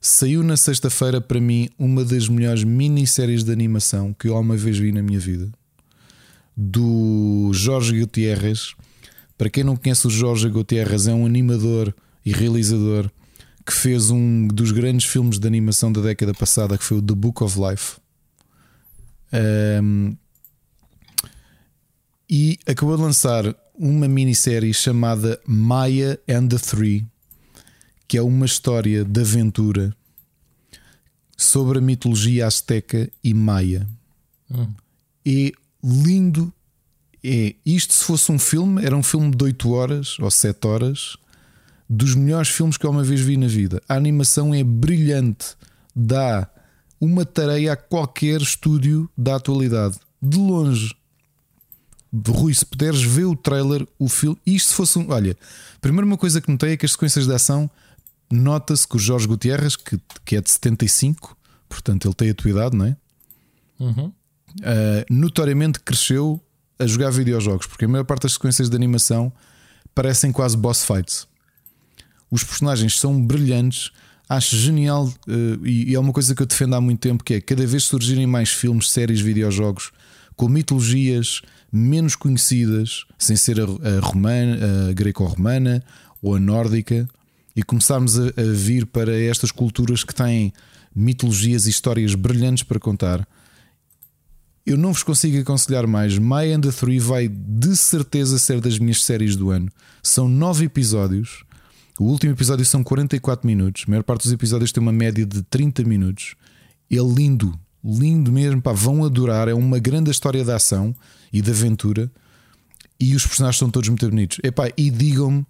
[0.00, 4.78] Saiu na sexta-feira para mim uma das melhores minisséries de animação que eu alguma vez
[4.78, 5.50] vi na minha vida,
[6.56, 8.74] do Jorge Gutierrez.
[9.36, 13.10] Para quem não conhece o Jorge Gutierrez, é um animador e realizador
[13.68, 17.14] que fez um dos grandes filmes de animação da década passada, que foi o The
[17.14, 17.98] Book of Life.
[19.82, 20.16] Um,
[22.30, 27.06] e acabou de lançar uma minissérie chamada Maya and the Three,
[28.08, 29.94] que é uma história de aventura
[31.36, 33.86] sobre a mitologia azteca e maia.
[34.50, 34.72] Hum.
[35.26, 35.52] É
[35.84, 36.50] lindo.
[37.22, 41.18] É isto se fosse um filme, era um filme de 8 horas ou 7 horas
[41.88, 43.82] dos melhores filmes que eu uma vez vi na vida.
[43.88, 45.56] A animação é brilhante,
[45.94, 46.48] dá
[47.00, 49.98] uma tarefa a qualquer estúdio da atualidade.
[50.20, 50.94] De longe.
[52.26, 54.38] Rui, se puderes ver o trailer, o filme.
[54.44, 55.10] Isto se fosse um.
[55.10, 55.36] Olha,
[55.80, 57.70] primeiro uma coisa que notei é que as sequências de ação
[58.30, 61.36] nota-se que o Jorge Gutierrez, que, que é de 75,
[61.68, 62.96] portanto ele tem a tua idade, não é?
[63.78, 64.06] Uhum.
[64.06, 66.40] Uh, notoriamente cresceu
[66.78, 69.32] a jogar videojogos, porque a maior parte das sequências de animação
[69.94, 71.26] parecem quase boss fights.
[72.30, 73.90] Os personagens são brilhantes.
[74.28, 77.40] Acho genial uh, e, é uma coisa que eu defendo há muito tempo que é
[77.40, 79.90] cada vez surgirem mais filmes, séries, videojogos
[80.38, 83.64] com mitologias menos conhecidas, sem ser a,
[84.00, 85.82] romana, a greco-romana
[86.22, 87.08] ou a nórdica,
[87.56, 90.52] e começarmos a, a, vir para estas culturas que têm
[90.94, 93.26] mitologias e histórias brilhantes para contar.
[94.64, 96.18] Eu não vos consigo aconselhar mais.
[96.18, 99.68] My and the Three vai de certeza ser das minhas séries do ano.
[100.02, 101.42] São nove episódios
[101.98, 103.84] O último episódio são 44 minutos.
[103.86, 106.34] A maior parte dos episódios tem uma média de 30 minutos.
[106.90, 108.62] É lindo, lindo mesmo.
[108.62, 109.48] Pá, vão adorar.
[109.48, 110.94] É uma grande história de ação
[111.32, 112.10] e de aventura.
[113.00, 114.38] E os personagens são todos muito bonitos.
[114.44, 115.44] Epá, e digam-me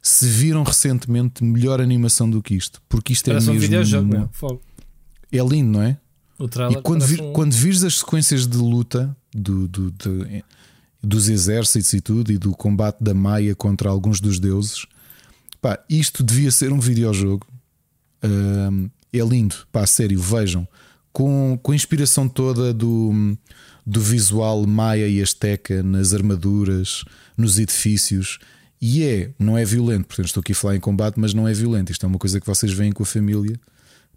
[0.00, 2.80] se viram recentemente melhor animação do que isto.
[2.88, 3.62] Porque isto é Parece um mesmo.
[3.68, 4.28] videojogo, né?
[4.32, 4.60] Fogo.
[5.32, 5.98] é lindo, não é?
[6.70, 10.44] E quando, vir, um- quando vires as sequências de luta do, do- de-
[11.02, 14.86] dos exércitos e tudo, e do combate da Maia contra alguns dos deuses,
[15.60, 17.46] pá, isto devia ser um videojogo.
[18.22, 20.66] Ahm, é lindo, pá, sério, vejam.
[21.12, 23.36] Com, com a inspiração toda do,
[23.84, 27.04] do visual maia e asteca nas armaduras,
[27.36, 28.38] nos edifícios.
[28.80, 31.52] E é, não é violento, portanto estou aqui a falar em combate, mas não é
[31.52, 31.90] violento.
[31.90, 33.58] Isto é uma coisa que vocês veem com a família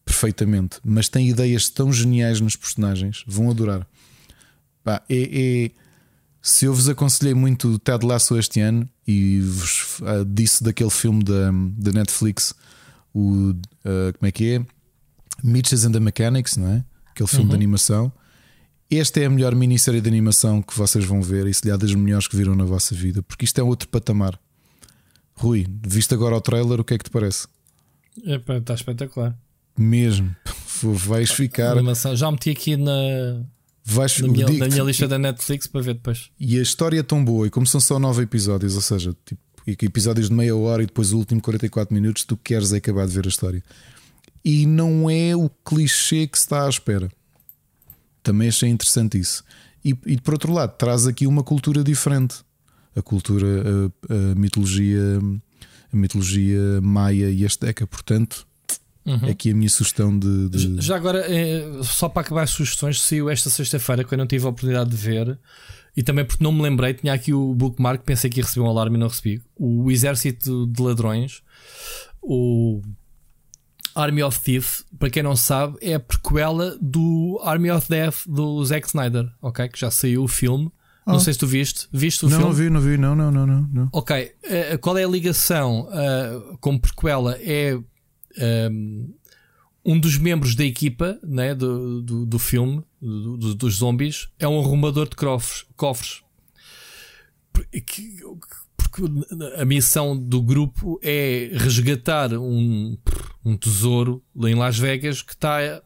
[0.06, 3.88] perfeitamente, mas tem ideias tão geniais nos personagens, vão adorar.
[4.84, 5.72] Pá, é, é-
[6.42, 10.90] se eu vos aconselhei muito o Ted Lasso este ano e vos ah, disse daquele
[10.90, 12.54] filme da, da Netflix,
[13.14, 13.54] o
[13.86, 14.66] ah, como é que é?
[15.44, 16.86] Mitches and the Mechanics, não é?
[17.12, 18.12] Aquele filme de animação.
[18.90, 21.78] Esta é a melhor minissérie de animação que vocês vão ver e se lhe há
[21.78, 24.40] das melhores que viram na vossa vida, porque isto é outro patamar.
[25.34, 27.48] Rui, viste agora o trailer, o que é que te parece?
[28.26, 29.38] Está espetacular.
[29.78, 30.36] Mesmo,
[30.84, 32.16] vais ficar, Animação.
[32.16, 32.92] Já meti aqui na,
[33.84, 36.30] vais na, minha, na minha lista da Netflix para ver depois.
[36.40, 39.42] E a história é tão boa, e como são só nove episódios, ou seja, tipo,
[39.68, 43.08] e episódios de meia hora e depois o último 44 minutos, tu queres é acabar
[43.08, 43.64] de ver a história.
[44.44, 47.12] E não é o clichê que se está à espera.
[48.24, 49.44] Também achei interessante isso.
[49.84, 52.38] E, e por outro lado, traz aqui uma cultura diferente.
[52.96, 53.48] A cultura,
[54.10, 55.20] a, a mitologia,
[55.94, 57.86] a mitologia maia e asteca.
[57.86, 58.48] Portanto,
[59.06, 59.20] Uhum.
[59.28, 60.50] é aqui a minha sugestão de.
[60.50, 64.28] de- Já agora, eh, só para acabar as sugestões, saiu esta sexta-feira que eu não
[64.28, 65.40] tive a oportunidade de ver
[65.98, 68.70] e também porque não me lembrei, tinha aqui o bookmark, pensei que ia receber um
[68.70, 69.42] alarme e não recebi.
[69.58, 71.42] O Exército de Ladrões,
[72.22, 72.82] o
[73.96, 78.64] Army of Thief, para quem não sabe, é a prequela do Army of Death do
[78.64, 79.68] Zack Snyder, ok?
[79.68, 80.72] Que já saiu o filme.
[81.06, 81.20] Não Ah.
[81.20, 81.88] sei se tu viste.
[81.92, 82.52] Viste o não, filme?
[82.54, 83.90] não vi, não vi, não, não, não, não.
[83.92, 87.36] Ok, eh, qual é a ligação ah, como prequela?
[87.42, 87.78] É
[88.38, 89.08] ahm,
[89.84, 94.48] um dos membros da equipa né, do, do, do filme, do- do- dos zombies, é
[94.48, 95.66] um arrumador de cofres.
[95.76, 96.22] cofres.
[97.52, 98.04] Porque,
[98.78, 99.02] porque
[99.58, 102.98] a missão do grupo é resgatar um,
[103.44, 105.82] um tesouro em Las Vegas que está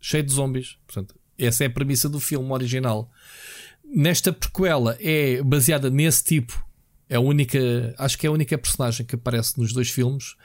[0.00, 0.76] cheio de zombies.
[0.86, 3.10] Portanto, essa é a premissa do filme original.
[3.84, 6.64] Nesta prequela é baseada nesse tipo.
[7.08, 10.36] É a única, acho que é a única personagem que aparece nos dois filmes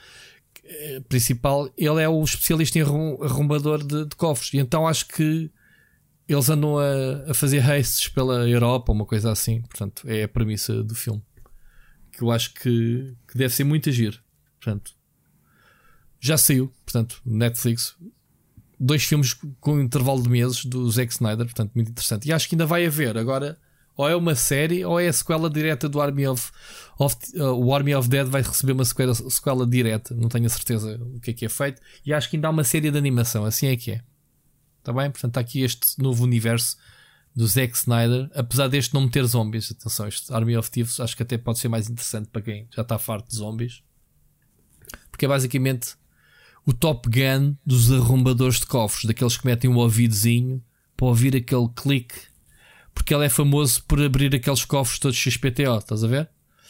[1.07, 1.69] principal.
[1.77, 4.53] Ele é o especialista em arrum- arrumbador de, de cofres.
[4.53, 5.51] E então acho que
[6.27, 9.61] eles andam a, a fazer hastes pela Europa, uma coisa assim.
[9.61, 11.21] Portanto, é a premissa do filme.
[12.11, 14.23] Que eu acho que, que deve ser muito agir.
[14.59, 14.93] Portanto,
[16.19, 16.73] já saiu.
[16.85, 17.95] Portanto, Netflix.
[18.79, 21.45] Dois filmes com um intervalo de meses do Zack Snyder.
[21.45, 22.27] Portanto, muito interessante.
[22.27, 23.57] E acho que ainda vai haver agora.
[23.95, 26.51] Ou é uma série ou é a sequela direta do Army of,
[26.97, 30.15] of uh, o Army of Dead vai receber uma sequela, sequela direta.
[30.15, 31.81] Não tenho a certeza o que é que é feito.
[32.05, 33.45] E acho que ainda há uma série de animação.
[33.45, 34.01] Assim é que é.
[34.79, 35.09] Está bem?
[35.11, 36.75] Portanto, está aqui este novo universo
[37.35, 38.29] do Zack Snyder.
[38.33, 41.69] Apesar deste não meter zombies, atenção, este Army of Thieves acho que até pode ser
[41.69, 43.83] mais interessante para quem já está farto de zombies.
[45.09, 45.95] Porque é basicamente
[46.65, 50.63] o Top Gun dos arrombadores de cofres, daqueles que metem um ouvidozinho
[50.95, 52.15] para ouvir aquele clique.
[52.93, 56.29] Porque ele é famoso por abrir aqueles cofres todos XPTO, estás a ver?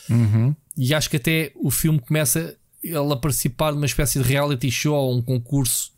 [0.09, 0.55] Uhum.
[0.77, 4.69] E acho que até o filme começa ele a participar de uma espécie de reality
[4.69, 5.91] show ou um concurso.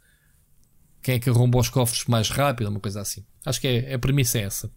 [1.02, 3.26] Quem é que arromba os cofres mais rápido, uma coisa assim.
[3.46, 4.72] Acho que é, a premissa é essa.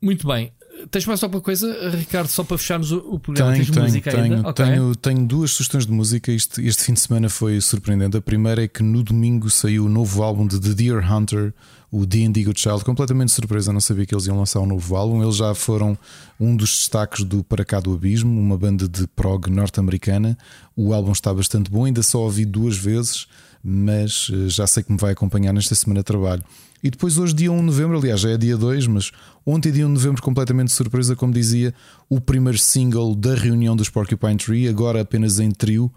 [0.00, 0.52] Muito bem.
[0.90, 3.52] Tens mais alguma coisa, Ricardo, só para fecharmos o, programa?
[3.52, 4.48] Tenho, tenho, música tenho, ainda?
[4.48, 4.64] Ok.
[4.64, 6.30] tenho, tenho duas sugestões de música.
[6.30, 8.16] Este, este fim de semana foi surpreendente.
[8.16, 11.52] A primeira é que no domingo saiu o novo álbum de The Deer Hunter,
[11.90, 12.84] o The Indigo Child.
[12.84, 15.22] Completamente surpresa, não sabia que eles iam lançar um novo álbum.
[15.22, 15.98] Eles já foram
[16.38, 20.38] um dos destaques do Para Cá do Abismo, uma banda de prog norte-americana.
[20.76, 23.26] O álbum está bastante bom, ainda só ouvi duas vezes,
[23.62, 26.42] mas eh, já sei que me vai acompanhar nesta semana de trabalho.
[26.82, 29.10] E depois, hoje, dia 1 de novembro, aliás, já é dia 2, mas
[29.44, 31.74] ontem, dia 1 de novembro, completamente de surpresa, como dizia,
[32.08, 35.92] o primeiro single da reunião dos Porcupine Tree, agora apenas em trio,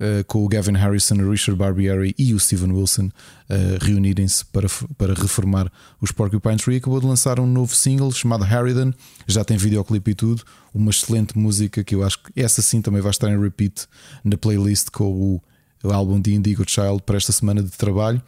[0.00, 3.10] eh, com o Gavin Harrison, o Richard Barbieri e o Steven Wilson
[3.48, 4.66] eh, reunirem-se para,
[4.98, 6.78] para reformar os Porcupine Tree.
[6.78, 8.92] Acabou de lançar um novo single chamado Harridan,
[9.26, 10.42] já tem videoclipe e tudo,
[10.74, 13.86] uma excelente música que eu acho que essa sim também vai estar em repeat
[14.24, 15.40] na playlist com
[15.84, 18.20] o álbum de Indigo Child para esta semana de trabalho.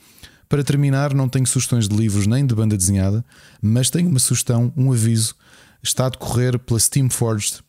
[0.49, 3.25] Para terminar, não tenho sugestões de livros nem de banda desenhada,
[3.61, 5.35] mas tenho uma sugestão, um aviso.
[5.83, 7.61] Está a decorrer pela Steamforged,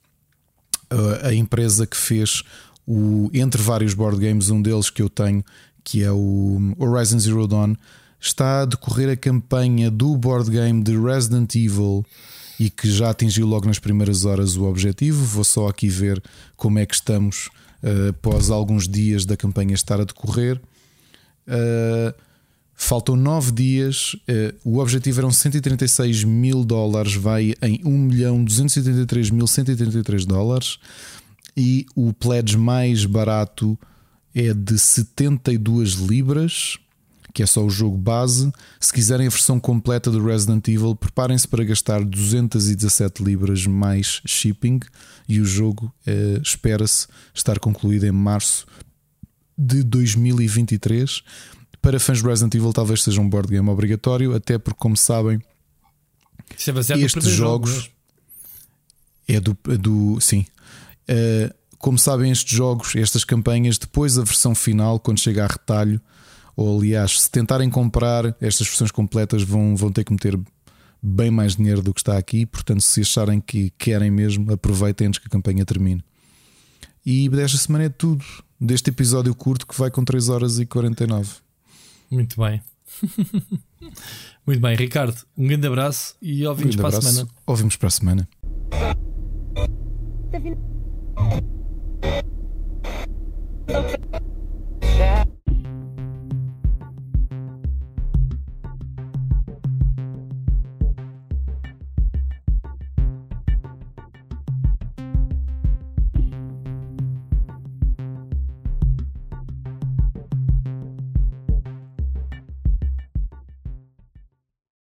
[0.92, 2.44] uh, a empresa que fez
[2.86, 5.44] o, entre vários board games, um deles que eu tenho,
[5.84, 7.76] que é o Horizon Zero Dawn,
[8.20, 12.06] está a decorrer a campanha do board game de Resident Evil
[12.60, 15.24] e que já atingiu logo nas primeiras horas o objetivo.
[15.24, 16.22] Vou só aqui ver
[16.56, 17.50] como é que estamos
[17.84, 20.60] uh, após alguns dias da campanha estar a decorrer.
[21.48, 22.27] Uh,
[22.78, 24.14] faltam 9 dias.
[24.14, 30.78] Uh, o objetivo eram 136 mil dólares, vai em 1 milhão 283 mil 183 dólares.
[31.58, 33.78] E o pledge mais barato
[34.34, 36.78] é de 72 libras
[37.38, 38.52] que é só o jogo base.
[38.80, 44.80] Se quiserem a versão completa do Resident Evil, preparem-se para gastar 217 libras mais shipping
[45.30, 48.66] e o jogo eh, espera-se estar concluído em março
[49.56, 51.22] de 2023.
[51.88, 55.42] Para fãs do Resident Evil, talvez seja um board game obrigatório, até porque, como sabem,
[56.50, 57.90] é estes jogos
[59.26, 60.46] é do, é do sim.
[61.10, 66.02] Uh, como sabem, estes jogos, estas campanhas, depois a versão final, quando chega a retalho,
[66.58, 70.38] ou aliás, se tentarem comprar estas versões completas, vão, vão ter que meter
[71.02, 72.46] bem mais dinheiro do que está aqui.
[72.46, 76.04] Portanto, se acharem que querem mesmo, aproveitem antes que a campanha termine.
[77.06, 78.26] E desta semana é tudo
[78.60, 81.47] deste episódio curto que vai com 3 horas e 49.
[82.10, 82.62] Muito bem.
[84.46, 87.08] Muito bem, Ricardo, um grande abraço e ouvimos um para abraço.
[87.08, 87.30] a semana.
[87.46, 88.30] Ouvimos para a semana.